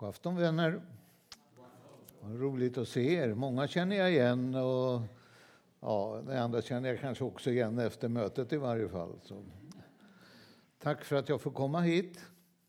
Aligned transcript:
God 0.00 0.08
afton 0.08 0.36
vänner. 0.36 0.80
Vad 2.20 2.40
roligt 2.40 2.78
att 2.78 2.88
se 2.88 3.14
er. 3.14 3.34
Många 3.34 3.68
känner 3.68 3.96
jag 3.96 4.10
igen 4.10 4.54
och 4.54 5.02
ja, 5.80 6.22
de 6.26 6.36
andra 6.36 6.62
känner 6.62 6.88
jag 6.88 7.00
kanske 7.00 7.24
också 7.24 7.50
igen 7.50 7.78
efter 7.78 8.08
mötet 8.08 8.52
i 8.52 8.56
varje 8.56 8.88
fall. 8.88 9.18
Så. 9.22 9.42
Tack 10.82 11.04
för 11.04 11.16
att 11.16 11.28
jag 11.28 11.40
får 11.40 11.50
komma 11.50 11.80
hit 11.80 12.20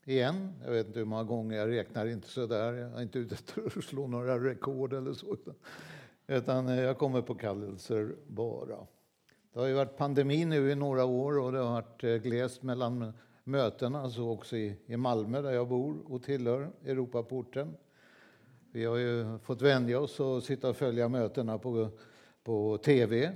igen. 0.04 0.52
Jag 0.64 0.70
vet 0.70 0.86
inte 0.86 0.98
hur 0.98 1.06
många 1.06 1.24
gånger, 1.24 1.56
jag 1.56 1.70
räknar 1.70 2.06
inte 2.06 2.28
så 2.28 2.46
där. 2.46 2.72
Jag 2.72 2.92
är 2.92 3.02
inte 3.02 3.18
ute 3.18 3.34
efter 3.34 3.78
att 3.78 3.84
slå 3.84 4.06
några 4.06 4.38
rekord 4.38 4.92
eller 4.92 5.12
så. 5.12 5.36
Utan 6.26 6.68
eh, 6.68 6.80
jag 6.80 6.98
kommer 6.98 7.22
på 7.22 7.34
kallelser 7.34 8.14
bara. 8.26 8.86
Det 9.52 9.60
har 9.60 9.66
ju 9.66 9.74
varit 9.74 9.96
pandemi 9.96 10.44
nu 10.44 10.70
i 10.70 10.74
några 10.74 11.04
år 11.04 11.38
och 11.38 11.52
det 11.52 11.58
har 11.58 11.72
varit 11.72 12.04
eh, 12.04 12.14
glest 12.14 12.62
mellan 12.62 13.12
mötena, 13.44 14.10
så 14.10 14.30
också 14.30 14.56
i, 14.56 14.76
i 14.86 14.96
Malmö 14.96 15.42
där 15.42 15.52
jag 15.52 15.68
bor 15.68 16.12
och 16.12 16.22
tillhör 16.22 16.70
Europaporten. 16.84 17.76
Vi 18.72 18.84
har 18.84 18.96
ju 18.96 19.38
fått 19.38 19.62
vänja 19.62 20.00
oss 20.00 20.20
att 20.20 20.44
sitta 20.44 20.68
och 20.68 20.76
följa 20.76 21.08
mötena 21.08 21.58
på, 21.58 21.88
på 22.44 22.78
tv 22.78 23.32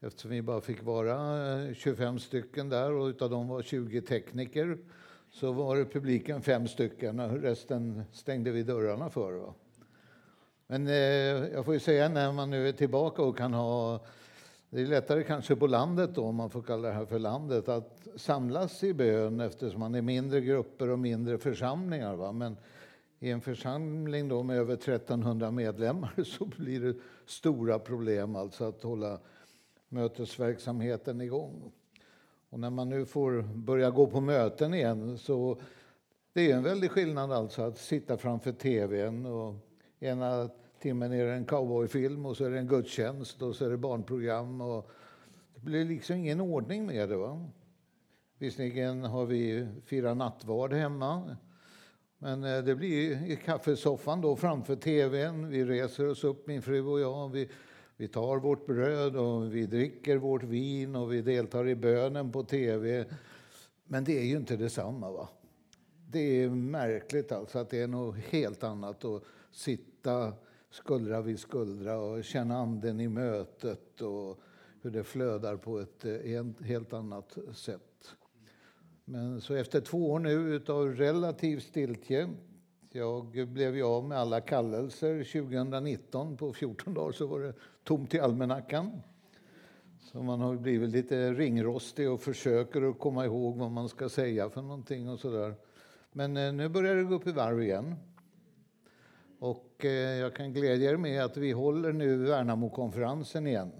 eftersom 0.00 0.30
vi 0.30 0.42
bara 0.42 0.60
fick 0.60 0.82
vara 0.82 1.52
eh, 1.62 1.74
25 1.74 2.18
stycken 2.18 2.68
där 2.68 2.92
och 2.92 3.06
utav 3.06 3.30
dem 3.30 3.48
var 3.48 3.62
20 3.62 4.00
tekniker 4.00 4.78
så 5.30 5.52
var 5.52 5.76
det 5.76 5.84
publiken 5.84 6.42
fem 6.42 6.68
stycken 6.68 7.20
och 7.20 7.42
resten 7.42 8.02
stängde 8.12 8.50
vi 8.50 8.62
dörrarna 8.62 9.10
för. 9.10 9.32
Va? 9.32 9.54
Men 10.66 10.86
eh, 10.86 10.94
jag 11.52 11.64
får 11.64 11.74
ju 11.74 11.80
säga 11.80 12.08
när 12.08 12.32
man 12.32 12.50
nu 12.50 12.68
är 12.68 12.72
tillbaka 12.72 13.22
och 13.22 13.38
kan 13.38 13.54
ha 13.54 14.00
det 14.76 14.82
är 14.82 14.86
lättare 14.86 15.22
kanske 15.22 15.56
på 15.56 15.66
landet, 15.66 16.14
då, 16.14 16.24
om 16.24 16.34
man 16.34 16.50
får 16.50 16.62
kalla 16.62 16.88
det 16.88 16.94
här 16.94 17.06
för 17.06 17.18
landet, 17.18 17.68
att 17.68 18.08
samlas 18.16 18.84
i 18.84 18.94
bön 18.94 19.40
eftersom 19.40 19.80
man 19.80 19.94
är 19.94 20.02
mindre 20.02 20.40
grupper 20.40 20.88
och 20.88 20.98
mindre 20.98 21.38
församlingar. 21.38 22.16
Va? 22.16 22.32
Men 22.32 22.56
i 23.18 23.30
en 23.30 23.40
församling 23.40 24.28
då 24.28 24.42
med 24.42 24.58
över 24.58 24.74
1300 24.74 25.50
medlemmar 25.50 26.12
så 26.24 26.44
blir 26.44 26.80
det 26.80 26.94
stora 27.26 27.78
problem 27.78 28.36
alltså 28.36 28.64
att 28.64 28.82
hålla 28.82 29.18
mötesverksamheten 29.88 31.20
igång. 31.20 31.72
Och 32.50 32.60
när 32.60 32.70
man 32.70 32.88
nu 32.88 33.06
får 33.06 33.42
börja 33.42 33.90
gå 33.90 34.06
på 34.06 34.20
möten 34.20 34.74
igen 34.74 35.18
så 35.18 35.60
det 36.32 36.50
är 36.50 36.56
en 36.56 36.62
väldig 36.62 36.90
skillnad 36.90 37.32
alltså 37.32 37.62
att 37.62 37.78
sitta 37.78 38.16
framför 38.16 38.52
tvn 38.52 39.26
och 39.26 39.54
ena 40.00 40.50
timmen 40.80 41.12
är 41.12 41.24
det 41.24 41.32
en 41.32 41.44
cowboyfilm 41.44 42.26
och 42.26 42.36
så 42.36 42.44
är 42.44 42.50
det 42.50 42.58
en 42.58 42.66
gudstjänst 42.66 43.42
och 43.42 43.56
så 43.56 43.64
är 43.64 43.70
det 43.70 43.76
barnprogram. 43.76 44.60
Och 44.60 44.90
det 45.54 45.60
blir 45.60 45.84
liksom 45.84 46.16
ingen 46.16 46.40
ordning 46.40 46.86
med 46.86 47.08
det. 47.08 47.16
Va? 47.16 47.48
Visserligen 48.38 49.04
har 49.04 49.26
vi 49.26 49.66
firat 49.84 50.16
nattvard 50.16 50.72
hemma. 50.72 51.36
Men 52.18 52.44
eh, 52.44 52.64
det 52.64 52.74
blir 52.74 53.30
i 53.30 53.36
kaffesoffan 53.36 54.20
då 54.20 54.36
framför 54.36 54.76
tvn. 54.76 55.48
Vi 55.48 55.64
reser 55.64 56.06
oss 56.06 56.24
upp, 56.24 56.46
min 56.46 56.62
fru 56.62 56.82
och 56.82 57.00
jag. 57.00 57.28
Vi, 57.28 57.48
vi 57.96 58.08
tar 58.08 58.38
vårt 58.38 58.66
bröd 58.66 59.16
och 59.16 59.54
vi 59.54 59.66
dricker 59.66 60.16
vårt 60.16 60.42
vin 60.42 60.96
och 60.96 61.12
vi 61.12 61.22
deltar 61.22 61.68
i 61.68 61.74
bönen 61.74 62.32
på 62.32 62.44
tv. 62.44 63.04
Men 63.84 64.04
det 64.04 64.18
är 64.18 64.24
ju 64.24 64.36
inte 64.36 64.56
detsamma. 64.56 65.10
Va? 65.10 65.28
Det 66.10 66.42
är 66.42 66.50
märkligt 66.50 67.32
alltså 67.32 67.58
att 67.58 67.70
det 67.70 67.80
är 67.80 67.86
något 67.86 68.16
helt 68.16 68.64
annat 68.64 69.04
att 69.04 69.22
sitta 69.50 70.32
skuldra 70.76 71.20
vid 71.20 71.38
skuldra 71.38 71.98
och 71.98 72.24
känna 72.24 72.56
anden 72.56 73.00
i 73.00 73.08
mötet 73.08 74.00
och 74.00 74.40
hur 74.82 74.90
det 74.90 75.04
flödar 75.04 75.56
på 75.56 75.78
ett 75.78 76.04
eh, 76.04 76.64
helt 76.64 76.92
annat 76.92 77.38
sätt. 77.54 78.16
Men 79.04 79.40
så 79.40 79.54
efter 79.54 79.80
två 79.80 80.10
år 80.10 80.18
nu 80.18 80.62
av 80.68 80.94
relativ 80.94 81.60
stiltje 81.60 82.28
jag 82.96 83.48
blev 83.48 83.76
ju 83.76 83.82
av 83.82 84.04
med 84.04 84.18
alla 84.18 84.40
kallelser 84.40 85.24
2019. 85.24 86.36
På 86.36 86.52
14 86.52 86.94
dagar 86.94 87.12
så 87.12 87.26
var 87.26 87.40
det 87.40 87.54
tomt 87.84 88.14
i 88.14 88.20
almanackan. 88.20 89.02
Så 90.00 90.22
man 90.22 90.40
har 90.40 90.56
blivit 90.56 90.90
lite 90.90 91.32
ringrostig 91.32 92.10
och 92.10 92.20
försöker 92.20 92.82
att 92.90 92.98
komma 92.98 93.24
ihåg 93.24 93.56
vad 93.56 93.70
man 93.70 93.88
ska 93.88 94.08
säga 94.08 94.50
för 94.50 94.62
någonting 94.62 95.08
och 95.08 95.20
sådär. 95.20 95.54
Men 96.12 96.36
eh, 96.36 96.52
nu 96.52 96.68
börjar 96.68 96.96
det 96.96 97.02
gå 97.02 97.14
upp 97.14 97.26
i 97.26 97.32
varv 97.32 97.62
igen. 97.62 97.94
Och 99.38 99.84
eh, 99.84 100.18
jag 100.18 100.34
kan 100.34 100.52
glädja 100.52 100.90
er 100.90 100.96
med 100.96 101.24
att 101.24 101.36
vi 101.36 101.52
håller 101.52 101.92
nu 101.92 102.16
Värnamokonferensen 102.16 103.46
igen 103.46 103.72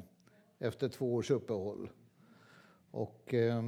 efter 0.59 0.89
två 0.89 1.15
års 1.15 1.31
uppehåll. 1.31 1.91
Och, 2.91 3.35
eh, 3.35 3.63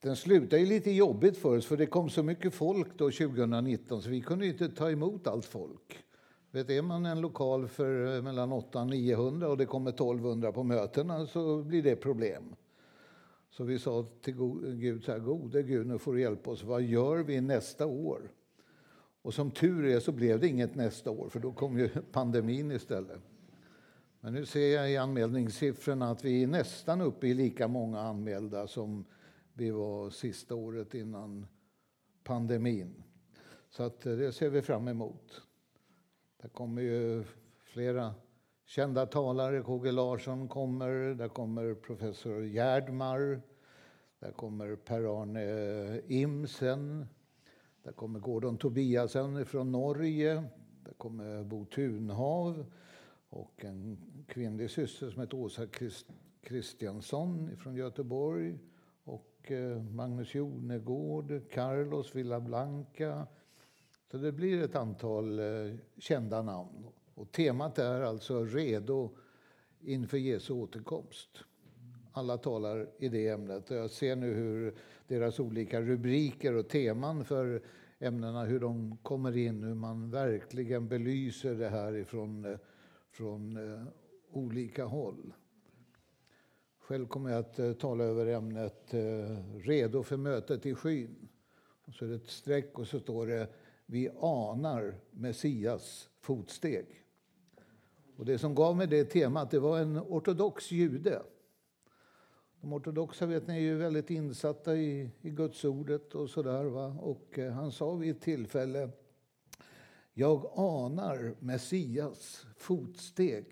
den 0.00 0.16
slutade 0.16 0.64
lite 0.64 0.90
jobbigt 0.90 1.36
för 1.36 1.56
oss, 1.56 1.66
för 1.66 1.76
det 1.76 1.86
kom 1.86 2.10
så 2.10 2.22
mycket 2.22 2.54
folk 2.54 2.98
då 2.98 3.10
2019 3.10 4.02
så 4.02 4.10
vi 4.10 4.20
kunde 4.20 4.46
inte 4.46 4.68
ta 4.68 4.90
emot 4.90 5.26
allt 5.26 5.44
folk. 5.44 5.98
Vet, 6.50 6.70
är 6.70 6.82
man 6.82 7.06
en 7.06 7.20
lokal 7.20 7.68
för 7.68 8.16
eh, 8.16 8.22
mellan 8.22 8.52
800 8.52 8.94
och 8.94 9.00
900 9.00 9.48
och 9.48 9.56
det 9.56 9.66
kommer 9.66 9.90
1200 9.90 10.52
på 10.52 10.62
mötena 10.62 11.26
så 11.26 11.62
blir 11.62 11.82
det 11.82 11.96
problem. 11.96 12.54
Så 13.50 13.64
vi 13.64 13.78
sa 13.78 14.06
till 14.22 14.34
Gud, 14.74 15.04
så 15.04 15.12
här, 15.12 15.18
gode 15.18 15.62
Gud, 15.62 15.86
nu 15.86 15.98
får 15.98 16.14
du 16.14 16.20
hjälpa 16.20 16.50
oss. 16.50 16.62
Vad 16.62 16.82
gör 16.82 17.18
vi 17.18 17.40
nästa 17.40 17.86
år? 17.86 18.30
Och 19.22 19.34
som 19.34 19.50
tur 19.50 19.84
är 19.84 20.00
så 20.00 20.12
blev 20.12 20.40
det 20.40 20.48
inget 20.48 20.74
nästa 20.74 21.10
år, 21.10 21.28
för 21.28 21.40
då 21.40 21.52
kom 21.52 21.78
ju 21.78 21.88
pandemin 22.12 22.70
istället. 22.70 23.20
Men 24.20 24.32
nu 24.32 24.46
ser 24.46 24.74
jag 24.74 24.90
i 24.90 24.96
anmälningssiffrorna 24.96 26.10
att 26.10 26.24
vi 26.24 26.42
är 26.42 26.46
nästan 26.46 27.00
uppe 27.00 27.26
i 27.26 27.34
lika 27.34 27.68
många 27.68 28.00
anmälda 28.00 28.66
som 28.66 29.04
vi 29.52 29.70
var 29.70 30.10
sista 30.10 30.54
året 30.54 30.94
innan 30.94 31.46
pandemin. 32.24 33.02
Så 33.70 33.82
att 33.82 34.06
eh, 34.06 34.12
det 34.12 34.32
ser 34.32 34.50
vi 34.50 34.62
fram 34.62 34.88
emot. 34.88 35.42
Det 36.42 36.48
kommer 36.48 36.82
ju 36.82 37.24
flera 37.64 38.14
kända 38.66 39.06
talare. 39.06 39.62
KG 39.62 39.92
Larsson 39.92 40.48
kommer, 40.48 41.14
där 41.14 41.28
kommer 41.28 41.74
professor 41.74 42.44
Gerdmar, 42.44 43.40
där 44.18 44.32
kommer 44.32 44.76
Per-Arne 44.76 45.42
eh, 45.42 46.00
Imsen, 46.06 47.06
där 47.82 47.92
kommer 47.92 48.20
Gordon 48.20 48.58
Tobiasen 48.58 49.46
från 49.46 49.72
Norge. 49.72 50.34
Där 50.84 50.92
kommer 50.92 51.44
Bo 51.44 51.64
Tunhav 51.64 52.64
och 53.28 53.64
en 53.64 53.98
kvinnlig 54.28 54.70
syster 54.70 55.10
som 55.10 55.20
heter 55.20 55.36
Åsa 55.36 55.66
Kristiansson 56.42 57.56
från 57.56 57.76
Göteborg. 57.76 58.58
Och 59.04 59.52
eh, 59.52 59.82
Magnus 59.82 60.34
Jonegård, 60.34 61.42
Carlos 61.50 62.14
Villablanca. 62.14 63.26
Så 64.10 64.16
det 64.16 64.32
blir 64.32 64.62
ett 64.62 64.76
antal 64.76 65.38
eh, 65.38 65.74
kända 65.98 66.42
namn. 66.42 66.86
Och 67.14 67.32
temat 67.32 67.78
är 67.78 68.00
alltså 68.00 68.44
redo 68.44 69.10
inför 69.80 70.18
Jesu 70.18 70.52
återkomst. 70.52 71.28
Alla 72.12 72.38
talar 72.38 72.88
i 72.98 73.08
det 73.08 73.28
ämnet. 73.28 73.70
Jag 73.70 73.90
ser 73.90 74.16
nu 74.16 74.34
hur 74.34 74.74
deras 75.12 75.40
olika 75.40 75.80
rubriker 75.80 76.54
och 76.54 76.68
teman 76.68 77.24
för 77.24 77.62
ämnena, 77.98 78.44
hur 78.44 78.60
de 78.60 78.96
kommer 79.02 79.36
in, 79.36 79.62
hur 79.62 79.74
man 79.74 80.10
verkligen 80.10 80.88
belyser 80.88 81.54
det 81.54 81.68
här 81.68 81.96
ifrån, 81.96 82.44
eh, 82.44 82.58
från 83.10 83.56
eh, 83.56 83.82
olika 84.30 84.84
håll. 84.84 85.32
Själv 86.78 87.06
kommer 87.06 87.30
jag 87.30 87.38
att 87.38 87.58
eh, 87.58 87.72
tala 87.72 88.04
över 88.04 88.26
ämnet 88.26 88.94
Redo 89.62 90.02
för 90.02 90.16
mötet 90.16 90.66
i 90.66 90.74
skyn. 90.74 91.28
Och 91.84 91.94
så 91.94 92.04
är 92.04 92.08
det 92.08 92.14
ett 92.14 92.30
streck 92.30 92.78
och 92.78 92.88
så 92.88 93.00
står 93.00 93.26
det 93.26 93.48
Vi 93.86 94.10
anar 94.20 94.94
Messias 95.10 96.08
fotsteg. 96.20 96.86
Och 98.16 98.24
det 98.24 98.38
som 98.38 98.54
gav 98.54 98.76
mig 98.76 98.86
det 98.86 99.04
temat 99.04 99.50
det 99.50 99.58
var 99.58 99.78
en 99.78 99.98
ortodox 99.98 100.70
jude 100.70 101.22
de 102.62 102.72
ortodoxa 102.72 103.26
vet 103.26 103.46
ni, 103.46 103.54
är 103.54 103.60
ju 103.60 103.76
väldigt 103.76 104.10
insatta 104.10 104.76
i, 104.76 105.10
i 105.22 105.30
Guds 105.30 105.64
ordet 105.64 106.14
och 106.14 106.30
sådär. 106.30 106.64
Och 107.04 107.38
eh, 107.38 107.52
han 107.52 107.72
sa 107.72 107.94
vid 107.94 108.10
ett 108.10 108.20
tillfälle 108.20 108.90
jag 110.14 110.52
anar 110.56 111.34
Messias 111.38 112.46
fotsteg. 112.56 113.46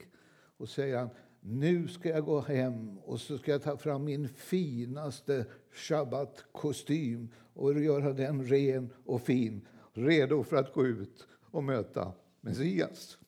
Och 0.57 0.69
säger 0.69 0.99
han, 0.99 1.11
nu 1.41 1.89
ska 1.89 2.09
jag 2.09 2.25
gå 2.25 2.41
hem 2.41 2.99
och 2.99 3.21
så 3.21 3.39
ska 3.39 3.51
jag 3.51 3.63
ta 3.63 3.77
fram 3.77 4.05
min 4.05 4.29
finaste 4.29 5.47
shabbatkostym 5.73 7.29
och 7.55 7.81
göra 7.81 8.13
den 8.13 8.45
ren 8.45 8.93
och 9.05 9.23
fin, 9.23 9.69
redo 9.93 10.43
för 10.43 10.57
att 10.57 10.73
gå 10.73 10.87
ut 10.87 11.29
och 11.51 11.65
möta 11.65 12.13
Messias. 12.41 13.19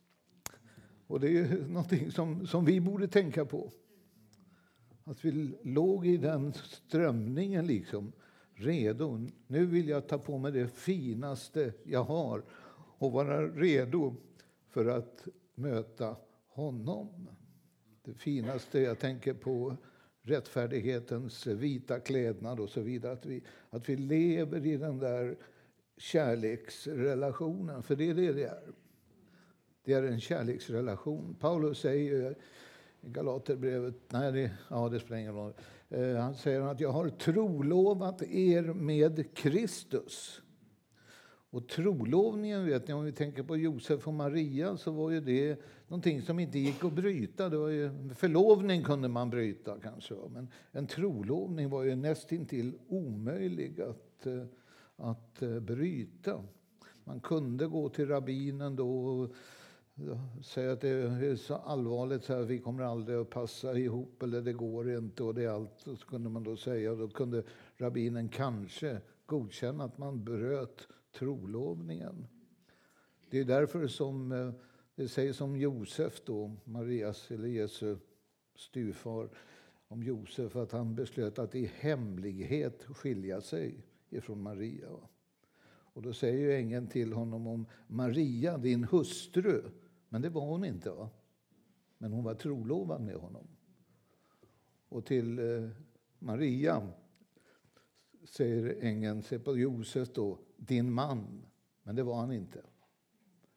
Och 1.06 1.20
det 1.20 1.38
är 1.38 1.67
någonting 1.69 2.11
som, 2.11 2.46
som 2.46 2.64
vi 2.64 2.81
borde 2.81 3.08
tänka 3.08 3.44
på. 3.44 3.73
Att 5.04 5.25
vi 5.25 5.54
låg 5.62 6.06
i 6.06 6.16
den 6.16 6.52
strömningen, 6.52 7.66
liksom, 7.66 8.12
redo. 8.54 9.28
Nu 9.46 9.66
vill 9.66 9.88
jag 9.88 10.08
ta 10.08 10.19
på 10.19 10.38
mig 10.38 10.52
det 10.52 10.69
finaste 10.69 11.72
jag 11.84 12.04
har 12.04 12.43
och 12.99 13.12
vara 13.12 13.46
redo 13.46 14.16
för 14.69 14.87
att 14.87 15.28
möta 15.54 16.16
honom. 16.49 17.28
Det 18.04 18.14
finaste 18.14 18.81
jag 18.81 18.99
tänker 18.99 19.34
på 19.34 19.76
rättfärdighetens 20.22 21.46
vita 21.46 22.00
klädnad 22.00 22.60
och 22.60 22.69
så 22.69 22.81
vidare. 22.81 23.12
Att 23.12 23.26
vi, 23.26 23.43
att 23.70 23.88
vi 23.88 23.96
lever 23.96 24.66
i 24.66 24.76
den 24.76 24.99
där 24.99 25.37
kärleksrelationen, 25.96 27.82
för 27.82 27.96
det 27.96 28.10
är 28.10 28.14
det 28.14 28.32
det 28.32 28.44
är. 28.44 28.72
Det 29.84 29.93
är 29.93 30.02
en 30.02 30.20
kärleksrelation. 30.20 31.37
Paulus 31.40 31.78
säger 31.78 32.37
Galaterbrevet, 33.02 33.94
nej 34.12 34.32
det, 34.32 34.50
ja, 34.70 34.88
det 34.88 35.00
spelar 35.00 35.19
ingen 35.19 35.34
roll. 35.34 35.52
Eh, 35.88 36.16
han 36.16 36.34
säger 36.34 36.60
att 36.60 36.81
jag 36.81 36.93
har 36.93 37.08
trolovat 37.08 38.22
er 38.22 38.62
med 38.62 39.34
Kristus. 39.34 40.43
Och 41.50 41.69
trolovningen, 41.69 42.66
vet 42.66 42.88
ni, 42.88 42.94
om 42.94 43.04
vi 43.04 43.12
tänker 43.12 43.43
på 43.43 43.56
Josef 43.56 44.08
och 44.08 44.14
Maria, 44.14 44.76
så 44.76 44.90
var 44.90 45.10
ju 45.10 45.20
det 45.20 45.60
någonting 45.88 46.22
som 46.22 46.38
inte 46.38 46.58
gick 46.58 46.84
att 46.84 46.93
bryta. 46.93 47.49
Det 47.49 47.56
var 47.56 47.69
ju, 47.69 47.90
förlovning 48.14 48.82
kunde 48.82 49.08
man 49.08 49.31
bryta 49.31 49.78
kanske, 49.82 50.14
men 50.31 50.49
en 50.72 50.87
trolovning 50.87 51.70
var 51.70 51.82
ju 51.82 51.96
nästintill 51.96 52.75
omöjlig 52.88 53.81
att, 53.81 54.26
eh, 54.26 54.44
att 54.96 55.43
eh, 55.43 55.60
bryta. 55.60 56.44
Man 57.04 57.20
kunde 57.20 57.66
gå 57.66 57.88
till 57.88 58.08
rabbinen 58.08 58.76
då 58.76 59.28
Säg 60.42 60.68
att 60.68 60.80
det 60.80 60.88
är 60.88 61.36
så 61.36 61.54
allvarligt 61.54 62.24
så 62.24 62.34
här, 62.34 62.42
vi 62.42 62.58
kommer 62.58 62.82
aldrig 62.82 63.18
att 63.18 63.30
passa 63.30 63.78
ihop 63.78 64.22
eller 64.22 64.42
det 64.42 64.52
går 64.52 64.90
inte 64.90 65.22
och 65.22 65.34
det 65.34 65.44
är 65.44 65.48
allt. 65.48 65.86
Och 65.86 65.98
så 65.98 66.06
kunde 66.06 66.28
man 66.28 66.42
då 66.42 66.56
säga 66.56 66.94
då 66.94 67.08
kunde 67.08 67.42
rabbinen 67.76 68.28
kanske 68.28 69.00
godkänna 69.26 69.84
att 69.84 69.98
man 69.98 70.24
bröt 70.24 70.88
trolovningen. 71.18 72.26
Det 73.30 73.38
är 73.38 73.44
därför 73.44 73.86
som 73.86 74.32
eh, 74.32 74.52
det 74.94 75.08
sägs 75.08 75.40
om 75.40 75.56
Josef, 75.56 76.22
då, 76.24 76.56
Marias 76.64 77.30
eller 77.30 77.48
Jesu 77.48 77.96
styvfar, 78.54 79.28
om 79.88 80.02
Josef 80.02 80.56
att 80.56 80.72
han 80.72 80.94
beslöt 80.94 81.38
att 81.38 81.54
i 81.54 81.70
hemlighet 81.80 82.84
skilja 82.84 83.40
sig 83.40 83.86
ifrån 84.10 84.42
Maria. 84.42 84.88
Och 85.94 86.02
då 86.02 86.12
säger 86.12 86.38
ju 86.38 86.54
ängeln 86.54 86.86
till 86.86 87.12
honom 87.12 87.46
om 87.46 87.66
Maria, 87.86 88.58
din 88.58 88.84
hustru. 88.84 89.62
Men 90.12 90.23
det 90.23 90.29
var 90.29 90.47
hon 90.47 90.64
inte. 90.64 90.91
Va? 90.91 91.11
Men 91.99 92.12
hon 92.12 92.25
var 92.25 92.35
trolovad 92.35 93.00
med 93.00 93.14
honom. 93.14 93.49
Och 94.88 95.06
till 95.06 95.38
eh, 95.38 95.69
Maria 96.19 96.88
säger 98.25 98.76
ängeln, 98.81 99.23
se 99.23 99.38
på 99.38 99.59
Josef 99.59 100.09
då, 100.12 100.38
din 100.56 100.93
man. 100.93 101.43
Men 101.82 101.97
det 101.97 102.03
var 102.03 102.14
han 102.14 102.32
inte. 102.32 102.62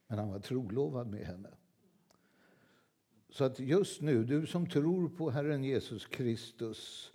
Men 0.07 0.19
han 0.19 0.29
var 0.29 0.39
trolovad 0.39 1.07
med 1.07 1.25
henne. 1.25 1.49
Så 3.29 3.43
att 3.43 3.59
just 3.59 4.01
nu, 4.01 4.23
du 4.23 4.45
som 4.45 4.69
tror 4.69 5.09
på 5.09 5.29
Herren 5.29 5.63
Jesus 5.63 6.05
Kristus 6.05 7.11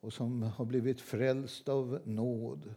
och 0.00 0.12
som 0.12 0.42
har 0.42 0.64
blivit 0.64 1.00
frälst 1.00 1.68
av 1.68 2.00
nåd. 2.04 2.74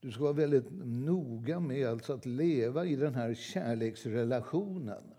Du 0.00 0.12
ska 0.12 0.22
vara 0.22 0.32
väldigt 0.32 0.70
noga 0.84 1.60
med 1.60 1.88
alltså 1.88 2.12
att 2.12 2.26
leva 2.26 2.86
i 2.86 2.96
den 2.96 3.14
här 3.14 3.34
kärleksrelationen. 3.34 5.13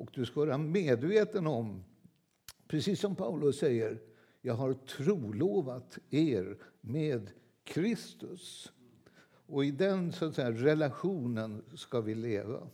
Och 0.00 0.10
du 0.14 0.26
ska 0.26 0.40
vara 0.40 0.58
medveten 0.58 1.46
om, 1.46 1.84
precis 2.68 3.00
som 3.00 3.16
Paulus 3.16 3.58
säger, 3.58 4.02
jag 4.40 4.54
har 4.54 4.74
trolovat 4.74 5.98
er 6.10 6.58
med 6.80 7.30
Kristus. 7.64 8.72
Och 9.46 9.64
i 9.64 9.70
den 9.70 10.12
så 10.12 10.24
att 10.24 10.34
säga, 10.34 10.50
relationen 10.50 11.62
ska 11.74 12.00
vi 12.00 12.14
leva. 12.14 12.68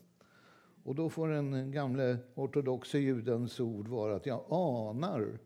Och 0.83 0.95
då 0.95 1.11
får 1.11 1.29
den 1.29 1.71
gamle 1.71 2.19
ortodoxe 2.35 2.99
judens 2.99 3.61
ord 3.61 3.89
vara 3.89 4.17
att 4.17 4.27
jag 4.27 4.45
anar 4.49 5.39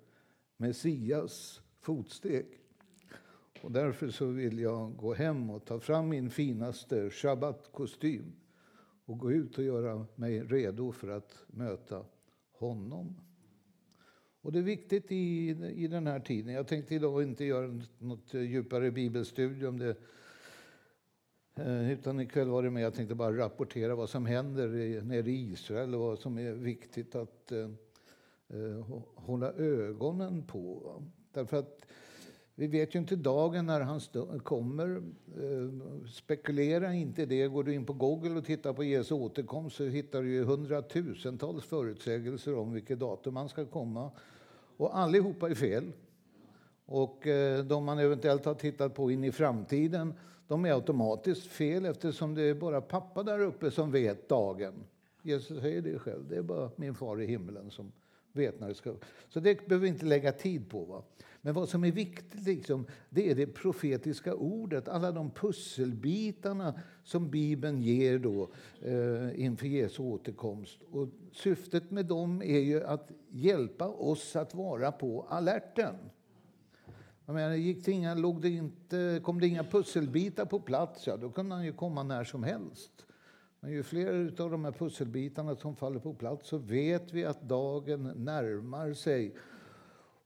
Messias 0.56 1.60
fotsteg. 1.80 2.46
Och 3.62 3.72
därför 3.72 4.10
så 4.10 4.26
vill 4.26 4.58
jag 4.58 4.96
gå 4.96 5.14
hem 5.14 5.50
och 5.50 5.64
ta 5.64 5.80
fram 5.80 6.08
min 6.08 6.30
finaste 6.30 7.10
shabbatkostym 7.10 8.39
och 9.10 9.18
gå 9.18 9.32
ut 9.32 9.58
och 9.58 9.64
göra 9.64 10.06
mig 10.14 10.42
redo 10.42 10.92
för 10.92 11.08
att 11.08 11.44
möta 11.46 12.04
honom. 12.52 13.20
Och 14.40 14.52
det 14.52 14.58
är 14.58 14.62
viktigt 14.62 15.12
i, 15.12 15.48
i 15.74 15.86
den 15.86 16.06
här 16.06 16.20
tiden. 16.20 16.54
Jag 16.54 16.68
tänkte 16.68 16.94
idag 16.94 17.22
inte 17.22 17.44
göra 17.44 17.80
något 17.98 18.34
djupare 18.34 18.90
bibelstudium. 18.90 19.78
Det, 19.78 19.96
eh, 21.54 21.92
utan 21.92 22.20
ikväll 22.20 22.48
var 22.48 22.62
det 22.62 22.70
med. 22.70 22.82
Jag 22.82 22.94
tänkte 22.94 23.14
bara 23.14 23.36
rapportera 23.36 23.94
vad 23.94 24.10
som 24.10 24.26
händer 24.26 24.68
nere 25.02 25.30
i 25.30 25.50
Israel 25.50 25.94
och 25.94 26.00
vad 26.00 26.18
som 26.18 26.38
är 26.38 26.52
viktigt 26.52 27.14
att 27.14 27.52
eh, 27.52 27.70
eh 28.48 29.00
hålla 29.14 29.52
ögonen 29.52 30.46
på. 30.46 30.92
Därför 31.32 31.56
att 31.56 31.86
vi 32.60 32.66
vet 32.66 32.94
ju 32.94 32.98
inte 32.98 33.16
dagen 33.16 33.66
när 33.66 33.80
han 33.80 34.00
kommer. 34.40 35.02
Eh, 35.36 36.06
spekulera 36.08 36.94
inte 36.94 37.26
det. 37.26 37.48
Går 37.48 37.64
du 37.64 37.74
in 37.74 37.86
på 37.86 37.92
Google 37.92 38.38
och 38.38 38.44
tittar 38.44 38.72
på 38.72 38.84
Jesu 38.84 39.14
återkomst 39.14 39.76
så 39.76 39.84
hittar 39.84 40.22
du 40.22 40.30
ju 40.30 40.44
hundratusentals 40.44 41.64
förutsägelser 41.64 42.54
om 42.54 42.72
vilket 42.72 42.98
datum 42.98 43.36
han 43.36 43.48
ska 43.48 43.66
komma. 43.66 44.10
Och 44.76 44.98
allihopa 44.98 45.50
är 45.50 45.54
fel. 45.54 45.92
Och 46.86 47.26
eh, 47.26 47.64
de 47.64 47.84
man 47.84 47.98
eventuellt 47.98 48.44
har 48.44 48.54
tittat 48.54 48.94
på 48.94 49.10
in 49.10 49.24
i 49.24 49.32
framtiden, 49.32 50.14
de 50.48 50.64
är 50.64 50.72
automatiskt 50.72 51.46
fel 51.46 51.84
eftersom 51.84 52.34
det 52.34 52.42
är 52.42 52.54
bara 52.54 52.80
pappa 52.80 53.22
där 53.22 53.38
uppe 53.38 53.70
som 53.70 53.90
vet 53.90 54.28
dagen. 54.28 54.74
Jesus 55.22 55.60
säger 55.60 55.82
det 55.82 55.98
själv, 55.98 56.28
det 56.28 56.36
är 56.36 56.42
bara 56.42 56.70
min 56.76 56.94
far 56.94 57.20
i 57.20 57.26
himlen 57.26 57.70
som 57.70 57.92
vet 58.32 58.60
när 58.60 58.68
det 58.68 58.74
ska... 58.74 58.94
Så 59.28 59.40
det 59.40 59.66
behöver 59.66 59.82
vi 59.82 59.88
inte 59.88 60.06
lägga 60.06 60.32
tid 60.32 60.70
på. 60.70 60.84
Va? 60.84 61.02
Men 61.42 61.54
vad 61.54 61.68
som 61.68 61.84
är 61.84 61.92
viktigt 61.92 62.46
liksom, 62.46 62.86
det 63.10 63.30
är 63.30 63.34
det 63.34 63.46
profetiska 63.46 64.34
ordet, 64.34 64.88
alla 64.88 65.12
de 65.12 65.30
pusselbitarna 65.30 66.74
som 67.04 67.30
Bibeln 67.30 67.82
ger 67.82 68.18
då, 68.18 68.50
eh, 68.80 69.44
inför 69.44 69.66
Jesu 69.66 70.02
återkomst. 70.02 70.82
Och 70.90 71.08
syftet 71.32 71.90
med 71.90 72.06
dem 72.06 72.42
är 72.42 72.58
ju 72.58 72.84
att 72.84 73.10
hjälpa 73.28 73.88
oss 73.88 74.36
att 74.36 74.54
vara 74.54 74.92
på 74.92 75.26
alerten. 75.28 75.94
Jag 77.26 77.34
menar, 77.34 77.54
gick 77.54 77.84
det 77.84 77.92
inga, 77.92 78.14
låg 78.14 78.42
det 78.42 78.48
inte, 78.48 79.20
kom 79.24 79.40
det 79.40 79.46
inga 79.46 79.64
pusselbitar 79.64 80.44
på 80.44 80.60
plats, 80.60 81.06
ja, 81.06 81.16
då 81.16 81.30
kunde 81.30 81.54
han 81.54 81.64
ju 81.64 81.72
komma 81.72 82.02
när 82.02 82.24
som 82.24 82.42
helst. 82.42 83.06
Men 83.60 83.72
ju 83.72 83.82
fler 83.82 84.34
av 84.42 84.50
de 84.50 84.64
här 84.64 84.72
pusselbitarna 84.72 85.56
som 85.56 85.76
faller 85.76 86.00
på 86.00 86.14
plats 86.14 86.48
så 86.48 86.58
vet 86.58 87.12
vi 87.12 87.24
att 87.24 87.42
dagen 87.42 88.12
närmar 88.16 88.92
sig 88.92 89.34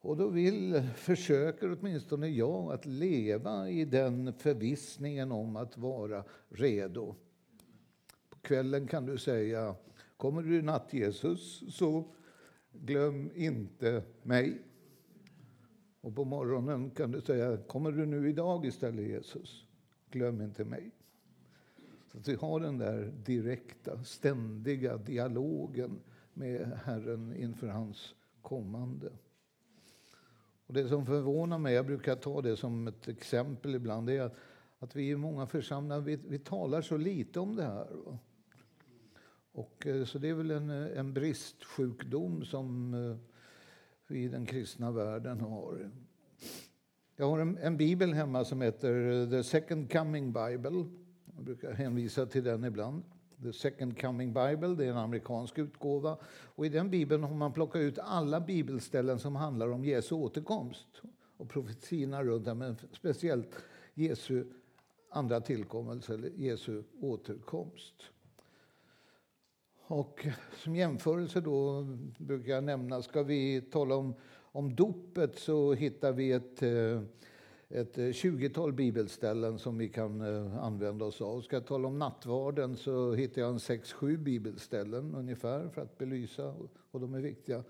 och 0.04 0.16
då 0.16 0.28
vill, 0.28 0.82
försöker 0.96 1.72
åtminstone 1.72 2.28
jag 2.28 2.72
att 2.72 2.86
leva 2.86 3.70
i 3.70 3.84
den 3.84 4.32
förvissningen 4.32 5.32
om 5.32 5.56
att 5.56 5.78
vara 5.78 6.24
redo. 6.48 7.14
På 8.30 8.38
kvällen 8.38 8.86
kan 8.86 9.06
du 9.06 9.18
säga, 9.18 9.74
kommer 10.16 10.42
du 10.42 10.58
i 10.58 10.62
natt 10.62 10.92
Jesus 10.92 11.74
så 11.76 12.04
glöm 12.72 13.30
inte 13.34 14.02
mig. 14.22 14.62
Och 16.00 16.14
på 16.14 16.24
morgonen 16.24 16.90
kan 16.90 17.10
du 17.10 17.20
säga, 17.20 17.56
kommer 17.56 17.92
du 17.92 18.06
nu 18.06 18.28
idag 18.28 18.66
istället 18.66 19.06
Jesus, 19.06 19.64
glöm 20.10 20.40
inte 20.40 20.64
mig. 20.64 20.90
Så 22.12 22.18
att 22.18 22.28
vi 22.28 22.34
har 22.34 22.60
den 22.60 22.78
där 22.78 23.12
direkta, 23.24 24.04
ständiga 24.04 24.96
dialogen 24.96 26.00
med 26.34 26.80
Herren 26.84 27.36
inför 27.36 27.66
hans 27.66 28.14
kommande. 28.42 29.10
Och 30.66 30.74
det 30.74 30.88
som 30.88 31.06
förvånar 31.06 31.58
mig, 31.58 31.74
jag 31.74 31.86
brukar 31.86 32.16
ta 32.16 32.42
det 32.42 32.56
som 32.56 32.88
ett 32.88 33.08
exempel 33.08 33.74
ibland, 33.74 34.06
det 34.06 34.16
är 34.16 34.22
att, 34.22 34.36
att 34.78 34.96
vi 34.96 35.10
i 35.10 35.16
många 35.16 35.46
församlingar 35.46 36.00
vi, 36.00 36.16
vi 36.16 36.38
talar 36.38 36.82
så 36.82 36.96
lite 36.96 37.40
om 37.40 37.56
det 37.56 37.62
här. 37.62 37.88
Och, 39.52 39.86
eh, 39.86 40.04
så 40.04 40.18
det 40.18 40.28
är 40.28 40.34
väl 40.34 40.50
en, 40.50 40.70
eh, 40.70 40.98
en 40.98 41.14
bristsjukdom 41.14 42.44
som 42.44 42.94
eh, 42.94 43.16
vi 44.06 44.24
i 44.24 44.28
den 44.28 44.46
kristna 44.46 44.90
världen 44.90 45.40
har. 45.40 45.90
Jag 47.16 47.30
har 47.30 47.38
en, 47.38 47.58
en 47.58 47.76
bibel 47.76 48.12
hemma 48.12 48.44
som 48.44 48.60
heter 48.60 49.26
The 49.30 49.44
Second 49.44 49.92
Coming 49.92 50.32
Bible. 50.32 50.84
Jag 51.34 51.44
brukar 51.44 51.72
hänvisa 51.72 52.26
till 52.26 52.44
den 52.44 52.64
ibland. 52.64 53.02
The 53.44 53.52
Second 53.52 54.00
Coming 54.00 54.32
Bible, 54.32 54.74
det 54.74 54.84
är 54.84 54.90
en 54.90 54.96
amerikansk 54.96 55.58
utgåva. 55.58 56.16
Och 56.26 56.66
I 56.66 56.68
den 56.68 56.90
bibeln 56.90 57.22
har 57.22 57.34
man 57.34 57.52
plockat 57.52 57.80
ut 57.80 57.98
alla 57.98 58.40
bibelställen 58.40 59.18
som 59.18 59.36
handlar 59.36 59.68
om 59.68 59.84
Jesu 59.84 60.14
återkomst 60.14 61.02
och 61.36 61.48
profetierna 61.48 62.22
runt 62.22 62.44
det, 62.44 62.54
men 62.54 62.76
speciellt 62.92 63.64
Jesu 63.94 64.44
andra 65.10 65.40
tillkommelse, 65.40 66.14
eller 66.14 66.28
Jesu 66.28 66.82
återkomst. 67.00 67.94
Och 69.86 70.26
som 70.56 70.76
jämförelse 70.76 71.40
då 71.40 71.86
brukar 72.18 72.52
jag 72.52 72.64
nämna, 72.64 73.02
ska 73.02 73.22
vi 73.22 73.60
tala 73.60 73.94
om, 73.94 74.14
om 74.52 74.74
dopet 74.74 75.38
så 75.38 75.74
hittar 75.74 76.12
vi 76.12 76.32
ett 76.32 76.62
eh, 76.62 77.02
ett 77.74 77.98
eh, 77.98 78.02
20-tal 78.02 78.72
bibelställen 78.72 79.58
som 79.58 79.78
vi 79.78 79.88
kan 79.88 80.20
eh, 80.20 80.64
använda 80.64 81.04
oss 81.04 81.20
av. 81.20 81.40
Ska 81.40 81.56
jag 81.56 81.66
tala 81.66 81.88
om 81.88 81.98
nattvarden 81.98 82.76
så 82.76 83.14
hittar 83.14 83.42
jag 83.42 83.50
en 83.50 83.58
6-7 83.58 84.16
bibelställen 84.16 85.14
ungefär 85.14 85.68
för 85.68 85.82
att 85.82 85.98
belysa, 85.98 86.54
och 86.90 87.00
de 87.00 87.14
är 87.14 87.20
viktiga. 87.20 87.64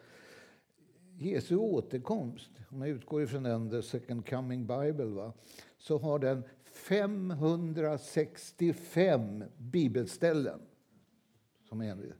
Jesu 1.18 1.56
återkomst, 1.56 2.50
om 2.68 2.80
jag 2.80 2.90
utgår 2.90 3.22
ifrån 3.22 3.42
den, 3.42 3.70
The 3.70 3.82
Second 3.82 4.28
Coming 4.28 4.66
Bible, 4.66 5.04
va, 5.04 5.32
så 5.78 5.98
har 5.98 6.18
den 6.18 6.42
565 6.64 9.44
bibelställen. 9.58 10.60
Som 11.68 11.80
är 11.80 12.14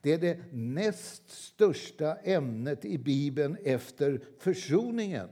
det 0.00 0.12
är 0.12 0.18
det 0.18 0.38
näst 0.52 1.30
största 1.30 2.14
ämnet 2.14 2.84
i 2.84 2.98
Bibeln 2.98 3.56
efter 3.64 4.20
försoningen. 4.38 5.28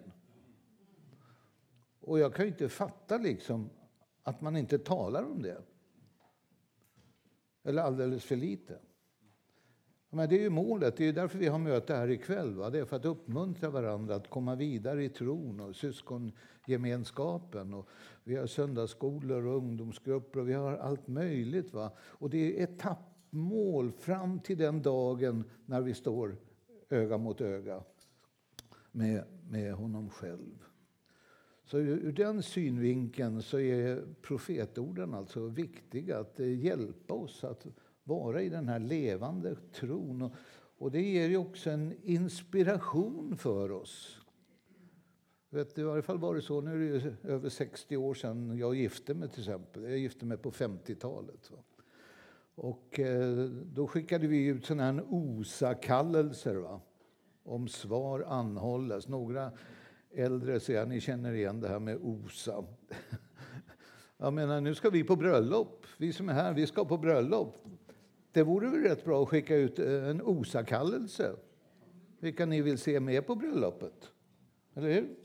Och 2.03 2.19
jag 2.19 2.35
kan 2.35 2.47
inte 2.47 2.69
fatta 2.69 3.19
liksom 3.19 3.71
att 4.23 4.41
man 4.41 4.57
inte 4.57 4.79
talar 4.79 5.23
om 5.23 5.43
det. 5.43 5.63
Eller 7.65 7.83
alldeles 7.83 8.25
för 8.25 8.37
lite. 8.37 8.79
Men 10.11 10.29
det 10.29 10.39
är 10.39 10.43
ju 10.43 10.51
målet, 10.51 10.97
det 10.97 11.09
är 11.09 11.13
därför 11.13 11.39
vi 11.39 11.47
har 11.47 11.59
möte 11.59 11.95
här 11.95 12.11
ikväll. 12.11 12.55
Va? 12.55 12.71
Det 12.71 12.79
är 12.79 12.85
för 12.85 12.97
att 12.97 13.05
uppmuntra 13.05 13.71
varandra 13.71 14.15
att 14.15 14.31
komma 14.31 14.55
vidare 14.55 15.05
i 15.05 15.09
tron 15.09 15.61
och 15.61 15.77
syskongemenskapen. 15.77 17.75
Och 17.75 17.89
vi 18.25 18.37
har 18.37 18.47
söndagsskolor 18.47 19.47
och 19.47 19.57
ungdomsgrupper 19.57 20.41
och 20.41 20.49
vi 20.49 20.53
har 20.53 20.77
allt 20.77 21.09
möjligt. 21.09 21.73
Va? 21.73 21.93
Och 22.01 22.31
det 22.31 22.39
är 22.39 22.65
etappmål 22.65 23.93
fram 23.93 24.41
till 24.41 24.59
den 24.59 24.83
dagen 24.83 25.45
när 25.67 25.81
vi 25.81 25.95
står 25.95 26.37
öga 26.89 27.19
mot 27.19 27.41
öga 27.41 27.83
med, 28.91 29.25
med 29.49 29.75
honom 29.75 30.11
själv. 30.11 30.65
Så 31.73 31.79
ur 31.79 32.13
den 32.13 32.43
synvinkeln 32.43 33.43
så 33.43 33.59
är 33.59 34.05
profetorden 34.23 35.15
alltså 35.15 35.47
viktiga 35.47 36.19
att 36.19 36.41
eh, 36.41 36.65
hjälpa 36.65 37.15
oss 37.15 37.45
att 37.45 37.67
vara 38.05 38.43
i 38.43 38.49
den 38.49 38.69
här 38.69 38.79
levande 38.79 39.57
tron. 39.73 40.31
Och, 40.79 40.91
det 40.91 41.01
ger 41.01 41.29
ju 41.29 41.37
också 41.37 41.71
en 41.71 41.95
inspiration 42.03 43.37
för 43.37 43.71
oss. 43.71 44.21
Vet, 45.51 45.79
I 45.79 45.83
varje 45.83 46.03
fall 46.03 46.19
var 46.19 46.35
det 46.35 46.43
så, 46.43 46.61
nu 46.61 46.71
är 46.73 46.79
det 46.79 46.99
ju 46.99 47.15
över 47.23 47.49
60 47.49 47.97
år 47.97 48.15
sedan 48.15 48.59
jag 48.59 48.75
gifte 48.75 49.15
mig 49.15 49.29
till 49.29 49.41
exempel. 49.41 49.83
Jag 49.83 49.99
gifte 49.99 50.27
mig 50.27 50.39
på 50.39 50.51
50-talet. 50.51 51.51
Och 52.55 53.01
eh, 53.01 53.45
då 53.65 53.87
skickade 53.87 54.27
vi 54.27 54.47
ut 54.47 54.67
sådana 54.67 54.93
här 54.93 55.05
OSA-kallelser 55.09 56.81
om 57.43 57.69
svar 57.69 58.21
anhålles. 58.21 59.09
Några 59.09 59.53
äldre 60.15 60.61
säger 60.61 60.87
ni 60.87 61.01
känner 61.01 61.33
igen 61.33 61.61
det 61.61 61.69
här 61.69 61.79
med 61.79 61.99
OSA. 62.03 62.65
Jag 64.17 64.33
menar, 64.33 64.61
nu 64.61 64.75
ska 64.75 64.91
vi 64.91 65.05
på 65.05 65.17
bröllop. 65.17 65.87
Vi 65.99 66.13
som 66.13 66.29
är 66.29 66.33
här, 66.33 66.55
vi 66.55 66.67
ska 66.67 66.85
på 66.85 66.99
bröllop. 66.99 67.67
Det 68.33 68.43
vore 68.43 68.71
väl 68.71 68.83
rätt 68.83 69.05
bra 69.05 69.23
att 69.23 69.29
skicka 69.29 69.57
ut 69.57 69.79
eh, 69.79 70.09
en 70.09 70.23
OSA-kallelse. 70.23 71.37
Vilka 72.21 72.47
ni 72.47 72.63
vill 72.63 72.79
se 72.79 73.01
med 73.01 73.27
på 73.27 73.35
bröllopet. 73.35 74.11
Eller 74.75 74.93
hur? 74.95 75.17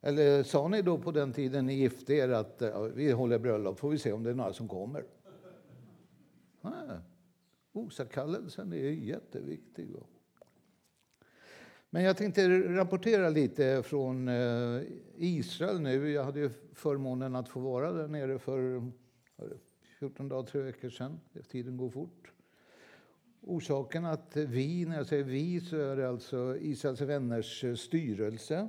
Eller 0.00 0.42
sa 0.42 0.68
ni 0.68 0.82
då 0.82 0.98
på 0.98 1.12
den 1.12 1.32
tiden 1.32 1.66
ni 1.66 1.74
gifte 1.74 2.14
er 2.14 2.28
att 2.28 2.62
eh, 2.62 2.68
ja, 2.68 2.82
vi 2.82 3.12
håller 3.12 3.38
bröllop, 3.38 3.78
får 3.78 3.90
vi 3.90 3.98
se 3.98 4.12
om 4.12 4.22
det 4.22 4.30
är 4.30 4.34
några 4.34 4.52
som 4.52 4.68
kommer? 4.68 5.04
OSA-kallelsen 7.72 8.72
är 8.72 8.90
jätteviktig. 8.90 9.94
Men 11.96 12.04
jag 12.04 12.16
tänkte 12.16 12.48
rapportera 12.48 13.28
lite 13.28 13.82
från 13.82 14.28
eh, 14.28 14.82
Israel 15.16 15.80
nu. 15.80 16.10
Jag 16.10 16.24
hade 16.24 16.50
förmånen 16.74 17.36
att 17.36 17.48
få 17.48 17.60
vara 17.60 17.92
där 17.92 18.08
nere 18.08 18.38
för 18.38 18.90
14 19.98 20.28
dagar, 20.28 20.46
tre 20.46 20.60
veckor 20.60 20.90
sedan. 20.90 21.20
Tiden 21.50 21.76
går 21.76 21.90
fort. 21.90 22.32
Orsaken 23.40 24.04
att 24.04 24.36
vi, 24.36 24.84
när 24.84 24.96
jag 24.96 25.06
säger 25.06 25.24
vi, 25.24 25.60
så 25.60 25.76
är 25.76 25.96
det 25.96 26.08
alltså 26.08 26.56
Israels 26.60 27.00
vänners 27.00 27.64
eh, 27.64 27.74
styrelse. 27.74 28.68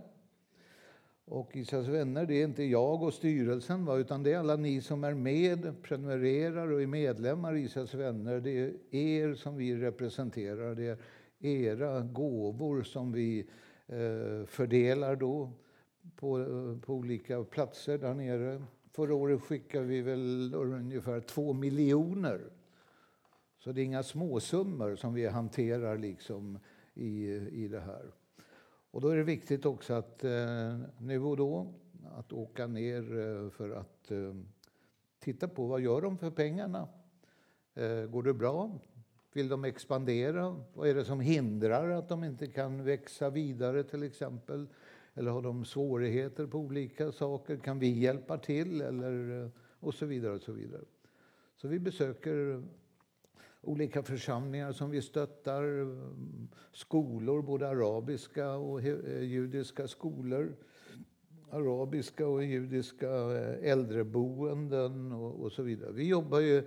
Och 1.26 1.56
Israels 1.56 1.88
vänner, 1.88 2.26
det 2.26 2.36
är 2.36 2.44
inte 2.44 2.64
jag 2.64 3.04
och 3.04 3.14
styrelsen, 3.14 3.88
utan 3.88 4.24
det 4.24 4.34
är 4.34 4.40
alla 4.40 4.56
ni 4.56 4.82
som 4.82 5.04
är 5.04 5.14
med, 5.14 5.82
prenumererar 5.82 6.72
och 6.72 6.82
är 6.82 6.88
medlemmar 6.88 7.56
i 7.56 7.62
Israels 7.62 7.94
vänner. 7.94 8.40
Det 8.40 8.52
är 8.52 8.74
er 8.92 9.36
som 9.36 9.58
vi 9.58 9.76
representerar. 9.76 10.76
Det 10.76 10.88
är 10.88 10.98
era 11.40 12.02
gåvor 12.02 12.84
som 12.84 13.12
vi 13.12 13.48
eh, 13.88 14.46
fördelar 14.46 15.16
då 15.16 15.52
på, 16.16 16.40
eh, 16.40 16.80
på 16.82 16.94
olika 16.94 17.44
platser 17.44 17.98
där 17.98 18.14
nere. 18.14 18.64
Förra 18.92 19.16
året 19.16 19.42
skickade 19.42 19.86
vi 19.86 20.02
väl 20.02 20.54
ungefär 20.56 21.20
två 21.20 21.54
miljoner. 21.54 22.42
Så 23.60 23.72
det 23.72 23.82
är 23.82 23.86
inga 23.86 24.04
småsummor 24.04 24.96
som 24.96 25.14
vi 25.14 25.28
hanterar 25.28 25.98
liksom 25.98 26.60
i, 26.94 27.26
i 27.36 27.68
det 27.68 27.80
här. 27.80 28.12
Och 28.92 29.02
då 29.02 29.10
är 29.10 29.16
det 29.16 29.24
viktigt 29.24 29.66
också 29.66 29.94
att 29.94 30.24
eh, 30.24 30.80
nu 30.98 31.20
och 31.20 31.38
då 31.38 31.74
att 32.16 32.34
åka 32.34 32.68
ner 32.68 33.20
eh, 33.20 33.50
för 33.50 33.70
att 33.70 34.12
eh, 34.12 34.36
titta 35.20 35.48
på 35.48 35.68
vad 35.68 35.82
gör 35.82 36.02
de 36.02 36.18
för 36.18 36.32
pengarna. 36.32 36.88
Eh, 37.74 38.06
går 38.06 38.24
det 38.24 38.34
bra? 38.34 38.80
Vill 39.38 39.50
de 39.50 39.64
expandera? 39.64 40.62
Vad 40.74 40.90
är 40.90 40.96
det 40.96 41.06
som 41.06 41.20
hindrar 41.20 41.90
att 41.90 42.10
de 42.10 42.24
inte 42.24 42.48
kan 42.48 42.84
växa 42.84 43.30
vidare 43.30 43.84
till 43.84 44.04
exempel? 44.04 44.68
Eller 45.14 45.32
har 45.32 45.42
de 45.42 45.66
svårigheter 45.66 46.48
på 46.48 46.58
olika 46.58 47.12
saker? 47.12 47.58
Kan 47.58 47.80
vi 47.80 48.00
hjälpa 48.00 48.38
till? 48.38 48.82
Eller, 48.82 49.44
eh, 49.44 49.50
och 49.80 49.94
så 49.94 50.06
vidare. 50.06 50.34
och 50.34 50.42
Så 50.42 50.52
vidare. 50.52 50.82
Så 51.56 51.68
vi 51.68 51.80
besöker 51.80 52.64
olika 53.62 54.04
församlingar 54.04 54.72
som 54.72 54.90
vi 54.90 55.02
stöttar, 55.02 55.82
eh, 55.82 55.88
skolor, 56.72 57.42
både 57.42 57.70
arabiska 57.70 58.52
och 58.52 58.84
eh, 58.84 59.22
judiska 59.22 59.88
skolor. 59.88 60.56
Arabiska 61.50 62.28
och 62.28 62.44
judiska 62.44 63.10
äldreboenden 63.62 65.12
och, 65.12 65.44
och 65.44 65.52
så 65.52 65.64
vidare. 65.64 65.92
Vi 65.92 66.08
jobbar 66.08 66.40
ju 66.40 66.64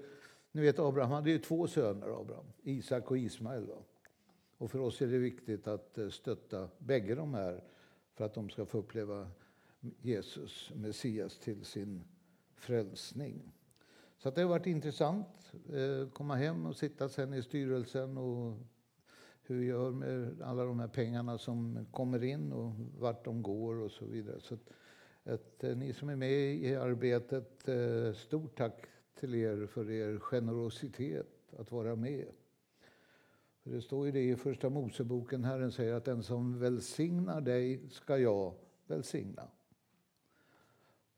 ni 0.53 0.63
vet, 0.63 0.79
Abraham 0.79 1.11
hade 1.11 1.31
ju 1.31 1.39
två 1.39 1.67
söner, 1.67 2.21
Abraham, 2.21 2.47
Isak 2.63 3.11
och 3.11 3.19
Ismael. 3.19 3.67
Va? 3.67 3.77
Och 4.59 4.71
för 4.71 4.79
oss 4.79 5.03
är 5.03 5.07
det 5.07 5.19
viktigt 5.19 5.67
att 5.67 5.99
eh, 5.99 6.09
stötta 6.09 6.69
bägge 6.79 7.15
de 7.15 7.35
här 7.35 7.65
för 8.15 8.25
att 8.25 8.35
de 8.35 8.51
ska 8.51 8.67
få 8.67 8.79
uppleva 8.79 9.29
Jesus, 10.01 10.71
Messias, 10.75 11.39
till 11.39 11.65
sin 11.65 12.05
frälsning. 12.55 13.53
Så 14.19 14.31
det 14.31 14.41
har 14.43 14.49
varit 14.49 14.67
intressant 14.67 15.53
att 16.05 16.15
komma 16.15 16.35
hem 16.35 16.67
och 16.67 16.77
sitta 16.77 17.09
sen 17.09 17.35
i 17.35 17.43
styrelsen 17.43 18.19
och 18.19 18.59
hur 19.43 19.57
vi 19.57 19.67
gör 19.67 19.91
med 19.91 20.43
alla 20.43 20.65
de 20.65 20.81
här 20.81 20.89
pengarna 20.89 21.39
som 21.39 21.87
kommer 21.91 22.25
in 22.25 22.53
och 22.53 22.73
vart 22.99 23.25
de 23.25 23.43
går 23.43 23.75
och 23.75 23.91
så 23.91 24.05
vidare. 24.05 24.41
Så 24.41 24.55
att, 24.55 24.71
att 25.25 25.65
eh, 25.65 25.77
ni 25.77 25.93
som 25.93 26.09
är 26.09 26.17
med 26.17 26.55
i 26.55 26.75
arbetet, 26.75 27.69
stort 28.17 28.57
tack 28.57 28.87
till 29.21 29.35
er 29.35 29.67
för 29.67 29.91
er 29.91 30.19
generositet 30.19 31.27
att 31.59 31.73
vara 31.73 31.97
med. 31.97 32.27
För 33.63 33.71
det 33.71 33.83
står 33.83 34.07
ju 34.07 34.13
det 34.13 34.29
i 34.29 34.37
Första 34.37 34.71
Moseboken, 34.71 35.45
Herren 35.45 35.73
säger 35.73 35.95
att 35.95 36.05
den 36.05 36.23
som 36.23 36.59
välsignar 36.59 37.41
dig 37.41 37.81
ska 37.91 38.19
jag 38.19 38.55
välsigna. 38.87 39.49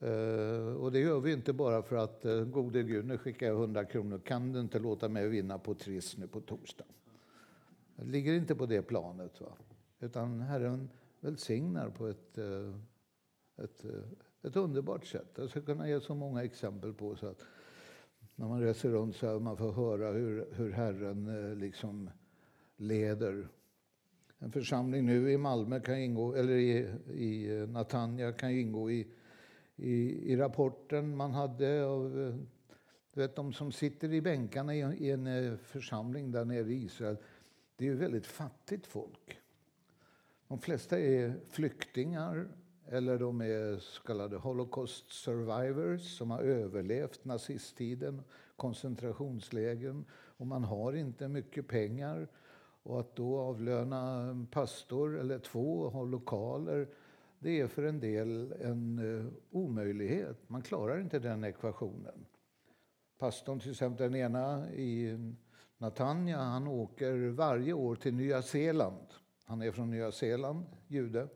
Uh, 0.02 0.74
och 0.74 0.92
det 0.92 0.98
gör 0.98 1.20
vi 1.20 1.32
inte 1.32 1.52
bara 1.52 1.82
för 1.82 1.96
att 1.96 2.24
uh, 2.24 2.44
gode 2.44 2.82
Gud, 2.82 3.04
nu 3.04 3.18
skickar 3.18 3.46
jag 3.46 3.56
100 3.56 3.84
kronor, 3.84 4.18
kan 4.18 4.52
du 4.52 4.60
inte 4.60 4.78
låta 4.78 5.08
mig 5.08 5.28
vinna 5.28 5.58
på 5.58 5.74
Triss 5.74 6.16
nu 6.16 6.26
på 6.26 6.40
torsdag? 6.40 6.84
Det 7.96 8.04
ligger 8.04 8.34
inte 8.34 8.54
på 8.54 8.66
det 8.66 8.82
planet. 8.82 9.40
Va? 9.40 9.52
Utan 10.00 10.40
Herren 10.40 10.90
välsignar 11.20 11.90
på 11.90 12.06
ett, 12.06 12.38
uh, 12.38 12.76
ett, 13.56 13.84
ett 14.42 14.56
underbart 14.56 15.06
sätt. 15.06 15.30
Jag 15.34 15.50
ska 15.50 15.60
kunna 15.60 15.88
ge 15.88 16.00
så 16.00 16.14
många 16.14 16.44
exempel 16.44 16.94
på 16.94 17.16
så 17.16 17.26
att 17.26 17.44
när 18.42 18.48
man 18.48 18.60
reser 18.60 18.88
runt 18.88 19.16
så 19.16 19.40
man 19.40 19.56
får 19.56 19.72
höra 19.72 20.12
hur, 20.12 20.46
hur 20.52 20.70
Herren 20.70 21.28
eh, 21.28 21.56
liksom 21.56 22.10
leder. 22.76 23.48
En 24.38 24.52
församling 24.52 25.06
nu 25.06 25.32
i 25.32 25.38
Malmö 25.38 25.80
kan 25.80 25.98
ingå, 25.98 26.34
eller 26.34 26.52
i, 26.52 26.94
i 27.14 27.58
eh, 27.58 27.68
Natanja 27.68 28.32
kan 28.32 28.50
ingå 28.50 28.90
i, 28.90 29.08
i, 29.76 29.92
i 30.32 30.36
rapporten 30.36 31.16
man 31.16 31.30
hade 31.30 31.84
av 31.84 32.20
eh, 32.20 32.34
du 33.14 33.20
vet, 33.20 33.36
de 33.36 33.52
som 33.52 33.72
sitter 33.72 34.12
i 34.12 34.20
bänkarna 34.20 34.74
i 34.74 35.10
en 35.10 35.58
församling 35.58 36.30
där 36.30 36.44
nere 36.44 36.72
i 36.72 36.84
Israel. 36.84 37.16
Det 37.76 37.84
är 37.84 37.88
ju 37.88 37.96
väldigt 37.96 38.26
fattigt 38.26 38.86
folk. 38.86 39.38
De 40.48 40.58
flesta 40.58 40.98
är 40.98 41.40
flyktingar 41.48 42.48
eller 42.92 43.18
de 43.18 43.40
är 43.40 43.78
så 43.78 44.02
kallade 44.02 44.36
Holocaust 44.36 45.12
survivors 45.12 46.18
som 46.18 46.30
har 46.30 46.42
överlevt 46.42 47.24
nazisttiden, 47.24 48.22
koncentrationslägren. 48.56 50.04
Och 50.12 50.46
man 50.46 50.64
har 50.64 50.92
inte 50.92 51.28
mycket 51.28 51.68
pengar. 51.68 52.28
Och 52.82 53.00
att 53.00 53.16
då 53.16 53.38
avlöna 53.38 54.30
en 54.30 54.46
pastor 54.46 55.18
eller 55.18 55.38
två 55.38 55.80
och 55.80 55.92
ha 55.92 56.04
lokaler 56.04 56.88
det 57.42 57.60
är 57.60 57.66
för 57.66 57.82
en 57.82 58.00
del 58.00 58.52
en 58.60 58.98
uh, 58.98 59.26
omöjlighet. 59.50 60.48
Man 60.48 60.62
klarar 60.62 61.00
inte 61.00 61.18
den 61.18 61.44
ekvationen. 61.44 62.26
Pastorn, 63.18 63.60
till 63.60 63.70
exempel 63.70 64.12
den 64.12 64.20
ena 64.20 64.72
i 64.72 65.18
Natanja, 65.78 66.38
han 66.38 66.66
åker 66.66 67.28
varje 67.28 67.72
år 67.72 67.94
till 67.94 68.14
Nya 68.14 68.42
Zeeland. 68.42 69.06
Han 69.44 69.62
är 69.62 69.70
från 69.70 69.90
Nya 69.90 70.12
Zeeland, 70.12 70.66
jude. 70.88 71.28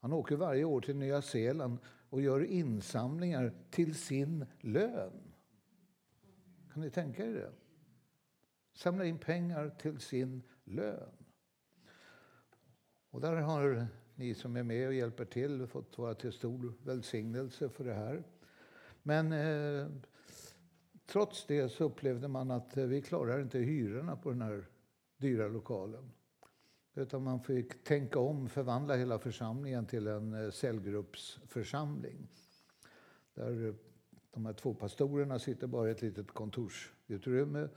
Han 0.00 0.12
åker 0.12 0.36
varje 0.36 0.64
år 0.64 0.80
till 0.80 0.96
Nya 0.96 1.22
Zeeland 1.22 1.78
och 2.10 2.22
gör 2.22 2.44
insamlingar 2.44 3.52
till 3.70 3.94
sin 3.94 4.46
lön. 4.60 5.32
Kan 6.72 6.82
ni 6.82 6.90
tänka 6.90 7.26
er 7.26 7.32
det? 7.32 7.52
Samla 8.74 9.04
in 9.04 9.18
pengar 9.18 9.70
till 9.70 10.00
sin 10.00 10.42
lön. 10.64 11.12
Och 13.10 13.20
där 13.20 13.36
har 13.36 13.86
ni 14.14 14.34
som 14.34 14.56
är 14.56 14.62
med 14.62 14.88
och 14.88 14.94
hjälper 14.94 15.24
till 15.24 15.66
fått 15.66 15.98
vara 15.98 16.14
till 16.14 16.32
stor 16.32 16.74
välsignelse 16.84 17.68
för 17.68 17.84
det 17.84 17.94
här. 17.94 18.24
Men 19.02 19.32
eh, 19.32 19.88
trots 21.06 21.46
det 21.46 21.68
så 21.68 21.84
upplevde 21.84 22.28
man 22.28 22.50
att 22.50 22.76
eh, 22.76 22.84
vi 22.84 23.02
klarar 23.02 23.40
inte 23.42 23.58
hyrorna 23.58 24.16
på 24.16 24.30
den 24.30 24.42
här 24.42 24.66
dyra 25.16 25.48
lokalen. 25.48 26.12
Utan 27.00 27.22
man 27.22 27.40
fick 27.40 27.84
tänka 27.84 28.18
om, 28.18 28.48
förvandla 28.48 28.96
hela 28.96 29.18
församlingen 29.18 29.86
till 29.86 30.06
en 30.06 30.44
eh, 30.44 30.50
cellgruppsförsamling. 30.50 32.28
Där 33.34 33.66
eh, 33.66 33.74
de 34.30 34.46
här 34.46 34.52
två 34.52 34.74
pastorerna 34.74 35.38
sitter 35.38 35.66
bara 35.66 35.88
i 35.88 35.90
ett 35.90 36.02
litet 36.02 36.30
kontorsutrymme 36.30 37.68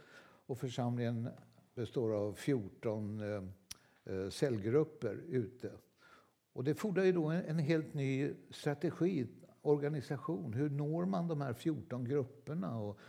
och 0.46 0.58
församlingen 0.58 1.30
består 1.76 2.14
av 2.14 2.34
14 2.34 3.20
eh, 3.20 4.30
cellgrupper 4.30 5.16
ute. 5.28 5.72
Och 6.54 6.64
det 6.64 6.76
fordrar 6.76 7.04
ju 7.04 7.12
då 7.12 7.30
en 7.30 7.60
helt 7.60 7.94
ny 7.94 8.34
strategi, 8.50 9.28
organisation. 9.62 10.54
Hur 10.54 10.70
når 10.70 11.06
man 11.06 11.28
de 11.28 11.42
här 11.42 11.54
14 11.54 12.06
grupperna? 12.06 12.78
Och, 12.80 13.00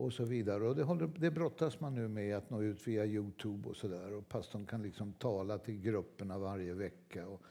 och 0.00 0.12
så 0.12 0.24
vidare. 0.24 0.68
Och 0.68 0.76
det, 0.76 0.82
håller, 0.82 1.10
det 1.16 1.30
brottas 1.30 1.80
man 1.80 1.94
nu 1.94 2.08
med 2.08 2.36
att 2.36 2.50
nå 2.50 2.62
ut 2.62 2.88
via 2.88 3.06
Youtube 3.06 3.68
och 3.68 3.76
sådär. 3.76 4.14
Och 4.14 4.28
pastorn 4.28 4.66
kan 4.66 4.82
liksom 4.82 5.12
tala 5.12 5.58
till 5.58 5.80
grupperna 5.80 6.38
varje 6.38 6.74
vecka. 6.74 7.28
Och 7.28 7.42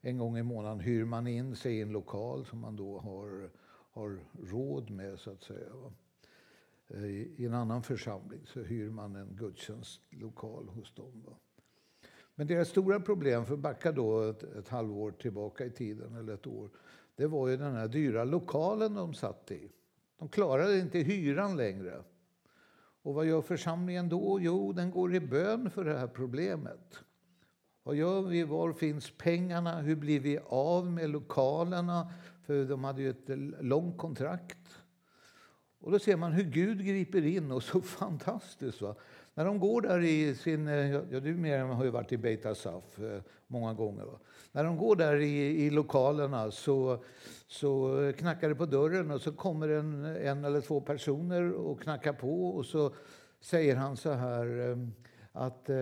en 0.00 0.18
gång 0.18 0.38
i 0.38 0.42
månaden 0.42 0.80
hyr 0.80 1.04
man 1.04 1.26
in 1.26 1.56
sig 1.56 1.78
i 1.78 1.82
en 1.82 1.92
lokal 1.92 2.46
som 2.46 2.58
man 2.58 2.76
då 2.76 2.98
har, 2.98 3.50
har 3.90 4.18
råd 4.42 4.90
med 4.90 5.18
så 5.18 5.30
att 5.30 5.42
säga. 5.42 5.68
Eh, 6.88 7.04
I 7.06 7.46
en 7.46 7.54
annan 7.54 7.82
församling 7.82 8.40
så 8.46 8.60
hyr 8.60 8.90
man 8.90 9.16
en 9.16 9.36
gudstjänstlokal 9.36 10.68
hos 10.68 10.94
dem. 10.94 11.22
Va? 11.26 11.32
Men 12.34 12.46
deras 12.46 12.68
stora 12.68 13.00
problem, 13.00 13.46
för 13.46 13.54
att 13.54 13.60
backa 13.60 13.92
då 13.92 14.22
ett, 14.22 14.42
ett 14.42 14.68
halvår 14.68 15.10
tillbaka 15.10 15.64
i 15.64 15.70
tiden, 15.70 16.16
eller 16.16 16.34
ett 16.34 16.46
år, 16.46 16.70
det 17.16 17.26
var 17.26 17.48
ju 17.48 17.56
den 17.56 17.74
här 17.74 17.88
dyra 17.88 18.24
lokalen 18.24 18.94
de 18.94 19.14
satt 19.14 19.50
i. 19.50 19.70
De 20.18 20.28
klarade 20.28 20.78
inte 20.78 20.98
hyran 20.98 21.56
längre. 21.56 22.02
Och 23.02 23.14
vad 23.14 23.26
gör 23.26 23.42
församlingen 23.42 24.08
då? 24.08 24.40
Jo, 24.40 24.72
den 24.72 24.90
går 24.90 25.14
i 25.14 25.20
bön 25.20 25.70
för 25.70 25.84
det 25.84 25.98
här 25.98 26.06
problemet. 26.06 26.98
Vad 27.82 27.96
gör 27.96 28.22
vi? 28.22 28.44
Var 28.44 28.72
finns 28.72 29.10
pengarna? 29.10 29.80
Hur 29.80 29.96
blir 29.96 30.20
vi 30.20 30.38
av 30.46 30.86
med 30.86 31.10
lokalerna? 31.10 32.12
För 32.42 32.64
de 32.64 32.84
hade 32.84 33.02
ju 33.02 33.10
ett 33.10 33.28
långt 33.60 33.98
kontrakt. 33.98 34.82
Och 35.78 35.92
då 35.92 35.98
ser 35.98 36.16
man 36.16 36.32
hur 36.32 36.44
Gud 36.44 36.86
griper 36.86 37.26
in 37.26 37.52
och 37.52 37.62
så 37.62 37.80
fantastiskt. 38.00 38.80
Va? 38.80 38.94
När 39.36 39.44
de 39.44 39.58
går 39.58 39.82
där 39.82 40.00
i 40.00 40.34
sin... 40.34 40.68
Eh, 40.68 40.90
ja, 40.90 41.20
du 41.20 41.34
mer 41.34 41.58
har 41.58 41.84
ju 41.84 41.90
varit 41.90 42.12
i 42.12 42.16
Beit 42.16 42.46
Asaf 42.46 42.98
eh, 42.98 43.22
många 43.46 43.74
gånger. 43.74 44.04
Va? 44.04 44.18
När 44.52 44.64
de 44.64 44.76
går 44.76 44.96
där 44.96 45.16
i, 45.16 45.64
i 45.66 45.70
lokalerna 45.70 46.50
så, 46.50 47.04
så 47.46 48.12
knackar 48.18 48.48
det 48.48 48.54
på 48.54 48.66
dörren 48.66 49.10
och 49.10 49.20
så 49.20 49.32
kommer 49.32 49.68
en, 49.68 50.04
en 50.04 50.44
eller 50.44 50.60
två 50.60 50.80
personer 50.80 51.52
och 51.52 51.82
knackar 51.82 52.12
på 52.12 52.48
och 52.48 52.66
så 52.66 52.94
säger 53.40 53.76
han 53.76 53.96
så 53.96 54.12
här 54.12 54.70
eh, 54.70 54.76
att 55.32 55.70
eh, 55.70 55.76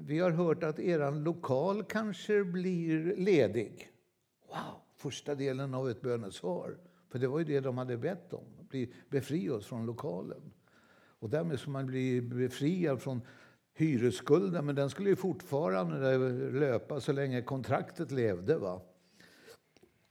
vi 0.00 0.18
har 0.18 0.30
hört 0.30 0.62
att 0.62 0.78
er 0.78 1.10
lokal 1.10 1.84
kanske 1.84 2.44
blir 2.44 3.16
ledig. 3.16 3.88
Wow, 4.48 4.80
första 4.96 5.34
delen 5.34 5.74
av 5.74 5.90
ett 5.90 6.00
bönesvar. 6.00 6.78
För 7.08 7.18
det 7.18 7.28
var 7.28 7.38
ju 7.38 7.44
det 7.44 7.60
de 7.60 7.78
hade 7.78 7.96
bett 7.96 8.32
om, 8.32 8.44
befria 9.08 9.54
oss 9.54 9.66
från 9.66 9.86
lokalen. 9.86 10.52
Och 11.20 11.30
därmed 11.30 11.58
skulle 11.58 11.72
man 11.72 11.86
bli 11.86 12.20
befriad 12.20 13.00
från 13.00 13.20
hyresskulden, 13.74 14.66
men 14.66 14.74
den 14.74 14.90
skulle 14.90 15.08
ju 15.08 15.16
fortfarande 15.16 16.18
löpa 16.50 17.00
så 17.00 17.12
länge 17.12 17.42
kontraktet 17.42 18.10
levde. 18.10 18.58
Va? 18.58 18.80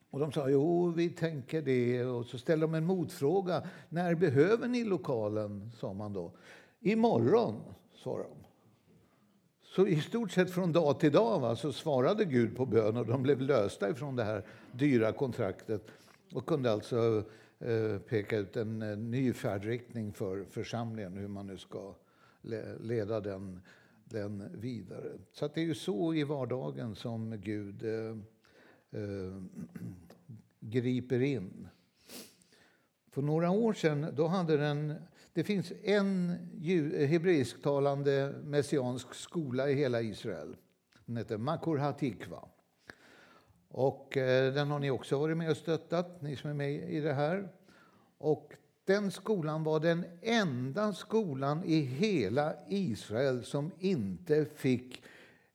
Och 0.09 0.19
de 0.19 0.31
sa 0.31 0.49
jo, 0.49 0.91
vi 0.91 1.09
tänker 1.09 1.61
det. 1.61 2.05
Och 2.05 2.25
så 2.25 2.37
ställde 2.37 2.65
de 2.65 2.73
en 2.73 2.85
motfråga. 2.85 3.63
När 3.89 4.15
behöver 4.15 4.67
ni 4.67 4.83
lokalen? 4.83 5.71
sa 5.77 5.93
man 5.93 6.13
då. 6.13 6.31
Imorgon, 6.79 7.61
svarade 7.95 8.29
de. 8.29 8.35
Så 9.63 9.87
i 9.87 10.01
stort 10.01 10.31
sett 10.31 10.51
från 10.51 10.71
dag 10.71 10.99
till 10.99 11.11
dag 11.11 11.39
va, 11.39 11.55
så 11.55 11.71
svarade 11.71 12.25
Gud 12.25 12.57
på 12.57 12.65
bön 12.65 12.97
och 12.97 13.05
de 13.05 13.23
blev 13.23 13.41
lösta 13.41 13.89
ifrån 13.89 14.15
det 14.15 14.23
här 14.23 14.43
dyra 14.71 15.11
kontraktet 15.11 15.87
och 16.33 16.45
kunde 16.45 16.71
alltså 16.71 17.23
Eh, 17.61 17.99
peka 17.99 18.37
ut 18.37 18.57
en, 18.57 18.79
ny 19.11 19.33
färdriktning 19.33 20.13
för 20.13 20.43
församlingen, 20.43 21.17
hur 21.17 21.27
man 21.27 21.47
nu 21.47 21.57
ska 21.57 21.95
leda 22.79 23.19
den, 23.19 23.61
den 24.03 24.61
vidare. 24.61 25.11
Så 25.31 25.47
det 25.47 25.61
är 25.61 25.65
ju 25.65 25.75
så 25.75 26.13
i 26.13 26.23
vardagen 26.23 26.95
som 26.95 27.41
Gud 27.41 27.83
eh, 27.83 28.17
eh, 29.01 29.41
griper 30.59 31.21
in. 31.21 31.67
För 33.11 33.21
några 33.21 33.51
år 33.51 33.73
sedan 33.73 34.13
då 34.15 34.27
hade 34.27 34.57
den, 34.57 34.93
det 35.33 35.43
finns 35.43 35.71
en 35.83 36.29
hebreisktalande 37.09 38.35
messiansk 38.43 39.13
skola 39.13 39.69
i 39.69 39.73
hela 39.73 40.01
Israel. 40.01 40.55
Den 41.05 41.17
heter 41.17 41.37
Makor 41.37 41.77
Hatikva. 41.77 42.49
Och 43.71 44.17
eh, 44.17 44.53
den 44.53 44.71
har 44.71 44.79
ni 44.79 44.91
också 44.91 45.19
varit 45.19 45.37
med 45.37 45.49
och 45.49 45.57
stöttat, 45.57 46.21
ni 46.21 46.35
som 46.35 46.49
är 46.49 46.53
med 46.53 46.71
i 46.71 46.99
det 46.99 47.13
här. 47.13 47.49
Och 48.17 48.53
den 48.85 49.11
skolan 49.11 49.63
var 49.63 49.79
den 49.79 50.05
enda 50.21 50.93
skolan 50.93 51.63
i 51.65 51.79
hela 51.79 52.53
Israel 52.67 53.43
som 53.43 53.71
inte 53.79 54.45
fick 54.55 55.03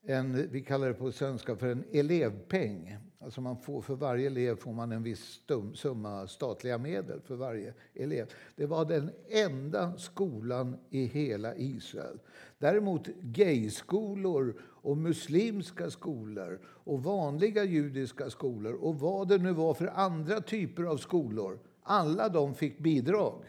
en, 0.07 0.49
vi 0.51 0.63
kallar 0.63 0.89
det 0.89 0.95
på 0.95 1.13
svenska 1.13 1.57
för 1.57 1.69
en 1.69 1.85
elevpeng. 1.93 2.97
Alltså 3.25 3.41
man 3.41 3.57
får, 3.57 3.83
för 3.83 3.95
varje 3.95 4.27
elev 4.27 4.57
får 4.57 4.73
man 4.73 4.93
en 4.93 5.03
viss 5.03 5.41
summa 5.75 6.27
statliga 6.27 6.79
medel 6.79 7.21
för 7.21 7.37
varje 7.37 7.75
elev. 7.95 8.31
Det 8.57 8.67
var 8.67 8.85
den 8.85 9.11
enda 9.29 9.99
skolan 9.99 10.77
i 10.91 11.05
hela 11.05 11.57
Israel. 11.57 12.19
Däremot 12.59 13.07
gayskolor 13.07 14.55
och 14.63 14.97
muslimska 14.97 15.91
skolor 15.91 16.61
och 16.67 17.03
vanliga 17.03 17.65
judiska 17.65 18.31
skolor 18.31 18.73
och 18.73 19.01
vad 19.01 19.29
det 19.29 19.39
nu 19.39 19.53
var 19.53 19.75
för 19.75 19.87
andra 19.87 20.41
typer 20.41 20.83
av 20.83 20.97
skolor 20.97 21.59
alla 21.83 22.29
de 22.29 22.55
fick 22.55 22.79
bidrag, 22.79 23.45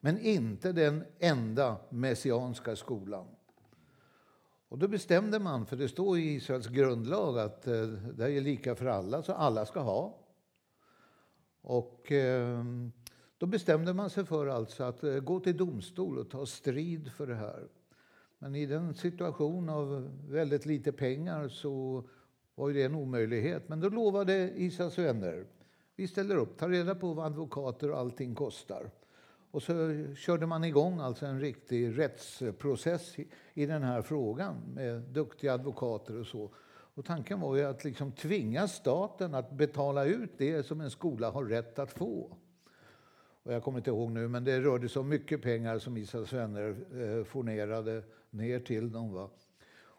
men 0.00 0.18
inte 0.18 0.72
den 0.72 1.04
enda 1.18 1.76
messianska 1.88 2.76
skolan. 2.76 3.26
Och 4.72 4.78
då 4.78 4.88
bestämde 4.88 5.38
man, 5.38 5.66
för 5.66 5.76
det 5.76 5.88
står 5.88 6.18
i 6.18 6.34
Israels 6.34 6.66
grundlag 6.66 7.38
att 7.38 7.66
eh, 7.66 7.86
det 7.86 8.32
är 8.32 8.40
lika 8.40 8.74
för 8.74 8.86
alla, 8.86 9.22
så 9.22 9.32
alla 9.32 9.66
ska 9.66 9.80
ha. 9.80 10.18
Och 11.60 12.12
eh, 12.12 12.64
då 13.38 13.46
bestämde 13.46 13.94
man 13.94 14.10
sig 14.10 14.24
för 14.24 14.46
alltså 14.46 14.84
att 14.84 15.04
eh, 15.04 15.14
gå 15.14 15.40
till 15.40 15.56
domstol 15.56 16.18
och 16.18 16.30
ta 16.30 16.46
strid 16.46 17.12
för 17.12 17.26
det 17.26 17.34
här. 17.34 17.68
Men 18.38 18.54
i 18.54 18.66
den 18.66 18.94
situation 18.94 19.68
av 19.68 20.10
väldigt 20.28 20.66
lite 20.66 20.92
pengar 20.92 21.48
så 21.48 22.04
var 22.54 22.68
ju 22.68 22.74
det 22.74 22.82
en 22.82 22.94
omöjlighet. 22.94 23.68
Men 23.68 23.80
då 23.80 23.88
lovade 23.88 24.52
Israels 24.56 24.98
vänner 24.98 25.46
vi 25.96 26.08
ställer 26.08 26.36
upp, 26.36 26.58
tar 26.58 26.68
reda 26.68 26.94
på 26.94 27.12
vad 27.12 27.26
advokater 27.26 27.90
och 27.90 27.98
allting 27.98 28.34
kostar. 28.34 28.90
Och 29.52 29.62
så 29.62 30.04
körde 30.16 30.46
man 30.46 30.64
igång 30.64 31.00
alltså 31.00 31.26
en 31.26 31.40
riktig 31.40 31.98
rättsprocess 31.98 33.18
i, 33.18 33.28
i 33.54 33.66
den 33.66 33.82
här 33.82 34.02
frågan 34.02 34.56
med 34.74 35.00
duktiga 35.00 35.52
advokater 35.54 36.20
och 36.20 36.26
så. 36.26 36.50
Och 36.94 37.04
tanken 37.04 37.40
var 37.40 37.56
ju 37.56 37.64
att 37.64 37.84
liksom 37.84 38.12
tvinga 38.12 38.68
staten 38.68 39.34
att 39.34 39.52
betala 39.52 40.04
ut 40.04 40.30
det 40.38 40.66
som 40.66 40.80
en 40.80 40.90
skola 40.90 41.30
har 41.30 41.44
rätt 41.44 41.78
att 41.78 41.92
få. 41.92 42.36
Och 43.42 43.52
jag 43.52 43.62
kommer 43.62 43.78
inte 43.78 43.90
ihåg 43.90 44.10
nu, 44.10 44.28
men 44.28 44.44
det 44.44 44.60
rörde 44.60 44.88
sig 44.88 45.00
om 45.00 45.08
mycket 45.08 45.42
pengar 45.42 45.78
som 45.78 45.96
Israels 45.96 46.32
vänner 46.32 46.76
eh, 46.94 47.24
fornerade 47.24 48.02
ner 48.30 48.60
till 48.60 48.92
dem. 48.92 49.12
Va? 49.12 49.30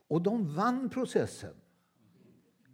Och 0.08 0.22
de 0.22 0.56
vann 0.56 0.90
processen. 0.90 1.54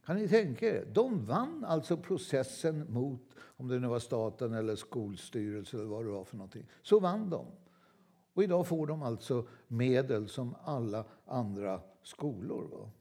Kan 0.10 0.18
ni 0.18 0.28
tänka 0.28 0.66
er? 0.66 0.86
De 0.94 1.26
vann 1.26 1.66
alltså 1.66 1.98
processen 1.98 2.94
mot, 2.94 3.22
om 3.40 3.68
det 3.68 3.80
nu 3.80 3.88
var 3.88 4.00
staten 4.00 4.54
eller 4.54 4.76
skolstyrelsen 4.76 5.80
eller 5.80 5.90
vad 5.90 6.06
det 6.06 6.12
var 6.12 6.24
för 6.24 6.38
någonting. 6.38 6.66
Så 6.82 7.00
vann 7.00 7.30
de. 7.30 7.46
Och 8.34 8.44
idag 8.44 8.68
får 8.68 8.88
de 8.88 9.04
alltså 9.04 9.48
medel 9.68 10.30
som 10.30 10.56
alla 10.64 11.06
andra 11.26 11.82
skolor. 12.04 12.68
Va? 12.72 12.92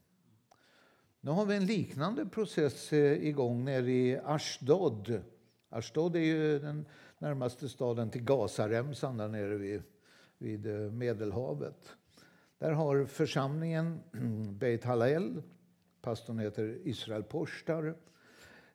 Nu 1.21 1.31
har 1.31 1.45
vi 1.45 1.55
en 1.55 1.65
liknande 1.65 2.25
process 2.25 2.93
eh, 2.93 3.27
igång 3.27 3.65
nere 3.65 3.91
i 3.91 4.19
Ashdod. 4.25 5.21
Ashdod 5.69 6.15
är 6.15 6.19
ju 6.19 6.59
den 6.59 6.85
närmaste 7.17 7.69
staden 7.69 8.09
till 8.09 8.23
Gazaremsan 8.23 9.17
där 9.17 9.27
nere 9.27 9.57
vid, 9.57 9.83
vid 10.37 10.67
eh, 10.67 10.91
Medelhavet. 10.91 11.95
Där 12.57 12.71
har 12.71 13.05
församlingen 13.05 13.99
Beit 14.59 14.83
Hallel 14.83 15.41
Pastorn 16.01 16.39
heter 16.39 16.77
Israel 16.83 17.23
Porstar. 17.23 17.95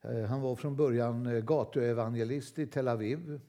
Eh, 0.02 0.24
han 0.24 0.40
var 0.40 0.56
från 0.56 0.76
början 0.76 1.26
eh, 1.26 1.44
gatuevangelist 1.44 2.58
i 2.58 2.66
Tel 2.66 2.88
Aviv 2.88 3.40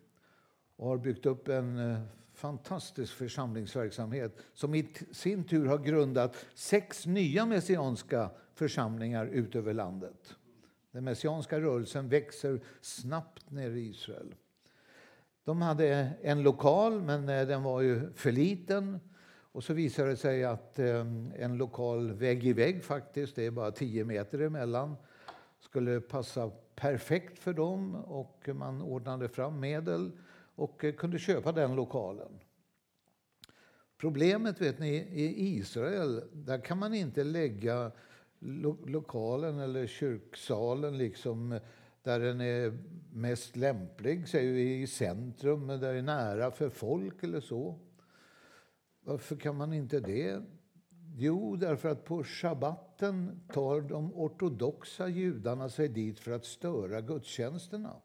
och 0.76 0.88
har 0.88 0.98
byggt 0.98 1.26
upp 1.26 1.48
en 1.48 1.92
eh, 1.92 2.00
fantastisk 2.34 3.14
församlingsverksamhet 3.14 4.38
som 4.54 4.76
i 4.76 4.88
sin 5.12 5.44
tur 5.44 5.66
har 5.66 5.78
grundat 5.78 6.46
sex 6.54 7.06
nya 7.06 7.46
messianska 7.46 8.30
församlingar 8.54 9.26
ut 9.26 9.56
över 9.56 9.74
landet. 9.74 10.36
Den 10.92 11.04
messianska 11.04 11.60
rörelsen 11.60 12.10
växer 12.10 12.62
snabbt 12.82 13.52
nere 13.52 13.80
i 13.80 13.90
Israel. 13.90 14.36
De 15.44 15.62
hade 15.62 15.88
en 16.22 16.44
lokal, 16.44 17.02
men 17.02 17.26
den 17.26 17.64
var 17.64 17.82
ju 17.82 18.14
för 18.14 18.32
liten. 18.32 19.00
Och 19.56 19.64
så 19.64 19.74
visade 19.74 20.10
det 20.10 20.18
sig 20.18 20.44
att 20.44 20.80
ehm, 20.80 21.32
en 21.36 21.58
lokal 21.58 22.12
vägg 22.12 22.46
i 22.46 22.54
vägg, 22.54 22.84
faktiskt, 22.84 23.36
det 23.36 23.46
är 23.46 23.52
bara 23.52 23.72
10 23.72 24.04
meter 24.04 24.40
emellan, 24.40 24.96
skulle 25.60 26.02
passa 26.02 26.52
perfekt 26.76 27.40
för 27.40 27.54
dem 27.54 27.96
och 27.96 28.50
man 28.54 28.82
ordnade 28.82 29.30
fram 29.30 29.60
medel 29.60 30.12
och 30.56 30.84
eh, 30.84 30.94
kunde 30.94 31.20
köpa 31.20 31.52
den 31.52 31.76
lokalen. 31.76 32.40
Problemet 33.98 34.62
vet 34.62 34.80
ni, 34.80 34.96
i 34.96 35.56
Israel 35.58 36.22
där 36.34 36.58
kan 36.58 36.78
man 36.78 36.94
inte 36.94 37.24
lägga 37.24 37.92
lo 38.40 38.78
lokalen 38.86 39.60
eller 39.60 39.88
kyrksalen 39.88 40.98
liksom 40.98 41.60
där 42.04 42.20
den 42.20 42.42
är 42.42 42.78
mest 43.14 43.56
lämplig, 43.56 44.28
säger 44.28 44.54
vi, 44.54 44.82
i 44.82 44.88
centrum, 44.88 45.68
där 45.68 45.78
det 45.78 46.00
är 46.00 46.02
nära 46.02 46.52
för 46.52 46.70
folk 46.70 47.24
eller 47.24 47.40
så. 47.42 47.80
Varför 49.08 49.36
kan 49.36 49.56
man 49.56 49.74
inte 49.74 50.00
det? 50.00 50.42
Jo, 51.18 51.56
därför 51.56 51.90
att 51.90 52.06
på 52.06 52.24
shabbaten 52.24 53.42
tar 53.54 53.82
de 53.82 54.14
ortodoxa 54.14 55.08
judarna 55.08 55.70
sig 55.70 55.88
dit 55.88 56.20
för 56.20 56.32
att 56.32 56.46
störa 56.46 57.02
gudstjänsterna. 57.02 57.96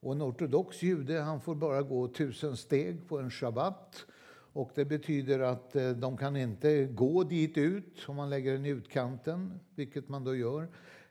Och 0.00 0.12
en 0.12 0.22
ortodox 0.22 0.82
jude 0.82 1.20
han 1.20 1.40
får 1.40 1.54
bara 1.54 1.82
gå 1.82 2.08
tusen 2.08 2.56
steg 2.56 3.08
på 3.08 3.18
en 3.18 3.30
shabbat. 3.30 4.06
Och 4.52 4.70
det 4.74 4.84
betyder 4.84 5.40
att 5.40 5.76
eh, 5.76 5.90
de 5.90 6.16
kan 6.16 6.36
inte 6.36 6.84
gå 6.84 7.24
dit 7.24 7.58
ut 7.58 8.04
om 8.06 8.16
man 8.16 8.30
lägger 8.30 8.52
den 8.52 8.66
i 8.66 8.68
utkanten, 8.68 9.60
vilket 9.74 10.08
man 10.08 10.24
då 10.24 10.36
gör. 10.36 10.62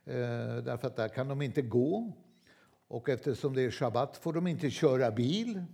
Eh, 0.06 0.64
därför 0.64 0.88
att 0.88 0.96
där 0.96 1.10
kan 1.10 1.28
de 1.28 1.42
inte 1.42 1.62
gå. 1.62 2.14
Och 2.88 3.10
eftersom 3.10 3.56
det 3.56 3.62
är 3.62 3.72
shabbat 3.72 4.18
får 4.18 4.34
de 4.34 4.48
inte 4.48 4.70
köra 4.70 5.12
bil. 5.12 5.66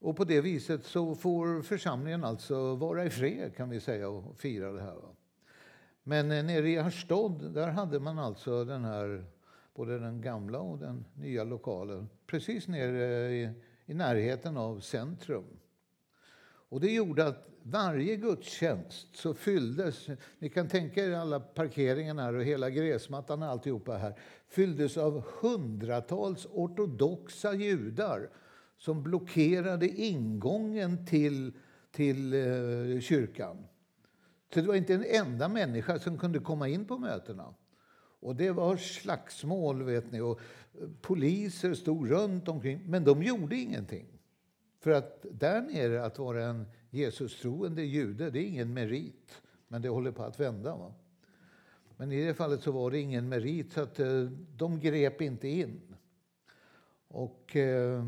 Och 0.00 0.16
på 0.16 0.24
det 0.24 0.40
viset 0.40 0.84
så 0.84 1.14
får 1.14 1.62
församlingen 1.62 2.24
alltså 2.24 2.74
vara 2.74 3.04
i 3.04 3.10
fred 3.10 3.56
kan 3.56 3.70
vi 3.70 3.80
säga 3.80 4.08
och 4.08 4.36
fira 4.36 4.72
det 4.72 4.80
här. 4.80 4.96
Men 6.02 6.30
eh, 6.30 6.44
nere 6.44 6.68
i 6.68 6.76
Harstad, 6.76 7.52
där 7.54 7.68
hade 7.68 8.00
man 8.00 8.18
alltså 8.18 8.64
den 8.64 8.84
här, 8.84 9.24
både 9.74 9.98
den 9.98 10.20
gamla 10.20 10.58
och 10.60 10.78
den 10.78 11.04
nya 11.14 11.44
lokalen 11.44 12.08
precis 12.26 12.68
nere 12.68 13.30
i, 13.30 13.50
i 13.86 13.94
närheten 13.94 14.56
av 14.56 14.80
centrum. 14.80 15.44
Och 16.70 16.80
det 16.80 16.92
gjorde 16.92 17.26
att 17.26 17.48
varje 17.62 18.16
gudstjänst 18.16 19.16
så 19.16 19.34
fylldes, 19.34 20.06
ni 20.38 20.48
kan 20.48 20.68
tänka 20.68 21.04
er 21.04 21.12
alla 21.12 21.40
parkeringarna 21.40 22.22
här 22.22 22.34
och 22.34 22.44
hela 22.44 22.70
gräsmattan 22.70 23.42
och 23.42 23.48
alltihopa 23.48 23.96
här, 23.96 24.18
fylldes 24.48 24.96
av 24.96 25.24
hundratals 25.40 26.46
ortodoxa 26.46 27.54
judar 27.54 28.30
som 28.78 29.02
blockerade 29.02 29.88
ingången 29.88 31.06
till, 31.06 31.52
till 31.90 32.34
eh, 32.34 33.00
kyrkan. 33.00 33.56
Så 34.54 34.60
det 34.60 34.66
var 34.66 34.74
inte 34.74 34.94
en 34.94 35.04
enda 35.04 35.48
människa 35.48 35.98
som 35.98 36.18
kunde 36.18 36.38
komma 36.38 36.68
in 36.68 36.84
på 36.84 36.98
mötena. 36.98 37.54
Och 38.20 38.36
det 38.36 38.50
var 38.50 38.76
slagsmål, 38.76 39.82
vet 39.82 40.12
ni, 40.12 40.20
och 40.20 40.40
eh, 40.80 40.88
poliser 41.00 41.74
stod 41.74 42.10
runt 42.10 42.48
omkring, 42.48 42.82
men 42.86 43.04
de 43.04 43.22
gjorde 43.22 43.56
ingenting. 43.56 44.06
För 44.80 44.90
att 44.90 45.26
där 45.30 45.62
nere, 45.62 46.04
att 46.04 46.18
vara 46.18 46.44
en 46.44 46.66
Jesus-troende 46.90 47.82
jude, 47.82 48.30
det 48.30 48.38
är 48.38 48.46
ingen 48.46 48.74
merit, 48.74 49.42
men 49.68 49.82
det 49.82 49.88
håller 49.88 50.10
på 50.10 50.22
att 50.22 50.40
vända. 50.40 50.76
Va? 50.76 50.94
Men 51.96 52.12
i 52.12 52.24
det 52.24 52.34
fallet 52.34 52.62
så 52.62 52.72
var 52.72 52.90
det 52.90 52.98
ingen 52.98 53.28
merit, 53.28 53.72
så 53.72 53.80
att 53.80 54.00
eh, 54.00 54.22
de 54.56 54.80
grep 54.80 55.20
inte 55.20 55.48
in. 55.48 55.80
Och 57.08 57.56
Eh, 57.56 58.04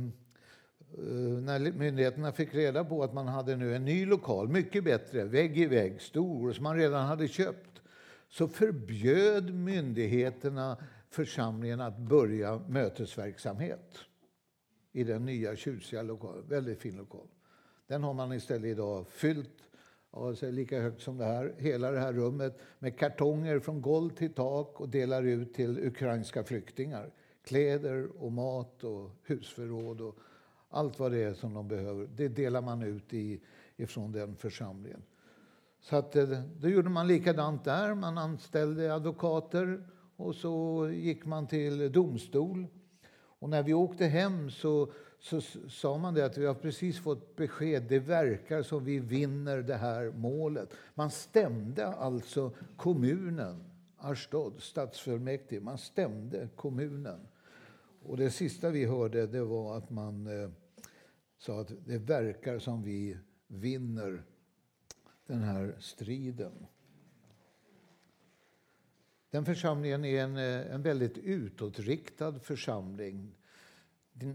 Eh, 0.99 1.05
när 1.43 1.73
myndigheterna 1.73 2.33
fick 2.33 2.55
reda 2.55 2.85
på 2.85 3.03
att 3.03 3.15
man 3.15 3.29
hade 3.29 3.57
nu 3.57 3.75
en 3.75 3.85
ny 3.85 4.07
lokal, 4.07 4.49
mycket 4.49 4.85
bättre, 4.85 5.25
vägg 5.25 5.59
i 5.59 5.67
vägg, 5.67 6.01
stor, 6.01 6.53
som 6.53 6.63
man 6.63 6.77
redan 6.77 7.07
hade 7.07 7.29
köpt, 7.29 7.83
så 8.29 8.49
förbjöd 8.49 9.55
myndigheterna 9.55 10.77
församlingen 11.11 11.81
att 11.81 11.99
börja 11.99 12.61
mötesverksamhet 12.69 13.99
i 14.93 15.05
den 15.05 15.25
nya 15.25 15.57
tjusiga 15.57 16.03
lokalen. 16.03 16.45
Väldigt 16.49 16.79
fin 16.79 16.97
lokal. 16.97 17.27
Den 17.87 18.03
har 18.03 18.15
man 18.15 18.33
istället 18.33 18.65
idag 18.65 19.07
fyllt 19.09 19.63
alltså 20.11 20.51
lika 20.51 20.81
högt 20.81 21.03
som 21.03 21.19
det 21.19 21.25
här, 21.25 21.55
hela 21.59 21.91
det 21.91 22.01
här 22.01 22.13
rummet 22.13 22.59
med 22.79 22.99
kartonger 22.99 23.59
från 23.59 23.83
golv 23.83 24.11
till 24.11 24.33
tak 24.33 24.81
och 24.81 24.89
delar 24.89 25.23
ut 25.23 25.55
till 25.55 25.79
ukrainska 25.79 26.45
flyktingar. 26.45 27.11
Kläder 27.45 28.23
och 28.23 28.33
mat 28.33 28.85
och 28.85 29.11
husförråd 29.25 30.01
och 30.01 30.19
allt 30.71 30.99
vad 30.99 31.13
det 31.13 31.23
är 31.23 31.35
som 31.35 31.55
de 31.55 31.69
behöver, 31.69 32.09
det 32.17 32.29
delar 32.29 32.63
man 32.63 32.83
ut 32.83 33.15
i, 33.15 33.41
ifrån 33.77 34.13
den 34.13 34.37
församlingen. 34.37 35.03
Så 35.81 35.97
att, 35.97 36.17
eh, 36.17 36.29
då 36.59 36.69
gjorde 36.69 36.89
man 36.89 37.07
likadant 37.07 37.65
där. 37.65 37.95
Man 37.95 38.19
anställde 38.19 38.95
advokater 38.95 39.87
och 40.17 40.35
så 40.35 40.89
gick 40.93 41.25
man 41.25 41.47
till 41.47 41.93
domstol. 41.93 42.67
Och 43.13 43.49
när 43.49 43.63
vi 43.63 43.75
åkte 43.75 44.07
hem 44.07 44.51
så, 44.51 44.93
så 45.21 45.41
sa 45.69 45.99
man 45.99 46.15
det 46.15 46.25
att 46.25 46.39
vi 46.39 46.47
har 46.47 46.55
precis 46.55 46.99
fått 46.99 47.37
besked. 47.37 47.83
Det 47.89 47.99
verkar 47.99 48.63
som 48.63 48.85
vi 48.85 48.99
vinner 48.99 49.59
det 49.63 49.77
här 49.77 50.13
målet. 50.17 50.75
Man 50.95 51.11
stämde 51.11 51.87
alltså 51.87 52.53
kommunen, 52.77 53.65
Ashdod, 53.97 54.63
stadsfullmäktige. 54.63 55.61
Man 55.61 55.79
stämde 55.79 56.49
kommunen. 56.57 57.21
Och 58.03 58.17
det 58.17 58.31
sista 58.31 58.71
vi 58.71 58.85
hörde 58.85 59.27
det 59.27 59.45
var 59.45 59.77
att 59.77 59.91
man 59.91 60.27
eh, 60.27 60.51
sa 61.41 61.61
att 61.61 61.73
det 61.87 61.99
verkar 61.99 62.59
som 62.59 62.83
vi 62.83 63.17
vinner 63.47 64.23
den 65.27 65.43
här 65.43 65.77
striden. 65.79 66.67
Den 69.31 69.45
församlingen 69.45 70.05
är 70.05 70.23
en, 70.23 70.37
eh, 70.37 70.75
en 70.75 70.83
väldigt 70.83 71.19
utåtriktad 71.19 72.39
församling. 72.39 73.37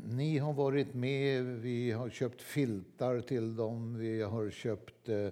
Ni 0.06 0.38
har 0.38 0.54
varit 0.54 0.94
med, 0.94 1.46
vi 1.46 1.92
har 1.92 2.10
köpt 2.10 2.42
filtar 2.42 3.22
till 3.22 3.56
dem, 3.56 3.98
vi 3.98 4.22
har 4.22 4.50
köpt 4.50 5.10
eh, 5.10 5.30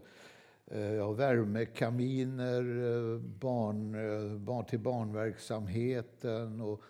eh 0.68 1.14
värmekaminer 1.14 2.62
eh, 2.62 3.20
barn, 3.20 3.92
barn 4.46 4.66
till 4.66 4.80
barnverksamheten 4.80 6.62
och 6.62 6.84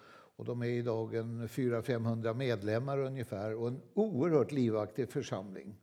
och 0.43 0.47
de 0.47 0.61
är 0.61 0.67
idag 0.67 1.15
en 1.15 1.47
400-500 1.47 2.33
medlemmar 2.33 2.99
ungefär 2.99 3.55
och 3.55 3.67
en 3.67 3.81
oerhört 3.93 4.51
livaktig 4.51 5.09
församling. 5.09 5.75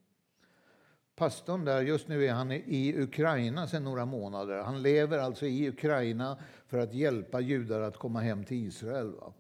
Pastorn 1.17 1.65
där, 1.65 1.83
just 1.83 2.09
nu 2.09 2.25
är 2.25 2.33
han 2.33 2.53
i 2.53 2.95
Ukraina 2.97 3.67
sedan 3.67 3.85
några 3.85 4.05
månader. 4.05 4.63
Han 4.63 4.83
lever 4.83 5.19
alltså 5.19 5.47
i 5.47 5.69
Ukraina 5.69 6.39
för 6.67 6.79
att 6.79 6.95
hjälpa 6.95 7.41
judar 7.41 7.81
att 7.81 7.97
komma 7.97 8.21
hem 8.21 8.45
till 8.45 8.67
Israel. 8.67 9.13
Va? 9.13 9.33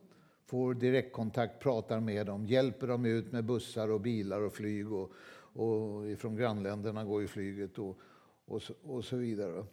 Får 0.46 0.74
direktkontakt, 0.74 1.62
pratar 1.62 2.00
med 2.00 2.26
dem, 2.26 2.46
hjälper 2.46 2.87
dem 2.87 3.04
ut 3.04 3.33
med 3.33 3.44
bussar 3.44 3.90
och 3.90 4.00
bilar 4.00 4.40
och 4.40 4.52
flyg. 4.52 4.92
Och, 4.92 5.12
och 5.52 6.18
från 6.18 6.37
grannländerna 6.37 7.04
går 7.04 7.20
ju 7.20 7.28
flyget 7.28 7.78
och, 7.78 7.98
och, 8.46 8.62
så, 8.62 8.74
och 8.83 9.04
så 9.04 9.16
vidare. 9.16 9.64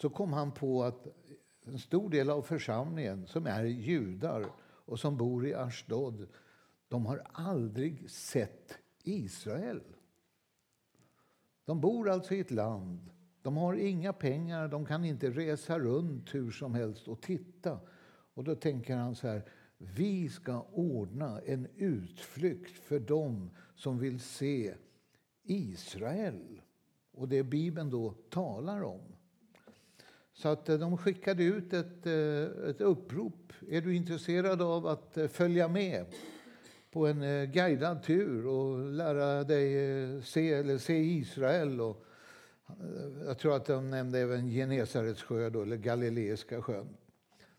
Så 0.00 0.10
kom 0.10 0.32
han 0.32 0.52
på 0.52 0.84
att 0.84 1.06
en 1.66 1.78
stor 1.78 2.10
del 2.10 2.30
av 2.30 2.42
församlingen, 2.42 3.26
som 3.26 3.46
är 3.46 3.64
judar, 3.64 4.46
och 4.84 5.00
som 5.00 5.16
bor 5.16 5.46
i 5.46 5.54
Ashdod, 5.54 6.28
de 6.88 7.06
har 7.06 7.22
aldrig 7.32 8.10
sett 8.10 8.78
Israel. 9.02 9.82
De 11.64 11.80
bor 11.80 12.10
alltså 12.10 12.34
i 12.34 12.40
ett 12.40 12.50
land, 12.50 13.10
de 13.42 13.56
har 13.56 13.74
inga 13.74 14.12
pengar, 14.12 14.68
de 14.68 14.86
kan 14.86 15.04
inte 15.04 15.30
resa 15.30 15.78
runt 15.78 16.34
hur 16.34 16.50
som 16.50 16.74
helst 16.74 17.08
och 17.08 17.22
titta. 17.22 17.80
Och 18.34 18.44
då 18.44 18.54
tänker 18.54 18.96
han 18.96 19.14
så 19.14 19.28
här, 19.28 19.42
vi 19.78 20.28
ska 20.28 20.60
ordna 20.72 21.40
en 21.40 21.66
utflykt 21.76 22.78
för 22.78 23.00
dem 23.00 23.50
som 23.74 23.98
vill 23.98 24.20
se 24.20 24.74
Israel. 25.42 26.60
Och 27.12 27.28
det 27.28 27.42
Bibeln 27.42 27.90
då 27.90 28.14
talar 28.30 28.82
om. 28.82 29.13
Så 30.34 30.48
att 30.48 30.68
eh, 30.68 30.78
de 30.78 30.98
skickade 30.98 31.44
ut 31.44 31.72
ett, 31.72 32.06
eh, 32.06 32.42
ett 32.70 32.80
upprop. 32.80 33.52
Är 33.68 33.80
du 33.80 33.94
intresserad 33.94 34.62
av 34.62 34.86
att 34.86 35.16
eh, 35.16 35.28
följa 35.28 35.68
med 35.68 36.06
på 36.90 37.06
en 37.06 37.52
guidad 37.52 38.02
tur 38.02 38.46
och 38.46 38.92
lära 38.92 39.44
dig 39.44 40.22
se, 40.22 40.52
eller 40.52 40.78
se 40.78 40.98
Israel? 40.98 41.80
Och, 41.80 42.04
jag 43.26 43.38
tror 43.38 43.56
att 43.56 43.66
de 43.66 43.90
nämnde 43.90 44.18
även 44.18 44.48
Genesarets 44.48 45.22
sjö, 45.22 45.50
då, 45.50 45.62
eller 45.62 45.76
Galileiska 45.76 46.62
sjön, 46.62 46.96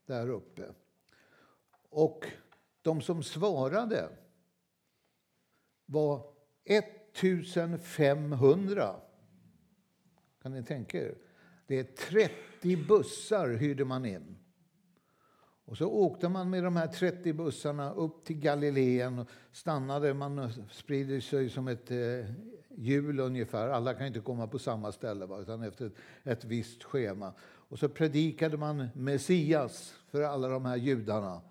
där 0.05 0.29
uppe. 0.29 0.63
Och 1.89 2.25
de 2.81 3.01
som 3.01 3.23
svarade 3.23 4.09
var 5.85 6.21
1500. 6.65 8.95
Kan 10.41 10.51
ni 10.51 10.63
tänka 10.63 10.97
er? 10.97 11.15
Det 11.67 11.79
är 11.79 11.83
30 11.83 12.54
bussar 12.88 13.49
hyrde 13.49 13.86
man 13.86 14.06
in. 14.06 14.36
Och 15.65 15.78
så 15.78 15.88
åkte 15.88 16.30
man 16.30 16.49
med 16.49 16.63
de 16.63 16.75
här 16.75 16.88
30 16.88 17.34
bussarna 17.34 17.93
upp 17.93 18.25
till 18.25 18.39
Galileen 18.39 19.19
och 19.19 19.28
stannade. 19.51 20.13
Man 20.13 20.49
sprider 20.71 21.19
sig 21.19 21.49
som 21.49 21.67
ett 21.67 21.91
eh, 21.91 21.97
hjul 22.75 23.19
ungefär. 23.19 23.69
Alla 23.69 23.93
kan 23.93 24.08
inte 24.08 24.19
komma 24.19 24.47
på 24.47 24.60
samma 24.60 24.91
ställe, 24.91 25.25
va? 25.25 25.39
utan 25.39 25.63
efter 25.63 25.86
ett, 25.86 25.93
ett 26.23 26.45
visst 26.45 26.84
schema. 26.84 27.34
Och 27.41 27.80
så 27.80 27.89
predikade 27.89 28.58
man 28.58 28.88
Messias 28.93 29.95
för 30.12 30.21
alla 30.21 30.47
de 30.47 30.65
här 30.65 30.75
judarna 30.75 31.41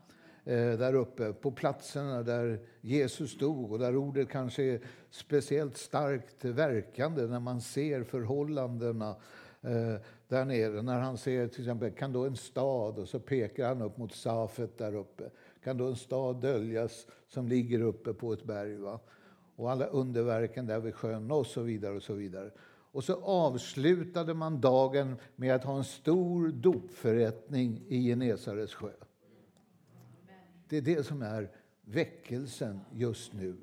eh, 0.45 0.73
där 0.73 0.95
uppe 0.95 1.33
på 1.33 1.51
platserna 1.51 2.23
där 2.23 2.61
Jesus 2.81 3.31
stod 3.31 3.73
och 3.73 3.79
där 3.79 3.97
ordet 3.97 4.29
kanske 4.29 4.63
är 4.63 4.81
speciellt 5.11 5.77
starkt 5.77 6.45
verkande 6.45 7.23
när 7.23 7.41
man 7.41 7.61
ser 7.61 8.03
förhållandena 8.03 9.17
eh, 9.63 10.01
där 10.35 10.45
nere. 10.45 10.83
När 10.83 11.01
han 11.01 11.19
ser 11.19 11.49
till 11.49 11.61
exempel, 11.61 11.91
kan 11.91 12.13
då 12.13 12.25
en 12.25 12.37
stad, 12.37 12.99
och 12.99 13.09
så 13.09 13.21
pekar 13.21 13.69
han 13.69 13.83
upp 13.83 13.97
mot 13.97 14.15
Safet 14.15 14.79
där 14.79 14.95
uppe. 14.95 15.31
Kan 15.65 15.77
då 15.77 15.87
en 15.87 15.97
stad 15.97 16.41
döljas 16.41 17.07
som 17.29 17.49
ligger 17.49 17.81
uppe 17.81 18.13
på 18.15 18.33
ett 18.33 18.45
berg? 18.45 18.77
Va? 18.77 19.01
Och 19.57 19.71
alla 19.71 19.87
underverken 19.87 20.67
där 20.67 20.81
vid 20.81 20.95
sjön 20.95 21.31
och 21.31 21.47
så 21.47 21.63
vidare 21.63 21.95
och 21.97 22.03
så 22.03 22.15
vidare. 22.15 22.51
Och 22.67 23.05
så 23.05 23.25
avslutade 23.25 24.35
man 24.35 24.61
dagen 24.61 25.17
med 25.37 25.55
att 25.55 25.65
ha 25.65 25.77
en 25.77 25.85
stor 25.85 26.49
dopförrättning 26.49 27.83
i 27.89 28.09
Genesarets 28.09 28.75
sjö. 28.75 28.93
Det 30.69 30.77
är 30.77 30.83
det 30.83 31.07
som 31.07 31.23
är 31.23 31.51
väckelsen 31.85 32.81
just 32.93 33.33
nu. 33.33 33.57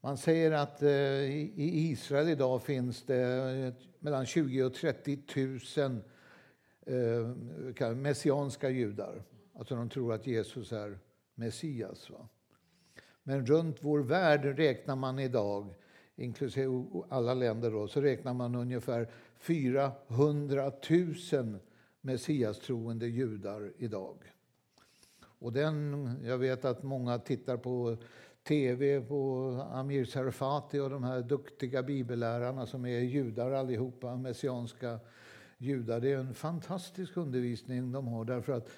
Man 0.00 0.16
säger 0.18 0.52
att 0.52 0.82
eh, 0.82 0.90
i 0.90 1.90
Israel 1.90 2.28
idag 2.28 2.62
finns 2.62 3.02
det 3.02 3.74
mellan 4.04 4.26
20 4.26 4.62
och 4.62 4.74
30 4.74 5.18
000 5.76 6.00
eh, 7.80 7.94
messianska 7.94 8.70
judar. 8.70 9.22
Alltså 9.54 9.76
de 9.76 9.88
tror 9.88 10.12
att 10.12 10.26
Jesus 10.26 10.72
är 10.72 10.98
Messias. 11.34 12.10
Va? 12.10 12.28
Men 13.22 13.46
runt 13.46 13.76
vår 13.80 14.00
värld 14.00 14.44
räknar 14.44 14.96
man 14.96 15.18
idag, 15.18 15.74
inklusive 16.16 16.84
alla 17.08 17.34
länder, 17.34 17.70
då, 17.70 17.88
så 17.88 18.00
räknar 18.00 18.34
man 18.34 18.54
ungefär 18.54 19.08
400 19.38 20.72
000 21.32 21.58
messiastroende 22.00 23.06
judar 23.06 23.72
idag. 23.78 24.32
Och 25.20 25.52
den, 25.52 26.08
jag 26.24 26.38
vet 26.38 26.64
att 26.64 26.82
många 26.82 27.18
tittar 27.18 27.56
på 27.56 27.96
tv 28.44 29.00
på 29.00 29.50
Amir 29.72 30.04
Sarfati 30.04 30.78
och 30.78 30.90
de 30.90 31.04
här 31.04 31.22
duktiga 31.22 31.82
bibellärarna 31.82 32.66
som 32.66 32.86
är 32.86 32.98
judar 32.98 33.50
allihopa, 33.50 34.16
messianska 34.16 35.00
judar. 35.58 36.00
Det 36.00 36.12
är 36.12 36.18
en 36.18 36.34
fantastisk 36.34 37.16
undervisning 37.16 37.92
de 37.92 38.06
har 38.06 38.24
därför 38.24 38.52
att 38.52 38.70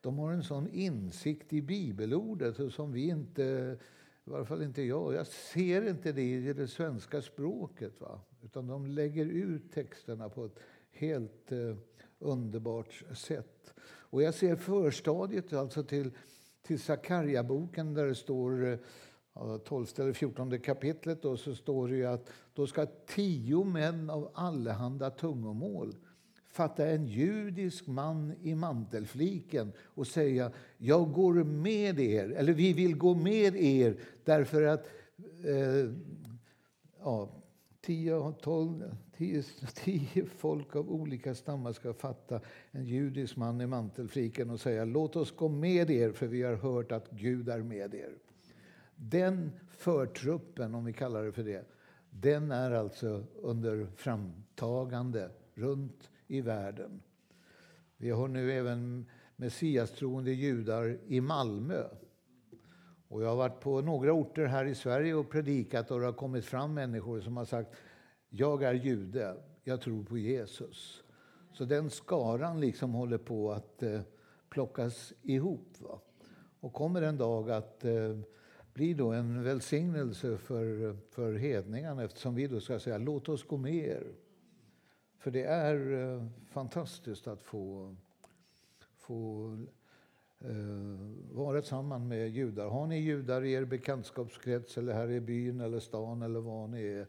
de 0.00 0.18
har 0.18 0.32
en 0.32 0.42
sån 0.42 0.68
insikt 0.68 1.52
i 1.52 1.62
bibelordet 1.62 2.72
som 2.72 2.92
vi 2.92 3.08
inte, 3.08 3.42
i 4.24 4.30
varje 4.30 4.44
fall 4.44 4.62
inte 4.62 4.82
jag, 4.82 5.14
jag 5.14 5.26
ser 5.26 5.88
inte 5.88 6.12
det 6.12 6.34
i 6.34 6.52
det 6.52 6.68
svenska 6.68 7.22
språket. 7.22 8.00
Va? 8.00 8.20
Utan 8.42 8.66
de 8.66 8.86
lägger 8.86 9.26
ut 9.26 9.72
texterna 9.72 10.28
på 10.28 10.44
ett 10.44 10.58
helt 10.90 11.52
eh, 11.52 11.76
underbart 12.18 13.04
sätt. 13.14 13.74
Och 13.84 14.22
jag 14.22 14.34
ser 14.34 14.56
förstadiet 14.56 15.52
alltså 15.52 15.84
till 15.84 16.10
till 16.66 16.80
Sakarja-boken 16.80 17.94
där 17.94 18.06
det 18.06 18.14
står 18.14 18.72
eh, 18.72 18.78
12 19.64 19.86
eller 19.98 20.12
14 20.12 20.58
kapitlet 20.58 21.22
då, 21.22 21.36
så 21.36 21.54
står 21.54 21.88
det 21.88 22.04
att 22.04 22.30
då 22.54 22.66
ska 22.66 22.86
tio 23.06 23.64
män 23.64 24.10
av 24.10 24.30
allehanda 24.34 25.10
tungomål 25.10 25.94
fatta 26.48 26.86
en 26.86 27.06
judisk 27.06 27.86
man 27.86 28.34
i 28.42 28.54
mantelfliken 28.54 29.72
och 29.78 30.06
säga 30.06 30.52
jag 30.78 31.12
går 31.12 31.34
med 31.34 32.00
er, 32.00 32.30
eller 32.30 32.52
vi 32.52 32.72
vill 32.72 32.96
gå 32.96 33.14
med 33.14 33.56
er 33.56 33.96
därför 34.24 34.62
att 34.62 34.86
eh, 35.44 35.90
ja, 37.00 37.28
tio, 37.84 38.32
tolv, 38.32 38.96
tio, 39.16 39.42
tio 39.74 40.26
folk 40.26 40.76
av 40.76 40.92
olika 40.92 41.34
stammar 41.34 41.72
ska 41.72 41.92
fatta 41.92 42.40
en 42.70 42.84
judisk 42.84 43.36
man 43.36 43.60
i 43.60 43.66
mantelfliken 43.66 44.50
och 44.50 44.60
säga 44.60 44.84
låt 44.84 45.16
oss 45.16 45.36
gå 45.36 45.48
med 45.48 45.90
er 45.90 46.12
för 46.12 46.26
vi 46.26 46.42
har 46.42 46.54
hört 46.54 46.92
att 46.92 47.10
Gud 47.10 47.48
är 47.48 47.62
med 47.62 47.94
er. 47.94 48.12
Den 48.96 49.50
förtruppen, 49.68 50.74
om 50.74 50.84
vi 50.84 50.92
kallar 50.92 51.24
det 51.24 51.32
för 51.32 51.44
det, 51.44 51.68
den 52.10 52.52
är 52.52 52.70
alltså 52.70 53.24
under 53.34 53.86
framtagande 53.96 55.30
runt 55.54 56.10
i 56.26 56.40
världen. 56.40 57.02
Vi 57.96 58.10
har 58.10 58.28
nu 58.28 58.52
även 58.52 59.06
messiastroende 59.36 60.32
judar 60.32 60.98
i 61.06 61.20
Malmö. 61.20 61.84
Och 63.14 63.22
jag 63.22 63.28
har 63.28 63.36
varit 63.36 63.60
på 63.60 63.80
några 63.80 64.12
orter 64.12 64.46
här 64.46 64.64
i 64.64 64.74
Sverige 64.74 65.14
och 65.14 65.30
predikat 65.30 65.90
och 65.90 66.00
det 66.00 66.06
har 66.06 66.12
kommit 66.12 66.44
fram 66.44 66.74
människor 66.74 67.20
som 67.20 67.36
har 67.36 67.44
sagt 67.44 67.74
jag 68.28 68.62
är 68.62 68.74
jude, 68.74 69.36
jag 69.64 69.80
tror 69.80 70.04
på 70.04 70.18
Jesus. 70.18 71.04
Så 71.52 71.64
den 71.64 71.90
skaran 71.90 72.60
liksom 72.60 72.92
håller 72.92 73.18
på 73.18 73.52
att 73.52 73.82
eh, 73.82 74.00
plockas 74.48 75.12
ihop. 75.22 75.80
Va? 75.80 76.00
Och 76.60 76.72
kommer 76.72 77.02
en 77.02 77.16
dag 77.16 77.50
att 77.50 77.84
eh, 77.84 78.18
bli 78.72 78.94
då 78.94 79.12
en 79.12 79.42
välsignelse 79.42 80.38
för, 80.38 80.96
för 81.10 81.34
hedningarna 81.34 82.04
eftersom 82.04 82.34
vi 82.34 82.46
då 82.46 82.60
ska 82.60 82.78
säga 82.78 82.98
låt 82.98 83.28
oss 83.28 83.44
gå 83.44 83.56
med 83.56 83.74
er. 83.74 84.12
För 85.18 85.30
det 85.30 85.44
är 85.44 85.92
eh, 85.92 86.26
fantastiskt 86.50 87.26
att 87.26 87.42
få, 87.42 87.96
få 88.96 89.48
eh, 90.40 90.54
vara 91.30 91.62
samman 91.62 92.08
med 92.08 92.28
judar. 92.28 92.68
Har 92.68 92.86
ni 92.86 92.98
judar 93.00 93.44
i 93.44 93.52
er 93.52 93.64
bekantskapskrets 93.64 94.78
eller 94.78 94.92
här 94.92 95.10
i 95.10 95.20
byn 95.20 95.60
eller 95.60 95.80
stan 95.80 96.22
eller 96.22 96.40
var 96.40 96.68
ni 96.68 96.82
är, 96.82 97.06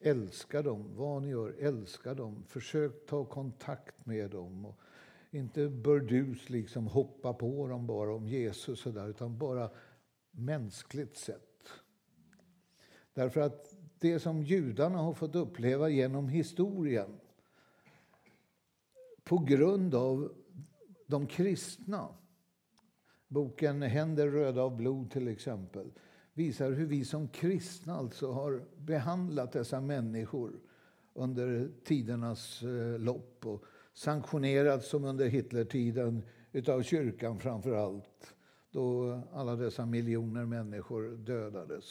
älska 0.00 0.62
dem. 0.62 0.96
Vad 0.96 1.22
ni 1.22 1.28
gör, 1.28 1.54
älska 1.58 2.14
dem. 2.14 2.44
Försök 2.48 3.06
ta 3.06 3.24
kontakt 3.24 4.06
med 4.06 4.30
dem. 4.30 4.64
Och 4.64 4.80
inte 5.30 5.68
burdus 5.68 6.50
liksom 6.50 6.86
hoppa 6.86 7.32
på 7.32 7.66
dem 7.66 7.86
bara 7.86 8.14
om 8.14 8.28
Jesus 8.28 8.86
och 8.86 8.94
där, 8.94 9.08
utan 9.08 9.38
bara 9.38 9.70
mänskligt 10.30 11.16
sett. 11.16 11.68
Därför 13.14 13.40
att 13.40 13.74
det 13.98 14.20
som 14.20 14.42
judarna 14.42 14.98
har 14.98 15.14
fått 15.14 15.34
uppleva 15.34 15.88
genom 15.88 16.28
historien 16.28 17.20
på 19.24 19.38
grund 19.38 19.94
av 19.94 20.32
de 21.06 21.26
kristna 21.26 22.08
Boken 23.34 23.82
Händer 23.82 24.28
röda 24.28 24.62
av 24.62 24.76
blod 24.76 25.10
till 25.10 25.28
exempel 25.28 25.92
visar 26.32 26.72
hur 26.72 26.86
vi 26.86 27.04
som 27.04 27.28
kristna 27.28 27.94
alltså 27.94 28.32
har 28.32 28.62
behandlat 28.76 29.52
dessa 29.52 29.80
människor 29.80 30.52
under 31.14 31.70
tidernas 31.84 32.62
eh, 32.62 32.98
lopp 32.98 33.46
och 33.46 33.64
sanktionerats, 33.92 34.88
som 34.88 35.04
under 35.04 35.28
Hitlertiden 35.28 36.22
utav 36.52 36.82
kyrkan 36.82 37.38
framför 37.38 37.74
allt 37.74 38.34
då 38.70 39.20
alla 39.32 39.56
dessa 39.56 39.86
miljoner 39.86 40.44
människor 40.44 41.16
dödades. 41.16 41.84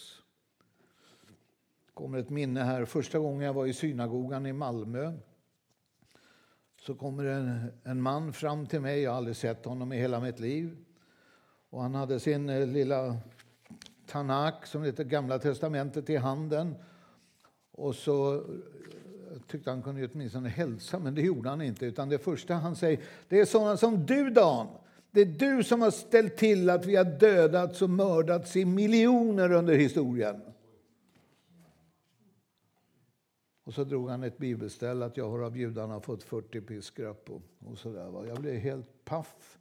Det 1.86 1.94
kommer 1.94 2.18
ett 2.18 2.30
minne 2.30 2.60
här. 2.60 2.86
Första 2.86 3.20
gången 3.20 3.42
jag 3.42 3.54
var 3.54 3.66
i 3.66 3.74
synagogan 3.74 4.46
i 4.46 4.54
Malmö 4.54 5.14
så 6.82 6.96
kommer 6.96 7.26
en, 7.26 7.72
en 7.84 8.02
man 8.02 8.34
fram 8.34 8.68
till 8.68 8.82
mig. 8.82 9.02
Jag 9.02 9.12
har 9.12 9.18
aldrig 9.18 9.36
sett 9.36 9.66
honom 9.66 9.94
i 9.94 9.98
hela 9.98 10.20
mitt 10.20 10.40
liv. 10.40 10.78
Och 11.74 11.82
han 11.82 11.96
hade 11.96 12.20
sin 12.20 12.50
eh, 12.50 12.68
lilla 12.68 13.18
Tanak, 14.06 14.66
som 14.66 14.84
heter 14.84 15.04
Gamla 15.04 15.40
testamentet, 15.40 16.10
i 16.10 16.16
handen. 16.16 16.76
Och 17.72 17.96
så 17.96 18.36
eh, 18.36 18.42
tyckte 19.48 19.70
han 19.70 19.82
kunde 19.82 20.10
åtminstone 20.14 20.50
hälsa, 20.50 21.00
men 21.00 21.16
det 21.16 21.22
gjorde 21.22 21.50
han 21.50 21.62
inte. 21.62 21.86
Utan 21.86 22.10
det 22.10 22.18
första 22.18 22.54
han 22.54 22.76
säger, 22.76 23.00
det 23.28 23.40
är 23.40 23.46
sådana 23.46 23.78
som 23.78 24.06
du 24.06 24.30
Dan. 24.30 24.68
Det 25.12 25.22
är 25.22 25.26
du 25.26 25.64
som 25.64 25.82
har 25.82 25.92
ställt 25.92 26.38
till 26.38 26.70
att 26.70 26.86
vi 26.86 26.96
har 26.96 27.20
dödats 27.20 27.82
och 27.82 27.90
mördats 27.90 28.56
i 28.56 28.66
miljoner 28.66 29.52
under 29.52 29.74
historien. 29.74 30.42
Och 33.64 33.74
så 33.74 33.84
drog 33.84 34.10
han 34.10 34.24
ett 34.24 34.38
bibelställ 34.38 35.04
att 35.04 35.18
jag 35.18 35.30
har 35.30 35.40
av 35.40 35.58
judarna 35.58 36.00
fått 36.00 36.24
40 36.24 36.62
piskrapp 36.62 37.30
och, 37.30 37.42
och 37.72 37.78
sådär. 37.78 38.28
Jag 38.28 38.38
blev 38.42 38.56
helt 38.56 39.06
paff 39.06 39.58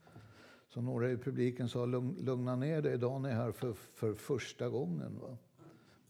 som 0.72 0.85
några 0.85 1.11
i 1.11 1.16
publiken 1.16 1.68
sa 1.68 1.87
lugna 1.87 2.56
ner 2.56 2.82
dig, 2.82 2.98
Dan 2.98 3.24
är 3.24 3.35
här 3.35 3.52
för, 3.52 3.72
för 3.72 4.14
första 4.14 4.68
gången. 4.68 5.18
Va? 5.20 5.37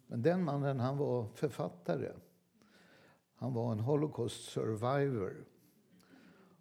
Men 0.06 0.22
den 0.22 0.44
mannen 0.44 0.80
han 0.80 0.98
var 0.98 1.26
författare. 1.34 2.12
Han 3.34 3.54
var 3.54 3.72
en 3.72 3.80
Holocaust 3.80 4.44
survivor. 4.44 5.44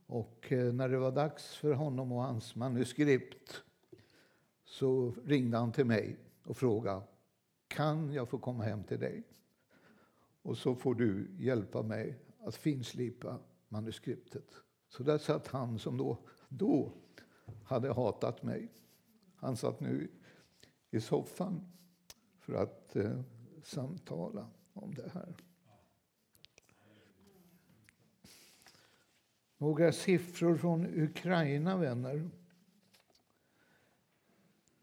Och 0.05 0.51
eh, 0.51 0.73
när 0.73 0.89
det 0.89 0.97
var 0.97 1.11
dags 1.11 1.55
för 1.55 1.73
honom 1.73 2.11
och 2.11 2.21
hans 2.21 2.55
manuskript 2.55 3.63
så 4.63 5.13
ringde 5.25 5.57
han 5.57 5.71
till 5.71 5.85
mig 5.85 6.17
och 6.43 6.57
frågade 6.57 7.01
kan 7.67 8.13
jag 8.13 8.29
få 8.29 8.37
komma 8.37 8.63
hem 8.63 8.83
till 8.83 8.99
dig? 8.99 9.23
Och 10.41 10.57
så 10.57 10.75
får 10.75 10.95
du 10.95 11.27
hjälpa 11.39 11.81
mig 11.81 12.19
att 12.39 12.55
finslipa 12.55 13.39
manuskriptet. 13.69 14.53
Så 14.89 15.03
där 15.03 15.17
satt 15.17 15.47
han 15.47 15.79
som 15.79 15.97
då, 15.97 16.17
då 16.49 16.91
hade 17.63 17.93
hatat 17.93 18.43
mig. 18.43 18.71
Han 19.35 19.57
satt 19.57 19.79
nu 19.79 20.07
i 20.91 21.01
soffan 21.01 21.71
för 22.39 22.53
att 22.53 22.95
eh, 22.95 23.21
samtala 23.63 24.47
om 24.73 24.93
det 24.93 25.11
här. 25.13 25.35
Några 29.57 29.91
siffror 29.91 30.57
från 30.57 30.85
Ukraina, 30.85 31.77
vänner. 31.77 32.29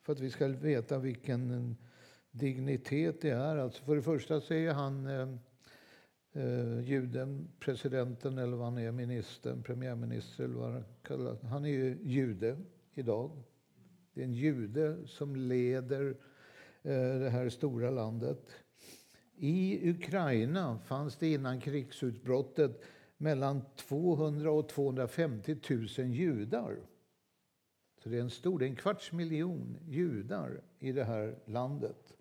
För 0.02 0.12
att 0.12 0.20
vi 0.20 0.30
ska 0.30 0.48
veta 0.48 0.98
vilken 0.98 1.50
eh, 1.50 1.74
dignitet 2.30 3.20
det 3.20 3.30
är. 3.30 3.56
Alltså 3.56 3.84
för 3.84 3.96
det 3.96 4.02
första 4.02 4.40
så 4.40 4.54
är 4.54 4.72
han 4.72 5.06
eh, 5.06 5.36
eh, 6.38 6.80
juden, 6.80 7.48
presidenten 7.58 8.38
eller 8.38 8.56
vad 8.56 8.66
han 8.66 8.78
är, 8.78 8.92
ministern, 8.92 9.62
premiärminister 9.62 10.44
eller 10.44 10.54
vad 10.54 10.72
han 10.72 10.84
kallas. 11.02 11.42
Han 11.42 11.64
är 11.64 11.68
ju 11.68 11.98
jude 12.02 12.56
idag. 12.94 13.42
Det 14.14 14.20
är 14.20 14.24
en 14.24 14.34
jude 14.34 15.06
som 15.06 15.36
leder 15.36 16.16
eh, 16.82 17.18
det 17.18 17.30
här 17.30 17.48
stora 17.48 17.90
landet. 17.90 18.50
I 19.36 19.90
Ukraina 19.90 20.78
fanns 20.78 21.16
det 21.16 21.32
innan 21.32 21.60
krigsutbrottet 21.60 22.82
mellan 23.16 23.62
200 23.76 24.50
och 24.50 24.68
250 24.68 25.56
000 25.70 25.86
judar. 25.98 26.76
Så 28.02 28.08
det 28.08 28.16
är 28.16 28.20
en 28.20 28.30
stor, 28.30 28.58
det 28.58 28.64
är 28.64 28.68
en 28.68 28.76
kvarts 28.76 29.12
miljon 29.12 29.78
judar 29.86 30.60
i 30.78 30.92
det 30.92 31.04
här 31.04 31.38
landet. 31.44 32.17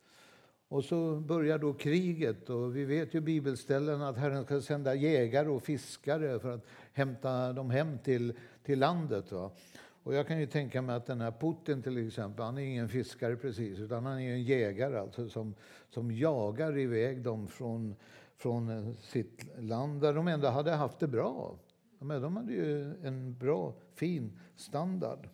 Och 0.70 0.84
så 0.84 1.16
börjar 1.16 1.58
då 1.58 1.74
kriget 1.74 2.50
och 2.50 2.76
vi 2.76 2.86
vet 2.86 3.14
ju 3.14 3.22
bibelställen 3.22 4.02
att 4.02 4.18
Herren 4.18 4.44
ska 4.44 4.62
sända 4.62 4.96
jägare 4.96 5.50
och 5.50 5.64
fiskare 5.64 6.40
för 6.40 6.54
att 6.54 6.66
hämta 6.94 7.54
dem 7.54 7.70
hem 7.70 8.00
till, 8.00 8.34
till 8.64 8.80
landet. 8.80 9.32
Va? 9.32 9.52
Och 10.04 10.14
jag 10.14 10.28
kan 10.28 10.40
ju 10.40 10.46
tänka 10.46 10.82
mig 10.82 10.96
att 10.96 11.06
den 11.06 11.22
här 11.22 11.32
Putin 11.32 11.82
till 11.82 12.08
exempel, 12.08 12.46
han 12.46 12.58
är 12.58 12.62
ingen 12.62 12.90
fiskare 12.90 13.36
precis, 13.36 13.80
utan 13.80 14.06
han 14.06 14.20
är 14.20 14.32
en 14.32 14.44
jägare 14.44 14.98
alltså 14.98 15.30
som, 15.30 15.56
som 15.90 16.12
jagar 16.12 16.78
iväg 16.78 17.22
dem 17.22 17.48
från, 17.48 17.96
från 18.38 18.96
sitt 18.96 19.46
land 19.60 20.02
där 20.02 20.14
de 20.14 20.28
ändå 20.28 20.48
hade 20.48 20.72
haft 20.72 21.00
det 21.00 21.08
bra. 21.08 21.56
De 22.00 22.38
hade 22.38 22.54
ju 22.54 22.94
en 23.04 23.38
bra, 23.40 23.74
fin 23.94 24.40
standard. 24.56 25.28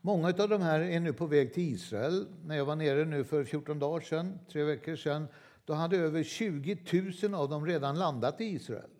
Många 0.00 0.28
av 0.28 0.48
de 0.48 0.62
här 0.62 0.80
är 0.80 1.00
nu 1.00 1.12
på 1.12 1.26
väg 1.26 1.54
till 1.54 1.74
Israel. 1.74 2.26
När 2.44 2.56
jag 2.56 2.64
var 2.64 2.76
nere 2.76 3.04
nu 3.04 3.24
för 3.24 3.44
14 3.44 3.78
dagar 3.78 4.00
sedan, 4.00 4.38
tre 4.52 4.64
veckor 4.64 4.96
sedan, 4.96 5.26
då 5.64 5.72
hade 5.74 5.96
över 5.96 6.22
20 6.22 6.78
000 7.22 7.34
av 7.34 7.48
dem 7.48 7.66
redan 7.66 7.98
landat 7.98 8.40
i 8.40 8.44
Israel. 8.44 8.90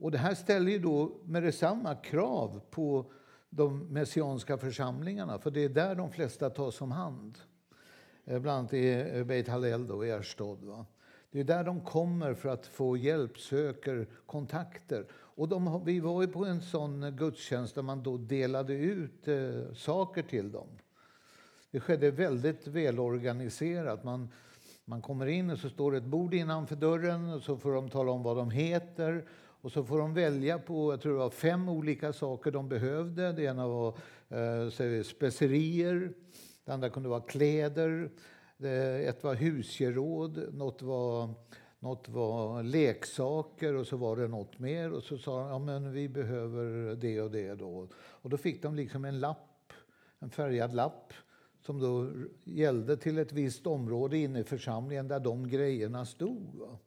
Och 0.00 0.10
det 0.10 0.18
här 0.18 0.34
ställer 0.34 0.72
ju 0.72 0.78
då 0.78 1.20
med 1.24 1.42
detsamma 1.42 1.94
krav 1.94 2.60
på 2.70 3.12
de 3.50 3.92
messianska 3.92 4.58
församlingarna, 4.58 5.38
för 5.38 5.50
det 5.50 5.64
är 5.64 5.68
där 5.68 5.94
de 5.94 6.10
flesta 6.10 6.50
tas 6.50 6.80
om 6.80 6.92
hand. 6.92 7.38
Eh, 8.24 8.38
bland 8.38 8.58
annat 8.58 8.74
i 8.74 9.10
eh, 9.14 9.24
Beit 9.24 9.48
Hallel 9.48 9.86
då, 9.86 10.04
i 10.04 10.12
Ashdod. 10.12 10.64
Va? 10.64 10.86
Det 11.34 11.40
är 11.40 11.44
där 11.44 11.64
de 11.64 11.80
kommer 11.80 12.34
för 12.34 12.48
att 12.48 12.66
få 12.66 12.96
hjälp, 12.96 13.38
söker 13.38 14.06
kontakter. 14.26 15.06
Och 15.12 15.48
de, 15.48 15.84
vi 15.84 16.00
var 16.00 16.22
ju 16.22 16.28
på 16.28 16.44
en 16.44 16.62
sån 16.62 17.16
gudstjänst 17.16 17.74
där 17.74 17.82
man 17.82 18.02
då 18.02 18.16
delade 18.16 18.74
ut 18.74 19.28
eh, 19.28 19.74
saker 19.74 20.22
till 20.22 20.52
dem. 20.52 20.66
Det 21.70 21.80
skedde 21.80 22.10
väldigt 22.10 22.66
välorganiserat. 22.66 24.04
Man, 24.04 24.28
man 24.84 25.02
kommer 25.02 25.26
in 25.26 25.50
och 25.50 25.58
så 25.58 25.68
står 25.70 25.92
det 25.92 25.98
ett 25.98 26.04
bord 26.04 26.34
innanför 26.34 26.76
dörren 26.76 27.32
och 27.32 27.42
så 27.42 27.56
får 27.56 27.74
de 27.74 27.90
tala 27.90 28.12
om 28.12 28.22
vad 28.22 28.36
de 28.36 28.50
heter. 28.50 29.24
Och 29.60 29.72
så 29.72 29.84
får 29.84 29.98
de 29.98 30.14
välja 30.14 30.58
på 30.58 30.92
jag 30.92 31.00
tror 31.00 31.12
det 31.12 31.18
var 31.18 31.30
fem 31.30 31.68
olika 31.68 32.12
saker 32.12 32.50
de 32.50 32.68
behövde. 32.68 33.32
Det 33.32 33.42
ena 33.42 33.68
var 33.68 33.88
eh, 34.28 35.02
specerier, 35.02 36.12
det 36.64 36.72
andra 36.72 36.90
kunde 36.90 37.08
vara 37.08 37.20
kläder, 37.20 38.10
ett 38.58 39.24
var 39.24 39.34
husgeråd, 39.34 40.54
något 40.54 40.82
var, 40.82 41.34
något 41.78 42.08
var 42.08 42.62
leksaker 42.62 43.74
och 43.74 43.86
så 43.86 43.96
var 43.96 44.16
det 44.16 44.28
något 44.28 44.58
mer. 44.58 44.92
Och 44.92 45.02
så 45.02 45.18
sa 45.18 45.40
de 45.40 45.48
ja, 45.48 45.58
men 45.58 45.92
vi 45.92 46.08
behöver 46.08 46.96
det 46.96 47.20
och 47.20 47.30
det. 47.30 47.54
Då. 47.54 47.88
Och 47.96 48.30
då 48.30 48.36
fick 48.36 48.62
de 48.62 48.74
liksom 48.74 49.04
en 49.04 49.20
lapp, 49.20 49.72
en 50.18 50.30
färgad 50.30 50.74
lapp 50.74 51.12
som 51.60 51.80
då 51.80 52.10
gällde 52.44 52.96
till 52.96 53.18
ett 53.18 53.32
visst 53.32 53.66
område 53.66 54.18
inne 54.18 54.40
i 54.40 54.44
församlingen 54.44 55.08
där 55.08 55.20
de 55.20 55.48
grejerna 55.48 56.06
stod. 56.06 56.54
Va? 56.54 56.78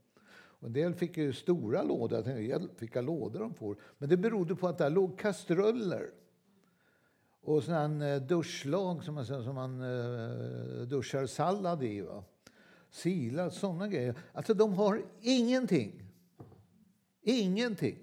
Och 0.59 0.67
en 0.67 0.73
del 0.73 0.93
fick 0.93 1.17
ju 1.17 1.33
stora 1.33 1.83
lådor. 1.83 2.17
Jag 2.17 2.25
tänkte, 2.25 2.67
vilka 2.79 3.01
lådor 3.01 3.39
de 3.39 3.53
får. 3.53 3.77
Men 3.97 4.09
det 4.09 4.17
berodde 4.17 4.55
på 4.55 4.67
att 4.67 4.77
där 4.77 4.89
låg 4.89 5.19
kastruller 5.19 6.09
och 7.47 7.63
sån 7.63 7.73
här 7.73 8.13
eh, 8.13 8.21
duschlag 8.21 9.03
som 9.03 9.15
man, 9.15 9.25
som 9.25 9.55
man 9.55 9.81
uh, 9.81 10.87
duschar 10.87 11.25
sallad 11.25 11.83
i. 11.83 12.01
Va? 12.01 12.23
Silat, 12.89 13.53
såna 13.53 13.87
grejer. 13.87 14.15
Alltså 14.33 14.53
de 14.53 14.73
har 14.73 15.01
ingenting. 15.21 16.03
Ingenting. 17.21 17.97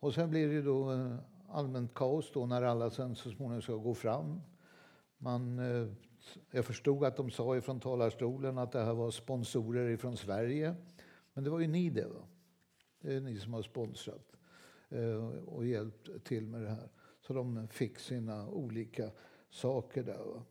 Och 0.00 0.14
sen 0.14 0.30
blir 0.30 0.48
det 0.48 0.62
då 0.62 0.92
eh, 0.92 1.16
allmänt 1.48 1.94
kaos 1.94 2.30
då 2.32 2.46
när 2.46 2.62
alla 2.62 2.90
sen 2.90 3.16
så 3.16 3.30
småningom 3.30 3.62
ska 3.62 3.74
gå 3.74 3.94
fram. 3.94 4.40
Man, 5.18 5.58
jag 6.50 6.64
förstod 6.64 7.04
att 7.04 7.16
de 7.16 7.30
sa 7.30 7.56
ifrån 7.56 7.80
talarstolen 7.80 8.58
att 8.58 8.72
det 8.72 8.84
här 8.84 8.94
var 8.94 9.10
sponsorer 9.10 9.96
från 9.96 10.16
Sverige. 10.16 10.74
Men 11.34 11.44
det 11.44 11.50
var 11.50 11.60
ju 11.60 11.66
ni 11.66 11.90
det. 11.90 12.06
Va? 12.06 12.22
Det 13.00 13.14
är 13.14 13.20
ni 13.20 13.36
som 13.36 13.54
har 13.54 13.62
sponsrat. 13.62 14.29
Eh, 14.90 15.24
och 15.46 15.66
hjälpt 15.66 16.24
till 16.24 16.46
med 16.46 16.62
det 16.62 16.68
här. 16.68 16.88
Så 17.20 17.32
de 17.32 17.68
fick 17.68 17.98
sina 17.98 18.48
olika 18.48 19.10
saker 19.50 20.02
där. 20.02 20.42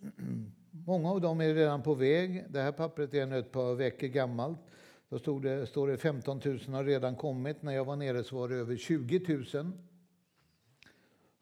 Många 0.70 1.10
av 1.10 1.20
dem 1.20 1.40
är 1.40 1.54
redan 1.54 1.82
på 1.82 1.94
väg. 1.94 2.44
Det 2.48 2.60
här 2.60 2.72
pappret 2.72 3.14
är 3.14 3.32
ett 3.32 3.52
par 3.52 3.74
veckor 3.74 4.06
gammalt. 4.06 4.58
Då 5.08 5.18
stod 5.18 5.42
det, 5.42 5.66
står 5.66 5.88
det 5.88 5.96
15 5.96 6.40
000 6.44 6.58
har 6.58 6.84
redan 6.84 7.16
kommit. 7.16 7.62
När 7.62 7.72
jag 7.72 7.84
var 7.84 7.96
nere 7.96 8.24
så 8.24 8.36
var 8.36 8.48
det 8.48 8.54
över 8.54 8.76
20 8.76 9.42
000 9.54 9.72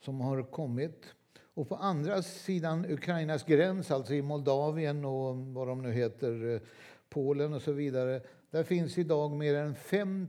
som 0.04 0.20
har 0.20 0.42
kommit. 0.42 1.14
Och 1.54 1.68
på 1.68 1.74
andra 1.76 2.22
sidan 2.22 2.86
Ukrainas 2.92 3.44
gräns, 3.44 3.90
alltså 3.90 4.14
i 4.14 4.22
Moldavien 4.22 5.04
och 5.04 5.36
vad 5.36 5.68
de 5.68 5.82
nu 5.82 5.92
heter, 5.92 6.54
eh, 6.54 6.60
Polen 7.08 7.52
och 7.52 7.62
så 7.62 7.72
vidare, 7.72 8.20
där 8.50 8.64
finns 8.64 8.98
idag 8.98 9.30
mer 9.30 9.54
än 9.54 9.74
5 9.74 10.28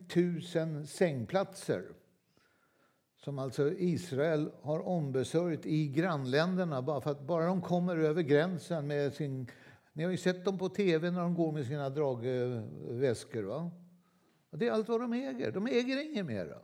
000 0.56 0.88
sängplatser 0.88 1.84
som 3.24 3.40
alltså 3.40 3.72
Israel 3.72 4.52
har 4.62 4.88
ombesörjt 4.88 5.66
i 5.66 5.88
grannländerna 5.88 6.82
bara 6.82 7.02
för 7.02 7.12
att 7.12 7.22
bara 7.22 7.46
de 7.46 7.62
kommer 7.62 7.98
över 7.98 8.22
gränsen 8.22 8.88
med 8.88 9.14
sin... 9.14 9.48
Ni 9.94 10.04
har 10.04 10.12
ju 10.12 10.18
sett 10.18 10.46
dem 10.46 10.58
på 10.58 10.70
tv 10.70 11.12
när 11.12 11.22
de 11.22 11.34
går 11.34 11.52
med 11.52 11.66
sina 11.66 11.90
dragväskor. 11.90 13.44
Va? 13.44 13.72
det 14.52 14.68
är 14.68 14.72
allt 14.72 14.90
vad 14.90 15.02
de 15.02 15.14
äger. 15.14 15.52
De 15.52 15.68
äger 15.68 16.12
inget 16.12 16.26
mera. 16.26 16.58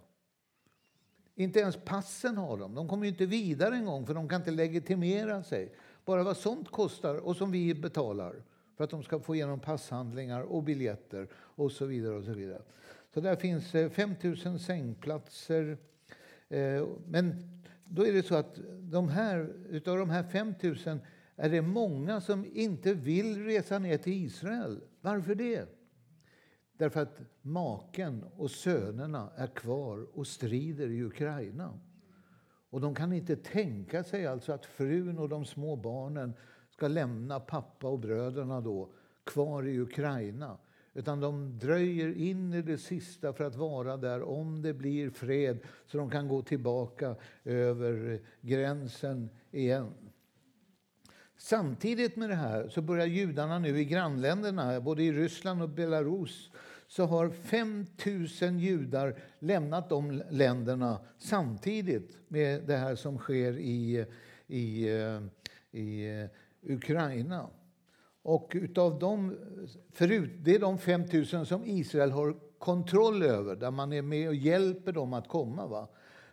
Inte 1.36 1.60
ens 1.60 1.78
passen 1.86 2.38
har 2.38 2.58
de. 2.58 2.76
De 2.76 2.88
kommer 2.88 3.08
inte 3.08 3.26
vidare 3.26 3.76
en 3.76 3.86
gång 3.86 4.06
för 4.06 4.14
de 4.14 4.30
kan 4.30 4.42
inte 4.42 4.52
legitimera 4.52 5.44
sig. 5.44 5.76
Bara 6.06 6.24
vad 6.24 6.38
sånt 6.38 6.72
kostar 6.72 7.16
och 7.16 7.36
som 7.36 7.52
vi 7.52 7.76
betalar 7.76 8.44
för 8.78 8.84
att 8.84 8.90
de 8.90 9.04
ska 9.04 9.20
få 9.20 9.36
igenom 9.36 9.60
passhandlingar 9.60 10.42
och 10.42 10.64
biljetter 10.64 11.28
och 11.34 11.72
så 11.72 11.86
vidare. 11.86 12.16
och 12.16 12.24
Så 12.24 12.34
vidare. 12.34 12.62
Så 13.14 13.22
där 13.22 13.36
finns 13.36 13.76
eh, 13.76 13.90
5 13.90 14.14
000 14.46 14.60
sängplatser. 14.60 15.78
Eh, 16.50 16.88
men 17.08 17.50
då 17.86 18.06
är 18.06 18.14
det 18.14 18.24
så 18.24 18.36
att 18.36 18.60
de 18.80 19.10
här, 19.10 19.54
utav 19.70 19.98
de 19.98 20.10
här 20.10 20.24
5 20.24 20.54
000 20.64 21.00
är 21.36 21.50
det 21.50 21.62
många 21.62 22.22
som 22.22 22.46
inte 22.54 22.94
vill 22.94 23.46
resa 23.46 23.80
ner 23.80 23.98
till 23.98 24.14
Israel. 24.14 24.82
Varför 25.02 25.36
det? 25.36 25.70
Därför 26.78 27.02
att 27.02 27.20
maken 27.42 28.24
och 28.24 28.52
sönerna 28.52 29.32
är 29.36 29.48
kvar 29.48 30.08
och 30.14 30.28
strider 30.28 30.88
i 30.88 31.04
Ukraina. 31.04 31.80
Och 32.70 32.82
de 32.82 32.96
kan 32.96 33.14
inte 33.14 33.36
tänka 33.36 34.04
sig 34.04 34.28
alltså 34.28 34.54
att 34.54 34.66
frun 34.66 35.18
och 35.18 35.30
de 35.30 35.46
små 35.46 35.76
barnen 35.76 36.34
ska 36.78 36.88
lämna 36.88 37.40
pappa 37.40 37.88
och 37.88 38.00
bröderna 38.00 38.62
då 38.62 38.90
kvar 39.24 39.68
i 39.68 39.80
Ukraina. 39.80 40.58
Utan 40.94 41.20
de 41.20 41.60
dröjer 41.60 42.18
in 42.18 42.54
i 42.54 42.62
det 42.62 42.78
sista 42.78 43.34
för 43.34 43.44
att 43.44 43.56
vara 43.56 43.98
där 43.98 44.24
om 44.24 44.62
det 44.62 44.74
blir 44.74 45.10
fred 45.10 45.60
så 45.86 45.98
de 45.98 46.10
kan 46.10 46.28
gå 46.28 46.42
tillbaka 46.42 47.16
över 47.44 48.22
gränsen 48.42 49.30
igen. 49.52 49.94
Samtidigt 51.38 52.16
med 52.16 52.30
det 52.30 52.36
här 52.36 52.70
så 52.70 52.82
börjar 52.82 53.06
judarna 53.06 53.60
nu 53.60 53.80
i 53.80 53.86
grannländerna, 53.86 54.82
både 54.82 55.04
i 55.04 55.12
Ryssland 55.12 55.62
och 55.62 55.70
Belarus, 55.70 56.52
så 56.88 57.06
har 57.06 57.30
5 57.30 57.86
000 58.42 58.60
judar 58.60 59.20
lämnat 59.40 59.90
de 59.90 60.24
länderna 60.30 61.00
samtidigt 61.18 62.18
med 62.28 62.64
det 62.64 62.78
här 62.78 62.96
som 62.96 63.18
sker 63.18 63.58
i, 63.58 64.06
i, 64.48 64.90
eh, 64.90 65.22
i 65.72 66.22
eh, 66.22 66.30
Ukraina. 66.70 67.50
Och 68.22 68.52
utav 68.56 69.00
dem, 69.00 69.38
förut, 69.92 70.32
det 70.40 70.56
är 70.56 70.60
de 70.60 70.78
5 70.78 71.04
000 71.34 71.46
som 71.46 71.66
Israel 71.66 72.12
har 72.12 72.36
kontroll 72.58 73.24
över, 73.24 73.56
där 73.56 73.72
man 73.72 73.94
är 73.94 74.02
med 74.02 74.28
och 74.28 74.36
hjälper 74.36 74.92
dem 74.92 75.14
att 75.14 75.28
komma. 75.28 75.68
Va? 75.68 75.88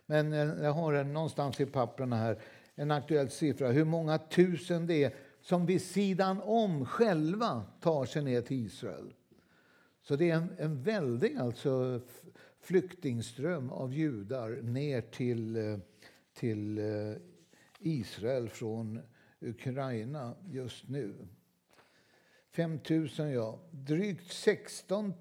Men 0.05 0.33
eh, 0.33 0.63
jag 0.63 0.71
har 0.71 0.93
en, 0.93 1.13
någonstans 1.13 1.61
i 1.61 1.65
papperna 1.65 2.15
här 2.15 2.39
en 2.75 2.91
aktuell 2.91 3.29
siffra, 3.29 3.71
hur 3.71 3.85
många 3.85 4.17
tusen 4.17 4.87
det 4.87 5.03
är 5.03 5.15
som 5.41 5.65
vid 5.65 5.81
sidan 5.81 6.41
om 6.41 6.85
själva 6.85 7.63
tar 7.81 8.05
sig 8.05 8.23
ner 8.23 8.41
till 8.41 8.65
Israel. 8.65 9.13
Så 10.01 10.15
det 10.15 10.29
är 10.29 10.35
en, 10.35 10.49
en 10.57 10.83
väldig 10.83 11.37
alltså, 11.37 12.01
flyktingström 12.61 13.69
av 13.69 13.93
judar 13.93 14.49
ner 14.61 15.01
till, 15.01 15.55
eh, 15.55 15.77
till 16.33 16.77
eh, 16.77 17.17
Israel 17.79 18.49
från 18.49 18.99
Ukraina 19.45 20.35
just 20.47 20.89
nu. 20.89 21.27
5 22.51 22.79
000, 22.89 23.07
ja. 23.31 23.59
Drygt 23.71 24.33
16 24.33 25.13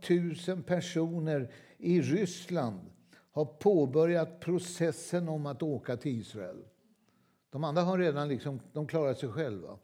000 0.49 0.63
personer 0.63 1.53
i 1.79 2.01
Ryssland 2.01 2.81
har 3.31 3.45
påbörjat 3.45 4.41
processen 4.41 5.29
om 5.29 5.47
att 5.47 5.63
åka 5.63 5.97
till 5.97 6.21
Israel. 6.21 6.65
De 7.51 7.65
andra 7.65 7.83
har 7.83 7.99
redan 7.99 8.29
liksom, 8.29 8.61
de 8.73 8.87
klarat 8.87 9.19
sig 9.19 9.29
själva. 9.29 9.79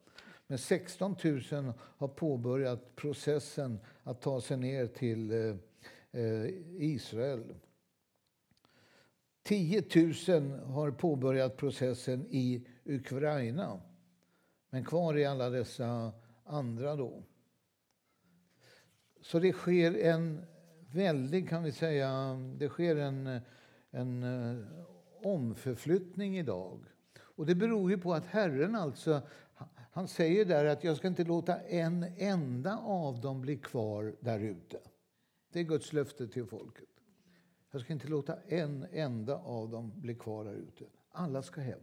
Men 0.46 0.58
16 0.58 1.16
000 1.24 1.72
har 1.76 2.08
påbörjat 2.08 2.96
processen 2.96 3.78
att 4.02 4.20
ta 4.20 4.40
sig 4.40 4.56
ner 4.56 4.86
till 4.86 5.30
eh, 5.30 5.56
eh 6.20 6.46
Israel. 6.78 7.54
10 9.42 9.84
000 10.28 10.50
har 10.50 10.90
påbörjat 10.90 11.56
processen 11.56 12.26
i 12.30 12.66
Ukraina. 12.84 13.80
Men 14.70 14.84
kvar 14.84 15.14
är 15.14 15.28
alla 15.28 15.50
dessa 15.50 16.12
andra. 16.44 16.96
då. 16.96 17.22
Så 19.20 19.38
det 19.38 19.52
sker 19.52 19.94
en 19.96 20.42
väldig, 20.92 21.48
kan 21.48 21.62
vi 21.62 21.72
säga, 21.72 22.34
det 22.58 22.68
sker 22.68 22.96
en, 22.96 23.40
en 23.90 24.22
eh, 24.22 24.66
omförflyttning 25.22 26.38
idag. 26.38 26.80
Och 27.18 27.46
det 27.46 27.54
beror 27.54 27.90
ju 27.90 27.98
på 27.98 28.14
att 28.14 28.26
Herren 28.26 28.76
alltså, 28.76 29.22
han 29.92 30.08
säger 30.08 30.44
där 30.44 30.64
att 30.64 30.84
jag 30.84 30.96
ska 30.96 31.08
inte 31.08 31.24
låta 31.24 31.60
en 31.60 32.02
enda 32.16 32.78
av 32.78 33.20
dem 33.20 33.40
bli 33.40 33.56
kvar 33.56 34.16
där 34.20 34.40
ute. 34.40 34.80
Det 35.52 35.60
är 35.60 35.64
Guds 35.64 35.92
löfte 35.92 36.28
till 36.28 36.46
folket. 36.46 36.88
Jag 37.70 37.80
ska 37.80 37.92
inte 37.92 38.08
låta 38.08 38.36
en 38.36 38.86
enda 38.92 39.36
av 39.36 39.70
dem 39.70 39.92
bli 39.96 40.14
kvar 40.14 40.44
där 40.44 40.54
ute. 40.54 40.84
Alla 41.10 41.42
ska 41.42 41.60
hem. 41.60 41.80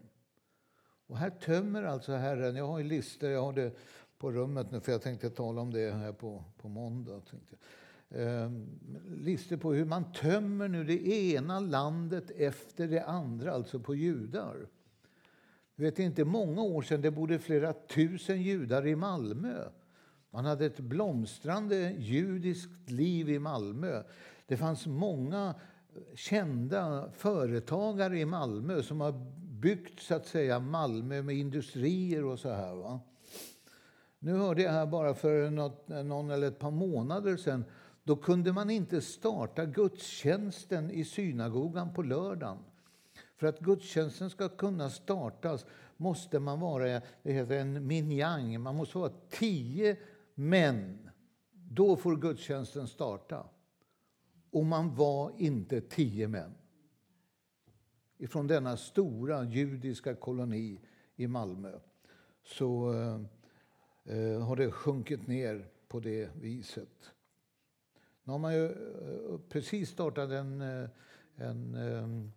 Och 1.08 1.18
här 1.18 1.30
tömmer 1.30 1.84
alltså 1.84 2.14
Herren, 2.14 2.55
jag 2.55 2.68
har 2.68 2.78
ju 2.78 2.84
listor, 2.84 3.30
jag 3.30 3.41
har 3.41 3.53
det 3.53 3.72
på 4.18 4.32
rummet 4.32 4.72
nu 4.72 4.80
för 4.80 4.91
jag 4.91 5.01
tänkte 5.01 5.30
tala 5.30 5.62
om 5.62 5.74
det 5.74 5.91
här 5.91 6.12
på, 6.12 6.43
på 6.58 6.70
måndag. 6.70 7.22
Tänkte. 7.30 7.55
Eh, 8.10 8.51
listor 9.16 9.58
på 9.58 9.74
hur 9.74 9.86
man 9.86 10.12
tömmer 10.12 10.68
nu 10.68 10.84
det 10.84 11.08
ena 11.08 11.60
landet 11.60 12.32
efter 12.32 12.88
det 12.88 13.03
andra, 13.03 13.51
alltså 13.51 13.80
på 13.80 13.95
judar. 13.95 14.68
Du 15.76 15.84
vet, 15.84 15.99
inte 15.99 16.26
många 16.26 16.62
år 16.62 16.82
sedan 16.82 17.01
det 17.01 17.12
bodde 17.12 17.39
flera 17.39 17.74
tusen 17.74 18.41
judar 18.41 18.88
i 18.88 18.95
Malmö. 18.95 19.70
Man 20.30 20.45
hade 20.45 20.66
ett 20.66 20.80
blomstrande 20.80 21.91
judiskt 21.97 22.89
liv 22.89 23.30
i 23.30 23.39
Malmö. 23.39 24.03
Det 24.45 24.58
fanns 24.58 24.88
många 24.88 25.55
kända 26.16 27.12
företagare 27.12 28.20
i 28.20 28.26
Malmö 28.26 28.84
som 28.84 29.01
har 29.01 29.14
byggt 29.62 29.99
så 29.99 30.16
att 30.16 30.26
säga 30.26 30.60
Malmö 30.60 31.22
med 31.22 31.36
industrier 31.36 32.26
och 32.26 32.39
så 32.39 32.49
här. 32.49 32.76
Va? 32.76 32.99
Nu 34.20 34.34
hörde 34.34 34.62
jag 34.62 34.72
här 34.72 34.86
bara 34.86 35.14
för 35.14 35.49
något, 35.49 35.88
någon 35.88 36.30
eller 36.30 36.47
ett 36.47 36.60
par 36.60 36.72
månader 36.72 37.38
sedan 37.38 37.66
då 38.03 38.16
kunde 38.16 38.53
man 38.53 38.70
inte 38.70 39.01
starta 39.01 39.66
gudstjänsten 39.66 40.91
i 40.91 41.05
synagogan 41.05 41.93
på 41.93 42.01
lördagen. 42.01 42.58
För 43.38 43.47
att 43.47 43.60
gudstjänsten 43.60 44.30
ska 44.30 44.49
kunna 44.49 44.89
startas 44.89 45.66
måste 45.97 46.39
man 46.39 46.60
vara 46.60 47.01
det 47.24 47.32
heter 47.32 47.55
en 47.55 47.88
minjang. 47.88 48.62
Man 48.62 48.76
måste 48.76 48.97
vara 48.97 49.12
tio 49.30 49.97
män. 50.36 51.10
Då 51.51 51.95
får 51.95 52.16
gudstjänsten 52.16 52.88
starta. 52.88 53.45
Och 54.51 54.66
man 54.66 54.95
var 54.95 55.32
inte 55.38 55.82
tio 55.82 56.28
män. 56.28 56.53
Ifrån 58.18 58.47
denna 58.47 58.78
stora 58.78 59.43
judiska 59.43 60.15
koloni 60.15 60.80
i 61.15 61.28
Malmö 61.28 61.80
så 62.43 62.93
eh, 64.05 64.41
har 64.41 64.55
det 64.55 64.72
sjunkit 64.72 65.28
ner 65.28 65.68
på 65.88 65.99
det 65.99 66.30
viset. 66.36 67.11
Nu 68.24 68.32
har 68.32 68.39
man 68.39 68.53
ju 68.53 68.65
eh, 68.65 69.39
precis 69.49 69.89
startat 69.89 70.32
en, 70.32 70.61
eh, 70.61 70.89
en 71.36 71.76
eh, 71.76 72.32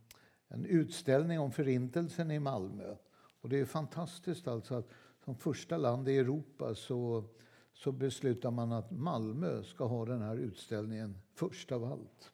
en 0.51 0.67
utställning 0.67 1.41
om 1.41 1.53
Förintelsen 1.53 2.31
i 2.31 2.39
Malmö. 2.39 2.95
Och 3.41 3.49
det 3.49 3.61
är 3.61 3.65
fantastiskt 3.65 4.49
alltså 4.49 4.75
att 4.75 4.89
som 5.25 5.35
första 5.35 5.77
land 5.77 6.09
i 6.09 6.19
Europa 6.19 6.75
så, 6.75 7.25
så 7.73 7.93
beslutar 7.93 8.51
man 8.51 8.73
att 8.73 8.91
Malmö 8.91 9.63
ska 9.63 9.85
ha 9.85 10.05
den 10.05 10.23
här 10.23 10.37
utställningen 10.37 11.19
först 11.35 11.73
av 11.73 11.85
allt. 11.85 12.33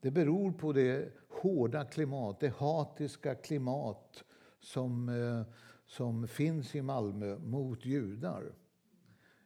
Det 0.00 0.10
beror 0.10 0.52
på 0.52 0.72
det 0.72 1.12
hårda 1.40 1.84
klimat, 1.84 2.40
det 2.40 2.54
hatiska 2.56 3.34
klimat 3.34 4.24
som, 4.60 5.08
eh, 5.08 5.54
som 5.86 6.28
finns 6.28 6.74
i 6.74 6.82
Malmö 6.82 7.38
mot 7.38 7.84
judar. 7.84 8.52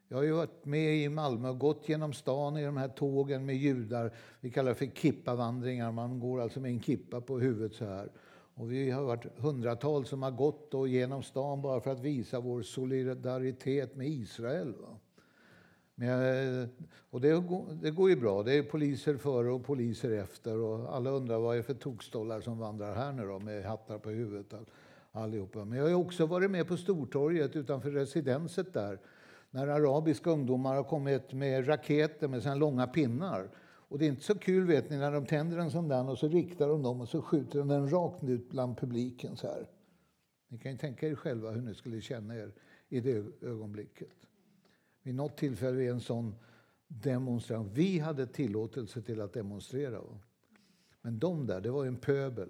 Jag 0.08 0.16
har 0.16 0.24
ju 0.24 0.32
varit 0.32 0.64
med 0.64 0.96
i 0.96 1.08
Malmö 1.08 1.48
och 1.48 1.58
gått 1.58 1.88
genom 1.88 2.12
stan 2.12 2.56
i 2.56 2.64
de 2.64 2.76
här 2.76 2.88
tågen 2.88 3.46
med 3.46 3.56
judar. 3.56 4.14
Vi 4.40 4.50
kallar 4.50 4.68
det 4.68 4.74
för 4.74 4.86
kippavandringar. 4.86 5.92
Man 5.92 6.20
går 6.20 6.40
alltså 6.40 6.60
med 6.60 6.70
en 6.70 6.82
kippa 6.82 7.20
på 7.20 7.38
huvudet 7.38 7.74
så 7.76 7.84
här. 7.84 8.12
Och 8.54 8.72
vi 8.72 8.90
har 8.90 9.02
varit 9.02 9.38
hundratals 9.38 10.08
som 10.08 10.22
har 10.22 10.30
gått 10.30 10.70
då 10.70 10.86
genom 10.86 11.22
stan 11.22 11.62
bara 11.62 11.80
för 11.80 11.90
att 11.90 12.00
visa 12.00 12.40
vår 12.40 12.62
solidaritet 12.62 13.96
med 13.96 14.08
Israel. 14.08 14.74
Va? 14.74 14.98
Men, 15.94 16.68
och 17.10 17.20
det, 17.20 17.42
det, 17.82 17.90
går 17.90 18.10
ju 18.10 18.16
bra. 18.16 18.42
Det 18.42 18.54
är 18.54 18.62
poliser 18.62 19.16
före 19.16 19.52
och 19.52 19.64
poliser 19.64 20.10
efter. 20.10 20.58
Och 20.58 20.96
alla 20.96 21.10
undrar 21.10 21.38
vad 21.38 21.54
det 21.54 21.58
är 21.58 21.62
för 21.62 21.74
tokstollar 21.74 22.40
som 22.40 22.58
vandrar 22.58 22.94
här 22.94 23.12
nu 23.12 23.26
då, 23.26 23.38
med 23.38 23.64
hattar 23.64 23.98
på 23.98 24.10
huvudet. 24.10 24.54
Allihopa. 25.12 25.64
Men 25.64 25.78
jag 25.78 25.88
har 25.88 25.94
också 25.94 26.26
varit 26.26 26.50
med 26.50 26.68
på 26.68 26.76
Stortorget 26.76 27.56
utanför 27.56 27.90
residenset 27.90 28.72
där 28.72 28.98
när 29.50 29.66
arabiska 29.66 30.30
ungdomar 30.30 30.74
har 30.74 30.84
kommit 30.84 31.32
med 31.32 31.68
raketer 31.68 32.28
med 32.28 32.42
sina 32.42 32.54
långa 32.54 32.86
pinnar. 32.86 33.50
Och 33.88 33.98
det 33.98 34.04
är 34.04 34.08
inte 34.08 34.22
så 34.22 34.38
kul 34.38 34.66
vet 34.66 34.90
ni 34.90 34.96
när 34.96 35.12
de 35.12 35.26
tänder 35.26 35.58
en 35.58 35.70
sån 35.70 35.88
där 35.88 36.10
och 36.10 36.18
så 36.18 36.28
riktar 36.28 36.68
de 36.68 36.82
dem 36.82 37.00
och 37.00 37.08
så 37.08 37.22
skjuter 37.22 37.58
de 37.58 37.68
den 37.68 37.90
rakt 37.90 38.24
ut 38.24 38.50
bland 38.50 38.78
publiken 38.78 39.36
så 39.36 39.46
här. 39.46 39.66
Ni 40.48 40.58
kan 40.58 40.72
ju 40.72 40.78
tänka 40.78 41.08
er 41.08 41.14
själva 41.14 41.50
hur 41.50 41.62
ni 41.62 41.74
skulle 41.74 42.00
känna 42.00 42.36
er 42.36 42.52
i 42.88 43.00
det 43.00 43.24
ögonblicket. 43.42 44.26
Vid 45.04 45.14
något 45.14 45.36
tillfälle 45.36 45.76
vid 45.76 45.90
en 45.90 46.00
sån 46.00 46.34
demonstration. 46.88 47.70
Vi 47.74 47.98
hade 47.98 48.26
tillåtelse 48.26 49.02
till 49.02 49.20
att 49.20 49.32
demonstrera. 49.32 50.00
Men 51.02 51.18
de 51.18 51.46
där, 51.46 51.60
det 51.60 51.70
var 51.70 51.86
en 51.86 51.96
pöbel. 51.96 52.48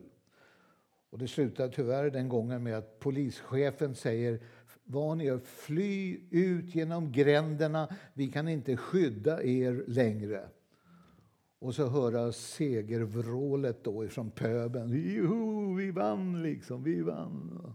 Och 1.11 1.19
det 1.19 1.29
slutade 1.29 1.73
tyvärr 1.73 2.11
den 2.11 2.29
gången 2.29 2.63
med 2.63 2.79
att 2.79 2.99
polischefen 2.99 3.95
säger 3.95 4.41
vad 4.85 5.19
ni 5.19 5.25
gör, 5.25 5.39
fly 5.39 6.21
ut 6.31 6.75
genom 6.75 7.13
gränderna, 7.13 7.89
vi 8.15 8.31
kan 8.31 8.49
inte 8.49 8.77
skydda 8.77 9.43
er 9.43 9.85
längre. 9.87 10.49
Och 11.59 11.75
så 11.75 11.89
höra 11.89 12.33
segervrålet 12.33 13.85
då 13.85 14.05
ifrån 14.05 14.31
pöben. 14.31 15.15
Joho, 15.15 15.75
vi 15.75 15.91
vann 15.91 16.43
liksom, 16.43 16.83
vi 16.83 17.01
vann. 17.01 17.75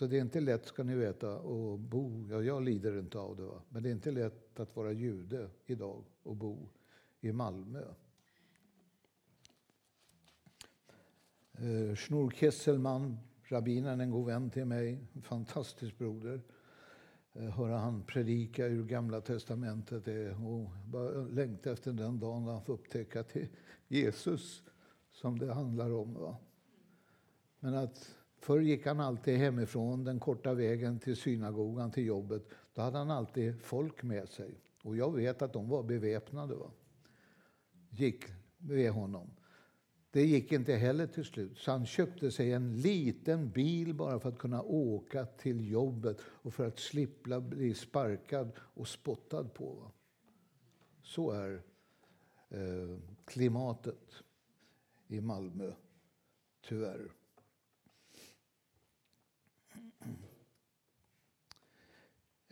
Så 0.00 0.06
det 0.06 0.16
är 0.16 0.20
inte 0.20 0.40
lätt 0.40 0.66
ska 0.66 0.82
ni 0.82 0.94
veta 0.94 1.34
att 1.34 1.80
bo, 1.80 2.26
ja 2.30 2.42
jag 2.42 2.62
lider 2.62 2.98
inte 2.98 3.18
av 3.18 3.36
det, 3.36 3.42
va? 3.42 3.62
men 3.68 3.82
det 3.82 3.88
är 3.88 3.92
inte 3.92 4.10
lätt 4.10 4.60
att 4.60 4.76
vara 4.76 4.92
jude 4.92 5.50
idag 5.66 6.04
och 6.22 6.36
bo 6.36 6.68
i 7.20 7.32
Malmö. 7.32 7.82
Eh, 11.52 11.96
Schnur 11.96 12.30
Kesselman 12.30 13.18
rabbinen, 13.42 14.00
en 14.00 14.10
god 14.10 14.26
vän 14.26 14.50
till 14.50 14.64
mig, 14.64 14.98
en 15.12 15.22
fantastisk 15.22 15.98
broder. 15.98 16.40
Eh, 17.32 17.42
höra 17.42 17.78
han 17.78 18.02
predika 18.02 18.66
ur 18.66 18.84
Gamla 18.84 19.20
testamentet 19.20 20.06
och 20.46 20.70
bara 20.86 21.10
längta 21.10 21.72
efter 21.72 21.92
den 21.92 22.20
dagen 22.20 22.44
han 22.44 22.64
får 22.64 22.72
upptäcka 22.72 23.20
att 23.20 23.28
det 23.32 23.40
är 23.40 23.48
Jesus 23.88 24.62
som 25.12 25.38
det 25.38 25.54
handlar 25.54 25.90
om. 25.90 26.14
Va? 26.14 26.36
Men 27.58 27.74
att 27.74 28.16
förr 28.40 28.60
gick 28.60 28.86
han 28.86 29.00
alltid 29.00 29.38
hemifrån 29.38 30.04
den 30.04 30.20
korta 30.20 30.54
vägen 30.54 30.98
till 30.98 31.16
synagogan, 31.16 31.90
till 31.90 32.06
jobbet. 32.06 32.48
Då 32.74 32.82
hade 32.82 32.98
han 32.98 33.10
alltid 33.10 33.62
folk 33.62 34.02
med 34.02 34.28
sig. 34.28 34.60
Och 34.82 34.96
jag 34.96 35.16
vet 35.16 35.42
att 35.42 35.52
de 35.52 35.68
var 35.68 35.82
beväpnade. 35.82 36.54
Va? 36.54 36.70
Gick 37.90 38.24
med 38.58 38.90
honom. 38.90 39.30
Det 40.12 40.26
gick 40.26 40.52
inte 40.52 40.74
heller 40.74 41.06
till 41.06 41.24
slut, 41.24 41.58
så 41.58 41.70
han 41.70 41.86
köpte 41.86 42.30
sig 42.30 42.52
en 42.52 42.80
liten 42.80 43.50
bil 43.50 43.94
bara 43.94 44.20
för 44.20 44.28
att 44.28 44.38
kunna 44.38 44.62
åka 44.62 45.26
till 45.26 45.70
jobbet 45.70 46.20
och 46.22 46.54
för 46.54 46.66
att 46.66 46.78
slippa 46.78 47.40
bli 47.40 47.74
sparkad 47.74 48.52
och 48.58 48.88
spottad 48.88 49.44
på. 49.44 49.74
Va? 49.74 49.90
Så 51.02 51.30
är 51.30 51.62
eh, 52.48 52.98
klimatet 53.24 54.14
i 55.08 55.20
Malmö, 55.20 55.72
tyvärr. 56.60 57.10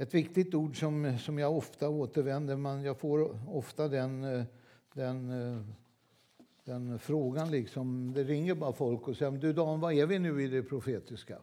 Ett 0.01 0.15
viktigt 0.15 0.55
ord 0.55 0.81
som, 0.81 1.19
som 1.19 1.39
jag 1.39 1.57
ofta 1.57 1.89
återvänder, 1.89 2.57
men 2.57 2.83
jag 2.83 2.99
får 2.99 3.49
ofta 3.49 3.89
den, 3.89 4.25
eh, 4.25 4.45
den, 4.93 5.31
eh, 5.31 5.63
den 6.65 6.99
frågan. 6.99 7.51
Liksom. 7.51 8.13
Det 8.15 8.25
ringer 8.25 8.55
bara 8.55 8.73
folk 8.73 9.09
och 9.09 9.17
säger 9.17 9.33
du 9.33 9.53
Dan, 9.53 9.81
vad 9.81 9.93
är 9.93 10.07
vi 10.07 10.19
nu 10.19 10.43
i 10.43 10.49
det 10.49 10.63
profetiska? 10.63 11.39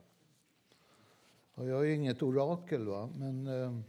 Och 1.53 1.67
jag 1.67 1.89
är 1.89 1.93
inget 1.93 2.23
orakel, 2.23 2.87
va? 2.87 3.09
men 3.17 3.47
eh, 3.47 3.79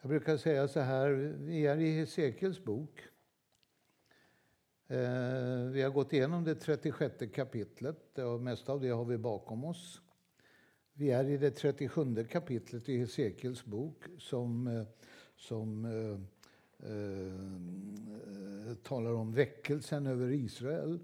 jag 0.00 0.08
brukar 0.08 0.36
säga 0.36 0.68
så 0.68 0.80
här, 0.80 1.10
vi 1.38 1.66
är 1.66 1.76
i 1.76 1.98
Hesekiels 1.98 2.64
bok. 2.64 3.00
Eh, 4.86 5.70
vi 5.72 5.82
har 5.82 5.90
gått 5.90 6.12
igenom 6.12 6.44
det 6.44 6.54
36 6.54 7.14
kapitlet 7.34 8.18
och 8.18 8.40
mesta 8.40 8.72
av 8.72 8.80
det 8.80 8.88
har 8.88 9.04
vi 9.04 9.18
bakom 9.18 9.64
oss. 9.64 10.00
Vi 11.00 11.10
är 11.10 11.24
i 11.24 11.36
det 11.36 11.50
37 11.50 12.24
kapitlet 12.24 12.88
i 12.88 12.98
Hesekiels 12.98 13.64
bok 13.64 14.04
som, 14.18 14.66
eh, 14.66 14.82
som 15.36 15.84
eh, 15.84 16.20
eh, 16.90 17.26
eh, 18.70 18.74
talar 18.74 19.14
om 19.14 19.32
väckelsen 19.32 20.06
över 20.06 20.30
Israel. 20.30 20.98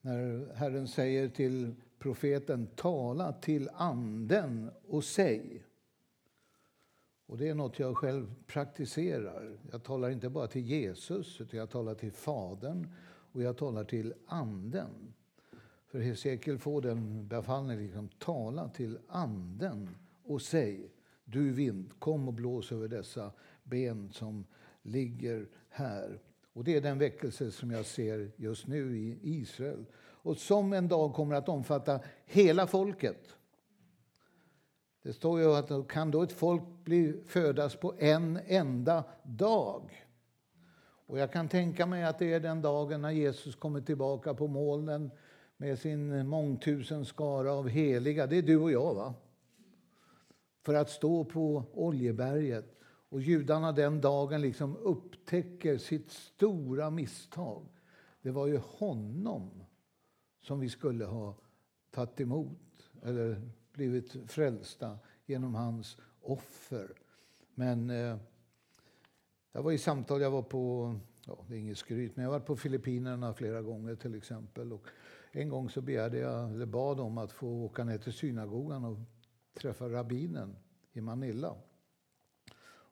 När 0.00 0.54
Herren 0.54 0.88
säger 0.88 1.28
till 1.28 1.74
profeten 1.98 2.66
tala 2.66 3.32
till 3.32 3.68
anden 3.72 4.70
och 4.88 5.04
säg. 5.04 5.64
Och 7.26 7.38
Det 7.38 7.48
är 7.48 7.54
något 7.54 7.78
jag 7.78 7.96
själv 7.96 8.34
praktiserar. 8.46 9.58
Jag 9.70 9.82
talar 9.82 10.10
inte 10.10 10.28
bara 10.28 10.46
till 10.46 10.66
Jesus, 10.66 11.40
utan 11.40 11.58
jag 11.58 11.70
talar 11.70 11.94
till 11.94 12.12
Fadern 12.12 12.88
och 13.32 13.42
jag 13.42 13.56
talar 13.56 13.84
till 13.84 14.14
Anden. 14.26 15.14
För 15.90 16.00
Hesekiel 16.00 16.58
får 16.58 16.80
den 16.80 17.28
befallningen, 17.28 17.84
liksom, 17.84 18.08
tala 18.08 18.68
till 18.68 18.98
anden 19.08 19.88
och 20.24 20.42
säg, 20.42 20.90
du 21.24 21.52
vind, 21.52 21.92
kom 21.98 22.28
och 22.28 22.34
blås 22.34 22.72
över 22.72 22.88
dessa 22.88 23.32
ben 23.62 24.12
som 24.12 24.44
ligger 24.82 25.48
här. 25.68 26.20
Och 26.52 26.64
Det 26.64 26.76
är 26.76 26.80
den 26.80 26.98
väckelse 26.98 27.50
som 27.50 27.70
jag 27.70 27.86
ser 27.86 28.32
just 28.36 28.66
nu 28.66 28.98
i 28.98 29.18
Israel 29.22 29.84
och 29.98 30.36
som 30.36 30.72
en 30.72 30.88
dag 30.88 31.14
kommer 31.14 31.34
att 31.34 31.48
omfatta 31.48 32.00
hela 32.24 32.66
folket. 32.66 33.36
Det 35.02 35.12
står 35.12 35.40
ju 35.40 35.54
att 35.54 35.88
kan 35.88 36.10
då 36.10 36.22
ett 36.22 36.32
folk 36.32 36.62
bli 36.84 37.22
födas 37.26 37.76
på 37.76 37.94
en 37.98 38.38
enda 38.46 39.04
dag? 39.22 40.06
Och 41.06 41.18
jag 41.18 41.32
kan 41.32 41.48
tänka 41.48 41.86
mig 41.86 42.04
att 42.04 42.18
det 42.18 42.32
är 42.32 42.40
den 42.40 42.62
dagen 42.62 43.02
när 43.02 43.10
Jesus 43.10 43.56
kommer 43.56 43.80
tillbaka 43.80 44.34
på 44.34 44.46
molnen 44.46 45.10
med 45.60 45.78
sin 45.78 46.26
mångtusen 46.26 47.04
skara 47.04 47.52
av 47.52 47.68
heliga. 47.68 48.26
Det 48.26 48.36
är 48.36 48.42
du 48.42 48.56
och 48.56 48.72
jag, 48.72 48.94
va? 48.94 49.14
För 50.62 50.74
att 50.74 50.90
stå 50.90 51.24
på 51.24 51.64
Oljeberget. 51.72 52.76
Och 52.82 53.20
judarna 53.20 53.72
den 53.72 54.00
dagen 54.00 54.40
liksom 54.40 54.76
upptäcker 54.76 55.78
sitt 55.78 56.10
stora 56.10 56.90
misstag. 56.90 57.66
Det 58.22 58.30
var 58.30 58.46
ju 58.46 58.60
honom 58.64 59.50
som 60.40 60.60
vi 60.60 60.68
skulle 60.68 61.04
ha 61.04 61.36
tagit 61.90 62.20
emot 62.20 62.90
eller 63.02 63.50
blivit 63.72 64.16
frälsta 64.26 64.98
genom 65.26 65.54
hans 65.54 65.96
offer. 66.20 66.92
Men 67.54 67.90
eh, 67.90 68.16
jag 69.52 69.62
var 69.62 69.72
i 69.72 69.78
samtal, 69.78 70.20
jag 70.20 70.30
var 70.30 70.42
på, 70.42 70.94
ja, 71.26 71.38
det 71.48 71.54
är 71.54 71.58
inget 71.58 71.78
skryt, 71.78 72.16
men 72.16 72.24
jag 72.24 72.32
var 72.32 72.40
på 72.40 72.56
Filippinerna 72.56 73.34
flera 73.34 73.62
gånger 73.62 73.94
till 73.94 74.14
exempel. 74.14 74.72
Och 74.72 74.86
en 75.32 75.48
gång 75.48 75.70
så 75.70 75.80
begärde 75.80 76.18
jag, 76.18 76.50
eller 76.50 76.66
bad 76.66 77.00
om 77.00 77.18
att 77.18 77.32
få 77.32 77.48
åka 77.48 77.84
ner 77.84 77.98
till 77.98 78.12
synagogan 78.12 78.84
och 78.84 78.98
träffa 79.54 79.88
rabbinen 79.88 80.56
i 80.92 81.00
Manila. 81.00 81.56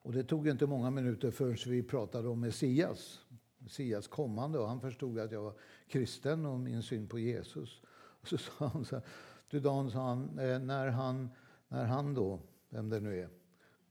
Och 0.01 0.13
det 0.13 0.23
tog 0.23 0.47
inte 0.47 0.67
många 0.67 0.89
minuter 0.89 1.31
förrän 1.31 1.57
vi 1.65 1.83
pratade 1.83 2.27
om 2.27 2.39
Messias, 2.39 3.19
Messias 3.57 4.07
kommande. 4.07 4.59
Och 4.59 4.67
han 4.67 4.81
förstod 4.81 5.19
att 5.19 5.31
jag 5.31 5.41
var 5.41 5.53
kristen 5.87 6.45
och 6.45 6.59
min 6.59 6.83
syn 6.83 7.07
på 7.07 7.19
Jesus. 7.19 7.81
Och 7.87 8.27
så 8.27 8.37
sa 8.37 8.67
han 8.67 8.85
så 8.85 8.95
här, 8.95 9.05
du 9.49 9.59
Dan, 9.59 9.91
sa 9.91 10.07
han, 10.07 10.39
eh, 10.39 10.59
när 10.59 10.87
han, 10.87 11.29
när 11.67 11.85
han 11.85 12.13
då, 12.13 12.39
vem 12.69 12.89
det 12.89 12.99
nu 12.99 13.19
är, 13.19 13.29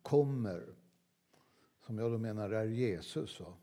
kommer, 0.03 0.75
som 1.87 1.99
jag 1.99 2.13
då 2.13 2.19
menar 2.19 2.51
är 2.51 2.65
Jesus, 2.65 3.41
va? 3.41 3.55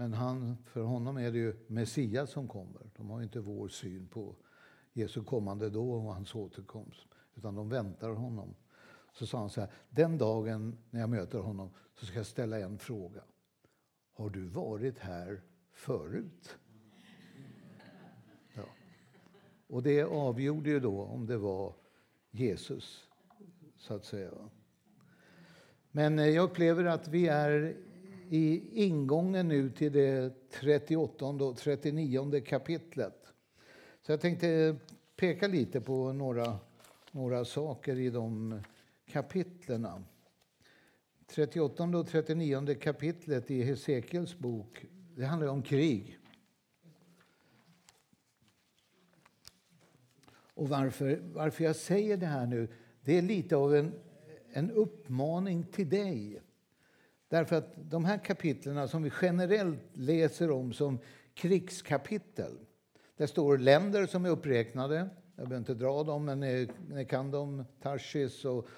Men 0.00 0.12
han, 0.12 0.56
för 0.64 0.82
honom 0.82 1.16
är 1.16 1.32
det 1.32 1.38
ju 1.38 1.56
Messias 1.66 2.30
som 2.30 2.48
kommer. 2.48 2.90
De 2.96 3.10
har 3.10 3.22
inte 3.22 3.40
vår 3.40 3.68
syn 3.68 4.08
på 4.08 4.36
Jesu 4.92 5.24
kommande 5.24 5.70
då 5.70 5.92
och 5.92 6.14
hans 6.14 6.34
återkomst. 6.34 7.08
Utan 7.34 7.54
de 7.54 7.68
väntar 7.68 8.10
honom. 8.10 8.54
Så 9.12 9.26
sa 9.26 9.38
han 9.38 9.50
så 9.50 9.60
här, 9.60 9.70
den 9.90 10.18
dagen 10.18 10.78
när 10.90 11.00
jag 11.00 11.10
möter 11.10 11.38
honom 11.38 11.70
så 11.94 12.06
ska 12.06 12.16
jag 12.16 12.26
ställa 12.26 12.58
en 12.58 12.78
fråga. 12.78 13.22
Har 14.12 14.30
du 14.30 14.44
varit 14.44 14.98
här 14.98 15.42
förut? 15.72 16.58
Ja. 18.54 18.66
Och 19.66 19.82
det 19.82 20.02
avgjorde 20.02 20.70
ju 20.70 20.80
då 20.80 21.02
om 21.02 21.26
det 21.26 21.38
var 21.38 21.74
Jesus, 22.30 23.08
så 23.76 23.94
att 23.94 24.04
säga. 24.04 24.30
Men 25.90 26.18
jag 26.18 26.44
upplever 26.44 26.84
att 26.84 27.08
vi 27.08 27.28
är 27.28 27.76
i 28.32 28.62
ingången 28.84 29.48
nu 29.48 29.70
till 29.70 29.92
det 29.92 30.32
38 30.50 31.26
och 31.26 31.56
39 31.56 32.40
kapitlet. 32.40 33.26
Så 34.02 34.12
jag 34.12 34.20
tänkte 34.20 34.76
peka 35.16 35.48
lite 35.48 35.80
på 35.80 36.12
några, 36.12 36.58
några 37.10 37.44
saker 37.44 37.98
i 37.98 38.10
de 38.10 38.60
kapitlerna. 39.06 40.02
38 41.26 41.84
och 41.84 42.08
39 42.08 42.74
kapitlet 42.74 43.50
i 43.50 43.62
Hesekiels 43.62 44.38
bok 44.38 44.86
det 45.16 45.24
handlar 45.24 45.48
om 45.48 45.62
krig. 45.62 46.18
Och 50.54 50.68
varför, 50.68 51.20
varför 51.32 51.64
jag 51.64 51.76
säger 51.76 52.16
det 52.16 52.26
här 52.26 52.46
nu, 52.46 52.68
det 53.04 53.18
är 53.18 53.22
lite 53.22 53.56
av 53.56 53.74
en, 53.74 53.92
en 54.52 54.70
uppmaning 54.70 55.64
till 55.64 55.88
dig. 55.88 56.40
Därför 57.30 57.56
att 57.56 57.72
de 57.76 58.04
här 58.04 58.18
kapitlen 58.18 58.88
som 58.88 59.02
vi 59.02 59.12
generellt 59.22 59.80
läser 59.92 60.50
om 60.50 60.72
som 60.72 60.98
krigskapitel, 61.34 62.58
det 63.16 63.26
står 63.26 63.58
länder 63.58 64.06
som 64.06 64.24
är 64.24 64.30
uppräknade. 64.30 65.08
Jag 65.36 65.48
behöver 65.48 65.56
inte 65.56 65.74
dra 65.74 66.04
dem, 66.04 66.24
men 66.24 66.40
ni, 66.40 66.68
ni 66.88 67.04
kan 67.04 67.30
dem. 67.30 67.64
Tarsis 67.82 68.44
och, 68.44 68.68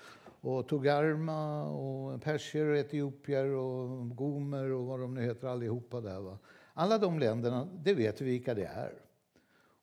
och 0.41 0.69
Togarma 0.69 1.65
och 1.65 2.23
persier 2.23 2.67
och 2.67 2.77
etiopier 2.77 3.45
och 3.45 4.17
gomer 4.17 4.73
och 4.73 4.87
vad 4.87 5.01
de 5.01 5.15
nu 5.15 5.23
heter 5.23 5.49
allihopa 5.49 6.01
där. 6.01 6.21
Va? 6.21 6.39
Alla 6.75 6.99
de 6.99 7.19
länderna, 7.19 7.69
det 7.85 7.95
vet 7.95 8.21
vi 8.21 8.25
vilka 8.25 8.55
det 8.55 8.65
är. 8.65 8.93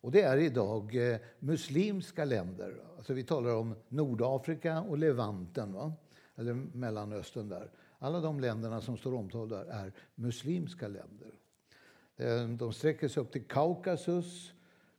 Och 0.01 0.11
det 0.11 0.21
är 0.21 0.37
idag 0.37 1.11
eh, 1.11 1.17
muslimska 1.39 2.25
länder. 2.25 2.83
Alltså 2.97 3.13
vi 3.13 3.23
talar 3.23 3.55
om 3.55 3.75
Nordafrika 3.87 4.81
och 4.81 4.97
Levanten, 4.97 5.73
va? 5.73 5.93
eller 6.35 6.53
Mellanöstern 6.53 7.49
där. 7.49 7.71
Alla 7.99 8.19
de 8.19 8.39
länderna 8.39 8.81
som 8.81 8.97
står 8.97 9.13
omtalade 9.13 9.71
är 9.71 9.93
muslimska 10.15 10.87
länder. 10.87 11.33
Eh, 12.17 12.47
de 12.47 12.73
sträcker 12.73 13.07
sig 13.07 13.23
upp 13.23 13.31
till 13.31 13.47
Kaukasus. 13.47 14.53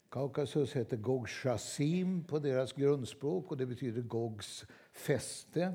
Kaukasus 0.08 0.76
heter 0.76 0.96
Gog 0.96 1.28
Shasim 1.28 2.24
på 2.24 2.38
deras 2.38 2.72
grundspråk 2.72 3.50
och 3.50 3.56
det 3.56 3.66
betyder 3.66 4.02
Gogs 4.02 4.64
fäste. 4.92 5.74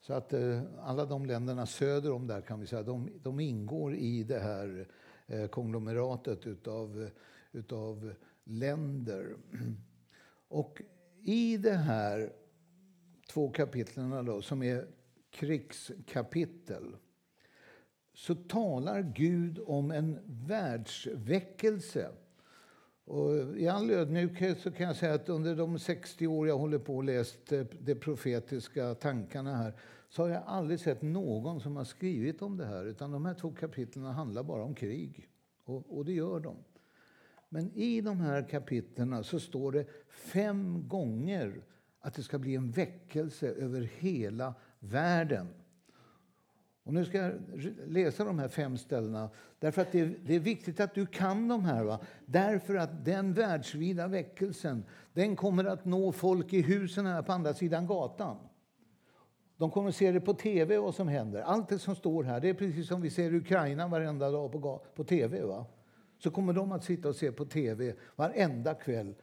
Så 0.00 0.12
att 0.12 0.32
eh, 0.32 0.62
alla 0.80 1.04
de 1.04 1.26
länderna 1.26 1.66
söder 1.66 2.12
om 2.12 2.26
där 2.26 2.40
kan 2.40 2.60
vi 2.60 2.66
säga, 2.66 2.82
de, 2.82 3.10
de 3.22 3.40
ingår 3.40 3.94
i 3.94 4.24
det 4.24 4.38
här 4.38 4.88
eh, 5.26 5.46
konglomeratet 5.46 6.46
utav, 6.46 7.10
utav 7.52 8.14
länder. 8.44 9.36
Och 10.48 10.82
i 11.22 11.56
det 11.56 11.76
här 11.76 12.32
två 13.32 13.50
kapitlen 13.50 14.24
då, 14.24 14.42
som 14.42 14.62
är 14.62 14.86
krigskapitel 15.34 16.96
så 18.12 18.34
talar 18.34 19.02
Gud 19.02 19.58
om 19.66 19.90
en 19.90 20.18
världsväckelse. 20.26 22.10
Och 23.04 23.58
I 23.58 23.68
all 23.68 23.90
ödmjukhet 23.90 24.60
så 24.60 24.70
kan 24.70 24.86
jag 24.86 24.96
säga 24.96 25.14
att 25.14 25.28
under 25.28 25.56
de 25.56 25.78
60 25.78 26.26
år 26.26 26.48
jag 26.48 26.58
håller 26.58 26.78
på 26.78 26.96
och 26.96 27.04
läst 27.04 27.52
eh, 27.52 27.64
de 27.80 27.94
profetiska 27.94 28.94
tankarna 28.94 29.56
här 29.56 29.74
så 30.08 30.22
har 30.22 30.28
jag 30.28 30.42
aldrig 30.46 30.80
sett 30.80 31.02
någon 31.02 31.60
som 31.60 31.76
har 31.76 31.84
skrivit 31.84 32.42
om 32.42 32.56
det 32.56 32.66
här. 32.66 32.84
Utan 32.84 33.10
de 33.10 33.26
här 33.26 33.34
två 33.34 33.50
kapitlen 33.50 34.04
handlar 34.04 34.42
bara 34.42 34.62
om 34.64 34.74
krig. 34.74 35.28
Och, 35.64 35.98
och 35.98 36.04
det 36.04 36.12
gör 36.12 36.40
de. 36.40 36.56
Men 37.48 37.70
i 37.74 38.00
de 38.00 38.20
här 38.20 38.48
kapitlen 38.48 39.24
så 39.24 39.40
står 39.40 39.72
det 39.72 39.86
fem 40.08 40.88
gånger 40.88 41.62
att 42.00 42.14
det 42.14 42.22
ska 42.22 42.38
bli 42.38 42.54
en 42.54 42.70
väckelse 42.70 43.48
över 43.48 43.80
hela 43.80 44.54
världen. 44.84 45.48
Och 46.84 46.94
nu 46.94 47.04
ska 47.04 47.18
jag 47.18 47.32
läsa 47.86 48.24
de 48.24 48.38
här 48.38 48.48
fem 48.48 48.78
ställena, 48.78 49.30
därför 49.58 49.82
att 49.82 49.92
det 49.92 50.00
är, 50.00 50.16
det 50.24 50.34
är 50.34 50.40
viktigt 50.40 50.80
att 50.80 50.94
du 50.94 51.06
kan 51.06 51.48
de 51.48 51.64
här. 51.64 51.84
Va? 51.84 52.00
Därför 52.26 52.74
att 52.74 53.04
den 53.04 53.32
världsvida 53.32 54.08
väckelsen, 54.08 54.84
den 55.12 55.36
kommer 55.36 55.64
att 55.64 55.84
nå 55.84 56.12
folk 56.12 56.52
i 56.52 56.62
husen 56.62 57.06
här 57.06 57.22
på 57.22 57.32
andra 57.32 57.54
sidan 57.54 57.86
gatan. 57.86 58.36
De 59.56 59.70
kommer 59.70 59.88
att 59.88 59.96
se 59.96 60.12
det 60.12 60.20
på 60.20 60.34
tv 60.34 60.78
vad 60.78 60.94
som 60.94 61.08
händer. 61.08 61.42
Allt 61.42 61.68
det 61.68 61.78
som 61.78 61.96
står 61.96 62.24
här, 62.24 62.40
det 62.40 62.48
är 62.48 62.54
precis 62.54 62.88
som 62.88 63.00
vi 63.00 63.10
ser 63.10 63.34
Ukraina 63.34 63.88
varenda 63.88 64.30
dag 64.30 64.52
på, 64.52 64.82
på 64.94 65.04
tv. 65.04 65.42
Va? 65.42 65.66
Så 66.18 66.30
kommer 66.30 66.52
de 66.52 66.72
att 66.72 66.84
sitta 66.84 67.08
och 67.08 67.16
se 67.16 67.32
på 67.32 67.44
tv 67.44 67.94
varenda 68.16 68.74
kväll. 68.74 69.14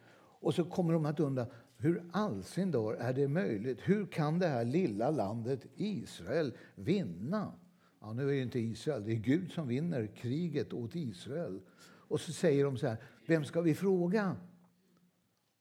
Och 0.41 0.53
så 0.53 0.63
kommer 0.63 0.93
de 0.93 1.05
att 1.05 1.19
undra, 1.19 1.45
hur 1.81 2.03
allsin 2.11 2.71
dag 2.71 2.95
är 2.99 3.13
det 3.13 3.27
möjligt? 3.27 3.79
Hur 3.83 4.05
kan 4.05 4.39
det 4.39 4.47
här 4.47 4.65
lilla 4.65 5.11
landet 5.11 5.65
Israel 5.75 6.53
vinna? 6.75 7.53
Ja, 8.01 8.13
nu 8.13 8.23
är 8.29 8.33
det 8.33 8.41
inte 8.41 8.59
Israel, 8.59 9.05
det 9.05 9.11
är 9.11 9.15
Gud 9.15 9.51
som 9.51 9.67
vinner 9.67 10.07
kriget 10.15 10.73
åt 10.73 10.95
Israel. 10.95 11.59
Och 11.83 12.19
så 12.19 12.33
säger 12.33 12.65
de 12.65 12.77
så 12.77 12.87
här, 12.87 12.97
vem 13.27 13.45
ska 13.45 13.61
vi 13.61 13.75
fråga? 13.75 14.35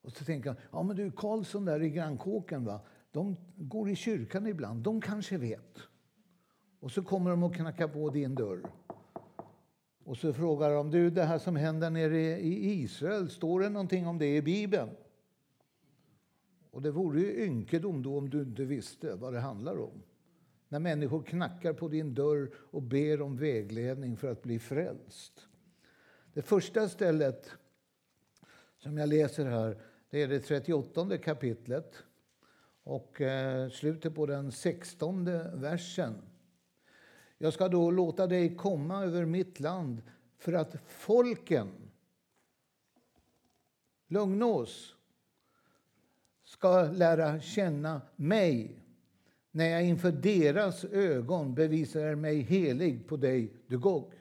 Och 0.02 0.12
så 0.12 0.24
tänker 0.24 0.48
jag, 0.48 0.56
ja 0.72 0.82
men 0.82 0.96
du 0.96 1.10
Karlsson 1.10 1.64
där 1.64 1.82
i 1.82 1.90
grannkåken, 1.90 2.64
va? 2.64 2.80
de 3.12 3.36
går 3.56 3.90
i 3.90 3.96
kyrkan 3.96 4.46
ibland, 4.46 4.82
de 4.82 5.00
kanske 5.00 5.38
vet. 5.38 5.78
Och 6.80 6.90
så 6.90 7.02
kommer 7.02 7.30
de 7.30 7.42
och 7.42 7.54
knackar 7.54 7.88
på 7.88 8.10
din 8.10 8.34
dörr. 8.34 8.62
Och 10.04 10.16
så 10.16 10.32
frågar 10.32 10.70
de, 10.70 10.90
du 10.90 11.10
det 11.10 11.24
här 11.24 11.38
som 11.38 11.56
händer 11.56 11.90
nere 11.90 12.20
i 12.40 12.82
Israel, 12.82 13.30
står 13.30 13.60
det 13.60 13.68
någonting 13.68 14.06
om 14.06 14.18
det 14.18 14.36
i 14.36 14.42
Bibeln? 14.42 14.90
Och 16.70 16.82
det 16.82 16.90
vore 16.90 17.20
ju 17.20 17.44
ynkedom 17.44 18.02
då 18.02 18.18
om 18.18 18.30
du 18.30 18.42
inte 18.42 18.64
visste 18.64 19.14
vad 19.14 19.32
det 19.32 19.40
handlar 19.40 19.78
om. 19.78 20.02
När 20.68 20.78
människor 20.78 21.22
knackar 21.22 21.72
på 21.72 21.88
din 21.88 22.14
dörr 22.14 22.50
och 22.56 22.82
ber 22.82 23.22
om 23.22 23.36
vägledning 23.36 24.16
för 24.16 24.30
att 24.32 24.42
bli 24.42 24.58
frälst. 24.58 25.46
Det 26.32 26.42
första 26.42 26.88
stället 26.88 27.50
som 28.78 28.98
jag 28.98 29.08
läser 29.08 29.46
här, 29.46 29.82
det 30.10 30.22
är 30.22 30.28
det 30.28 30.40
38 30.40 31.18
kapitlet 31.18 32.04
och 32.82 33.20
eh, 33.20 33.70
slutet 33.70 34.14
på 34.14 34.26
den 34.26 34.52
16 34.52 35.24
versen. 35.54 36.14
Jag 37.38 37.52
ska 37.52 37.68
då 37.68 37.90
låta 37.90 38.26
dig 38.26 38.56
komma 38.56 39.04
över 39.04 39.24
mitt 39.24 39.60
land 39.60 40.02
för 40.38 40.52
att 40.52 40.76
folken, 40.86 41.68
lugna 44.06 44.46
oss, 44.46 44.96
ska 46.50 46.82
lära 46.82 47.40
känna 47.40 48.00
mig 48.16 48.76
när 49.50 49.68
jag 49.68 49.84
inför 49.84 50.12
deras 50.12 50.84
ögon 50.84 51.54
bevisar 51.54 52.14
mig 52.14 52.40
helig 52.40 53.08
på 53.08 53.16
dig, 53.16 53.52
du 53.66 53.78
Gog. 53.78 54.12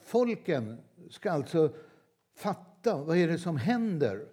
Folken 0.00 0.78
ska 1.10 1.30
alltså 1.30 1.72
fatta 2.36 2.96
vad 2.96 3.16
är 3.16 3.28
det 3.28 3.38
som 3.38 3.56
händer 3.56 4.26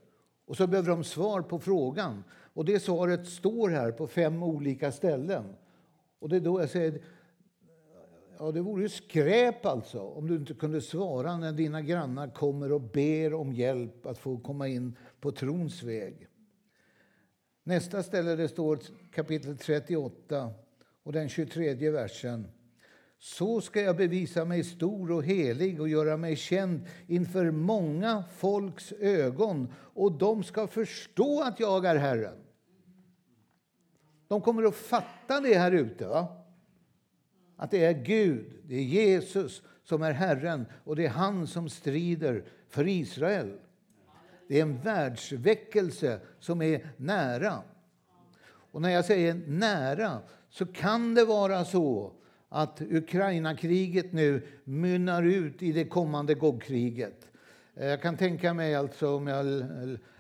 och 0.45 0.57
så 0.57 0.67
behöver 0.67 0.89
de 0.89 1.03
svar 1.03 1.41
på 1.41 1.59
frågan. 1.59 2.23
Och 2.53 2.65
Det 2.65 2.79
svaret 2.79 3.27
står 3.27 3.69
här 3.69 3.91
på 3.91 4.07
fem 4.07 4.43
olika 4.43 4.91
ställen. 4.91 5.43
Och 6.19 6.29
det 6.29 6.35
är 6.35 6.41
då 6.41 6.59
jag 6.59 6.69
säger 6.69 7.01
Ja, 8.39 8.51
det 8.51 8.61
vore 8.61 8.81
ju 8.81 8.89
skräp 8.89 9.65
alltså 9.65 9.99
om 9.99 10.27
du 10.27 10.35
inte 10.35 10.53
kunde 10.53 10.81
svara 10.81 11.37
när 11.37 11.51
dina 11.51 11.81
grannar 11.81 12.27
kommer 12.27 12.71
och 12.71 12.81
ber 12.81 13.33
om 13.33 13.53
hjälp 13.53 14.05
att 14.05 14.17
få 14.17 14.37
komma 14.37 14.67
in 14.67 14.95
på 15.19 15.31
trons 15.31 15.83
väg. 15.83 16.28
Nästa 17.70 18.03
ställe 18.03 18.36
det 18.36 18.47
står 18.47 18.80
kapitel 19.11 19.57
38 19.57 20.51
och 21.03 21.13
den 21.13 21.30
23 21.30 21.89
versen. 21.89 22.47
Så 23.20 23.61
ska 23.61 23.82
jag 23.82 23.97
bevisa 23.97 24.45
mig 24.45 24.63
stor 24.63 25.11
och 25.11 25.24
helig 25.24 25.82
och 25.82 25.89
göra 25.89 26.17
mig 26.17 26.36
känd 26.36 26.82
inför 27.07 27.51
många 27.51 28.24
folks 28.38 28.91
ögon 28.91 29.74
och 29.76 30.11
de 30.11 30.43
ska 30.43 30.67
förstå 30.67 31.41
att 31.41 31.59
jag 31.59 31.86
är 31.86 31.95
Herren. 31.95 32.38
De 34.28 34.41
kommer 34.41 34.63
att 34.63 34.76
fatta 34.76 35.39
det 35.39 35.57
här 35.57 35.72
ute. 35.72 36.07
Va? 36.07 36.45
Att 37.57 37.72
det 37.72 37.86
är 37.86 38.03
Gud, 38.03 38.45
det 38.63 38.76
är 38.76 38.84
Jesus 38.84 39.61
som 39.84 40.01
är 40.01 40.11
Herren 40.11 40.65
och 40.84 40.95
det 40.95 41.05
är 41.05 41.09
han 41.09 41.47
som 41.47 41.70
strider 41.70 42.45
för 42.70 42.88
Israel. 42.88 43.59
Det 44.49 44.57
är 44.57 44.61
en 44.61 44.81
världsväckelse 44.81 46.19
som 46.39 46.61
är 46.61 46.89
nära. 46.97 47.61
Och 48.71 48.81
när 48.81 48.89
jag 48.89 49.05
säger 49.05 49.33
nära 49.47 50.19
så 50.49 50.65
kan 50.65 51.15
det 51.15 51.25
vara 51.25 51.65
så 51.65 52.13
att 52.49 52.81
Ukraina-kriget 52.81 54.13
nu 54.13 54.41
mynnar 54.63 55.23
ut 55.23 55.63
i 55.63 55.71
det 55.71 55.85
kommande 55.85 56.33
Gogkriget. 56.33 57.27
Eh, 57.75 57.87
jag 57.87 58.01
kan 58.01 58.17
tänka 58.17 58.53
mig, 58.53 58.75
alltså, 58.75 59.15
om 59.15 59.27
jag 59.27 59.45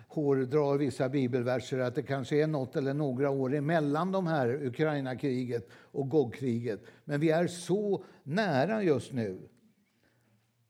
hårdrar 0.07 0.77
vissa 0.77 1.09
bibelverser, 1.09 1.79
att 1.79 1.95
det 1.95 2.03
kanske 2.03 2.43
är 2.43 2.47
något 2.47 2.75
eller 2.75 2.93
några 2.93 3.29
år 3.29 3.55
emellan 3.55 4.11
de 4.11 4.27
här 4.27 4.65
Ukraina-kriget 4.65 5.69
och 5.71 6.09
Gogkriget. 6.09 6.81
Men 7.05 7.19
vi 7.19 7.29
är 7.29 7.47
så 7.47 8.03
nära 8.23 8.83
just 8.83 9.13
nu. 9.13 9.39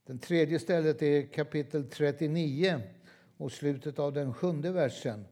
Det 0.07 0.17
tredje 0.17 0.59
stället 0.59 1.01
är 1.01 1.33
kapitel 1.33 1.89
39 1.89 2.81
och 3.39 3.51
slutet 3.51 3.99
av 3.99 4.13
den 4.13 4.33
sjunde 4.33 4.71
versen. 4.71 5.25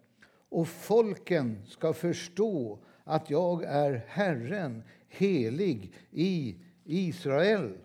Och 0.50 0.68
folken 0.68 1.66
ska 1.66 1.94
förstå 1.94 2.80
att 3.04 3.30
jag 3.30 3.64
är 3.64 4.06
Herren, 4.08 4.84
helig 5.08 5.94
i 6.12 6.56
Israel. 6.84 7.78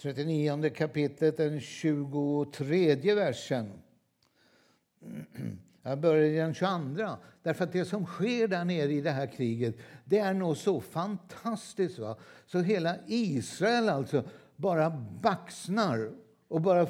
39 0.00 0.70
kapitlet, 0.70 1.36
den 1.36 1.60
23 1.60 3.14
versen. 3.14 3.72
Jag 5.82 6.00
börjar 6.00 6.22
i 6.22 6.36
den 6.36 6.54
22. 6.54 7.16
Därför 7.42 7.64
att 7.64 7.72
det 7.72 7.84
som 7.84 8.06
sker 8.06 8.48
där 8.48 8.64
nere 8.64 8.92
i 8.92 9.00
det 9.00 9.10
här 9.10 9.26
kriget, 9.26 9.76
det 10.04 10.18
är 10.18 10.34
nog 10.34 10.56
så 10.56 10.80
fantastiskt. 10.80 11.98
Va? 11.98 12.16
Så 12.46 12.58
hela 12.58 12.96
Israel 13.06 13.88
alltså 13.88 14.24
bara 14.56 14.90
baxnar. 15.22 16.12
Och 16.48 16.60
bara, 16.60 16.86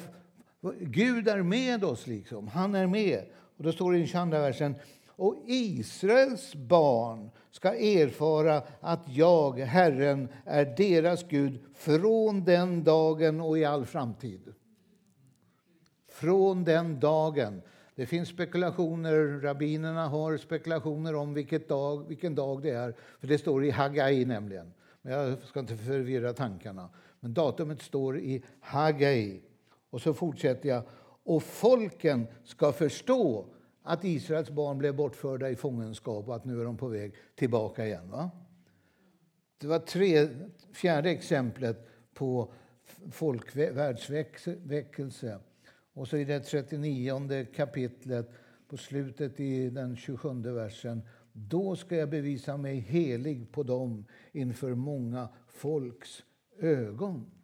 Gud 0.79 1.27
är 1.27 1.43
med 1.43 1.83
oss, 1.83 2.07
liksom. 2.07 2.47
Han 2.47 2.75
är 2.75 2.87
med. 2.87 3.25
Och 3.57 3.63
då 3.63 3.71
står 3.71 3.91
det 3.91 3.99
i 3.99 4.07
22 4.07 4.25
versen. 4.29 4.75
Och 5.07 5.35
Israels 5.45 6.55
barn 6.55 7.29
ska 7.51 7.75
erfara 7.75 8.63
att 8.79 9.03
jag, 9.07 9.59
Herren, 9.59 10.27
är 10.45 10.65
deras 10.77 11.23
Gud 11.23 11.59
från 11.75 12.43
den 12.43 12.83
dagen 12.83 13.41
och 13.41 13.57
i 13.57 13.65
all 13.65 13.85
framtid. 13.85 14.53
Från 16.09 16.63
den 16.63 16.99
dagen. 16.99 17.61
Det 17.95 18.05
finns 18.05 18.29
spekulationer, 18.29 19.41
rabbinerna 19.41 20.07
har 20.07 20.37
spekulationer 20.37 21.15
om 21.15 21.33
vilket 21.33 21.69
dag, 21.69 22.07
vilken 22.07 22.35
dag 22.35 22.61
det 22.61 22.69
är. 22.69 22.95
För 23.19 23.27
Det 23.27 23.37
står 23.37 23.65
i 23.65 23.71
Hagai 23.71 24.25
nämligen. 24.25 24.73
Men 25.01 25.13
jag 25.13 25.37
ska 25.43 25.59
inte 25.59 25.77
förvirra 25.77 26.33
tankarna. 26.33 26.89
Men 27.19 27.33
datumet 27.33 27.81
står 27.81 28.19
i 28.19 28.43
Hagai. 28.59 29.41
Och 29.89 30.01
så 30.01 30.13
fortsätter 30.13 30.69
jag. 30.69 30.83
Och 31.23 31.43
folken 31.43 32.27
ska 32.43 32.71
förstå 32.71 33.45
att 33.83 34.03
Israels 34.03 34.49
barn 34.49 34.77
blev 34.77 34.95
bortförda 34.95 35.49
i 35.49 35.55
fångenskap 35.55 36.27
och 36.27 36.35
att 36.35 36.45
nu 36.45 36.61
är 36.61 36.65
de 36.65 36.77
på 36.77 36.87
väg 36.87 37.15
tillbaka 37.35 37.85
igen. 37.85 38.09
Va? 38.09 38.31
Det 39.57 39.67
var 39.67 39.79
tre, 39.79 40.27
fjärde 40.73 41.09
exemplet 41.09 41.87
på 42.13 42.53
folkvärldsväckelse. 43.11 45.39
Och 45.93 46.07
så 46.07 46.17
i 46.17 46.25
det 46.25 46.39
39 46.39 47.47
kapitlet, 47.55 48.29
på 48.67 48.77
slutet 48.77 49.39
i 49.39 49.69
den 49.69 49.95
27 49.95 50.41
versen. 50.41 51.01
Då 51.33 51.75
ska 51.75 51.95
jag 51.95 52.09
bevisa 52.09 52.57
mig 52.57 52.79
helig 52.79 53.51
på 53.51 53.63
dem 53.63 54.05
inför 54.31 54.75
många 54.75 55.29
folks 55.47 56.23
ögon. 56.59 57.38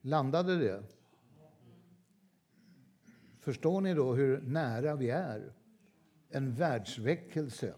Landade 0.00 0.56
det? 0.56 0.82
Förstår 3.40 3.80
ni 3.80 3.94
då 3.94 4.14
hur 4.14 4.40
nära 4.40 4.96
vi 4.96 5.10
är? 5.10 5.52
En 6.30 6.54
världsväckelse. 6.54 7.74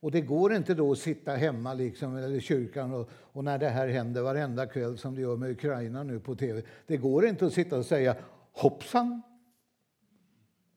Och 0.00 0.10
det 0.10 0.20
går 0.20 0.52
inte 0.52 0.74
då 0.74 0.92
att 0.92 0.98
sitta 0.98 1.32
hemma 1.32 1.74
liksom, 1.74 2.16
eller 2.16 2.34
i 2.34 2.40
kyrkan 2.40 2.92
och, 2.92 3.10
och, 3.12 3.44
när 3.44 3.58
det 3.58 3.68
här 3.68 3.88
händer 3.88 4.22
varenda 4.22 4.66
kväll 4.66 4.98
som 4.98 5.14
det 5.14 5.20
gör 5.20 5.36
med 5.36 5.50
Ukraina 5.50 6.02
nu 6.02 6.20
på 6.20 6.34
tv. 6.34 6.62
Det 6.86 6.96
går 6.96 7.26
inte 7.26 7.46
att 7.46 7.52
sitta 7.52 7.78
och 7.78 7.86
säga 7.86 8.16
hoppsan. 8.52 9.22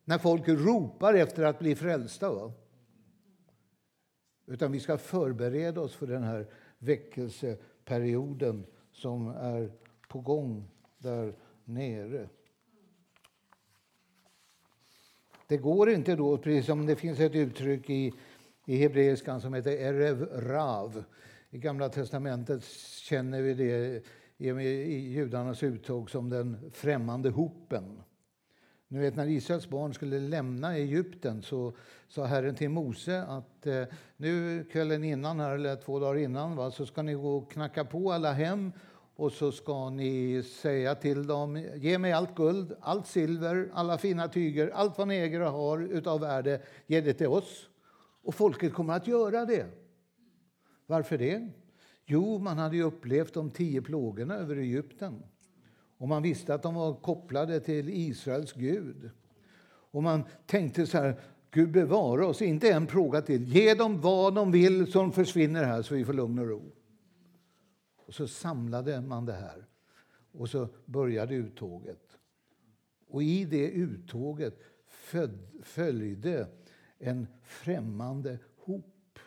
När 0.06 0.18
folk 0.18 0.48
ropar 0.48 1.14
efter 1.14 1.44
att 1.44 1.60
bli 1.60 1.76
frälsta. 1.76 2.32
Va? 2.32 2.52
Utan 4.46 4.72
vi 4.72 4.80
ska 4.80 4.98
förbereda 4.98 5.82
oss 5.82 5.96
för 5.96 6.08
den 6.08 6.24
här 6.24 6.48
väckelseperioden 6.78 8.66
som 8.92 9.28
är 9.28 9.72
på 10.10 10.20
gång 10.20 10.70
där 10.97 11.34
nere. 11.64 12.30
Det 15.47 15.57
går 15.57 15.89
inte 15.89 16.16
då, 16.16 16.38
precis 16.38 16.66
som 16.66 16.86
det 16.86 16.95
finns 16.95 17.20
ett 17.20 17.36
uttryck 17.36 17.89
i, 17.89 18.14
i 18.66 18.78
hebreiskan 18.78 19.41
som 19.41 19.53
heter 19.53 19.72
erev 19.72 20.26
rav. 20.26 21.03
I 21.49 21.57
Gamla 21.57 21.89
testamentet 21.89 22.64
känner 23.01 23.41
vi 23.41 23.53
det 23.53 24.03
i 24.38 25.12
judarnas 25.12 25.64
uttåg 25.64 26.10
som 26.10 26.30
den 26.30 26.72
främmande 26.74 27.30
hopen. 27.30 28.01
Nu 28.88 28.99
vet, 28.99 29.16
när 29.16 29.28
Israels 29.28 29.70
barn 29.70 29.93
skulle 29.93 30.20
lämna 30.20 30.76
Egypten 30.78 31.41
så 31.41 31.74
sa 32.07 32.26
Herren 32.26 32.55
till 32.55 32.70
Mose 32.70 33.24
att 33.24 33.68
eh, 33.68 33.84
nu 34.18 34.64
kvällen 34.72 35.03
innan, 35.03 35.39
här, 35.39 35.55
eller 35.55 35.76
två 35.76 35.99
dagar 35.99 36.20
innan, 36.20 36.55
va, 36.55 36.72
så 36.72 36.86
ska 36.86 37.01
ni 37.01 37.14
gå 37.14 37.38
och 37.38 37.51
knacka 37.51 37.86
på 37.86 38.12
alla 38.12 38.34
hem 38.34 38.72
och 39.20 39.32
så 39.32 39.51
ska 39.51 39.89
ni 39.89 40.43
säga 40.43 40.95
till 40.95 41.28
dem, 41.28 41.65
ge 41.76 41.97
mig 41.97 42.11
allt 42.11 42.36
guld, 42.36 42.76
allt 42.82 43.07
silver, 43.07 43.70
alla 43.74 43.97
fina 43.97 44.28
tyger, 44.28 44.70
allt 44.70 44.97
vad 44.97 45.07
ni 45.07 45.15
äger 45.15 45.41
och 45.41 45.51
har 45.51 45.80
utav 45.80 46.20
värde, 46.20 46.61
ge 46.88 47.01
det 47.01 47.13
till 47.13 47.28
oss. 47.28 47.70
Och 48.24 48.36
folket 48.36 48.74
kommer 48.74 48.93
att 48.93 49.07
göra 49.07 49.45
det. 49.45 49.65
Varför 50.86 51.17
det? 51.17 51.47
Jo, 52.05 52.39
man 52.39 52.57
hade 52.57 52.76
ju 52.76 52.84
upplevt 52.84 53.34
de 53.34 53.49
tio 53.49 53.82
plågorna 53.82 54.36
över 54.36 54.55
Egypten. 54.55 55.24
Och 55.97 56.07
man 56.07 56.24
visste 56.24 56.53
att 56.53 56.63
de 56.63 56.76
var 56.76 56.93
kopplade 56.93 57.59
till 57.59 57.89
Israels 57.89 58.53
Gud. 58.53 59.09
Och 59.91 60.03
man 60.03 60.24
tänkte 60.45 60.88
så 60.88 60.97
här, 60.97 61.20
Gud 61.51 61.72
bevara 61.72 62.28
oss, 62.28 62.41
inte 62.41 62.72
en 62.72 62.88
fråga 62.88 63.22
till. 63.22 63.43
Ge 63.43 63.74
dem 63.74 64.01
vad 64.01 64.36
de 64.36 64.51
vill 64.51 64.91
så 64.91 64.99
de 64.99 65.11
försvinner 65.11 65.63
här 65.63 65.82
så 65.82 65.95
vi 65.95 66.05
får 66.05 66.13
lugn 66.13 66.39
och 66.39 66.47
ro. 66.47 66.61
Och 68.10 68.16
så 68.16 68.28
samlade 68.28 69.01
man 69.01 69.26
det 69.26 69.34
här 69.34 69.66
och 70.32 70.49
så 70.49 70.68
började 70.86 71.36
uttåget. 71.36 72.18
Och 73.07 73.24
i 73.24 73.45
det 73.45 73.70
uttåget 73.72 74.60
följde 75.64 76.47
en 76.97 77.28
främmande 77.43 78.39
hop. 78.55 79.20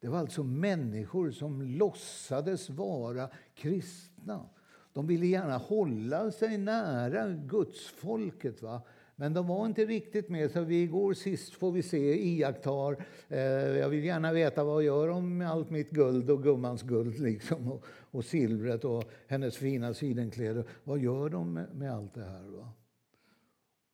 Det 0.00 0.08
var 0.08 0.18
alltså 0.18 0.42
människor 0.42 1.30
som 1.30 1.62
låtsades 1.62 2.70
vara 2.70 3.30
kristna. 3.54 4.48
De 4.92 5.06
ville 5.06 5.26
gärna 5.26 5.56
hålla 5.56 6.32
sig 6.32 6.58
nära 6.58 7.28
gudsfolket. 7.28 8.62
Va? 8.62 8.82
Men 9.16 9.34
de 9.34 9.46
var 9.46 9.66
inte 9.66 9.84
riktigt 9.84 10.28
med, 10.28 10.50
så 10.50 10.60
vi 10.60 10.86
går 10.86 11.14
sist 11.14 11.54
får 11.54 11.72
vi 11.72 11.82
se, 11.82 12.28
iakttar. 12.28 13.04
Eh, 13.28 13.40
jag 13.78 13.88
vill 13.88 14.04
gärna 14.04 14.32
veta 14.32 14.64
vad 14.64 14.82
gör 14.82 15.08
de 15.08 15.38
med 15.38 15.50
allt 15.50 15.70
mitt 15.70 15.90
guld 15.90 16.30
och 16.30 16.42
gummans 16.42 16.82
guld 16.82 17.18
liksom, 17.18 17.72
och, 17.72 17.84
och 17.86 18.24
silvret 18.24 18.84
och 18.84 19.04
hennes 19.26 19.56
fina 19.56 19.94
sidenkläder. 19.94 20.64
Vad 20.84 20.98
gör 20.98 21.28
de 21.28 21.52
med, 21.52 21.74
med 21.74 21.92
allt 21.92 22.14
det 22.14 22.24
här? 22.24 22.42
Va? 22.42 22.72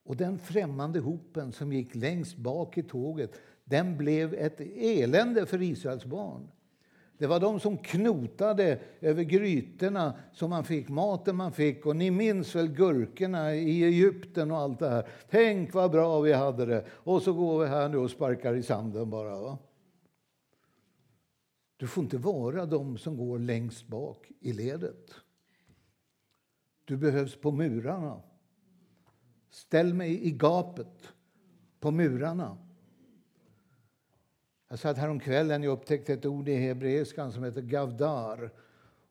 Och 0.05 0.17
den 0.17 0.39
främmande 0.39 1.01
hopen 1.01 1.53
som 1.53 1.73
gick 1.73 1.95
längst 1.95 2.37
bak 2.37 2.79
i 2.79 2.83
tåget, 2.83 3.41
den 3.65 3.97
blev 3.97 4.35
ett 4.35 4.61
elände 4.61 5.47
för 5.47 5.63
Israels 5.63 6.05
barn. 6.05 6.49
Det 7.19 7.27
var 7.27 7.41
de 7.41 7.61
som 7.61 7.79
knotade 7.79 8.81
över 9.01 9.23
grytorna 9.23 10.19
som 10.33 10.51
man 10.51 10.65
fick, 10.65 10.89
maten 10.89 11.37
man 11.37 11.53
fick. 11.53 11.87
Och 11.87 11.97
ni 11.97 12.11
minns 12.11 12.55
väl 12.55 12.69
gurkorna 12.69 13.55
i 13.55 13.85
Egypten 13.85 14.51
och 14.51 14.59
allt 14.59 14.79
det 14.79 14.89
här. 14.89 15.09
Tänk 15.31 15.75
vad 15.75 15.91
bra 15.91 16.21
vi 16.21 16.33
hade 16.33 16.67
det. 16.67 16.87
Och 16.91 17.23
så 17.23 17.33
går 17.33 17.61
vi 17.61 17.67
här 17.67 17.89
nu 17.89 17.97
och 17.97 18.11
sparkar 18.11 18.55
i 18.55 18.63
sanden 18.63 19.11
bara. 19.11 19.41
Va? 19.41 19.59
Du 21.77 21.87
får 21.87 22.05
inte 22.05 22.19
vara 22.19 22.67
de 22.67 22.99
som 22.99 23.17
går 23.17 23.39
längst 23.39 23.87
bak 23.87 24.31
i 24.41 24.53
ledet. 24.53 25.15
Du 26.85 26.97
behövs 26.97 27.37
på 27.37 27.51
murarna. 27.51 28.23
Ställ 29.51 29.95
mig 29.95 30.27
i 30.27 30.31
gapet 30.31 31.13
på 31.81 31.91
murarna. 31.91 32.59
Jag 34.71 34.79
satt 34.79 34.99
häromkvällen 34.99 35.65
och 35.65 35.73
upptäckte 35.73 36.13
ett 36.13 36.27
ord 36.27 36.49
i 36.49 36.55
hebreiskan 36.55 37.33
som 37.33 37.45
heter 37.45 37.63
gavdar. 37.63 38.51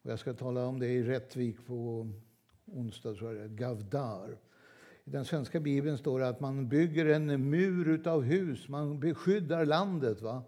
Och 0.02 0.12
jag 0.12 0.20
ska 0.20 0.34
tala 0.34 0.66
om 0.66 0.80
det 0.80 0.88
i 0.88 1.04
Rättvik 1.04 1.66
på 1.66 2.08
onsdag. 2.66 3.16
Tror 3.16 3.36
jag. 3.36 3.50
Gavdar. 3.50 4.38
I 5.04 5.10
den 5.10 5.26
svenska 5.26 5.60
bibeln 5.60 5.98
står 5.98 6.20
det 6.20 6.28
att 6.28 6.40
man 6.40 6.70
bygger 6.70 7.06
en 7.06 7.50
mur 7.50 8.08
av 8.08 8.22
hus, 8.22 8.68
man 8.68 9.00
beskyddar 9.00 9.66
landet. 9.66 10.22
Va? 10.22 10.44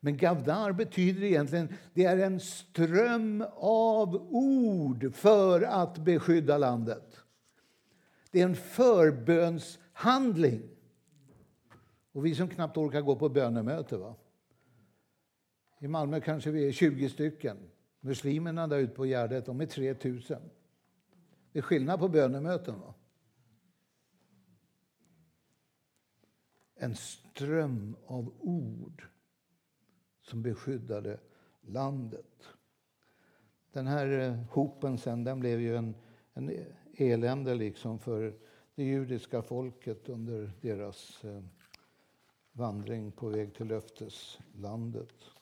Men 0.00 0.16
gavdar 0.16 0.72
betyder 0.72 1.22
egentligen 1.22 1.68
det 1.94 2.04
är 2.04 2.18
en 2.18 2.40
ström 2.40 3.44
av 3.56 4.14
ord 4.30 5.14
för 5.14 5.62
att 5.62 5.98
beskydda 5.98 6.58
landet. 6.58 7.16
Det 8.30 8.40
är 8.40 8.44
en 8.44 8.56
förbönshandling. 8.56 10.62
Och 12.12 12.26
vi 12.26 12.34
som 12.34 12.48
knappt 12.48 12.76
orkar 12.76 13.00
gå 13.00 13.16
på 13.16 13.28
bönemöte. 13.28 13.96
Va? 13.96 14.14
I 15.78 15.88
Malmö 15.88 16.20
kanske 16.20 16.50
vi 16.50 16.68
är 16.68 16.72
20 16.72 17.08
stycken. 17.08 17.56
Muslimerna 18.00 18.66
där 18.66 18.78
ute 18.78 18.94
på 18.94 19.06
Gärdet, 19.06 19.46
de 19.46 19.60
är 19.60 19.66
3 19.66 19.94
000. 20.04 20.22
Det 21.52 21.58
är 21.58 21.62
skillnad 21.62 22.00
på 22.00 22.08
bönemöten. 22.08 22.80
Va? 22.80 22.94
En 26.74 26.94
ström 26.94 27.96
av 28.06 28.34
ord 28.40 29.06
som 30.22 30.42
beskyddade 30.42 31.20
landet. 31.60 32.48
Den 33.72 33.86
här 33.86 34.18
eh, 34.18 34.34
hopen 34.50 34.98
sen, 34.98 35.24
den 35.24 35.40
blev 35.40 35.60
ju 35.60 35.76
en, 35.76 35.94
en 36.34 36.66
elände 36.96 37.54
liksom 37.54 37.98
för 37.98 38.34
det 38.74 38.84
judiska 38.84 39.42
folket 39.42 40.08
under 40.08 40.52
deras 40.60 41.24
eh, 41.24 41.42
vandring 42.52 43.12
på 43.12 43.28
väg 43.28 43.54
till 43.54 43.66
löfteslandet. 43.66 45.33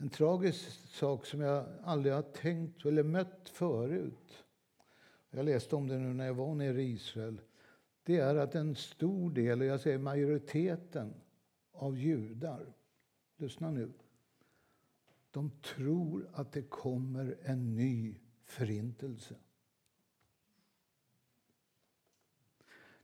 En 0.00 0.10
tragisk 0.10 0.88
sak 0.88 1.26
som 1.26 1.40
jag 1.40 1.66
aldrig 1.82 2.14
har 2.14 2.22
tänkt 2.22 2.86
eller 2.86 3.02
mött 3.02 3.48
förut. 3.48 4.44
Jag 5.30 5.44
läste 5.44 5.76
om 5.76 5.88
det 5.88 5.98
nu 5.98 6.14
när 6.14 6.26
jag 6.26 6.34
var 6.34 6.54
nere 6.54 6.82
i 6.82 6.92
Israel. 6.92 7.40
Det 8.02 8.16
är 8.16 8.36
att 8.36 8.54
en 8.54 8.76
stor 8.76 9.30
del, 9.30 9.60
och 9.60 9.66
jag 9.66 9.80
säger 9.80 9.98
majoriteten, 9.98 11.14
av 11.72 11.98
judar, 11.98 12.66
lyssna 13.36 13.70
nu, 13.70 13.92
de 15.30 15.50
tror 15.50 16.28
att 16.32 16.52
det 16.52 16.62
kommer 16.62 17.36
en 17.42 17.76
ny 17.76 18.16
förintelse. 18.44 19.34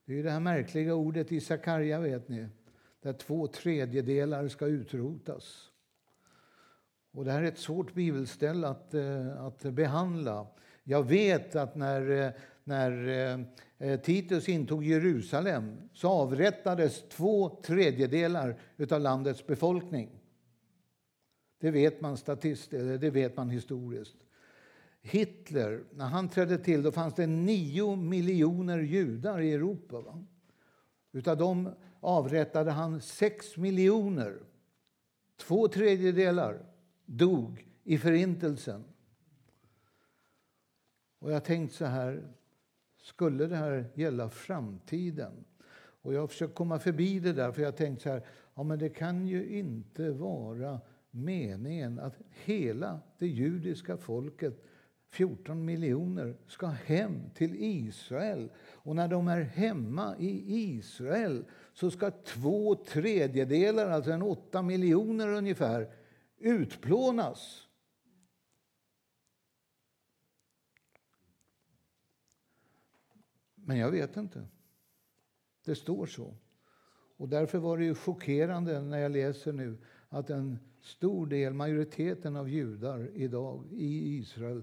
Det 0.05 0.19
är 0.19 0.23
det 0.23 0.31
här 0.31 0.41
märkliga 0.41 0.95
ordet 0.95 1.33
i 1.33 1.41
Sakarja, 1.41 2.01
vet 2.01 2.29
ni, 2.29 2.49
där 3.01 3.13
två 3.13 3.47
tredjedelar 3.47 4.49
ska 4.49 4.67
utrotas. 4.67 5.73
Och 7.17 7.25
det 7.25 7.33
här 7.33 7.43
är 7.43 7.47
ett 7.47 7.59
svårt 7.59 7.95
bibelställe 7.95 8.69
att, 8.69 8.95
eh, 8.95 9.45
att 9.45 9.63
behandla. 9.63 10.47
Jag 10.85 11.03
vet 11.03 11.57
att 11.57 11.75
när, 11.75 12.11
eh, 12.11 12.31
när 12.65 13.09
eh, 13.79 14.01
Titus 14.01 14.49
intog 14.49 14.85
Jerusalem 14.85 15.77
så 15.93 16.09
avrättades 16.09 17.09
två 17.09 17.61
tredjedelar 17.63 18.61
av 18.91 19.01
landets 19.01 19.47
befolkning. 19.47 20.11
Det 21.61 21.71
vet 21.71 22.01
man 22.01 22.17
statist, 22.17 22.71
det 22.71 23.11
vet 23.11 23.37
man 23.37 23.51
historiskt. 23.51 24.17
Hitler, 25.03 25.85
när 25.95 26.07
han 26.07 26.29
trädde 26.29 26.59
till, 26.59 26.83
då 26.83 26.93
fanns 26.93 27.15
det 27.15 27.27
nio 27.27 27.97
miljoner 27.97 28.79
judar 28.79 29.41
i 29.41 29.53
Europa. 29.53 30.01
Va? 30.01 30.25
Utav 31.13 31.37
dem 31.37 31.71
avrättade 32.01 32.71
han 32.71 33.01
sex 33.01 33.57
miljoner. 33.57 34.39
Två 35.37 35.69
tredjedelar 35.69 36.76
dog 37.07 37.69
i 37.85 37.99
Förintelsen. 37.99 38.85
Och 41.19 41.33
jag 41.33 41.45
tänkte 41.45 41.77
så 41.77 41.85
här, 41.85 42.29
skulle 43.03 43.47
det 43.47 43.57
här 43.57 43.85
gälla 43.95 44.31
framtiden? 44.31 45.45
Och 46.03 46.15
jag 46.15 46.21
har 46.21 46.27
försökt 46.27 46.55
komma 46.55 46.79
förbi 46.79 47.21
det 47.21 47.33
där, 47.33 47.53
för 47.53 47.63
jag 47.63 47.77
tänkte 47.77 48.03
så 48.03 48.11
här, 48.11 48.27
ja 48.55 48.63
men 48.63 48.79
det 48.79 48.89
kan 48.89 49.27
ju 49.27 49.59
inte 49.59 50.11
vara 50.11 50.81
meningen 51.11 51.99
att 51.99 52.15
hela 52.45 53.01
det 53.19 53.27
judiska 53.27 53.97
folket 53.97 54.63
14 55.11 55.65
miljoner 55.65 56.37
ska 56.47 56.67
hem 56.67 57.31
till 57.35 57.55
Israel. 57.59 58.49
Och 58.59 58.97
när 58.97 59.09
de 59.09 59.29
är 59.29 59.41
hemma 59.41 60.17
i 60.19 60.43
Israel 60.47 61.45
så 61.73 61.91
ska 61.91 62.11
två 62.11 62.75
tredjedelar, 62.75 63.91
alltså 63.91 64.11
en 64.11 64.23
åtta 64.23 64.63
miljoner 64.63 65.29
ungefär, 65.29 65.89
utplånas. 66.39 67.69
Men 73.55 73.79
jag 73.79 73.91
vet 73.91 74.17
inte. 74.17 74.49
Det 75.65 75.75
står 75.75 76.07
så. 76.07 76.37
Och 77.17 77.29
därför 77.29 77.59
var 77.59 77.79
det 77.79 77.85
ju 77.85 77.95
chockerande 77.95 78.81
när 78.81 78.99
jag 78.99 79.13
läser 79.13 79.53
nu 79.53 79.79
att 80.09 80.31
en 80.31 80.59
stor 80.81 81.27
del, 81.27 81.55
majoriteten 81.55 82.37
av 82.37 82.49
judar 82.49 83.11
idag 83.15 83.67
i 83.73 84.17
Israel 84.17 84.63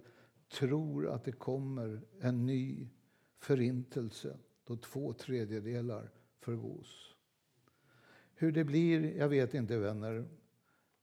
tror 0.49 1.07
att 1.07 1.25
det 1.25 1.31
kommer 1.31 2.01
en 2.19 2.45
ny 2.45 2.89
förintelse 3.37 4.37
då 4.65 4.77
två 4.77 5.13
tredjedelar 5.13 6.11
förgås. 6.39 7.15
Hur 8.35 8.51
det 8.51 8.63
blir, 8.63 9.17
jag 9.17 9.29
vet 9.29 9.53
inte 9.53 9.77
vänner. 9.77 10.25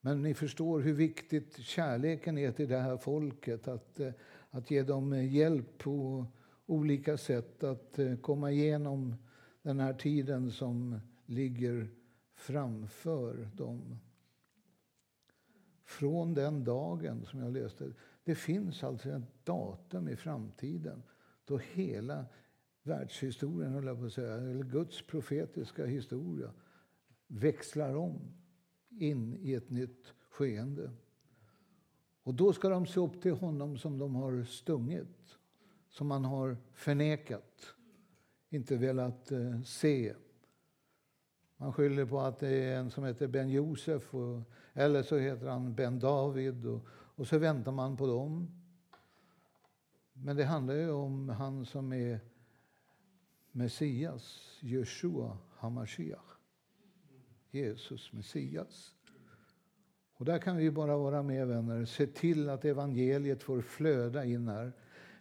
Men 0.00 0.22
ni 0.22 0.34
förstår 0.34 0.80
hur 0.80 0.92
viktigt 0.92 1.56
kärleken 1.56 2.38
är 2.38 2.52
till 2.52 2.68
det 2.68 2.78
här 2.78 2.96
folket. 2.96 3.68
Att, 3.68 4.00
eh, 4.00 4.12
att 4.50 4.70
ge 4.70 4.82
dem 4.82 5.12
eh, 5.12 5.34
hjälp 5.34 5.78
på 5.78 6.26
olika 6.66 7.16
sätt 7.16 7.64
att 7.64 7.98
eh, 7.98 8.16
komma 8.16 8.50
igenom 8.50 9.14
den 9.62 9.80
här 9.80 9.94
tiden 9.94 10.50
som 10.50 11.00
ligger 11.26 11.88
framför 12.34 13.50
dem. 13.54 13.98
Från 15.84 16.34
den 16.34 16.64
dagen 16.64 17.24
som 17.24 17.40
jag 17.40 17.52
läste. 17.52 17.92
Det 18.24 18.34
finns 18.34 18.84
alltså 18.84 19.10
ett 19.10 19.44
datum 19.44 20.08
i 20.08 20.16
framtiden 20.16 21.02
då 21.44 21.58
hela 21.58 22.26
världshistorien, 22.82 23.72
höll 23.72 23.96
på 23.96 24.04
att 24.04 24.12
säga, 24.12 24.34
eller 24.34 24.64
Guds 24.64 25.02
profetiska 25.02 25.86
historia 25.86 26.52
växlar 27.26 27.94
om 27.94 28.39
in 28.90 29.36
i 29.40 29.54
ett 29.54 29.70
nytt 29.70 30.14
skeende. 30.30 30.90
Och 32.22 32.34
då 32.34 32.52
ska 32.52 32.68
de 32.68 32.86
se 32.86 33.00
upp 33.00 33.22
till 33.22 33.32
honom 33.32 33.78
som 33.78 33.98
de 33.98 34.14
har 34.14 34.44
stungit, 34.44 35.38
som 35.88 36.06
man 36.06 36.24
har 36.24 36.56
förnekat, 36.72 37.74
inte 38.50 38.76
velat 38.76 39.32
eh, 39.32 39.62
se. 39.62 40.14
Man 41.56 41.72
skyller 41.72 42.06
på 42.06 42.20
att 42.20 42.38
det 42.38 42.48
är 42.48 42.78
en 42.78 42.90
som 42.90 43.04
heter 43.04 43.28
Ben 43.28 43.48
Josef, 43.48 44.14
och, 44.14 44.42
eller 44.72 45.02
så 45.02 45.18
heter 45.18 45.46
han 45.46 45.74
Ben 45.74 45.98
David. 45.98 46.66
Och, 46.66 46.86
och 46.88 47.26
så 47.26 47.38
väntar 47.38 47.72
man 47.72 47.96
på 47.96 48.06
dem. 48.06 48.60
Men 50.12 50.36
det 50.36 50.44
handlar 50.44 50.74
ju 50.74 50.90
om 50.90 51.28
han 51.28 51.66
som 51.66 51.92
är 51.92 52.20
Messias, 53.52 54.58
Jeshua 54.60 55.38
Hamashiach. 55.56 56.29
Jesus 57.50 58.12
Messias. 58.12 58.94
Och 60.16 60.24
där 60.24 60.38
kan 60.38 60.56
vi 60.56 60.70
bara 60.70 60.96
vara 60.96 61.22
med 61.22 61.46
vänner, 61.46 61.84
se 61.84 62.06
till 62.06 62.48
att 62.48 62.64
evangeliet 62.64 63.42
får 63.42 63.60
flöda 63.60 64.24
in 64.24 64.48
här. 64.48 64.72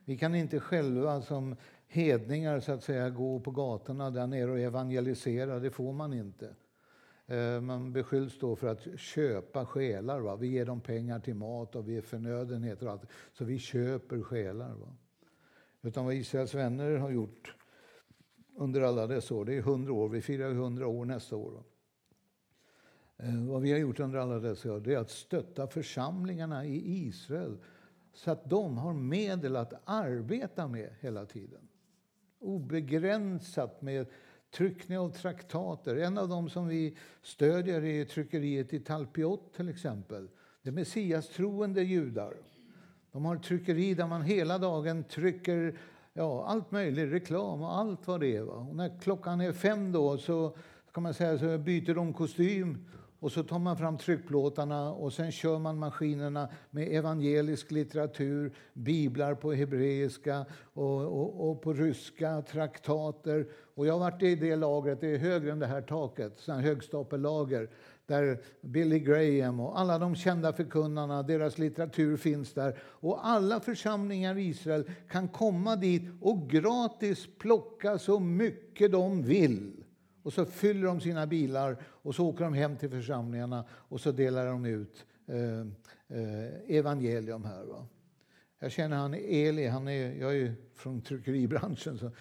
Vi 0.05 0.17
kan 0.17 0.36
inte 0.36 0.59
själva 0.59 1.21
som 1.21 1.55
hedningar 1.88 2.59
så 2.59 2.71
att 2.71 2.84
säga 2.84 3.09
gå 3.09 3.39
på 3.39 3.51
gatorna 3.51 4.11
där 4.11 4.27
nere 4.27 4.51
och 4.51 4.59
evangelisera, 4.59 5.59
det 5.59 5.71
får 5.71 5.93
man 5.93 6.13
inte. 6.13 6.55
Eh, 7.30 7.61
man 7.61 7.93
beskylls 7.93 8.39
då 8.39 8.55
för 8.55 8.67
att 8.67 8.99
köpa 8.99 9.65
själar. 9.65 10.19
Va? 10.19 10.36
Vi 10.36 10.47
ger 10.47 10.65
dem 10.65 10.82
pengar 10.82 11.19
till 11.19 11.36
mat 11.36 11.75
och 11.75 11.89
vi 11.89 11.97
är 11.97 12.01
förnödenheter 12.01 12.86
och 12.86 12.91
allt. 12.91 13.05
Så 13.34 13.45
vi 13.45 13.59
köper 13.59 14.21
själar. 14.21 14.73
Va? 14.73 14.95
Utan 15.82 16.05
vad 16.05 16.13
Israels 16.13 16.53
vänner 16.53 16.97
har 16.97 17.09
gjort 17.09 17.55
under 18.55 18.82
alla 18.82 19.07
dessa 19.07 19.36
år, 19.36 19.45
det 19.45 19.57
är 19.57 19.61
hundra 19.61 19.93
år, 19.93 20.09
vi 20.09 20.21
firar 20.21 20.53
hundra 20.53 20.88
år 20.88 21.05
nästa 21.05 21.36
år. 21.36 21.51
Va? 21.51 21.63
Eh, 23.24 23.43
vad 23.47 23.61
vi 23.61 23.72
har 23.72 23.80
gjort 23.80 23.99
under 23.99 24.20
alla 24.20 24.39
dessa 24.39 24.74
år 24.74 24.89
är 24.89 24.97
att 24.97 25.09
stötta 25.09 25.67
församlingarna 25.67 26.65
i 26.65 27.07
Israel 27.07 27.57
så 28.13 28.32
att 28.32 28.49
de 28.49 28.78
har 28.78 28.93
medel 28.93 29.55
att 29.55 29.74
arbeta 29.86 30.67
med 30.67 30.89
hela 30.99 31.26
tiden. 31.26 31.67
Obegränsat 32.39 33.82
med 33.82 34.07
tryckning 34.51 34.97
av 34.97 35.09
traktater. 35.09 35.95
En 35.95 36.17
av 36.17 36.30
dem 36.30 36.49
som 36.49 36.67
vi 36.67 36.97
stödjer 37.22 37.84
är 37.84 38.05
tryckeriet 38.05 38.74
i 38.74 38.80
Talpiot 38.80 39.53
till 39.53 39.70
exempel. 39.70 40.28
Det 40.61 40.70
är 40.70 40.74
messiastroende 40.74 41.82
judar. 41.84 42.34
De 43.11 43.26
har 43.26 43.36
ett 43.36 43.43
tryckeri 43.43 43.93
där 43.93 44.07
man 44.07 44.22
hela 44.22 44.57
dagen 44.57 45.03
trycker 45.03 45.80
ja, 46.13 46.45
allt 46.45 46.72
möjligt, 46.72 47.13
reklam 47.13 47.61
och 47.61 47.78
allt 47.78 48.07
vad 48.07 48.20
det 48.20 48.36
är. 48.36 48.41
Va? 48.41 48.53
Och 48.53 48.76
när 48.76 48.99
klockan 48.99 49.41
är 49.41 49.53
fem 49.53 49.91
då 49.91 50.17
så 50.17 50.55
kan 50.93 51.03
man 51.03 51.13
säga 51.13 51.38
så 51.38 51.57
byter 51.57 51.95
de 51.95 52.13
kostym 52.13 52.86
och 53.20 53.32
så 53.32 53.43
tar 53.43 53.59
man 53.59 53.78
fram 53.78 53.97
tryckplåtarna 53.97 54.91
och 54.91 55.13
sen 55.13 55.32
kör 55.32 55.59
man 55.59 55.78
maskinerna 55.78 56.49
med 56.72 56.95
evangelisk 56.95 57.72
litteratur, 57.72 58.53
biblar 58.74 59.36
på 59.36 59.53
hebreiska 59.53 60.45
och, 60.74 61.01
och, 61.01 61.49
och, 61.49 61.61
på 61.61 61.74
ryska, 61.74 62.41
traktater. 62.41 63.47
Och 63.76 63.88
jag 63.88 63.93
har 63.93 63.99
varit 63.99 64.24
i 64.24 64.36
det 64.36 64.55
lagret, 64.55 65.01
det 65.01 65.07
är 65.07 65.17
högre 65.17 65.51
än 65.51 65.59
det 65.59 65.67
här 65.67 65.82
taket, 65.82 66.34
sådana 66.38 66.61
högstapellager 66.61 67.70
där 68.09 68.41
Billy 68.61 68.99
Graham 68.99 69.59
och 69.59 69.80
alla 69.80 69.99
de 69.99 70.15
kända 70.15 70.53
förkunnarna, 70.53 71.24
deras 71.24 71.57
litteratur 71.57 72.17
finns 72.17 72.53
där. 72.53 72.78
Och 72.82 73.28
alla 73.28 73.59
församlingar 73.59 74.38
i 74.38 74.41
Israel 74.41 74.91
kan 75.09 75.28
komma 75.28 75.76
dit 75.76 76.03
och 76.22 76.49
gratis 76.49 77.28
plocka 77.38 77.97
så 77.97 78.20
mycket 78.20 78.91
de 78.91 79.24
vill. 79.24 79.78
Och 80.30 80.34
så 80.34 80.45
fyller 80.45 80.88
de 80.88 81.01
sina 81.01 81.27
bilar 81.27 81.77
och 81.84 82.15
så 82.15 82.27
åker 82.27 82.43
de 82.43 82.53
hem 82.53 82.77
till 82.77 82.89
församlingarna 82.89 83.65
och 83.71 84.01
så 84.01 84.11
delar 84.11 84.45
de 84.45 84.65
ut 84.65 85.05
eh, 85.27 85.59
eh, 86.19 86.77
evangelium 86.77 87.43
här. 87.43 87.63
Va? 87.63 87.88
Jag 88.59 88.71
känner 88.71 88.97
han 88.97 89.13
Eli, 89.13 89.67
han 89.67 89.88
är, 89.88 90.13
jag 90.21 90.38
är 90.38 90.55
från 90.75 91.01
tryckeribranschen. 91.01 91.97
Så 91.97 92.11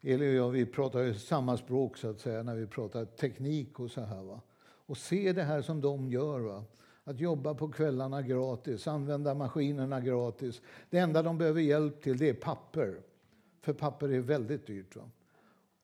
Eli 0.00 0.30
och 0.30 0.34
jag 0.34 0.50
vi 0.50 0.66
pratar 0.66 1.00
ju 1.00 1.14
samma 1.14 1.56
språk 1.56 1.96
så 1.96 2.10
att 2.10 2.20
säga 2.20 2.42
när 2.42 2.54
vi 2.54 2.66
pratar 2.66 3.04
teknik 3.04 3.80
och 3.80 3.90
så 3.90 4.00
här. 4.00 4.22
Va? 4.22 4.40
Och 4.60 4.96
se 4.96 5.32
det 5.32 5.42
här 5.42 5.62
som 5.62 5.80
de 5.80 6.08
gör. 6.08 6.40
Va? 6.40 6.64
Att 7.04 7.20
jobba 7.20 7.54
på 7.54 7.68
kvällarna 7.68 8.22
gratis, 8.22 8.88
använda 8.88 9.34
maskinerna 9.34 10.00
gratis. 10.00 10.62
Det 10.90 10.98
enda 10.98 11.22
de 11.22 11.38
behöver 11.38 11.60
hjälp 11.60 12.02
till 12.02 12.18
det 12.18 12.28
är 12.28 12.34
papper. 12.34 13.00
För 13.60 13.72
papper 13.72 14.08
är 14.08 14.20
väldigt 14.20 14.66
dyrt. 14.66 14.96
Va? 14.96 15.10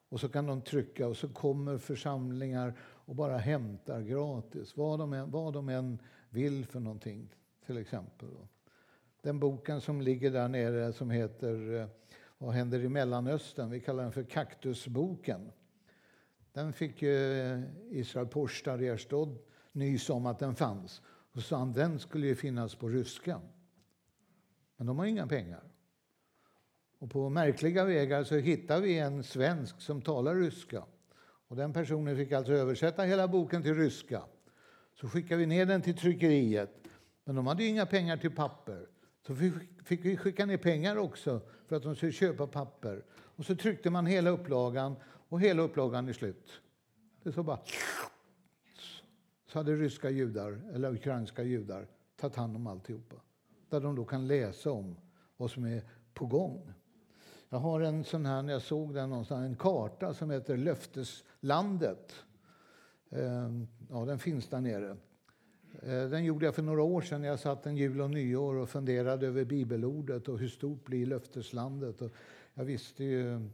Och 0.09 0.19
så 0.19 0.29
kan 0.29 0.45
de 0.45 0.61
trycka 0.61 1.07
och 1.07 1.17
så 1.17 1.29
kommer 1.29 1.77
församlingar 1.77 2.73
och 2.79 3.15
bara 3.15 3.37
hämtar 3.37 4.01
gratis 4.01 4.77
vad 4.77 4.99
de 4.99 5.13
än, 5.13 5.31
vad 5.31 5.53
de 5.53 5.69
än 5.69 5.99
vill 6.29 6.65
för 6.65 6.79
någonting, 6.79 7.35
till 7.65 7.77
exempel. 7.77 8.29
Den 9.21 9.39
boken 9.39 9.81
som 9.81 10.01
ligger 10.01 10.31
där 10.31 10.47
nere 10.47 10.93
som 10.93 11.09
heter 11.09 11.73
eh, 11.73 11.87
Vad 12.37 12.53
händer 12.53 12.79
i 12.79 12.89
Mellanöstern? 12.89 13.69
Vi 13.69 13.79
kallar 13.79 14.03
den 14.03 14.11
för 14.11 14.23
Kaktusboken. 14.23 15.51
Den 16.53 16.73
fick 16.73 17.03
eh, 17.03 17.61
Israel 17.89 18.27
Porstar 18.27 18.81
Erstod 18.81 19.37
nys 19.71 20.09
om 20.09 20.25
att 20.25 20.39
den 20.39 20.55
fanns. 20.55 21.01
Och 21.07 21.41
sa 21.41 21.57
han 21.57 21.73
den 21.73 21.99
skulle 21.99 22.27
ju 22.27 22.35
finnas 22.35 22.75
på 22.75 22.89
ryska. 22.89 23.41
Men 24.77 24.87
de 24.87 24.99
har 24.99 25.05
inga 25.05 25.27
pengar. 25.27 25.63
Och 27.05 27.11
på 27.11 27.29
märkliga 27.29 27.85
vägar 27.85 28.23
så 28.23 28.35
hittade 28.35 28.81
vi 28.81 28.99
en 28.99 29.23
svensk 29.23 29.81
som 29.81 30.01
talar 30.01 30.35
ryska. 30.35 30.83
Och 31.47 31.55
den 31.55 31.73
personen 31.73 32.17
fick 32.17 32.31
alltså 32.31 32.53
översätta 32.53 33.03
hela 33.03 33.27
boken 33.27 33.63
till 33.63 33.75
ryska. 33.75 34.23
Så 34.93 35.09
skickade 35.09 35.39
vi 35.39 35.45
ner 35.45 35.65
den 35.65 35.81
till 35.81 35.97
tryckeriet. 35.97 36.87
Men 37.23 37.35
de 37.35 37.47
hade 37.47 37.63
inga 37.63 37.85
pengar 37.85 38.17
till 38.17 38.31
papper. 38.31 38.87
Så 39.27 39.35
fick 39.83 40.05
vi 40.05 40.17
skicka 40.17 40.45
ner 40.45 40.57
pengar 40.57 40.97
också 40.97 41.41
för 41.67 41.75
att 41.75 41.83
de 41.83 41.95
skulle 41.95 42.11
köpa 42.11 42.47
papper. 42.47 43.03
Och 43.11 43.45
så 43.45 43.55
tryckte 43.55 43.89
man 43.89 44.05
hela 44.05 44.29
upplagan 44.29 44.95
och 45.29 45.41
hela 45.41 45.61
upplagan 45.61 46.07
är 46.07 46.13
slut. 46.13 46.61
Det 47.23 47.31
så 47.31 47.43
bara... 47.43 47.59
Så 49.47 49.59
hade 49.59 49.75
ryska 49.75 50.09
judar, 50.09 50.61
eller 50.73 50.93
ukrainska 50.93 51.43
judar, 51.43 51.87
tagit 52.15 52.35
hand 52.35 52.55
om 52.55 52.67
alltihopa. 52.67 53.15
Där 53.69 53.81
de 53.81 53.95
då 53.95 54.05
kan 54.05 54.27
läsa 54.27 54.71
om 54.71 54.97
vad 55.37 55.51
som 55.51 55.65
är 55.65 55.81
på 56.13 56.25
gång. 56.25 56.73
Jag 57.55 57.59
har 57.59 57.81
en 57.81 58.03
sån 58.03 58.25
här, 58.25 58.49
jag 58.49 58.61
såg 58.61 58.93
den 58.93 59.09
någonstans, 59.09 59.45
en 59.45 59.55
karta 59.55 60.13
som 60.13 60.31
heter 60.31 60.57
Löfteslandet. 60.57 62.15
Ehm, 63.09 63.67
ja, 63.89 64.05
den 64.05 64.19
finns 64.19 64.47
där 64.47 64.61
nere. 64.61 64.97
Ehm, 65.81 66.09
den 66.09 66.25
gjorde 66.25 66.45
jag 66.45 66.55
för 66.55 66.61
några 66.61 66.83
år 66.83 67.01
sedan. 67.01 67.23
Jag 67.23 67.39
satt 67.39 67.65
en 67.65 67.77
jul 67.77 68.01
och 68.01 68.09
nyår 68.09 68.55
och 68.55 68.69
funderade 68.69 69.27
över 69.27 69.45
bibelordet 69.45 70.27
och 70.27 70.39
hur 70.39 70.47
stort 70.47 70.85
blir 70.85 71.05
löfteslandet. 71.05 72.01
Och 72.01 72.11
jag 72.53 72.65
visste 72.65 73.03
ju 73.03 73.49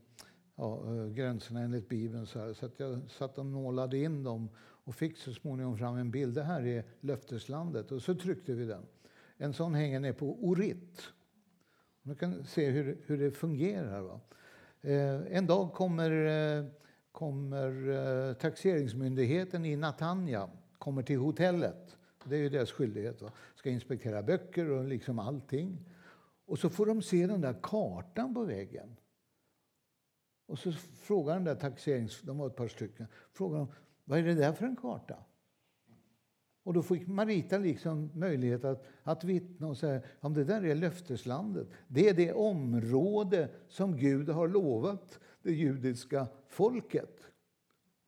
ja, 0.55 0.95
eh, 0.95 1.07
gränserna 1.07 1.59
enligt 1.59 1.89
Bibeln. 1.89 2.25
Så, 2.25 2.39
här, 2.39 2.53
så 2.53 2.65
att 2.65 2.79
jag 2.79 2.99
satt 3.09 3.37
och 3.37 3.45
målade 3.45 3.97
in 3.97 4.23
dem 4.23 4.49
och 4.59 4.95
fick 4.95 5.17
så 5.17 5.33
småningom 5.33 5.77
fram 5.77 5.95
en 5.95 6.11
bild. 6.11 6.35
Det 6.35 6.43
här 6.43 6.65
är 6.65 6.83
löfteslandet. 6.99 7.91
Och 7.91 8.01
så 8.01 8.15
tryckte 8.15 8.53
vi 8.53 8.65
den. 8.65 8.85
En 9.37 9.53
sån 9.53 9.73
hänger 9.73 9.99
ner 9.99 10.13
på 10.13 10.45
Orit. 10.45 11.01
Man 12.03 12.15
kan 12.15 12.45
se 12.45 12.69
hur, 12.69 12.97
hur 13.05 13.17
det 13.17 13.31
fungerar. 13.31 14.01
Va? 14.01 14.19
Eh, 14.81 15.37
en 15.37 15.47
dag 15.47 15.73
kommer, 15.73 16.11
eh, 16.11 16.65
kommer 17.11 17.89
eh, 17.89 18.33
taxeringsmyndigheten 18.33 19.65
i 19.65 19.75
Natanja 19.75 20.49
kommer 20.77 21.03
till 21.03 21.19
hotellet. 21.19 21.97
Det 22.23 22.35
är 22.35 22.39
ju 22.39 22.49
deras 22.49 22.71
skyldighet. 22.71 23.21
Va? 23.21 23.31
Ska 23.55 23.69
inspektera 23.69 24.23
böcker 24.23 24.69
och 24.69 24.85
liksom 24.85 25.19
allting. 25.19 25.89
Och 26.45 26.59
så 26.59 26.69
får 26.69 26.85
de 26.85 27.01
se 27.01 27.27
den 27.27 27.41
där 27.41 27.55
kartan 27.61 28.33
på 28.33 28.43
väggen. 28.43 28.95
Och 30.45 30.59
så 30.59 30.71
frågar 31.01 31.33
den 31.33 31.43
där 31.43 31.55
taxerings... 31.55 32.21
De 32.21 32.37
var 32.37 32.47
ett 32.47 32.55
par 32.55 32.67
stycken. 32.67 33.07
Frågar 33.33 33.57
de, 33.57 33.67
vad 34.03 34.19
är 34.19 34.23
det 34.23 34.33
där 34.33 34.53
för 34.53 34.65
en 34.65 34.75
karta? 34.75 35.15
Och 36.63 36.73
då 36.73 36.81
fick 36.81 37.07
Marita 37.07 37.57
liksom 37.57 38.09
möjlighet 38.13 38.65
att, 38.65 38.83
att 39.03 39.23
vittna 39.23 39.67
och 39.67 39.77
säga 39.77 40.01
om 40.19 40.33
det 40.33 40.43
där 40.43 40.65
är 40.65 40.75
löfteslandet. 40.75 41.67
Det 41.87 42.09
är 42.09 42.13
det 42.13 42.33
område 42.33 43.49
som 43.67 43.97
Gud 43.97 44.29
har 44.29 44.47
lovat 44.47 45.19
det 45.43 45.51
judiska 45.51 46.27
folket. 46.47 47.17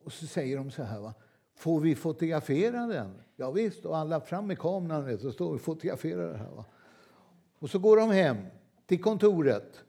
Och 0.04 0.12
så 0.12 0.28
säger 0.28 0.58
de 0.58 0.72
så 0.72 0.84
här. 0.84 0.99
Va? 0.99 1.14
Får 1.56 1.80
vi 1.80 1.95
fotografera 1.95 2.88
den? 2.88 3.12
Ja, 3.36 3.51
visst, 3.51 3.86
och 3.86 3.97
alla 3.97 4.22
fram 4.22 4.47
med 4.47 4.60
kameran 4.60 5.20
så 5.20 5.32
står 5.32 5.54
vi 5.54 5.60
fotograferar 5.60 6.32
det 6.32 6.38
här. 6.38 6.51
Va? 6.51 6.66
Och 7.60 7.70
så 7.70 7.80
går 7.80 7.97
de 7.97 8.12
hem 8.12 8.38
till 8.86 9.01
kontoret 9.01 9.84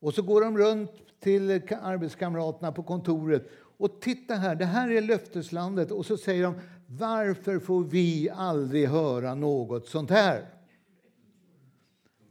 och 0.00 0.14
så 0.14 0.22
går 0.22 0.40
de 0.40 0.58
runt 0.58 0.90
till 1.20 1.50
arbetskamraterna 1.82 2.72
på 2.72 2.82
kontoret 2.82 3.48
och 3.80 4.00
titta 4.00 4.34
här, 4.34 4.54
det 4.54 4.64
här 4.64 4.90
är 4.90 5.00
löfteslandet. 5.00 5.90
Och 5.90 6.06
så 6.06 6.16
säger 6.16 6.42
de, 6.42 6.54
varför 6.92 7.58
får 7.58 7.84
vi 7.84 8.30
aldrig 8.30 8.88
höra 8.88 9.34
något 9.34 9.88
sånt 9.88 10.10
här? 10.10 10.46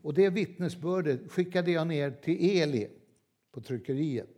Och 0.02 0.14
det 0.14 0.30
vittnesbördet 0.30 1.32
skickade 1.32 1.72
jag 1.72 1.88
ner 1.88 2.12
till 2.12 2.60
Eli 2.62 2.90
på 3.52 3.62
tryckeriet. 3.62 4.36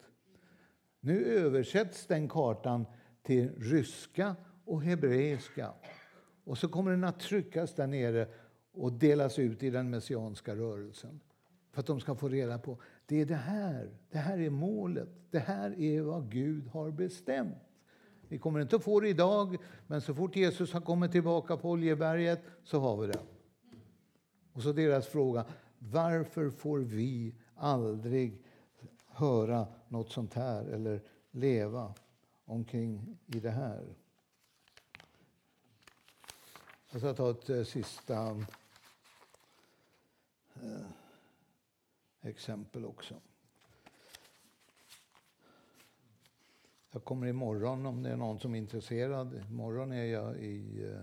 Nu 0.99 1.25
översätts 1.25 2.05
den 2.07 2.29
kartan 2.29 2.85
till 3.23 3.49
ryska 3.57 4.35
och 4.65 4.83
hebreiska. 4.83 5.73
Och 6.43 6.57
så 6.57 6.69
kommer 6.69 6.91
den 6.91 7.03
att 7.03 7.19
tryckas 7.19 7.75
där 7.75 7.87
nere 7.87 8.27
och 8.73 8.93
delas 8.93 9.39
ut 9.39 9.63
i 9.63 9.69
den 9.69 9.89
messianska 9.89 10.55
rörelsen. 10.55 11.19
För 11.71 11.79
att 11.79 11.87
de 11.87 11.99
ska 11.99 12.15
få 12.15 12.29
reda 12.29 12.59
på 12.59 12.77
det 13.05 13.21
är 13.21 13.25
det 13.25 13.35
här. 13.35 13.89
Det 14.11 14.17
här 14.17 14.39
är 14.39 14.49
målet. 14.49 15.09
Det 15.29 15.39
här 15.39 15.79
är 15.79 16.01
vad 16.01 16.31
Gud 16.31 16.67
har 16.67 16.91
bestämt. 16.91 17.70
Vi 18.31 18.37
kommer 18.37 18.59
inte 18.59 18.75
att 18.75 18.83
få 18.83 18.99
det 18.99 19.09
idag, 19.09 19.57
men 19.87 20.01
så 20.01 20.15
fort 20.15 20.35
Jesus 20.35 20.73
har 20.73 20.81
kommit 20.81 21.11
tillbaka 21.11 21.57
på 21.57 21.69
Oljeberget 21.69 22.41
så 22.63 22.79
har 22.79 22.97
vi 22.97 23.07
det. 23.07 23.19
Och 24.53 24.61
så 24.61 24.71
deras 24.71 25.07
fråga, 25.07 25.45
varför 25.79 26.49
får 26.49 26.79
vi 26.79 27.35
aldrig 27.55 28.43
höra 29.07 29.67
något 29.87 30.11
sånt 30.11 30.33
här 30.33 30.65
eller 30.65 31.01
leva 31.31 31.93
omkring 32.45 33.17
i 33.25 33.39
det 33.39 33.51
här? 33.51 33.95
Jag 36.91 37.01
ska 37.01 37.13
ta 37.13 37.31
ett 37.31 37.49
eh, 37.49 37.63
sista 37.63 38.45
eh, 40.53 40.87
exempel 42.21 42.85
också. 42.85 43.15
Jag 46.93 47.03
kommer 47.03 47.27
imorgon 47.27 47.85
om 47.85 48.03
det 48.03 48.09
är 48.09 48.17
någon 48.17 48.39
som 48.39 48.55
är 48.55 48.57
intresserad. 48.57 49.41
Imorgon 49.49 49.91
är 49.91 50.05
jag 50.05 50.37
i 50.37 50.83
eh, 50.85 51.01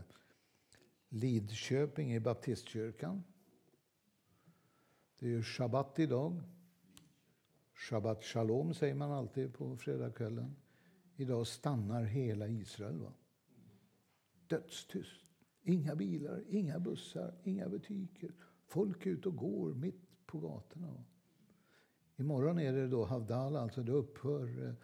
Lidköping 1.08 2.14
i 2.14 2.20
baptistkyrkan. 2.20 3.24
Det 5.18 5.26
är 5.26 5.30
ju 5.30 5.42
shabbat 5.42 5.98
idag. 5.98 6.42
Shabbat 7.74 8.24
shalom 8.24 8.74
säger 8.74 8.94
man 8.94 9.12
alltid 9.12 9.54
på 9.54 9.76
fredagskvällen. 9.76 10.56
Idag 11.16 11.46
stannar 11.46 12.02
hela 12.02 12.48
Israel. 12.48 12.98
Va? 12.98 13.12
Dödstyst. 14.46 15.24
Inga 15.62 15.94
bilar, 15.94 16.44
inga 16.48 16.78
bussar, 16.78 17.34
inga 17.44 17.68
butiker. 17.68 18.32
Folk 18.66 19.06
ut 19.06 19.26
och 19.26 19.36
går 19.36 19.74
mitt 19.74 20.26
på 20.26 20.38
gatorna. 20.38 21.04
Imorgon 22.16 22.58
är 22.58 22.72
det 22.72 22.88
då 22.88 23.04
havdala, 23.04 23.60
alltså 23.60 23.82
det 23.82 23.92
upphör 23.92 24.66
eh, 24.66 24.74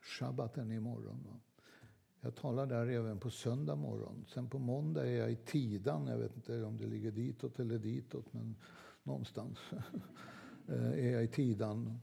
shabbaten 0.00 0.72
imorgon. 0.72 1.24
Va? 1.26 1.40
Jag 2.20 2.34
talar 2.34 2.66
där 2.66 2.86
även 2.86 3.18
på 3.18 3.30
söndag 3.30 3.76
morgon. 3.76 4.24
Sen 4.28 4.48
på 4.48 4.58
måndag 4.58 5.06
är 5.06 5.16
jag 5.16 5.32
i 5.32 5.36
Tidan. 5.36 6.06
Jag 6.06 6.18
vet 6.18 6.36
inte 6.36 6.64
om 6.64 6.76
det 6.76 6.86
ligger 6.86 7.10
ditåt 7.10 7.58
eller 7.58 7.78
ditåt, 7.78 8.32
men 8.32 8.56
någonstans 9.02 9.58
eh, 10.68 10.90
är 10.90 11.12
jag 11.12 11.24
i 11.24 11.28
Tidan. 11.28 12.00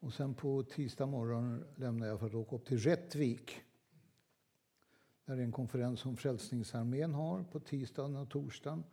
Och 0.00 0.12
sen 0.12 0.34
på 0.34 0.62
tisdag 0.62 1.06
morgon 1.06 1.64
lämnar 1.76 2.06
jag 2.06 2.20
för 2.20 2.26
att 2.26 2.34
åka 2.34 2.56
upp 2.56 2.66
till 2.66 2.78
Rättvik. 2.78 3.60
Där 5.24 5.36
är 5.36 5.42
en 5.42 5.52
konferens 5.52 6.00
som 6.00 6.16
Frälsningsarmén 6.16 7.14
har 7.14 7.42
på 7.42 7.60
tisdagen 7.60 8.16
och 8.16 8.30
torsdagen. 8.30 8.84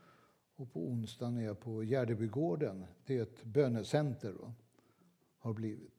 Och 0.55 0.73
på 0.73 0.88
onsdagen 0.88 1.38
är 1.38 1.45
jag 1.45 1.59
på 1.59 1.84
Gärdebygården. 1.84 2.86
Det 3.05 3.17
är 3.17 3.21
ett 3.21 3.43
bönecenter. 3.43 4.34
Va? 4.34 4.53
Har 5.38 5.53
blivit. 5.53 5.94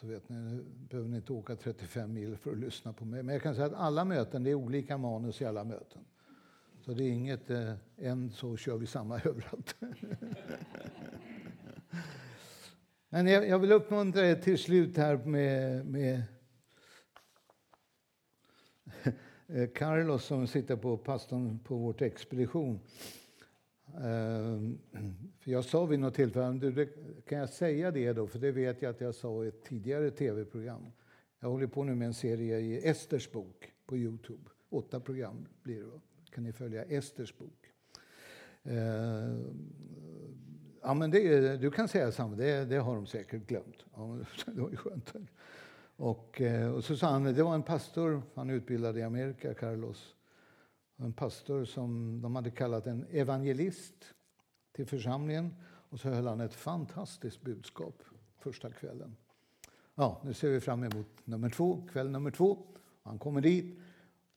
Så 0.00 0.06
vet 0.06 0.28
ni, 0.28 0.36
nu 0.36 0.64
behöver 0.88 1.08
ni 1.08 1.16
inte 1.16 1.32
åka 1.32 1.56
35 1.56 2.12
mil 2.12 2.36
för 2.36 2.52
att 2.52 2.58
lyssna 2.58 2.92
på 2.92 3.04
mig. 3.04 3.22
Men 3.22 3.32
jag 3.32 3.42
kan 3.42 3.54
säga 3.54 3.66
att 3.66 3.74
alla 3.74 4.04
möten, 4.04 4.42
det 4.42 4.50
är 4.50 4.54
olika 4.54 4.98
manus 4.98 5.40
i 5.40 5.44
alla 5.44 5.64
möten. 5.64 6.04
Så 6.80 6.92
det 6.92 7.04
är 7.04 7.10
inget, 7.10 7.50
eh, 7.50 7.72
en 7.96 8.30
så 8.30 8.56
kör 8.56 8.76
vi 8.76 8.86
samma 8.86 9.20
överallt. 9.24 9.76
Men 13.08 13.26
jag, 13.26 13.48
jag, 13.48 13.58
vill 13.58 13.72
uppmuntra 13.72 14.26
er 14.26 14.34
till 14.34 14.58
slut 14.58 14.96
här 14.96 15.16
med, 15.16 15.86
med 15.86 16.22
eh, 19.46 19.68
Carlos 19.74 20.24
som 20.24 20.46
sitter 20.46 20.76
på 20.76 20.96
pastorn 20.96 21.58
på 21.58 21.76
vårt 21.76 22.02
expedition. 22.02 22.80
Ehm, 24.04 24.78
för 25.38 25.50
jag 25.50 25.64
sa 25.64 25.84
vid 25.84 25.98
något 25.98 26.14
tillfälle, 26.14 26.86
kan 27.28 27.38
jag 27.38 27.48
säga 27.48 27.90
det 27.90 28.12
då, 28.12 28.26
för 28.26 28.38
det 28.38 28.52
vet 28.52 28.82
jag 28.82 28.90
att 28.90 29.00
jag 29.00 29.14
sa 29.14 29.44
i 29.44 29.48
ett 29.48 29.62
tidigare 29.62 30.10
tv-program. 30.10 30.92
Jag 31.40 31.48
håller 31.48 31.66
på 31.66 31.84
nu 31.84 31.94
med 31.94 32.06
en 32.06 32.14
serie 32.14 32.58
i 32.58 32.88
Esters 32.88 33.32
bok 33.32 33.72
på 33.86 33.96
Youtube. 33.96 34.50
Åtta 34.70 35.00
program 35.00 35.46
blir 35.62 35.82
det. 35.82 36.00
kan 36.30 36.44
ni 36.44 36.52
följa 36.52 36.84
Esters 36.84 37.38
bok. 37.38 37.72
Ehm, 38.62 39.72
ja, 40.82 40.94
men 40.94 41.10
det, 41.10 41.56
du 41.56 41.70
kan 41.70 41.88
säga 41.88 42.12
samma, 42.12 42.36
det, 42.36 42.64
det 42.64 42.76
har 42.76 42.94
de 42.94 43.06
säkert 43.06 43.46
glömt. 43.46 43.84
Ja, 43.94 44.18
det 44.46 44.60
var 44.60 44.70
ju 44.70 44.76
skönt. 44.76 45.12
Och, 45.96 46.40
eh, 46.40 46.74
och 46.74 46.84
så 46.84 46.96
sa 46.96 47.06
han, 47.06 47.24
det 47.24 47.42
var 47.42 47.54
en 47.54 47.62
pastor, 47.62 48.22
han 48.34 48.50
är 48.50 48.54
utbildad 48.54 48.98
i 48.98 49.02
Amerika, 49.02 49.54
Carlos 49.54 50.15
en 50.96 51.12
pastor 51.12 51.64
som 51.64 52.20
de 52.22 52.36
hade 52.36 52.50
kallat 52.50 52.86
en 52.86 53.06
evangelist 53.10 54.14
till 54.72 54.86
församlingen. 54.86 55.54
Och 55.88 56.00
så 56.00 56.08
höll 56.08 56.26
han 56.26 56.40
ett 56.40 56.54
fantastiskt 56.54 57.42
budskap 57.42 58.02
första 58.38 58.72
kvällen. 58.72 59.16
Ja, 59.94 60.20
nu 60.24 60.34
ser 60.34 60.50
vi 60.50 60.60
fram 60.60 60.84
emot 60.84 61.06
nummer 61.24 61.50
två, 61.50 61.86
kväll 61.92 62.10
nummer 62.10 62.30
två. 62.30 62.66
Han 63.02 63.18
kommer 63.18 63.40
dit 63.40 63.78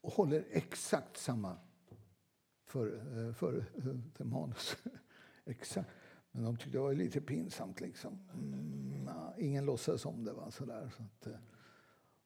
och 0.01 0.13
håller 0.13 0.45
exakt 0.51 1.17
samma 1.17 1.57
för, 2.65 2.95
eh, 2.95 3.33
för, 3.33 3.65
för 4.13 4.23
manus. 4.23 4.77
exakt. 5.45 5.89
Men 6.31 6.43
de 6.43 6.57
tyckte 6.57 6.77
det 6.77 6.79
var 6.79 6.93
lite 6.93 7.21
pinsamt. 7.21 7.81
Liksom. 7.81 8.19
Mm, 8.33 9.09
ingen 9.37 9.65
låtsades 9.65 10.05
om 10.05 10.23
det. 10.23 10.33
Va? 10.33 10.51
Sådär, 10.51 10.91
så 10.97 11.03
att, 11.03 11.27
eh, 11.27 11.39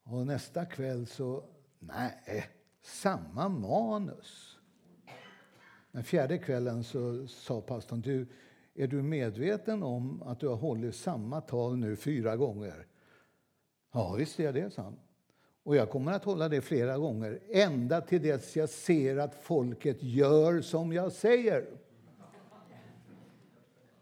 och 0.04 0.28
nästa 0.28 0.66
kväll 0.66 1.08
så, 1.08 1.50
nej, 1.80 2.46
samma 2.84 3.50
manus. 3.50 4.60
Den 5.92 6.04
fjärde 6.04 6.38
kvällen 6.38 6.84
så 6.84 7.28
sa 7.28 7.62
pastorn, 7.62 8.02
du, 8.02 8.28
är 8.76 8.88
du 8.88 9.02
medveten 9.02 9.84
om 9.84 10.24
att 10.24 10.40
du 10.40 10.48
har 10.48 10.56
hållit 10.56 10.96
samma 10.96 11.42
tal 11.42 11.78
nu 11.78 11.96
fyra 11.96 12.36
gånger? 12.36 12.88
Ja, 13.92 14.14
visst 14.14 14.40
är 14.40 14.44
jag 14.44 14.54
det, 14.54 14.74
sa 14.74 14.82
han. 14.82 15.00
Och 15.64 15.76
jag 15.76 15.90
kommer 15.90 16.12
att 16.12 16.24
hålla 16.24 16.50
det 16.50 16.62
flera 16.62 16.98
gånger, 16.98 17.40
ända 17.52 18.02
till 18.02 18.22
dess 18.22 18.56
jag 18.56 18.70
ser 18.70 19.18
att 19.18 19.36
folket 19.36 19.98
gör 20.04 20.62
som 20.62 20.94
jag 20.94 21.12
säger. 21.12 21.68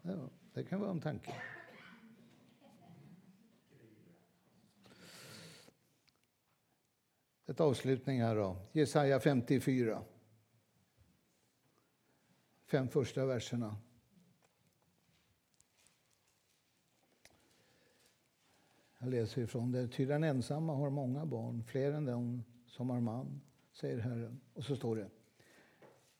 Ja, 0.02 0.12
det 0.54 0.64
kan 0.64 0.80
vara 0.80 0.92
en 0.92 1.02
tanke. 1.02 1.34
Ett 7.52 7.60
avslutning 7.60 8.22
här 8.22 8.36
då. 8.36 8.58
Jesaja 8.72 9.20
54. 9.20 10.04
Fem 12.66 12.88
första 12.88 13.26
verserna. 13.26 13.78
Jag 18.98 19.10
läser 19.10 19.42
ifrån 19.42 19.72
det. 19.72 19.88
Ty 19.88 20.06
den 20.06 20.24
ensamma 20.24 20.76
har 20.76 20.90
många 20.90 21.26
barn, 21.26 21.64
fler 21.64 21.92
än 21.92 22.06
de 22.06 22.44
som 22.68 22.90
har 22.90 23.00
man, 23.00 23.42
säger 23.74 24.00
Herren. 24.00 24.42
Och 24.54 24.64
så 24.64 24.76
står 24.76 24.96
det. 24.96 25.10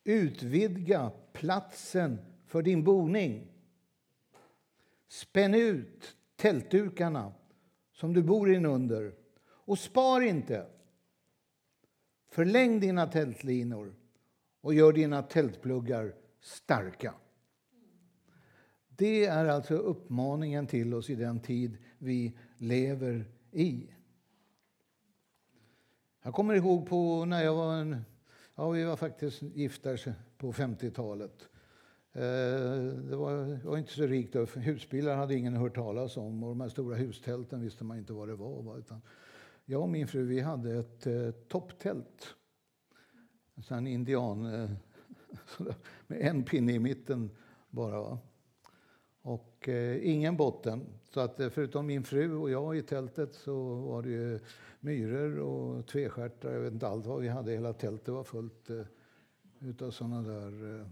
Utvidga 0.04 1.12
platsen 1.34 2.18
för 2.46 2.62
din 2.62 2.84
boning. 2.84 3.48
Spänn 5.08 5.54
ut 5.54 6.18
tältdukarna 6.36 7.34
som 7.92 8.14
du 8.14 8.24
bor 8.24 8.54
in 8.54 8.66
under 8.66 9.16
och 9.44 9.80
spar 9.80 10.22
inte. 10.22 10.68
Förläng 12.32 12.80
dina 12.80 13.08
tältlinor 13.08 13.94
och 14.62 14.74
gör 14.74 14.94
dina 14.94 15.22
tältpluggar 15.22 16.14
starka. 16.40 17.14
Det 18.88 19.26
är 19.26 19.46
alltså 19.46 19.74
uppmaningen 19.74 20.68
till 20.68 20.94
oss 20.94 21.10
i 21.10 21.16
den 21.16 21.40
tid 21.40 21.78
vi 21.98 22.38
lever 22.58 23.26
i. 23.52 23.90
Jag 26.24 26.34
kommer 26.34 26.54
ihåg 26.54 26.90
på 26.90 27.26
när 27.26 27.44
jag 27.44 27.56
var 27.56 27.74
en, 27.74 28.02
ja 28.56 28.70
vi 28.70 28.84
var 28.84 28.96
faktiskt 28.96 29.42
gifta 29.42 29.90
på 30.38 30.54
50-talet. 30.54 31.50
Eh, 32.14 32.22
det 33.10 33.16
var, 33.16 33.66
var, 33.66 33.78
inte 33.78 33.94
så 33.94 34.04
rikt. 34.04 34.36
Husbilar 34.56 35.16
hade 35.16 35.36
ingen 35.36 35.56
hört 35.56 35.76
talas 35.76 36.18
om 36.18 36.44
och 36.44 36.50
de 36.50 36.62
här 36.62 36.70
stora 36.70 36.96
hustälten 36.98 37.62
visste 37.62 37.84
man 37.84 37.98
inte 37.98 38.14
vad 38.14 38.28
det 38.28 38.36
var. 38.36 38.78
Utan 38.78 39.02
jag 39.72 39.82
och 39.82 39.90
min 39.90 40.08
fru 40.08 40.26
vi 40.26 40.40
hade 40.40 40.80
ett 40.80 41.08
eh, 41.08 41.32
topptält. 41.32 42.36
En 43.56 43.64
sån 43.64 43.88
indian 43.88 44.46
eh, 44.46 44.70
med 46.08 46.22
en 46.22 46.44
pinne 46.44 46.74
i 46.74 46.80
mitten 46.80 47.30
bara. 47.70 48.18
Och 49.22 49.70
eh, 49.70 50.10
ingen 50.10 50.38
botten. 50.38 50.86
Så 51.14 51.20
att 51.20 51.40
eh, 51.40 51.50
förutom 51.50 51.86
min 51.86 52.04
fru 52.04 52.36
och 52.36 52.50
jag 52.50 52.78
i 52.78 52.82
tältet 52.82 53.34
så 53.34 53.76
var 53.76 54.02
det 54.02 54.10
ju 54.10 54.40
myror 54.80 55.40
och 55.40 55.88
tvestjärtar. 55.88 56.54
Jag 56.54 56.60
vet 56.60 56.74
inte 56.74 56.88
allt 56.88 57.06
vad 57.06 57.22
vi 57.22 57.28
hade. 57.28 57.52
Hela 57.52 57.74
tältet 57.74 58.08
var 58.08 58.24
fullt 58.24 58.70
eh, 58.70 58.86
utav 59.60 59.92
såna 59.92 60.22
där 60.22 60.80
eh, 60.80 60.88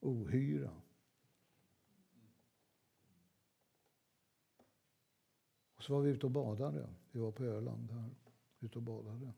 ohyra. 0.00 0.70
Och 5.76 5.82
så 5.82 5.94
var 5.94 6.00
vi 6.00 6.10
ute 6.10 6.26
och 6.26 6.32
badade. 6.32 6.88
Vi 7.12 7.20
var 7.20 7.32
på 7.32 7.44
Öland 7.44 7.90
här, 7.90 8.10
ute 8.60 8.78
och 8.78 8.82
badade. 8.82 9.32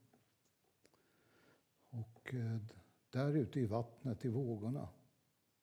Och 1.90 2.34
eh, 2.34 2.58
där 3.10 3.36
ute 3.36 3.60
i 3.60 3.66
vattnet, 3.66 4.24
i 4.24 4.28
vågorna, 4.28 4.88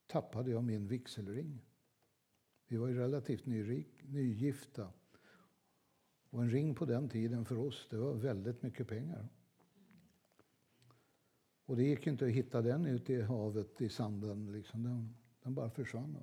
tappade 0.08 0.52
jag 0.52 0.64
min 0.64 0.88
vigselring. 0.88 1.62
Vi 2.68 2.78
var 2.78 2.88
ju 2.88 2.96
relativt 2.96 3.46
nyrik, 3.46 4.04
nygifta. 4.04 4.94
Och 6.30 6.42
en 6.42 6.50
ring 6.50 6.76
på 6.76 6.86
den 6.86 7.10
tiden 7.10 7.46
för 7.46 7.58
oss, 7.58 7.88
det 7.90 7.98
var 7.98 8.14
väldigt 8.14 8.62
mycket 8.62 8.88
pengar. 8.88 9.30
Och 11.66 11.76
det 11.76 11.84
gick 11.84 12.08
inte 12.08 12.26
att 12.26 12.32
hitta 12.32 12.62
den 12.62 12.86
ute 12.86 13.14
i 13.14 13.22
havet, 13.22 13.82
i 13.82 13.90
sanden. 13.90 14.52
Liksom. 14.52 14.84
Den, 14.84 15.16
den 15.44 15.54
bara 15.54 15.70
försvann. 15.70 16.18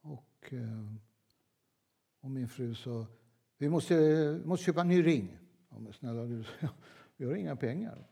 Och, 0.00 0.52
eh, 0.52 0.94
och 2.20 2.30
min 2.30 2.48
fru 2.48 2.74
sa, 2.74 3.06
vi 3.60 3.68
måste, 3.68 4.40
måste 4.44 4.64
köpa 4.64 4.80
en 4.80 4.88
ny 4.88 5.06
ring. 5.06 5.38
Ja, 5.70 5.78
men 5.78 5.92
snälla 5.92 6.22
du, 6.24 6.44
vi 7.16 7.26
har 7.26 7.34
inga 7.34 7.56
pengar. 7.56 8.08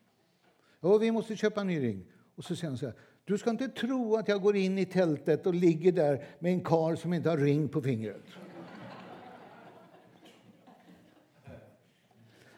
Ja, 0.81 0.99
vi 0.99 1.11
måste 1.11 1.37
köpa 1.37 1.61
en 1.61 1.67
ny 1.67 1.81
ring. 1.81 2.07
Och 2.35 2.45
så 2.45 2.57
säger 2.57 2.69
hon 2.69 2.79
så 2.79 2.87
här, 2.87 2.95
du 3.25 3.39
ska 3.39 3.51
inte 3.51 3.69
tro 3.69 4.17
att 4.17 4.29
jag 4.29 4.43
går 4.43 4.57
in 4.57 4.79
i 4.79 4.85
tältet 4.85 5.47
och 5.47 5.55
ligger 5.55 5.93
där 5.93 6.25
med 6.39 6.53
en 6.53 6.65
kar 6.65 6.97
som 6.97 7.13
inte 7.13 7.31
har 7.31 7.37
ring 7.37 7.69
på 7.69 7.83
fingret. 7.83 8.23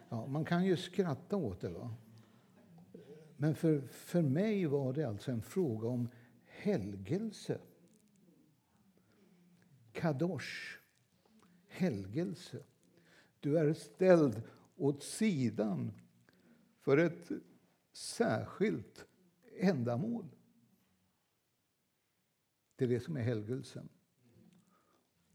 Ja, 0.08 0.26
man 0.26 0.44
kan 0.44 0.64
ju 0.64 0.76
skratta 0.76 1.36
åt 1.36 1.60
det. 1.60 1.68
Va? 1.68 1.94
Men 3.36 3.54
för, 3.54 3.80
för 3.80 4.22
mig 4.22 4.66
var 4.66 4.92
det 4.92 5.04
alltså 5.04 5.30
en 5.32 5.42
fråga 5.42 5.88
om 5.88 6.08
helgelse. 6.46 7.60
Kadosh. 9.92 10.78
Helgelse. 11.68 12.62
Du 13.40 13.58
är 13.58 13.74
ställd 13.74 14.42
åt 14.76 15.02
sidan 15.02 15.92
för 16.80 16.96
ett 16.96 17.28
särskilt 17.92 19.06
ändamål. 19.58 20.24
Det 22.76 22.84
är 22.84 22.88
det 22.88 23.00
som 23.00 23.16
är 23.16 23.20
helgelsen. 23.20 23.88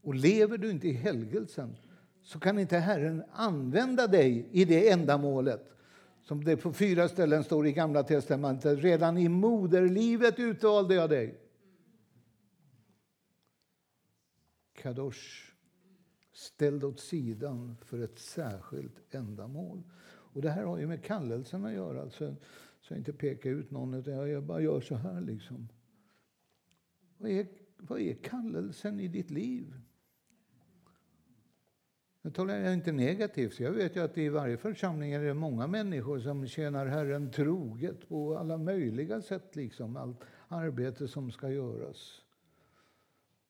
Och 0.02 0.16
lever 0.16 0.58
du 0.58 0.72
inte 0.72 0.88
i 0.88 0.94
helgelsen 0.94 1.76
så 2.22 2.40
kan 2.40 2.60
inte 2.60 2.78
Herren 2.78 3.24
använda 3.32 4.08
dig 4.08 4.50
i 4.52 4.66
det 4.66 4.90
ändamålet 4.90 5.72
som 6.22 6.44
det 6.44 6.58
på 6.58 6.74
fyra 6.74 7.10
ställen 7.10 7.44
står 7.44 7.68
i 7.68 7.74
Gamla 7.74 8.04
testamentet. 8.04 8.80
Redan 8.80 9.18
i 9.18 9.30
moderlivet 9.30 10.40
utvalde 10.40 10.96
jag 10.96 11.10
dig. 11.10 11.42
Kadosh, 14.74 15.45
ställd 16.36 16.84
åt 16.84 17.00
sidan 17.00 17.78
för 17.82 18.00
ett 18.00 18.20
särskilt 18.20 19.16
ändamål. 19.16 19.84
Och 20.06 20.42
Det 20.42 20.50
här 20.50 20.64
har 20.64 20.78
ju 20.78 20.88
med 20.88 21.04
kallelsen 21.04 21.66
att 21.66 21.74
göra. 21.74 22.02
Alltså, 22.02 22.36
så 22.82 22.94
jag 22.94 22.98
inte 22.98 23.14
pekar 23.14 23.50
ut 23.50 23.72
någon, 23.72 23.94
utan 23.94 24.30
jag 24.30 24.44
bara 24.44 24.62
gör 24.62 24.82
så 24.82 24.96
här. 24.96 25.22
liksom. 25.22 25.68
Vad 27.18 27.32
är, 27.32 27.48
vad 27.78 28.00
är 28.00 28.14
kallelsen 28.14 29.00
i 29.00 29.08
ditt 29.08 29.32
liv? 29.32 29.74
Nu 32.22 32.32
talar 32.32 32.56
jag 32.56 32.74
inte 32.74 32.92
negativt. 32.92 33.60
Jag 33.60 33.72
vet 33.72 33.96
ju 33.96 34.04
att 34.04 34.18
i 34.18 34.30
varje 34.30 34.58
församling 34.58 35.12
är 35.12 35.24
det 35.24 35.34
många 35.34 35.68
människor 35.68 36.20
som 36.20 36.48
tjänar 36.48 36.86
Herren 36.86 37.32
troget 37.32 38.10
på 38.10 38.38
alla 38.38 38.58
möjliga 38.58 39.22
sätt. 39.22 39.56
Liksom, 39.56 39.98
allt 39.98 40.24
arbete 40.48 41.08
som 41.08 41.32
ska 41.32 41.50
göras. 41.50 42.25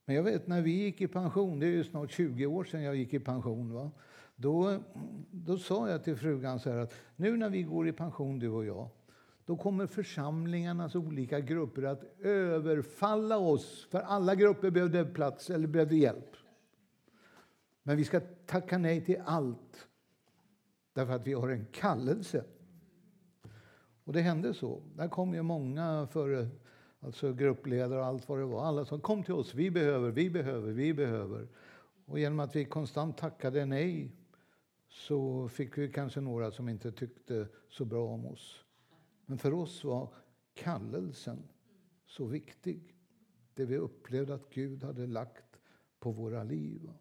Men 0.05 0.15
jag 0.15 0.23
vet 0.23 0.47
när 0.47 0.61
vi 0.61 0.71
gick 0.71 1.01
i 1.01 1.07
pension, 1.07 1.59
det 1.59 1.65
är 1.65 1.71
ju 1.71 1.83
snart 1.83 2.11
20 2.11 2.45
år 2.45 2.63
sedan 2.63 2.83
jag 2.83 2.95
gick 2.95 3.13
i 3.13 3.19
pension. 3.19 3.73
Va? 3.73 3.91
Då, 4.35 4.79
då 5.31 5.57
sa 5.57 5.89
jag 5.89 6.03
till 6.03 6.15
frugan 6.15 6.59
så 6.59 6.69
att 6.69 6.93
nu 7.15 7.37
när 7.37 7.49
vi 7.49 7.63
går 7.63 7.87
i 7.87 7.91
pension, 7.91 8.39
du 8.39 8.49
och 8.49 8.65
jag, 8.65 8.89
då 9.45 9.57
kommer 9.57 9.87
församlingarnas 9.87 10.95
olika 10.95 11.39
grupper 11.39 11.83
att 11.83 12.03
överfalla 12.19 13.37
oss. 13.37 13.87
För 13.91 13.99
alla 13.99 14.35
grupper 14.35 14.71
behövde 14.71 15.05
plats 15.05 15.49
eller 15.49 15.67
behövde 15.67 15.95
hjälp. 15.95 16.35
Men 17.83 17.97
vi 17.97 18.03
ska 18.03 18.19
tacka 18.45 18.77
nej 18.77 19.05
till 19.05 19.21
allt 19.25 19.87
därför 20.93 21.13
att 21.13 21.27
vi 21.27 21.33
har 21.33 21.49
en 21.49 21.65
kallelse. 21.65 22.43
Och 24.03 24.13
det 24.13 24.21
hände 24.21 24.53
så. 24.53 24.81
Där 24.95 25.07
kom 25.07 25.33
ju 25.33 25.41
många 25.41 26.07
före, 26.11 26.47
alltså 27.05 27.33
gruppledare 27.33 27.99
och 27.99 28.05
allt 28.05 28.29
vad 28.29 28.39
det 28.39 28.45
var. 28.45 28.65
Alla 28.65 28.85
som 28.85 29.01
kom 29.01 29.23
till 29.23 29.33
oss. 29.33 29.53
Vi 29.53 29.71
behöver, 29.71 30.11
vi 30.11 30.29
behöver, 30.29 30.71
vi 30.71 30.93
behöver. 30.93 31.47
Och 32.05 32.19
genom 32.19 32.39
att 32.39 32.55
vi 32.55 32.65
konstant 32.65 33.17
tackade 33.17 33.65
nej 33.65 34.11
så 34.89 35.49
fick 35.49 35.77
vi 35.77 35.91
kanske 35.91 36.21
några 36.21 36.51
som 36.51 36.69
inte 36.69 36.91
tyckte 36.91 37.47
så 37.69 37.85
bra 37.85 38.07
om 38.07 38.25
oss. 38.25 38.63
Men 39.25 39.37
för 39.37 39.53
oss 39.53 39.83
var 39.83 40.09
kallelsen 40.53 41.43
så 42.05 42.25
viktig. 42.25 42.95
Det 43.53 43.65
vi 43.65 43.77
upplevde 43.77 44.33
att 44.33 44.49
Gud 44.49 44.83
hade 44.83 45.07
lagt 45.07 45.59
på 45.99 46.11
våra 46.11 46.43
liv. 46.43 46.91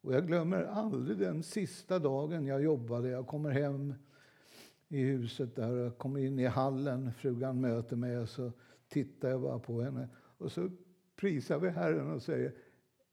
Och 0.00 0.14
jag 0.14 0.26
glömmer 0.26 0.62
aldrig 0.62 1.18
den 1.18 1.42
sista 1.42 1.98
dagen 1.98 2.46
jag 2.46 2.62
jobbade. 2.62 3.08
Jag 3.08 3.26
kommer 3.26 3.50
hem 3.50 3.94
i 4.88 5.02
huset 5.02 5.56
där 5.56 5.76
och 5.76 5.98
kommer 5.98 6.20
in 6.20 6.38
i 6.38 6.46
hallen. 6.46 7.12
Frugan 7.12 7.60
möter 7.60 7.96
mig 7.96 8.18
och 8.18 8.28
så 8.28 8.52
tittar 8.88 9.28
jag 9.28 9.40
bara 9.40 9.58
på 9.58 9.82
henne. 9.82 10.08
Och 10.38 10.52
så 10.52 10.70
prisar 11.16 11.58
vi 11.58 11.68
Herren 11.68 12.10
och 12.10 12.22
säger 12.22 12.52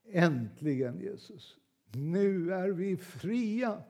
Äntligen 0.06 1.00
Jesus, 1.00 1.58
nu 1.92 2.54
är 2.54 2.70
vi 2.70 2.98
fria. 2.98 3.84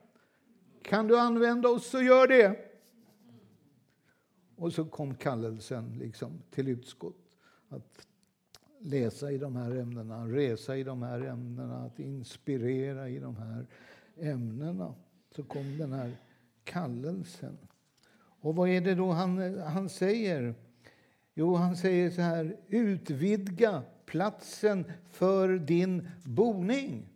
Kan 0.81 1.07
du 1.07 1.19
använda 1.19 1.69
oss 1.69 1.87
så 1.87 2.01
gör 2.01 2.27
det. 2.27 2.57
Och 4.55 4.73
så 4.73 4.85
kom 4.85 5.15
kallelsen 5.15 5.97
liksom 5.97 6.41
till 6.49 6.67
utskott. 6.67 7.37
Att 7.69 8.07
läsa 8.79 9.31
i 9.31 9.37
de 9.37 9.55
här 9.55 9.71
ämnena, 9.75 10.27
resa 10.27 10.77
i 10.77 10.83
de 10.83 11.01
här 11.01 11.21
ämnena, 11.21 11.85
att 11.85 11.99
inspirera 11.99 13.09
i 13.09 13.19
de 13.19 13.35
här 13.35 13.67
ämnena. 14.17 14.95
Så 15.35 15.43
kom 15.43 15.77
den 15.77 15.93
här 15.93 16.11
kallelsen. 16.63 17.57
Och 18.15 18.55
vad 18.55 18.69
är 18.69 18.81
det 18.81 18.95
då 18.95 19.11
han, 19.11 19.59
han 19.59 19.89
säger? 19.89 20.55
Jo, 21.35 21.55
han 21.55 21.75
säger 21.75 22.09
så 22.09 22.21
här, 22.21 22.57
utvidga 22.67 23.83
platsen 24.05 24.91
för 25.11 25.49
din 25.49 26.09
boning. 26.23 27.09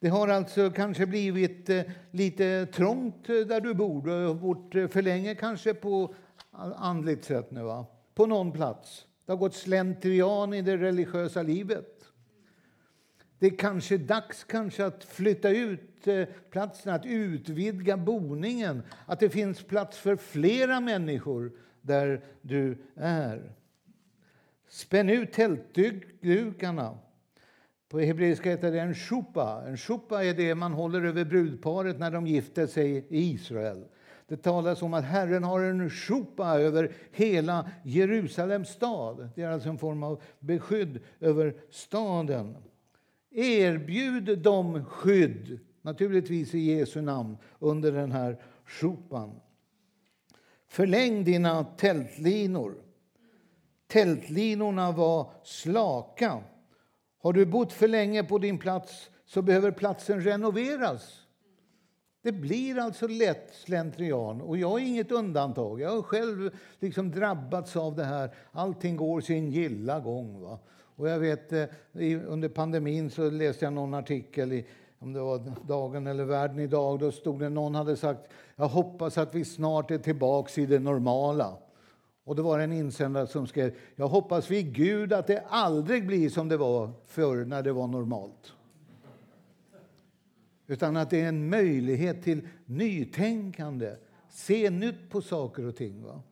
Det 0.00 0.08
har 0.08 0.28
alltså 0.28 0.70
kanske 0.70 1.06
blivit 1.06 1.70
eh, 1.70 1.82
lite 2.10 2.66
trångt 2.66 3.28
eh, 3.28 3.36
där 3.36 3.60
du 3.60 3.74
bor. 3.74 4.02
Du 4.02 4.10
har 4.10 4.34
bott 4.34 4.74
eh, 4.74 4.88
för 4.88 5.02
länge 5.02 5.34
kanske 5.34 5.74
på 5.74 6.14
andligt 6.76 7.24
sätt 7.24 7.50
nu, 7.50 7.62
va? 7.62 7.86
på 8.14 8.26
någon 8.26 8.52
plats. 8.52 9.06
Det 9.26 9.32
har 9.32 9.36
gått 9.36 9.54
slentrian 9.54 10.54
i 10.54 10.62
det 10.62 10.76
religiösa 10.76 11.42
livet. 11.42 11.92
Det 13.38 13.46
är 13.46 13.56
kanske 13.56 13.98
dags 13.98 14.44
kanske 14.44 14.86
att 14.86 15.04
flytta 15.04 15.50
ut 15.50 16.08
platsen, 16.50 16.94
att 16.94 17.06
utvidga 17.06 17.96
boningen. 17.96 18.82
Att 19.06 19.20
det 19.20 19.30
finns 19.30 19.62
plats 19.62 19.98
för 19.98 20.16
flera 20.16 20.80
människor 20.80 21.52
där 21.86 22.24
du 22.42 22.78
är. 22.94 23.52
Spänn 24.68 25.10
ut 25.10 25.32
tältdukarna. 25.32 26.98
På 27.88 27.98
hebreiska 27.98 28.50
heter 28.50 28.72
det 28.72 28.80
en 28.80 28.94
shupa. 28.94 29.62
En 29.66 29.76
shupa 29.76 30.24
är 30.24 30.34
det 30.34 30.54
man 30.54 30.72
håller 30.72 31.04
över 31.04 31.24
brudparet 31.24 31.98
när 31.98 32.10
de 32.10 32.26
gifter 32.26 32.66
sig 32.66 32.96
i 32.96 33.06
Israel. 33.08 33.84
Det 34.28 34.36
talas 34.36 34.82
om 34.82 34.94
att 34.94 35.04
Herren 35.04 35.44
har 35.44 35.60
en 35.60 35.90
shupa 35.90 36.60
över 36.60 36.92
hela 37.12 37.70
Jerusalems 37.84 38.68
stad. 38.68 39.28
Det 39.34 39.42
är 39.42 39.50
alltså 39.50 39.68
en 39.68 39.78
form 39.78 40.02
av 40.02 40.22
beskydd 40.38 41.00
över 41.20 41.54
staden. 41.70 42.56
Erbjud 43.30 44.38
dem 44.38 44.84
skydd, 44.84 45.58
naturligtvis 45.82 46.54
i 46.54 46.58
Jesu 46.58 47.00
namn, 47.00 47.36
under 47.58 47.92
den 47.92 48.12
här 48.12 48.36
shupan. 48.64 49.40
Förläng 50.68 51.24
dina 51.24 51.64
tältlinor. 51.64 52.74
Tältlinorna 53.86 54.92
var 54.92 55.30
slaka. 55.42 56.42
Har 57.18 57.32
du 57.32 57.46
bott 57.46 57.72
för 57.72 57.88
länge 57.88 58.24
på 58.24 58.38
din 58.38 58.58
plats 58.58 59.10
så 59.26 59.42
behöver 59.42 59.70
platsen 59.70 60.20
renoveras. 60.20 61.26
Det 62.22 62.32
blir 62.32 62.78
alltså 62.78 63.06
lätt 63.06 63.54
slentrian. 63.54 64.40
Och 64.40 64.56
jag 64.56 64.80
är 64.82 64.86
inget 64.86 65.12
undantag. 65.12 65.80
Jag 65.80 65.90
har 65.90 66.02
själv 66.02 66.50
liksom 66.78 67.10
drabbats 67.10 67.76
av 67.76 67.96
det 67.96 68.04
här. 68.04 68.34
Allting 68.52 68.96
går 68.96 69.20
sin 69.20 69.50
gilla 69.50 70.00
gång. 70.00 70.40
Va? 70.40 70.58
Och 70.96 71.08
jag 71.08 71.18
vet, 71.18 71.52
eh, 71.52 71.66
under 72.26 72.48
pandemin 72.48 73.10
så 73.10 73.30
läste 73.30 73.64
jag 73.64 73.72
någon 73.72 73.94
artikel 73.94 74.52
i 74.52 74.66
om 74.98 75.12
det 75.12 75.20
var 75.20 75.52
Dagen 75.66 76.06
eller 76.06 76.24
Världen 76.24 76.58
idag, 76.58 76.98
då 76.98 77.12
stod 77.12 77.40
det 77.40 77.48
någon 77.48 77.74
hade 77.74 77.96
sagt 77.96 78.30
jag 78.56 78.68
hoppas 78.68 79.18
att 79.18 79.34
vi 79.34 79.44
snart 79.44 79.90
är 79.90 79.98
tillbaks 79.98 80.58
i 80.58 80.66
det 80.66 80.78
normala. 80.78 81.56
Och 82.24 82.36
det 82.36 82.42
var 82.42 82.58
en 82.58 82.72
insändare 82.72 83.26
som 83.26 83.46
skrev 83.46 83.74
jag 83.96 84.08
hoppas 84.08 84.50
vid 84.50 84.74
Gud 84.74 85.12
att 85.12 85.26
det 85.26 85.44
aldrig 85.48 86.06
blir 86.06 86.30
som 86.30 86.48
det 86.48 86.56
var 86.56 86.90
förr 87.06 87.44
när 87.44 87.62
det 87.62 87.72
var 87.72 87.86
normalt. 87.86 88.52
Utan 90.66 90.96
att 90.96 91.10
det 91.10 91.20
är 91.20 91.28
en 91.28 91.48
möjlighet 91.48 92.22
till 92.22 92.48
nytänkande, 92.64 93.96
se 94.30 94.70
nytt 94.70 95.10
på 95.10 95.22
saker 95.22 95.66
och 95.66 95.76
ting. 95.76 96.02
Va? 96.02 96.22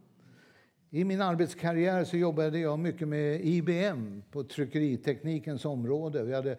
I 0.91 1.05
min 1.05 1.21
arbetskarriär 1.21 2.05
så 2.05 2.17
jobbade 2.17 2.59
jag 2.59 2.79
mycket 2.79 3.09
med 3.09 3.45
IBM 3.45 4.23
på 4.31 4.45
tryckeriteknikens 4.45 5.65
område. 5.65 6.23
Vi 6.23 6.35
hade 6.35 6.57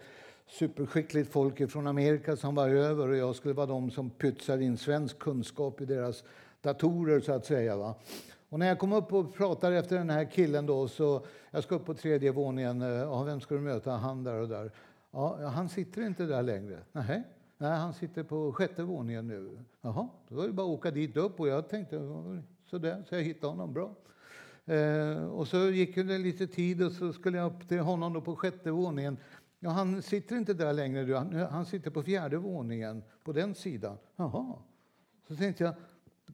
superskickligt 0.47 1.31
folk 1.31 1.71
från 1.71 1.87
Amerika 1.87 2.35
som 2.35 2.55
var 2.55 2.69
över 2.69 3.07
och 3.07 3.15
jag 3.15 3.35
skulle 3.35 3.53
vara 3.53 3.65
de 3.65 3.91
som 3.91 4.09
pytsade 4.09 4.63
in 4.63 4.77
svensk 4.77 5.19
kunskap 5.19 5.81
i 5.81 5.85
deras 5.85 6.23
datorer 6.61 7.19
så 7.19 7.33
att 7.33 7.45
säga. 7.45 7.77
Va? 7.77 7.95
Och 8.49 8.59
när 8.59 8.67
jag 8.67 8.79
kom 8.79 8.93
upp 8.93 9.13
och 9.13 9.33
pratade 9.35 9.77
efter 9.77 9.97
den 9.97 10.09
här 10.09 10.31
killen 10.31 10.65
då 10.65 10.87
så 10.87 11.25
jag 11.51 11.63
ska 11.63 11.75
upp 11.75 11.85
på 11.85 11.93
tredje 11.93 12.31
våningen. 12.31 12.81
Eh, 12.81 12.87
ja, 12.87 13.23
vem 13.23 13.41
ska 13.41 13.55
du 13.55 13.61
möta? 13.61 13.91
Han 13.91 14.23
där 14.23 14.41
och 14.41 14.49
där. 14.49 14.71
Ja, 15.11 15.47
han 15.47 15.69
sitter 15.69 16.01
inte 16.01 16.25
där 16.25 16.43
längre. 16.43 16.79
Nej, 16.91 17.23
Nej 17.57 17.71
han 17.71 17.93
sitter 17.93 18.23
på 18.23 18.53
sjätte 18.53 18.83
våningen 18.83 19.27
nu. 19.27 19.57
Jaha, 19.81 20.07
då 20.27 20.35
var 20.35 20.47
det 20.47 20.53
bara 20.53 20.67
att 20.67 20.79
åka 20.79 20.91
dit 20.91 21.17
upp 21.17 21.39
och 21.39 21.47
jag 21.47 21.69
tänkte 21.69 21.99
sådär, 22.65 23.03
så 23.09 23.15
jag 23.15 23.21
hittade 23.21 23.47
honom 23.47 23.73
bra. 23.73 23.95
Eh, 24.65 25.25
och 25.25 25.47
så 25.47 25.57
gick 25.57 25.95
det 25.95 26.17
lite 26.17 26.47
tid 26.47 26.83
och 26.83 26.91
så 26.91 27.13
skulle 27.13 27.37
jag 27.37 27.53
upp 27.53 27.67
till 27.67 27.79
honom 27.79 28.13
då 28.13 28.21
på 28.21 28.35
sjätte 28.35 28.71
våningen. 28.71 29.17
Ja, 29.65 29.71
han 29.71 30.01
sitter 30.01 30.37
inte 30.37 30.53
där 30.53 30.73
längre, 30.73 31.15
han, 31.15 31.33
han 31.33 31.65
sitter 31.65 31.91
på 31.91 32.03
fjärde 32.03 32.37
våningen, 32.37 33.03
på 33.23 33.31
den 33.31 33.55
sidan. 33.55 33.97
Jaha. 34.15 34.55
Så 35.27 35.35
tänkte 35.35 35.63
jag, 35.63 35.73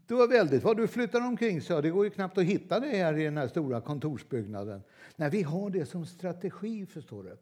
det 0.08 0.14
var 0.14 0.28
väldigt 0.28 0.64
vad 0.64 0.78
du 0.78 0.88
flyttar 0.88 1.28
omkring, 1.28 1.62
så 1.62 1.82
det 1.82 1.90
går 1.90 2.04
ju 2.06 2.10
knappt 2.10 2.38
att 2.38 2.44
hitta 2.44 2.80
dig 2.80 2.98
här 2.98 3.18
i 3.18 3.24
den 3.24 3.38
här 3.38 3.48
stora 3.48 3.82
kontorsbyggnaden. 3.82 4.84
Nej, 5.16 5.30
vi 5.30 5.44
har 5.44 5.70
det 5.70 5.86
som 5.86 6.06
strategi, 6.06 6.86
förstår 6.86 7.24
du. 7.24 7.38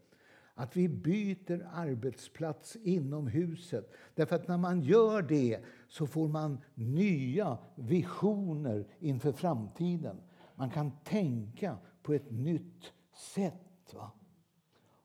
Att 0.56 0.78
vi 0.78 0.90
byter 0.90 1.68
arbetsplats 1.74 2.76
inom 2.76 3.28
huset. 3.28 3.94
Därför 4.16 4.36
att 4.36 4.48
när 4.48 4.58
man 4.58 4.82
gör 4.82 5.22
det 5.22 5.60
så 5.88 6.08
får 6.08 6.28
man 6.28 6.58
nya 6.74 7.58
visioner 7.76 8.88
inför 9.00 9.32
framtiden. 9.32 10.18
Man 10.56 10.70
kan 10.70 10.92
tänka 11.04 11.78
på 12.04 12.14
ett 12.14 12.32
nytt 12.32 12.94
sätt. 13.34 13.94
Va? 13.94 14.12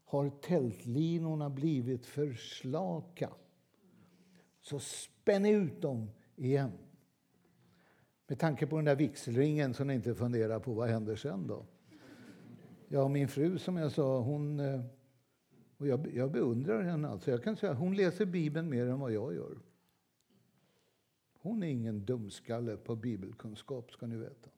Har 0.05 0.31
tältlinorna 0.31 1.51
blivit 1.51 2.07
för 2.07 2.33
slaka 2.33 3.31
så 4.61 4.79
spänn 4.79 5.47
ut 5.47 5.83
dem 5.83 6.11
igen. 6.37 6.73
Med 8.27 8.39
tanke 8.39 8.67
på 8.67 8.77
den 8.77 8.85
där 8.85 8.97
vigselringen 8.97 9.75
som 9.75 9.87
ni 9.87 9.95
inte 9.95 10.15
funderar 10.15 10.61
på 10.61 10.73
vad 10.73 10.89
händer 10.89 11.17
sen 11.17 11.47
då. 11.47 11.67
Ja, 12.89 13.09
min 13.09 13.29
fru 13.29 13.59
som 13.59 13.77
jag 13.77 13.93
sa, 13.93 14.21
hon... 14.21 14.61
Eh, 14.61 14.81
och 15.77 15.87
jag, 15.87 16.15
jag 16.15 16.33
beundrar 16.33 16.83
henne. 16.83 17.09
Alltså. 17.09 17.31
Jag 17.31 17.43
kan 17.43 17.57
säga 17.57 17.73
hon 17.73 17.97
läser 17.97 18.27
Bibeln 18.27 18.71
mer 18.71 18.87
än 18.87 19.01
vad 19.01 19.13
jag 19.13 19.35
gör. 19.35 19.59
Hon 21.39 21.63
är 21.63 21.67
ingen 21.67 22.05
dumskalle 22.05 22.77
på 22.77 22.97
bibelkunskap, 22.97 23.93
ska 23.93 24.07
ni 24.07 24.17
veta. 24.17 24.51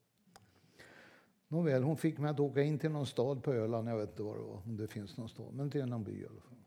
Nåväl, 1.49 1.83
hon 1.83 1.97
fick 1.97 2.19
mig 2.19 2.31
att 2.31 2.41
åka 2.41 2.63
in 2.63 2.79
till 2.79 2.91
någon 2.91 3.07
stad 3.07 3.43
på 3.43 3.53
Öland, 3.53 3.89
jag 3.89 3.97
vet 3.97 4.11
inte 4.11 4.23
var 4.23 4.35
det 4.37 4.43
var, 4.43 4.63
om 4.65 4.77
det 4.77 4.87
finns 4.87 5.17
någon 5.17 5.29
stad, 5.29 5.55
men 5.55 5.71
till 5.71 5.87
någon 5.87 6.05
by 6.05 6.13
i 6.13 6.27
alla 6.27 6.41
fall. 6.41 6.59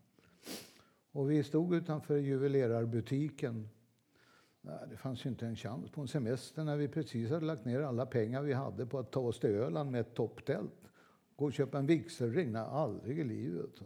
Och 1.11 1.31
vi 1.31 1.43
stod 1.43 1.75
utanför 1.75 2.17
juvelerarbutiken. 2.17 3.69
Nej, 4.61 4.79
det 4.89 4.97
fanns 4.97 5.25
ju 5.25 5.29
inte 5.29 5.45
en 5.45 5.55
chans 5.55 5.91
på 5.91 6.01
en 6.01 6.07
semester 6.07 6.63
när 6.63 6.77
vi 6.77 6.87
precis 6.87 7.29
hade 7.29 7.45
lagt 7.45 7.65
ner 7.65 7.81
alla 7.81 8.05
pengar 8.05 8.41
vi 8.41 8.53
hade 8.53 8.85
på 8.85 8.99
att 8.99 9.11
ta 9.11 9.19
oss 9.19 9.39
till 9.39 9.49
Öland 9.49 9.91
med 9.91 10.01
ett 10.01 10.13
topptält. 10.13 10.91
Gå 11.35 11.45
och 11.45 11.53
köpa 11.53 11.77
en 11.77 11.85
vigselring? 11.85 12.51
Nej, 12.51 12.61
aldrig 12.61 13.19
i 13.19 13.23
livet. 13.23 13.81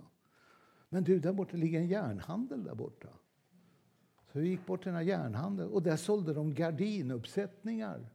Men 0.90 1.04
du, 1.04 1.20
där 1.20 1.34
borta 1.34 1.58
ligger 1.58 1.80
en 1.80 1.88
järnhandel 1.88 2.64
där 2.64 2.76
borta. 2.76 3.10
Så 4.32 4.40
vi 4.40 4.50
gick 4.50 4.66
bort 4.66 4.84
till 4.84 4.90
den 4.90 4.96
här 4.96 5.04
järnhandeln 5.04 5.70
och 5.70 5.84
där 5.84 5.98
sålde 5.98 6.34
de 6.34 6.54
gardinuppsättningar. 6.54 8.10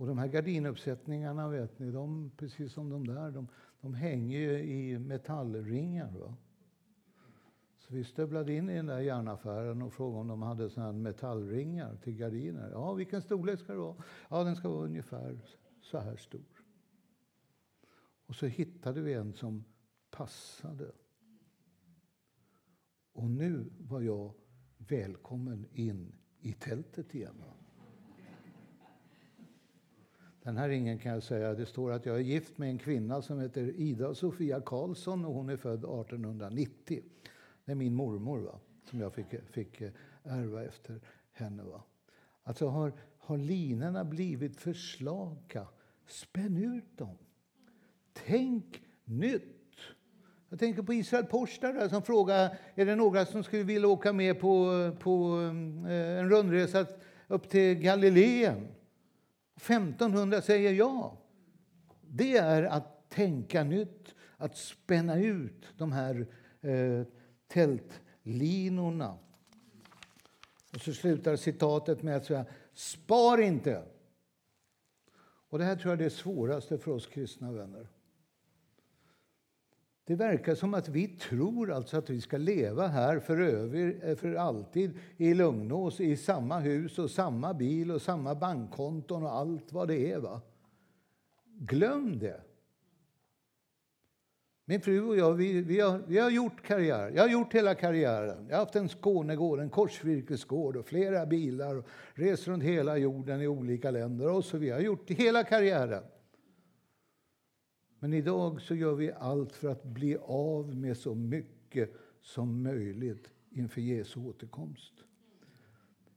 Och 0.00 0.06
de 0.06 0.18
här 0.18 0.28
gardinuppsättningarna, 0.28 1.48
vet 1.48 1.78
ni, 1.78 1.90
de, 1.90 2.30
precis 2.36 2.72
som 2.72 2.90
de 2.90 3.06
där, 3.06 3.30
de, 3.30 3.48
de 3.80 3.94
hänger 3.94 4.50
i 4.50 4.98
metallringar. 4.98 6.18
Va? 6.18 6.36
Så 7.78 7.94
vi 7.94 8.04
stövlade 8.04 8.52
in 8.54 8.70
i 8.70 8.76
den 8.76 8.86
där 8.86 9.00
järnaffären 9.00 9.82
och 9.82 9.92
frågade 9.92 10.20
om 10.20 10.28
de 10.28 10.42
hade 10.42 10.70
såna 10.70 10.92
metallringar 10.92 11.96
till 11.96 12.16
gardiner. 12.16 12.70
Ja, 12.70 12.92
vilken 12.92 13.22
storlek 13.22 13.60
ska 13.60 13.72
det 13.72 13.78
vara? 13.78 13.96
Ja, 14.30 14.44
den 14.44 14.56
ska 14.56 14.68
vara 14.68 14.84
ungefär 14.84 15.40
så 15.80 15.98
här 15.98 16.16
stor. 16.16 16.64
Och 18.26 18.34
så 18.34 18.46
hittade 18.46 19.00
vi 19.00 19.14
en 19.14 19.32
som 19.32 19.64
passade. 20.10 20.92
Och 23.12 23.30
nu 23.30 23.72
var 23.78 24.00
jag 24.00 24.34
välkommen 24.78 25.66
in 25.72 26.12
i 26.40 26.52
tältet 26.52 27.14
igen. 27.14 27.42
Den 30.50 30.56
här 30.56 30.68
ringen 30.68 30.98
kan 30.98 31.12
jag 31.12 31.22
säga, 31.22 31.54
det 31.54 31.66
står 31.66 31.92
att 31.92 32.06
jag 32.06 32.16
är 32.16 32.20
gift 32.20 32.58
med 32.58 32.68
en 32.68 32.78
kvinna 32.78 33.22
som 33.22 33.40
heter 33.40 33.72
Ida 33.76 34.14
Sofia 34.14 34.60
Karlsson 34.60 35.24
och 35.24 35.34
hon 35.34 35.48
är 35.48 35.56
född 35.56 35.78
1890. 35.78 37.02
Det 37.64 37.72
är 37.72 37.76
min 37.76 37.94
mormor 37.94 38.38
va? 38.38 38.58
som 38.84 39.00
jag 39.00 39.14
fick, 39.14 39.26
fick 39.50 39.80
eh, 39.80 39.90
ärva 40.24 40.64
efter 40.64 41.00
henne. 41.32 41.62
Va? 41.62 41.82
Alltså 42.42 42.68
har, 42.68 42.92
har 43.18 43.38
linorna 43.38 44.04
blivit 44.04 44.56
för 44.56 44.72
slaka, 44.72 45.66
spänn 46.06 46.56
ut 46.56 46.98
dem. 46.98 47.18
Tänk 48.12 48.82
nytt. 49.04 49.76
Jag 50.48 50.58
tänker 50.58 50.82
på 50.82 50.94
Israel 50.94 51.24
Porstar 51.24 51.72
där, 51.72 51.88
som 51.88 52.02
frågar 52.02 52.58
är 52.74 52.86
det 52.86 52.96
några 52.96 53.26
som 53.26 53.44
skulle 53.44 53.62
vilja 53.62 53.88
åka 53.88 54.12
med 54.12 54.40
på, 54.40 54.90
på 55.00 55.40
eh, 55.88 56.18
en 56.18 56.30
rundresa 56.30 56.86
upp 57.28 57.48
till 57.48 57.74
Galileen. 57.74 58.68
1500 59.60 60.42
säger 60.42 60.72
ja. 60.72 61.16
Det 62.00 62.36
är 62.36 62.62
att 62.62 63.10
tänka 63.10 63.64
nytt, 63.64 64.14
att 64.36 64.56
spänna 64.56 65.18
ut 65.18 65.66
de 65.78 65.92
här 65.92 66.26
eh, 66.60 67.06
tältlinorna. 67.48 69.18
Och 70.74 70.80
så 70.80 70.92
slutar 70.92 71.36
citatet 71.36 72.02
med 72.02 72.16
att 72.16 72.24
säga 72.24 72.44
spar 72.74 73.40
inte. 73.40 73.84
Och 75.48 75.58
Det 75.58 75.64
här 75.64 75.76
tror 75.76 75.92
jag 75.92 76.00
är 76.00 76.04
det 76.04 76.10
svåraste 76.10 76.78
för 76.78 76.90
oss 76.90 77.06
kristna 77.06 77.52
vänner. 77.52 77.88
Det 80.10 80.16
verkar 80.16 80.54
som 80.54 80.74
att 80.74 80.88
vi 80.88 81.08
tror 81.08 81.72
alltså 81.72 81.98
att 81.98 82.10
vi 82.10 82.20
ska 82.20 82.36
leva 82.36 82.86
här 82.86 83.18
för, 83.18 83.40
över, 83.40 83.96
eh, 84.02 84.16
för 84.16 84.34
alltid 84.34 84.98
i 85.16 85.34
Lugnås, 85.34 86.00
i 86.00 86.16
samma 86.16 86.58
hus 86.58 86.98
och 86.98 87.10
samma 87.10 87.54
bil 87.54 87.90
och 87.90 88.02
samma 88.02 88.34
bankkonton 88.34 89.22
och 89.22 89.32
allt 89.32 89.72
vad 89.72 89.88
det 89.88 90.12
är. 90.12 90.18
Va? 90.18 90.40
Glöm 91.58 92.18
det! 92.18 92.40
Min 94.64 94.80
fru 94.80 95.08
och 95.08 95.16
jag, 95.16 95.32
vi, 95.32 95.62
vi, 95.62 95.80
har, 95.80 96.02
vi 96.06 96.18
har 96.18 96.30
gjort 96.30 96.62
karriär. 96.62 97.12
Jag 97.14 97.22
har 97.22 97.28
gjort 97.28 97.54
hela 97.54 97.74
karriären. 97.74 98.46
Jag 98.48 98.56
har 98.56 98.64
haft 98.64 98.76
en 98.76 98.88
Skånegård, 98.88 99.60
en 99.60 99.70
korsvirkesgård 99.70 100.76
och 100.76 100.86
flera 100.86 101.26
bilar. 101.26 101.76
Och 101.76 101.86
rest 102.14 102.48
runt 102.48 102.64
hela 102.64 102.96
jorden 102.96 103.40
i 103.40 103.46
olika 103.46 103.90
länder 103.90 104.30
och 104.30 104.44
så 104.44 104.58
Vi 104.58 104.70
har 104.70 104.80
gjort 104.80 105.10
hela 105.10 105.44
karriären. 105.44 106.02
Men 108.00 108.12
idag 108.12 108.60
så 108.60 108.74
gör 108.74 108.94
vi 108.94 109.12
allt 109.12 109.52
för 109.52 109.68
att 109.68 109.84
bli 109.84 110.16
av 110.22 110.76
med 110.76 110.96
så 110.96 111.14
mycket 111.14 111.92
som 112.20 112.62
möjligt 112.62 113.30
inför 113.50 113.80
Jesu 113.80 114.20
återkomst. 114.20 114.92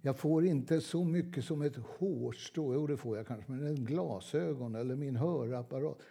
Jag 0.02 0.20
får 0.20 0.46
inte 0.46 0.82
så 0.82 1.04
mycket 1.04 1.46
som 1.46 1.62
ett 1.62 1.76
hårstrå, 1.76 2.74
jo 2.74 2.88
det 2.88 2.98
får 2.98 3.18
jag 3.18 3.28
kanske, 3.28 3.52
men 3.52 3.68
en 3.68 3.86
glasögon 3.86 4.76
eller 4.76 4.96
min 4.96 5.16
hörapparat. 5.16 6.02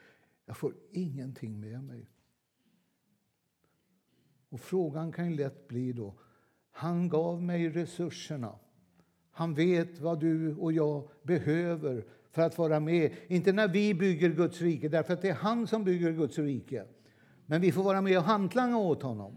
Jag 0.47 0.57
får 0.57 0.75
ingenting 0.91 1.61
med 1.61 1.85
mig. 1.85 2.11
Och 4.49 4.61
frågan 4.61 5.13
kan 5.13 5.31
ju 5.31 5.37
lätt 5.37 5.69
bli 5.69 5.93
då, 5.93 6.15
han 6.71 7.09
gav 7.09 7.43
mig 7.43 7.71
resurserna. 7.71 8.59
Han 9.31 9.55
vet 9.55 9.99
vad 9.99 10.21
du 10.21 10.57
och 10.57 10.73
jag 10.73 11.09
behöver 11.23 12.05
för 12.33 12.43
att 12.43 12.59
vara 12.59 12.81
med. 12.81 13.13
Inte 13.27 13.53
när 13.53 13.69
vi 13.69 13.95
bygger 13.95 14.29
Guds 14.29 14.61
rike, 14.61 14.89
därför 14.89 15.13
att 15.13 15.23
det 15.23 15.29
är 15.29 15.35
han 15.35 15.67
som 15.67 15.85
bygger 15.85 16.13
Guds 16.13 16.39
rike. 16.39 16.85
Men 17.47 17.61
vi 17.61 17.73
får 17.73 17.83
vara 17.83 18.01
med 18.01 18.19
och 18.19 18.25
hantlanga 18.25 18.77
åt 18.77 19.03
honom. 19.03 19.37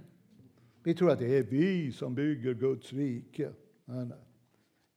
Vi 0.84 0.94
tror 0.94 1.12
att 1.12 1.20
det 1.20 1.38
är 1.38 1.44
vi 1.44 1.92
som 1.92 2.16
bygger 2.16 2.54
Guds 2.54 2.94
rike. 2.94 3.50
Nej, 3.86 4.06
nej. 4.06 4.18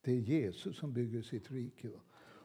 Det 0.05 0.13
är 0.13 0.17
Jesus 0.17 0.77
som 0.77 0.93
bygger 0.93 1.23
sitt 1.23 1.51
rike. 1.51 1.89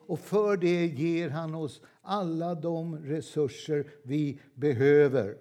Och 0.08 0.20
för 0.20 0.58
det 0.58 0.86
ger 0.86 1.30
han 1.30 1.56
oss 1.56 1.82
alla 2.02 2.56
de 2.56 2.98
resurser 2.98 3.88
vi 4.04 4.40
behöver. 4.54 5.38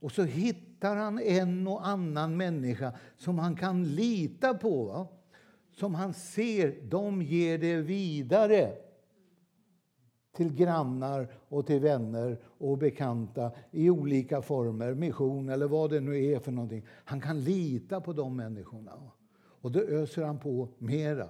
Och 0.00 0.12
så 0.12 0.22
hittar 0.22 0.96
han 0.96 1.18
en 1.18 1.66
och 1.68 1.86
annan 1.86 2.36
människa 2.36 2.92
som 3.18 3.38
han 3.38 3.56
kan 3.56 3.84
lita 3.84 4.54
på. 4.54 4.84
Va? 4.84 5.08
Som 5.70 5.94
han 5.94 6.14
ser, 6.14 6.80
de 6.82 7.22
ger 7.22 7.58
det 7.58 7.76
vidare 7.76 8.72
till 10.32 10.54
grannar 10.54 11.28
och 11.48 11.66
till 11.66 11.80
vänner 11.80 12.38
och 12.58 12.78
bekanta 12.78 13.50
i 13.70 13.90
olika 13.90 14.42
former, 14.42 14.94
mission 14.94 15.48
eller 15.48 15.68
vad 15.68 15.90
det 15.90 16.00
nu 16.00 16.24
är 16.24 16.38
för 16.38 16.52
någonting. 16.52 16.86
Han 17.04 17.20
kan 17.20 17.40
lita 17.40 18.00
på 18.00 18.12
de 18.12 18.36
människorna. 18.36 18.92
Och 19.34 19.72
då 19.72 19.80
öser 19.80 20.22
han 20.22 20.38
på 20.38 20.68
mera, 20.78 21.28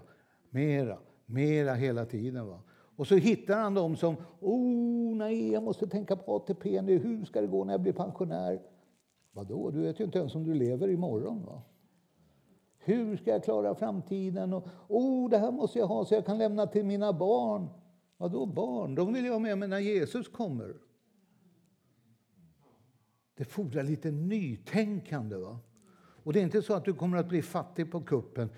mera, 0.51 0.99
mera 1.27 1.75
hela 1.75 2.05
tiden. 2.05 2.47
Va? 2.47 2.61
Och 2.97 3.07
så 3.07 3.15
hittar 3.15 3.59
han 3.59 3.75
dem 3.75 3.97
som, 3.97 4.17
oh 4.41 5.17
nej, 5.17 5.53
jag 5.53 5.63
måste 5.63 5.87
tänka 5.87 6.17
på 6.17 6.37
ATP 6.37 6.83
nu, 6.83 6.99
hur 6.99 7.25
ska 7.25 7.41
det 7.41 7.47
gå 7.47 7.65
när 7.65 7.75
jag 7.75 7.81
blir 7.81 7.93
pensionär? 7.93 8.61
Vadå, 9.33 9.71
du 9.71 9.81
vet 9.81 10.01
ju 10.01 10.05
inte 10.05 10.19
ens 10.19 10.35
om 10.35 10.45
du 10.45 10.55
lever 10.55 10.89
imorgon. 10.89 11.45
Va? 11.47 11.63
Hur 12.79 13.17
ska 13.17 13.31
jag 13.31 13.45
klara 13.45 13.75
framtiden? 13.75 14.53
Och, 14.53 14.67
oh, 14.89 15.31
det 15.31 15.39
här 15.39 15.51
måste 15.51 15.79
jag 15.79 15.87
ha 15.87 16.05
så 16.05 16.15
jag 16.15 16.27
kan 16.27 16.39
lämna 16.39 16.67
till 16.67 16.85
mina 16.85 17.13
barn. 17.13 17.69
Vadå 18.23 18.47
barn? 18.47 18.95
De 18.95 19.13
vill 19.13 19.25
jag 19.25 19.33
ha 19.33 19.39
med 19.39 19.59
mig 19.59 19.69
när 19.69 19.79
Jesus 19.79 20.29
kommer. 20.29 20.75
Det 23.35 23.45
fordrar 23.45 23.83
lite 23.83 24.11
nytänkande. 24.11 25.37
Va? 25.37 25.59
Och 25.97 26.33
det 26.33 26.39
är 26.39 26.43
inte 26.43 26.63
så 26.63 26.75
att 26.75 26.85
du 26.85 26.95
kommer 26.95 27.17
att 27.17 27.29
bli 27.29 27.43
fattig 27.43 27.91
på 27.91 28.01
kuppen. 28.01 28.51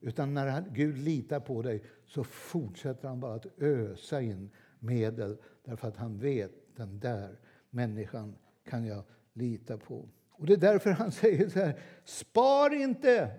Utan 0.00 0.34
när 0.34 0.64
Gud 0.72 0.98
litar 0.98 1.40
på 1.40 1.62
dig 1.62 1.82
så 2.06 2.24
fortsätter 2.24 3.08
han 3.08 3.20
bara 3.20 3.34
att 3.34 3.60
ösa 3.60 4.22
in 4.22 4.50
medel 4.78 5.36
därför 5.64 5.88
att 5.88 5.96
han 5.96 6.18
vet 6.18 6.76
den 6.76 7.00
där 7.00 7.38
människan 7.70 8.34
kan 8.64 8.86
jag 8.86 9.02
lita 9.32 9.78
på. 9.78 10.08
Och 10.30 10.46
Det 10.46 10.52
är 10.52 10.56
därför 10.56 10.90
han 10.90 11.12
säger 11.22 11.48
så 11.48 11.58
här, 11.58 11.80
spar 12.04 12.74
inte! 12.74 13.30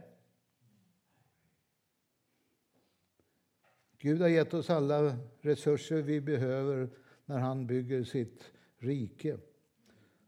Gud 4.02 4.22
har 4.22 4.28
gett 4.28 4.54
oss 4.54 4.70
alla 4.70 5.18
resurser 5.42 6.02
vi 6.02 6.22
behöver 6.22 6.90
när 7.26 7.40
han 7.40 7.68
bygger 7.68 8.04
sitt 8.04 8.52
rike. 8.78 9.38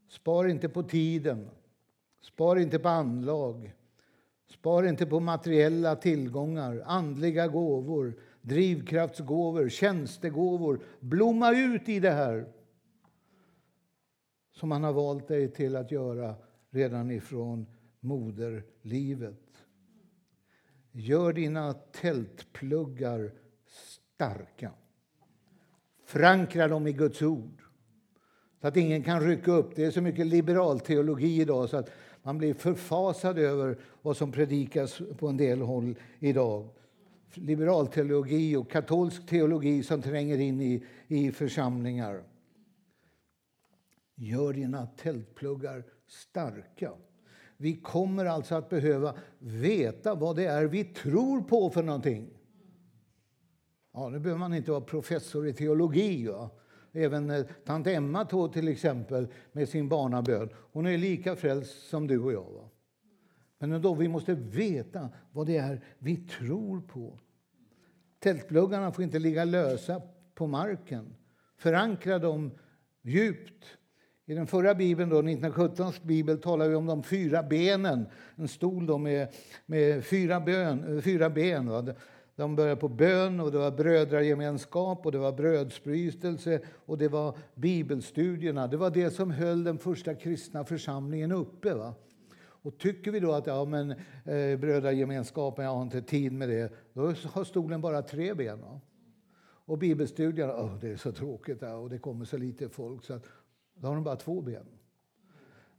Spar 0.07 0.47
inte 0.47 0.69
på 0.69 0.83
tiden. 0.83 1.49
Spar 2.21 2.55
inte 2.55 2.79
på 2.79 2.89
anlag. 2.89 3.73
Spar 4.49 4.83
inte 4.83 5.05
på 5.05 5.19
materiella 5.19 5.95
tillgångar, 5.95 6.83
andliga 6.85 7.47
gåvor, 7.47 8.13
drivkraftsgåvor, 8.41 9.69
tjänstegåvor. 9.69 10.79
Blomma 10.99 11.51
ut 11.51 11.89
i 11.89 11.99
det 11.99 12.11
här 12.11 12.45
som 14.51 14.71
han 14.71 14.83
har 14.83 14.93
valt 14.93 15.27
dig 15.27 15.51
till 15.51 15.75
att 15.75 15.91
göra 15.91 16.35
redan 16.69 17.11
ifrån 17.11 17.65
moderlivet. 17.99 19.65
Gör 20.91 21.33
dina 21.33 21.73
tältpluggar 21.73 23.31
starka. 24.15 24.71
Förankra 26.05 26.67
dem 26.67 26.87
i 26.87 26.93
Guds 26.93 27.21
ord 27.21 27.61
så 28.61 28.67
att 28.67 28.77
ingen 28.77 29.03
kan 29.03 29.21
rycka 29.21 29.51
upp. 29.51 29.75
Det 29.75 29.85
är 29.85 29.91
så 29.91 30.01
mycket 30.01 30.27
liberal 30.27 30.79
teologi 30.79 31.41
idag 31.41 31.69
så 31.69 31.77
att 31.77 31.89
man 32.23 32.37
blir 32.37 32.53
förfasad 32.53 33.37
över 33.37 33.77
vad 34.01 34.17
som 34.17 34.31
predikas 34.31 35.01
på 35.17 35.27
en 35.27 35.37
del 35.37 35.61
håll 35.61 35.95
idag. 36.19 36.69
Liberalteologi 37.33 38.55
och 38.55 38.71
katolsk 38.71 39.27
teologi 39.27 39.83
som 39.83 40.01
tränger 40.01 40.37
in 40.37 40.61
i, 40.61 40.85
i 41.07 41.31
församlingar. 41.31 42.23
Gör 44.15 44.53
dina 44.53 44.85
tältpluggar 44.85 45.83
starka. 46.07 46.91
Vi 47.57 47.75
kommer 47.75 48.25
alltså 48.25 48.55
att 48.55 48.69
behöva 48.69 49.15
veta 49.39 50.15
vad 50.15 50.35
det 50.35 50.45
är 50.45 50.65
vi 50.65 50.83
tror 50.83 51.41
på 51.41 51.69
för 51.69 51.83
någonting. 51.83 52.29
Ja, 53.93 54.09
nu 54.09 54.19
behöver 54.19 54.39
man 54.39 54.53
inte 54.53 54.71
vara 54.71 54.81
professor 54.81 55.47
i 55.47 55.53
teologi. 55.53 56.25
Ja. 56.25 56.51
Även 56.91 57.29
eh, 57.29 57.45
tant 57.65 57.87
Emma 57.87 58.25
tog 58.25 58.53
till 58.53 58.67
exempel 58.67 59.27
med 59.51 59.69
sin 59.69 59.89
barnabön. 59.89 60.49
Hon 60.55 60.85
är 60.85 60.97
lika 60.97 61.35
frälst 61.35 61.89
som 61.89 62.07
du 62.07 62.19
och 62.19 62.33
jag. 62.33 62.51
Va? 62.51 62.69
Men 63.59 63.71
ändå, 63.71 63.93
vi 63.93 64.07
måste 64.07 64.33
veta 64.33 65.09
vad 65.31 65.47
det 65.47 65.57
är 65.57 65.81
vi 65.97 66.15
tror 66.17 66.81
på. 66.81 67.19
Tältpluggarna 68.19 68.91
får 68.91 69.03
inte 69.03 69.19
ligga 69.19 69.45
lösa 69.45 70.01
på 70.35 70.47
marken. 70.47 71.15
Förankra 71.57 72.19
dem 72.19 72.51
djupt. 73.01 73.65
I 74.25 74.33
den 74.33 74.47
förra 74.47 74.75
bibeln, 74.75 75.09
då, 75.09 75.17
1917 75.17 75.93
bibel, 76.03 76.41
talar 76.41 76.67
vi 76.67 76.75
om 76.75 76.85
de 76.85 77.03
fyra 77.03 77.43
benen. 77.43 78.05
En 78.35 78.47
stol 78.47 78.85
då 78.85 78.97
med, 78.97 79.27
med 79.65 80.05
fyra, 80.05 80.39
bön, 80.39 80.95
eh, 80.95 81.01
fyra 81.01 81.29
ben. 81.29 81.69
Va? 81.69 81.85
De 82.35 82.55
började 82.55 82.81
på 82.81 82.89
bön, 82.89 83.39
och 83.39 83.51
det 83.51 83.57
var 83.57 83.71
brödragemenskap, 83.71 85.05
och 85.05 85.11
det 85.11 85.17
var 85.17 85.31
brödsbrytelse 85.31 86.61
och 86.85 86.97
det 86.97 87.07
var 87.07 87.37
bibelstudierna. 87.55 88.67
Det 88.67 88.77
var 88.77 88.89
det 88.89 89.11
som 89.11 89.31
höll 89.31 89.63
den 89.63 89.77
första 89.77 90.15
kristna 90.15 90.65
församlingen 90.65 91.31
uppe. 91.31 91.73
Va? 91.73 91.93
Och 92.37 92.77
tycker 92.77 93.11
vi 93.11 93.19
då 93.19 93.31
att 93.31 93.47
ja, 93.47 93.65
men, 93.65 93.91
eh, 94.25 94.59
brödragemenskapen, 94.59 95.65
jag 95.65 95.75
har 95.75 95.81
inte 95.81 96.01
tid 96.01 96.33
med 96.33 96.49
det, 96.49 96.73
då 96.93 97.01
har 97.05 97.43
stolen 97.43 97.81
bara 97.81 98.01
tre 98.01 98.33
ben. 98.33 98.61
Va? 98.61 98.81
Och 99.65 99.77
bibelstudierna, 99.77 100.53
oh, 100.53 100.79
det 100.79 100.89
är 100.89 100.97
så 100.97 101.11
tråkigt 101.11 101.57
ja, 101.61 101.75
och 101.75 101.89
det 101.89 101.97
kommer 101.97 102.25
så 102.25 102.37
lite 102.37 102.69
folk, 102.69 103.03
så 103.03 103.13
att, 103.13 103.25
då 103.73 103.87
har 103.87 103.95
de 103.95 104.03
bara 104.03 104.15
två 104.15 104.41
ben. 104.41 104.65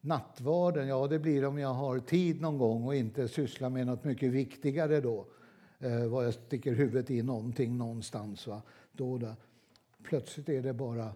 Nattvarden, 0.00 0.88
ja 0.88 1.06
det 1.06 1.18
blir 1.18 1.44
om 1.44 1.58
jag 1.58 1.74
har 1.74 1.98
tid 1.98 2.40
någon 2.40 2.58
gång 2.58 2.84
och 2.84 2.94
inte 2.94 3.28
sysslar 3.28 3.70
med 3.70 3.86
något 3.86 4.04
mycket 4.04 4.32
viktigare 4.32 5.00
då 5.00 5.26
eh, 5.78 6.06
var 6.06 6.22
jag 6.22 6.34
sticker 6.34 6.74
huvudet 6.74 7.10
i 7.10 7.22
någonting 7.22 7.76
någonstans. 7.76 8.46
Va? 8.46 8.62
Då, 8.92 9.18
då. 9.18 9.36
Plötsligt 10.02 10.48
är 10.48 10.62
det 10.62 10.72
bara 10.72 11.14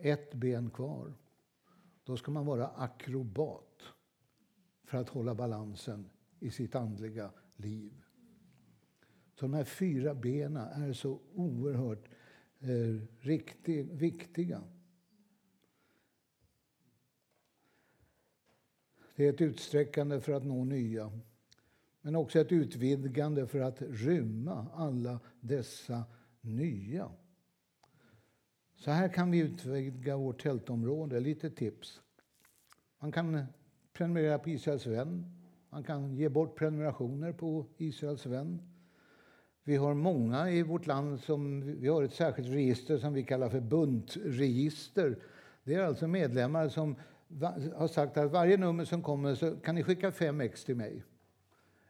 ett 0.00 0.34
ben 0.34 0.70
kvar. 0.70 1.14
Då 2.04 2.16
ska 2.16 2.30
man 2.30 2.46
vara 2.46 2.68
akrobat 2.68 3.82
för 4.84 4.98
att 4.98 5.08
hålla 5.08 5.34
balansen 5.34 6.10
i 6.40 6.50
sitt 6.50 6.74
andliga 6.74 7.30
liv. 7.56 7.92
Så 9.34 9.46
de 9.46 9.54
här 9.54 9.64
fyra 9.64 10.14
benen 10.14 10.56
är 10.56 10.92
så 10.92 11.20
oerhört 11.34 12.08
eh, 12.58 13.06
riktig, 13.20 13.92
viktiga. 13.92 14.62
Det 19.16 19.26
är 19.26 19.32
ett 19.32 19.40
utsträckande 19.40 20.20
för 20.20 20.32
att 20.32 20.44
nå 20.44 20.64
nya 20.64 21.12
men 22.02 22.16
också 22.16 22.38
ett 22.38 22.52
utvidgande 22.52 23.46
för 23.46 23.60
att 23.60 23.82
rymma 23.82 24.66
alla 24.74 25.20
dessa 25.40 26.04
nya. 26.40 27.10
Så 28.76 28.90
här 28.90 29.08
kan 29.08 29.30
vi 29.30 29.38
utvidga 29.38 30.16
vårt 30.16 30.42
tältområde. 30.42 31.20
Lite 31.20 31.50
tips. 31.50 32.00
Man 32.98 33.12
kan 33.12 33.44
prenumerera 33.92 34.38
på 34.38 34.50
Israels 34.50 34.86
vän. 34.86 35.40
Man 35.70 35.84
kan 35.84 36.16
ge 36.16 36.28
bort 36.28 36.58
prenumerationer 36.58 37.32
på 37.32 37.66
Israels 37.76 38.26
vän. 38.26 38.62
Vi 39.64 39.76
har 39.76 39.94
många 39.94 40.50
i 40.50 40.62
vårt 40.62 40.86
land 40.86 41.20
som 41.20 41.60
vi 41.80 41.88
har 41.88 42.02
ett 42.02 42.14
särskilt 42.14 42.48
register 42.48 42.98
som 42.98 43.12
vi 43.12 43.24
kallar 43.24 43.48
för 43.48 43.60
buntregister. 43.60 45.18
Det 45.64 45.74
är 45.74 45.84
alltså 45.84 46.06
medlemmar 46.06 46.68
som 46.68 46.96
har 47.74 47.88
sagt 47.88 48.16
att 48.16 48.30
varje 48.30 48.56
nummer 48.56 48.84
som 48.84 49.02
kommer 49.02 49.34
så 49.34 49.56
kan 49.56 49.74
ni 49.74 49.82
skicka 49.82 50.12
fem 50.12 50.40
ex 50.40 50.64
till 50.64 50.76
mig. 50.76 51.04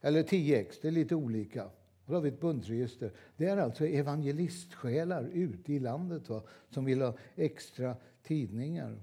Eller 0.00 0.22
10 0.22 0.60
ex, 0.60 0.80
det 0.80 0.88
är 0.88 0.92
lite 0.92 1.14
olika. 1.14 1.70
Då 2.06 2.14
har 2.14 2.20
vi 2.20 2.28
ett 2.28 2.40
buntregister. 2.40 3.12
Det 3.36 3.46
är 3.46 3.56
alltså 3.56 3.86
evangelistsjälar 3.86 5.30
ute 5.32 5.72
i 5.72 5.78
landet 5.78 6.28
va, 6.28 6.42
som 6.68 6.84
vill 6.84 7.02
ha 7.02 7.16
extra 7.34 7.96
tidningar. 8.22 9.00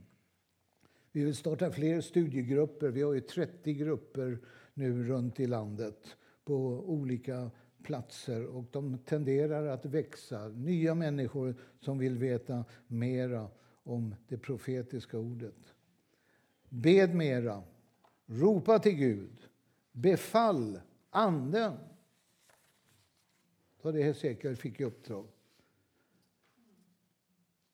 Vi 1.12 1.24
vill 1.24 1.36
starta 1.36 1.72
fler 1.72 2.02
studiegrupper. 2.02 2.90
Vi 2.90 3.02
har 3.02 3.14
ju 3.14 3.22
30 3.22 3.74
grupper 3.74 4.40
nu 4.74 5.04
runt 5.04 5.40
i 5.40 5.48
landet 5.48 6.16
på 6.44 6.56
olika 6.90 7.52
platser 7.84 8.46
och 8.46 8.66
de 8.72 8.98
tenderar 8.98 9.68
att 9.68 9.86
växa. 9.86 10.48
Nya 10.48 10.96
människor 10.96 11.56
som 11.80 11.98
vill 11.98 12.18
veta 12.18 12.66
mera 12.88 13.50
om 13.84 14.16
det 14.28 14.38
profetiska 14.38 15.18
ordet. 15.18 15.74
Bed 16.70 17.16
mera. 17.16 17.64
Ropa 18.26 18.80
till 18.80 18.96
Gud. 18.96 19.40
Befall 19.98 20.80
Anden. 21.10 21.78
Då 23.82 23.92
det 23.92 24.04
Hesekiel 24.04 24.56
fick 24.56 24.80
i 24.80 24.84
uppdrag. 24.84 25.28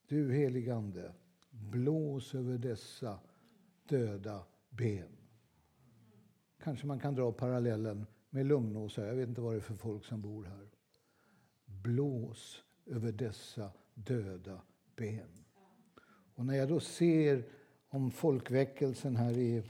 Du 0.07 0.33
heligande, 0.33 1.13
blås 1.49 2.35
över 2.35 2.57
dessa 2.57 3.19
döda 3.87 4.43
ben. 4.69 5.17
Kanske 6.63 6.87
man 6.87 6.99
kan 6.99 7.15
dra 7.15 7.31
parallellen 7.31 8.05
med 8.29 8.45
Lugnåsa. 8.45 9.05
Jag 9.05 9.15
vet 9.15 9.29
inte 9.29 9.41
vad 9.41 9.53
det 9.53 9.57
är 9.57 9.61
för 9.61 9.75
folk 9.75 10.05
som 10.05 10.21
bor 10.21 10.43
här. 10.43 10.67
Blås 11.65 12.63
över 12.85 13.11
dessa 13.11 13.71
döda 13.93 14.61
ben. 14.95 15.45
Och 16.35 16.45
när 16.45 16.55
jag 16.55 16.69
då 16.69 16.79
ser 16.79 17.43
om 17.87 18.11
folkväckelsen 18.11 19.15
här 19.15 19.37
i 19.37 19.63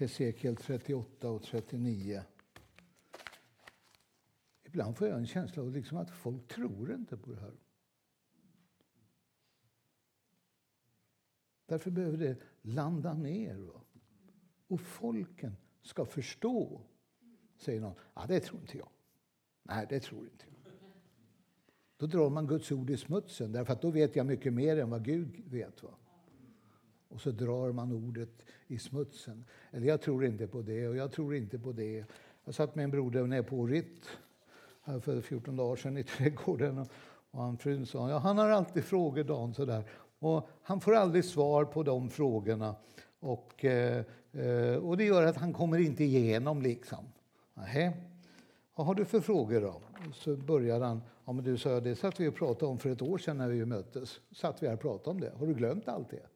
Hesekiel 0.00 0.56
38 0.56 1.30
och 1.30 1.42
39 1.42 2.22
Ibland 4.62 4.96
får 4.96 5.08
jag 5.08 5.18
en 5.18 5.26
känsla 5.26 5.62
av 5.62 5.72
liksom 5.72 5.98
att 5.98 6.10
folk 6.10 6.48
tror 6.48 6.94
inte 6.94 7.16
på 7.16 7.30
det 7.30 7.40
här. 7.40 7.54
Därför 11.66 11.90
behöver 11.90 12.18
det 12.18 12.36
landa 12.62 13.14
ner. 13.14 13.56
Va? 13.56 13.80
Och 14.68 14.80
folken 14.80 15.56
ska 15.82 16.04
förstå. 16.04 16.80
Säger 17.56 17.80
någon. 17.80 17.94
Ja, 18.14 18.26
det 18.28 18.40
tror 18.40 18.60
inte 18.60 18.78
jag. 18.78 18.88
Nej, 19.62 19.86
det 19.88 20.00
tror 20.00 20.24
inte 20.24 20.44
jag. 20.46 20.82
Då 21.96 22.06
drar 22.06 22.30
man 22.30 22.46
Guds 22.46 22.72
ord 22.72 22.90
i 22.90 22.96
smutsen, 22.96 23.52
därför 23.52 23.72
att 23.72 23.82
då 23.82 23.90
vet 23.90 24.16
jag 24.16 24.26
mycket 24.26 24.52
mer 24.52 24.76
än 24.76 24.90
vad 24.90 25.04
Gud 25.04 25.44
vet. 25.46 25.82
Va? 25.82 25.94
Och 27.10 27.20
så 27.20 27.30
drar 27.30 27.72
man 27.72 27.92
ordet 27.92 28.42
i 28.66 28.78
smutsen. 28.78 29.44
Eller 29.70 29.86
jag 29.86 30.00
tror 30.00 30.24
inte 30.24 30.46
på 30.46 30.62
det 30.62 30.88
och 30.88 30.96
jag 30.96 31.12
tror 31.12 31.34
inte 31.34 31.58
på 31.58 31.72
det. 31.72 32.04
Jag 32.44 32.54
satt 32.54 32.74
med 32.74 32.84
en 32.84 32.90
broder 32.90 33.26
nere 33.26 33.42
på 33.42 33.66
Ritt 33.66 34.06
här 34.82 35.00
för 35.00 35.20
14 35.20 35.56
dagar 35.56 35.76
sedan 35.76 35.98
i 35.98 36.04
trädgården. 36.16 36.86
Och 37.30 37.42
han 37.42 37.58
frun 37.58 37.86
sa 37.86 38.10
ja, 38.10 38.18
han 38.18 38.38
har 38.38 38.48
alltid 38.48 38.84
frågor 38.84 39.24
Dan 39.24 39.54
sådär. 39.54 39.84
Och 40.18 40.48
han 40.62 40.80
får 40.80 40.94
aldrig 40.94 41.24
svar 41.24 41.64
på 41.64 41.82
de 41.82 42.10
frågorna. 42.10 42.74
Och, 43.20 43.64
eh, 43.64 44.04
eh, 44.32 44.74
och 44.74 44.96
det 44.96 45.04
gör 45.04 45.22
att 45.22 45.36
han 45.36 45.52
kommer 45.52 45.78
inte 45.78 46.04
igenom 46.04 46.62
liksom. 46.62 47.04
Nähä. 47.54 47.92
Vad 48.74 48.86
har 48.86 48.94
du 48.94 49.04
för 49.04 49.20
frågor 49.20 49.60
då? 49.60 49.80
Så 50.14 50.36
började 50.36 50.84
han. 50.84 51.02
Ja, 51.24 51.32
men 51.32 51.44
du 51.44 51.58
sa 51.58 51.80
det 51.80 51.96
satt 51.96 52.20
vi 52.20 52.28
och 52.28 52.34
pratade 52.34 52.66
om 52.66 52.78
för 52.78 52.90
ett 52.90 53.02
år 53.02 53.18
sedan 53.18 53.38
när 53.38 53.48
vi 53.48 53.64
möttes. 53.64 54.20
Satt 54.32 54.62
vi 54.62 54.66
här 54.66 54.74
och 54.74 54.80
pratade 54.80 55.10
om 55.10 55.20
det. 55.20 55.32
Har 55.38 55.46
du 55.46 55.54
glömt 55.54 55.88
allt 55.88 56.10
det? 56.10 56.26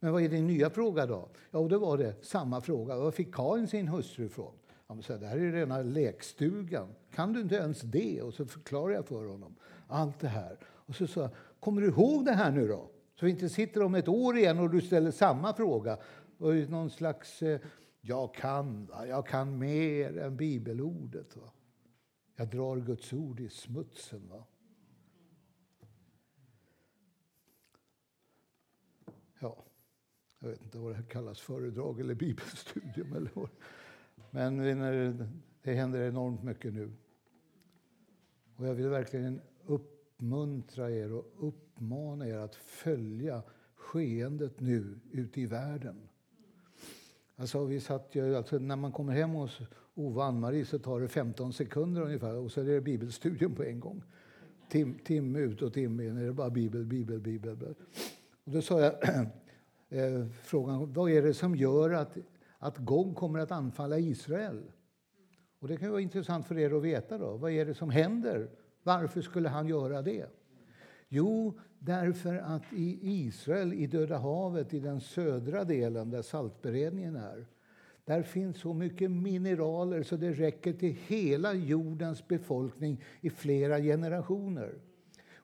Men 0.00 0.12
vad 0.12 0.22
är 0.22 0.28
din 0.28 0.46
nya 0.46 0.70
fråga 0.70 1.06
då? 1.06 1.28
Ja, 1.50 1.58
och 1.58 1.68
då 1.68 1.78
var 1.78 1.98
det 1.98 2.24
samma 2.24 2.60
fråga. 2.60 2.96
Var 2.96 3.10
fick 3.10 3.34
Karin 3.34 3.68
sin 3.68 3.88
hustru 3.88 4.26
ifrån? 4.26 4.54
Han 4.86 5.02
sa, 5.02 5.16
det 5.16 5.26
här 5.26 5.36
är 5.36 5.52
rena 5.52 5.82
lekstugan. 5.82 6.88
Kan 7.14 7.32
du 7.32 7.40
inte 7.40 7.54
ens 7.54 7.80
det? 7.80 8.22
Och 8.22 8.34
så 8.34 8.46
förklarar 8.46 8.94
jag 8.94 9.06
för 9.06 9.26
honom 9.26 9.56
allt 9.88 10.20
det 10.20 10.28
här. 10.28 10.58
Och 10.64 10.94
så 10.94 11.06
sa 11.06 11.20
jag, 11.20 11.30
kommer 11.60 11.82
du 11.82 11.88
ihåg 11.88 12.24
det 12.24 12.32
här 12.32 12.50
nu 12.50 12.68
då? 12.68 12.90
Så 13.14 13.26
vi 13.26 13.30
inte 13.30 13.48
sitter 13.48 13.82
om 13.82 13.94
ett 13.94 14.08
år 14.08 14.36
igen 14.36 14.58
och 14.58 14.70
du 14.70 14.80
ställer 14.80 15.10
samma 15.10 15.54
fråga. 15.54 15.98
Och 16.38 16.54
någon 16.54 16.90
slags, 16.90 17.42
eh, 17.42 17.60
jag 18.00 18.34
kan, 18.34 18.90
jag 19.08 19.26
kan 19.26 19.58
mer 19.58 20.18
än 20.18 20.36
bibelordet. 20.36 21.36
Va? 21.36 21.52
Jag 22.36 22.48
drar 22.48 22.76
Guds 22.76 23.12
ord 23.12 23.40
i 23.40 23.48
smutsen. 23.48 24.28
Va? 24.28 24.44
Ja, 29.40 29.64
jag 30.38 30.48
vet 30.48 30.62
inte 30.62 30.78
vad 30.78 30.92
det 30.92 30.96
här 30.96 31.02
kallas, 31.02 31.40
föredrag 31.40 32.00
eller 32.00 32.14
bibelstudium. 32.14 33.12
Eller 33.12 33.30
vad. 33.34 33.48
Men 34.30 34.56
det 35.62 35.74
händer 35.74 36.08
enormt 36.08 36.42
mycket 36.42 36.74
nu. 36.74 36.92
Och 38.56 38.66
jag 38.66 38.74
vill 38.74 38.88
verkligen 38.88 39.40
uppmuntra 39.66 40.90
er 40.90 41.12
och 41.12 41.26
uppmana 41.38 42.28
er 42.28 42.38
att 42.38 42.54
följa 42.54 43.42
skeendet 43.74 44.60
nu 44.60 44.98
ute 45.12 45.40
i 45.40 45.46
världen. 45.46 46.08
Alltså, 47.36 47.64
vi 47.64 47.80
satt 47.80 48.14
ju, 48.14 48.36
alltså, 48.36 48.58
när 48.58 48.76
man 48.76 48.92
kommer 48.92 49.12
hem 49.12 49.30
hos 49.30 49.60
Ove 49.94 50.16
och 50.16 50.24
Ann-Marie 50.24 50.64
så 50.64 50.78
tar 50.78 51.00
det 51.00 51.08
15 51.08 51.52
sekunder 51.52 52.02
ungefär 52.02 52.36
och 52.36 52.52
så 52.52 52.60
är 52.60 52.64
det 52.64 52.80
bibelstudium 52.80 53.54
på 53.54 53.64
en 53.64 53.80
gång. 53.80 54.02
Tim, 54.68 54.98
timme 55.04 55.38
ut 55.38 55.62
och 55.62 55.72
timme 55.72 56.04
in 56.04 56.16
är 56.16 56.24
det 56.24 56.32
bara 56.32 56.50
bibel, 56.50 56.84
bibel, 56.84 57.20
bibel. 57.20 57.74
Och 58.44 58.52
då 58.52 58.62
sa 58.62 58.80
jag 58.80 58.94
eh, 59.88 60.26
frågan, 60.42 60.92
vad 60.92 61.10
är 61.10 61.22
det 61.22 61.34
som 61.34 61.56
gör 61.56 61.90
att 61.90 62.16
att 62.58 62.78
Gog 62.78 63.16
kommer 63.16 63.38
att 63.38 63.50
anfalla 63.50 63.98
Israel. 63.98 64.62
Och 65.58 65.68
Det 65.68 65.76
kan 65.76 65.90
vara 65.90 66.00
intressant 66.00 66.46
för 66.46 66.58
er 66.58 66.76
att 66.76 66.82
veta. 66.82 67.18
Då. 67.18 67.36
Vad 67.36 67.50
är 67.50 67.66
det 67.66 67.74
som 67.74 67.90
händer? 67.90 68.50
Varför 68.82 69.20
skulle 69.20 69.48
han 69.48 69.68
göra 69.68 70.02
det? 70.02 70.26
Jo, 71.08 71.58
därför 71.78 72.34
att 72.36 72.72
i 72.72 72.98
Israel, 73.02 73.72
i 73.72 73.86
Döda 73.86 74.18
havet, 74.18 74.74
i 74.74 74.80
den 74.80 75.00
södra 75.00 75.64
delen 75.64 76.10
där 76.10 76.22
saltberedningen 76.22 77.16
är 77.16 77.46
där 78.04 78.22
finns 78.22 78.60
så 78.60 78.74
mycket 78.74 79.10
mineraler 79.10 80.02
så 80.02 80.16
det 80.16 80.32
räcker 80.32 80.72
till 80.72 80.96
hela 81.06 81.54
jordens 81.54 82.28
befolkning 82.28 83.04
i 83.20 83.30
flera 83.30 83.80
generationer. 83.80 84.74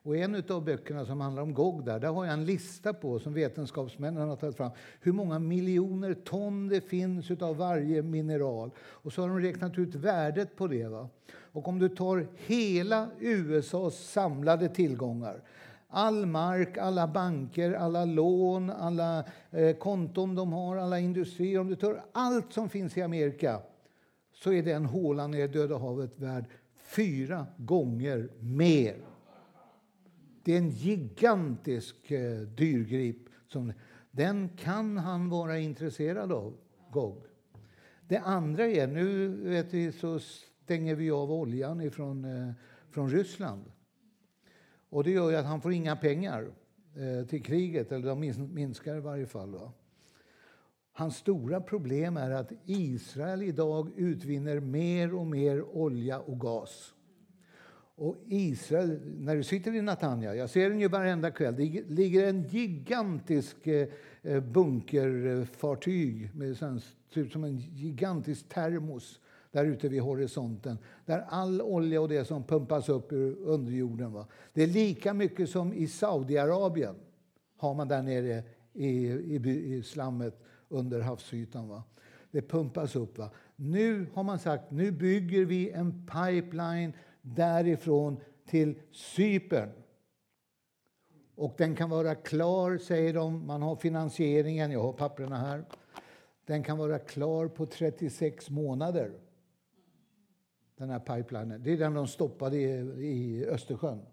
Och 0.05 0.17
en 0.17 0.43
av 0.49 0.65
böckerna 0.65 1.07
som 1.07 1.21
handlar 1.21 1.43
om 1.43 1.55
Gog 1.55 1.85
där, 1.85 2.01
där 2.01 2.09
har 2.09 2.25
jag 2.25 2.35
en 2.35 2.45
lista 2.45 2.93
på 2.93 3.19
som 3.19 3.35
vetenskapsmännen 3.35 4.29
har 4.29 4.37
tagit 4.37 4.57
fram 4.57 4.71
hur 5.01 5.13
många 5.13 5.39
miljoner 5.39 6.15
ton 6.15 6.69
det 6.69 6.81
finns 6.81 7.31
av 7.31 7.57
varje 7.57 8.03
mineral. 8.03 8.71
Och 8.79 9.13
så 9.13 9.23
har 9.23 9.29
de 9.29 9.41
räknat 9.41 9.79
ut 9.79 9.95
värdet 9.95 10.57
på 10.57 10.67
det. 10.67 10.89
Va? 10.89 11.09
Och 11.35 11.69
om 11.69 11.79
du 11.79 11.89
tar 11.89 12.27
hela 12.37 13.09
USAs 13.21 13.95
samlade 13.95 14.69
tillgångar 14.69 15.43
All 15.95 16.27
mark, 16.27 16.79
alla 16.79 17.07
banker, 17.07 17.73
alla 17.73 18.05
lån, 18.05 18.71
alla 18.71 19.25
eh, 19.51 19.77
konton 19.77 20.35
de 20.35 20.53
har, 20.53 20.77
alla 20.77 20.99
industrier. 20.99 21.61
Om 21.61 21.69
du 21.69 21.77
tar 21.77 22.05
allt 22.13 22.53
som 22.53 22.69
finns 22.69 22.97
i 22.97 23.03
Amerika 23.03 23.61
så 24.35 24.53
är 24.53 24.63
den 24.63 24.85
hålan 24.85 25.35
i 25.35 25.47
Döda 25.47 25.79
havet 25.79 26.19
värd 26.19 26.45
fyra 26.77 27.47
gånger 27.57 28.29
mer 28.41 28.97
det 30.45 30.53
är 30.53 30.59
en 30.59 30.71
gigantisk 30.71 32.11
eh, 32.11 32.41
dyrgrip. 32.41 33.17
Som, 33.49 33.73
den 34.11 34.49
kan 34.49 34.97
han 34.97 35.29
vara 35.29 35.59
intresserad 35.59 36.33
av, 36.33 36.57
Gog. 36.91 37.23
Det 38.09 38.19
andra 38.19 38.67
är, 38.67 38.87
nu 38.87 39.29
vet 39.29 39.75
vi, 39.75 39.93
så 39.93 40.19
stänger 40.19 40.95
vi 40.95 41.11
av 41.11 41.33
oljan 41.33 41.81
ifrån, 41.81 42.25
eh, 42.25 42.53
från 42.91 43.11
Ryssland. 43.11 43.65
Och 44.89 45.05
det 45.05 45.11
gör 45.11 45.33
att 45.33 45.47
han 45.47 45.61
får 45.61 45.73
inga 45.73 45.97
pengar 45.97 46.51
eh, 46.95 47.27
till 47.27 47.43
kriget, 47.43 47.93
eller 47.93 48.09
de 48.09 48.21
minskar 48.55 48.97
i 48.97 49.01
varje 49.01 49.27
fall. 49.27 49.51
Va? 49.51 49.73
Hans 50.93 51.17
stora 51.17 51.61
problem 51.61 52.17
är 52.17 52.31
att 52.31 52.53
Israel 52.65 53.43
idag 53.43 53.91
utvinner 53.97 54.61
mer 54.61 55.15
och 55.15 55.27
mer 55.27 55.63
olja 55.63 56.21
och 56.21 56.41
gas. 56.41 56.95
Och 58.03 58.17
Israel, 58.29 59.01
när 59.19 59.37
du 59.37 59.43
sitter 59.43 59.75
i 59.75 59.83
Natanja, 59.83 60.35
jag 60.35 60.51
ser 60.51 60.71
den 60.71 60.81
ju 60.81 60.89
varenda 60.89 61.31
kväll, 61.31 61.57
det 61.57 61.89
ligger 61.89 62.29
en 62.29 62.43
gigantisk 62.43 63.67
eh, 63.67 63.89
eh, 64.23 64.41
bunkerfartyg 64.41 66.31
med 66.35 66.57
ser 66.57 66.81
ut 67.15 67.33
som 67.33 67.45
en 67.45 67.57
gigantisk 67.57 68.49
termos 68.49 69.21
där 69.51 69.65
ute 69.65 69.89
vid 69.89 70.03
horisonten. 70.03 70.79
Där 71.05 71.25
all 71.29 71.63
olja 71.63 72.01
och 72.01 72.09
det 72.09 72.25
som 72.25 72.45
pumpas 72.45 72.89
upp 72.89 73.13
ur 73.13 73.37
underjorden. 73.39 74.13
Va? 74.13 74.27
Det 74.53 74.63
är 74.63 74.67
lika 74.67 75.15
mycket 75.15 75.51
som 75.51 75.73
i 75.73 75.87
Saudiarabien 75.87 76.95
har 77.57 77.75
man 77.75 77.89
där 77.89 78.03
nere 78.03 78.43
i, 78.73 78.87
i, 78.87 79.75
i 79.75 79.83
slammet 79.83 80.41
under 80.69 81.01
havsytan. 81.01 81.69
Va? 81.69 81.83
Det 82.31 82.43
pumpas 82.43 82.97
upp. 82.97 83.19
Va? 83.19 83.31
Nu 83.57 84.07
har 84.15 84.23
man 84.23 84.39
sagt 84.39 84.71
nu 84.71 84.91
bygger 84.91 85.45
vi 85.45 85.71
en 85.71 86.07
pipeline 86.07 86.93
därifrån 87.23 88.21
till 88.47 88.81
Cypern. 88.91 89.71
Och 91.35 91.55
den 91.59 91.77
kan 91.77 91.91
vara 91.91 92.15
klar, 92.15 92.79
säger 92.79 93.15
de. 93.15 93.47
Man 93.47 93.63
har 93.63 93.77
finansieringen, 93.77 94.71
jag 94.71 94.83
har 94.83 94.93
papperna 94.93 95.37
här. 95.37 95.65
Den 96.47 96.63
kan 96.63 96.79
vara 96.79 96.99
klar 96.99 97.49
på 97.49 97.67
36 97.67 98.51
månader. 98.51 99.13
Den 100.77 100.91
här 100.91 100.99
pipelinen. 100.99 101.63
Det 101.63 101.73
är 101.73 101.77
den 101.77 101.95
de 101.95 102.07
stoppade 102.07 102.57
i, 102.57 102.71
i 103.07 103.47
Östersjön. 103.47 104.07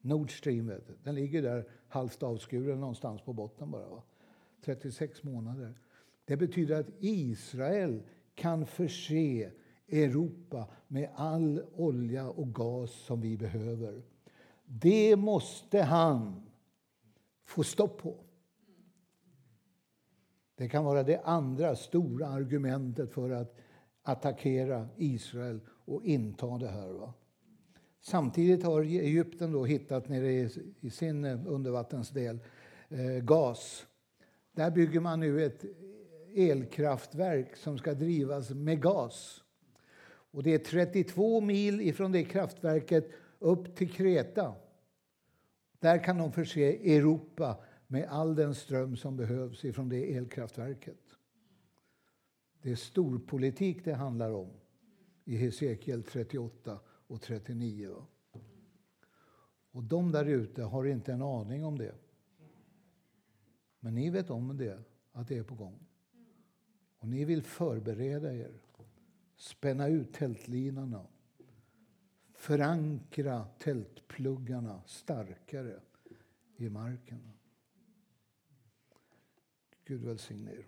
Nord 0.00 0.38
Stream, 0.38 0.66
vet 0.66 0.86
du. 0.86 0.96
den 1.02 1.14
ligger 1.14 1.42
där 1.42 1.68
halvt 1.88 2.22
avskuren 2.22 2.80
någonstans 2.80 3.22
på 3.22 3.32
botten 3.32 3.70
bara. 3.70 3.88
Va? 3.88 4.02
36 4.64 5.22
månader. 5.22 5.74
Det 6.24 6.36
betyder 6.36 6.80
att 6.80 6.86
Israel 6.98 8.02
kan 8.34 8.66
förse 8.66 9.50
Europa 9.88 10.66
med 10.88 11.10
all 11.14 11.64
olja 11.74 12.28
och 12.30 12.54
gas 12.54 12.90
som 12.92 13.20
vi 13.20 13.36
behöver. 13.36 14.02
Det 14.64 15.16
måste 15.16 15.82
han 15.82 16.42
få 17.44 17.64
stopp 17.64 18.02
på. 18.02 18.16
Det 20.54 20.68
kan 20.68 20.84
vara 20.84 21.02
det 21.02 21.20
andra 21.24 21.76
stora 21.76 22.28
argumentet 22.28 23.12
för 23.12 23.30
att 23.30 23.56
attackera 24.02 24.88
Israel 24.96 25.60
och 25.68 26.04
inta 26.04 26.58
det 26.58 26.68
här. 26.68 26.88
Va? 26.88 27.14
Samtidigt 28.00 28.64
har 28.64 28.82
Egypten 28.82 29.52
då 29.52 29.64
hittat 29.64 30.08
nere 30.08 30.32
i, 30.80 30.90
sin 30.90 31.24
eh, 31.24 31.46
undervattensdel 31.46 32.38
eh, 32.88 33.24
gas. 33.24 33.86
Där 34.52 34.70
bygger 34.70 35.00
man 35.00 35.20
nu 35.20 35.44
ett 35.44 35.64
elkraftverk 36.34 37.56
som 37.56 37.78
ska 37.78 37.94
drivas 37.94 38.50
med 38.50 38.82
gas. 38.82 39.44
Och 40.36 40.42
det 40.42 40.54
är 40.54 40.58
32 40.58 41.40
mil 41.40 41.80
ifrån 41.80 42.12
det 42.12 42.24
kraftverket 42.24 43.10
upp 43.38 43.76
till 43.76 43.92
Kreta. 43.92 44.54
Där 45.78 46.04
kan 46.04 46.18
de 46.18 46.32
förse 46.32 46.94
Europa 46.96 47.64
med 47.86 48.08
all 48.08 48.34
den 48.34 48.54
ström 48.54 48.96
som 48.96 49.16
behövs 49.16 49.64
ifrån 49.64 49.88
det 49.88 50.16
elkraftverket. 50.16 51.16
Det 52.62 52.70
är 52.70 52.76
storpolitik 52.76 53.84
det 53.84 53.94
handlar 53.94 54.30
om 54.30 54.50
i 55.24 55.36
Hesekiel 55.36 56.02
38 56.02 56.80
och 56.86 57.22
39. 57.22 57.96
Och 59.70 59.82
de 59.82 60.12
där 60.12 60.24
ute 60.24 60.62
har 60.62 60.84
inte 60.84 61.12
en 61.12 61.22
aning 61.22 61.64
om 61.64 61.78
det. 61.78 61.94
Men 63.80 63.94
ni 63.94 64.10
vet 64.10 64.30
om 64.30 64.56
det, 64.56 64.82
att 65.12 65.28
det 65.28 65.38
är 65.38 65.42
på 65.42 65.54
gång. 65.54 65.78
Och 66.98 67.08
ni 67.08 67.24
vill 67.24 67.42
förbereda 67.42 68.34
er, 68.34 68.65
spänna 69.36 69.88
ut 69.88 70.12
tältlinorna 70.12 71.06
förankra 72.46 73.44
tältpluggarna 73.58 74.82
starkare 74.86 75.80
i 76.56 76.68
marken. 76.68 77.32
Gud 79.84 80.02
välsigne 80.02 80.52
er. 80.52 80.66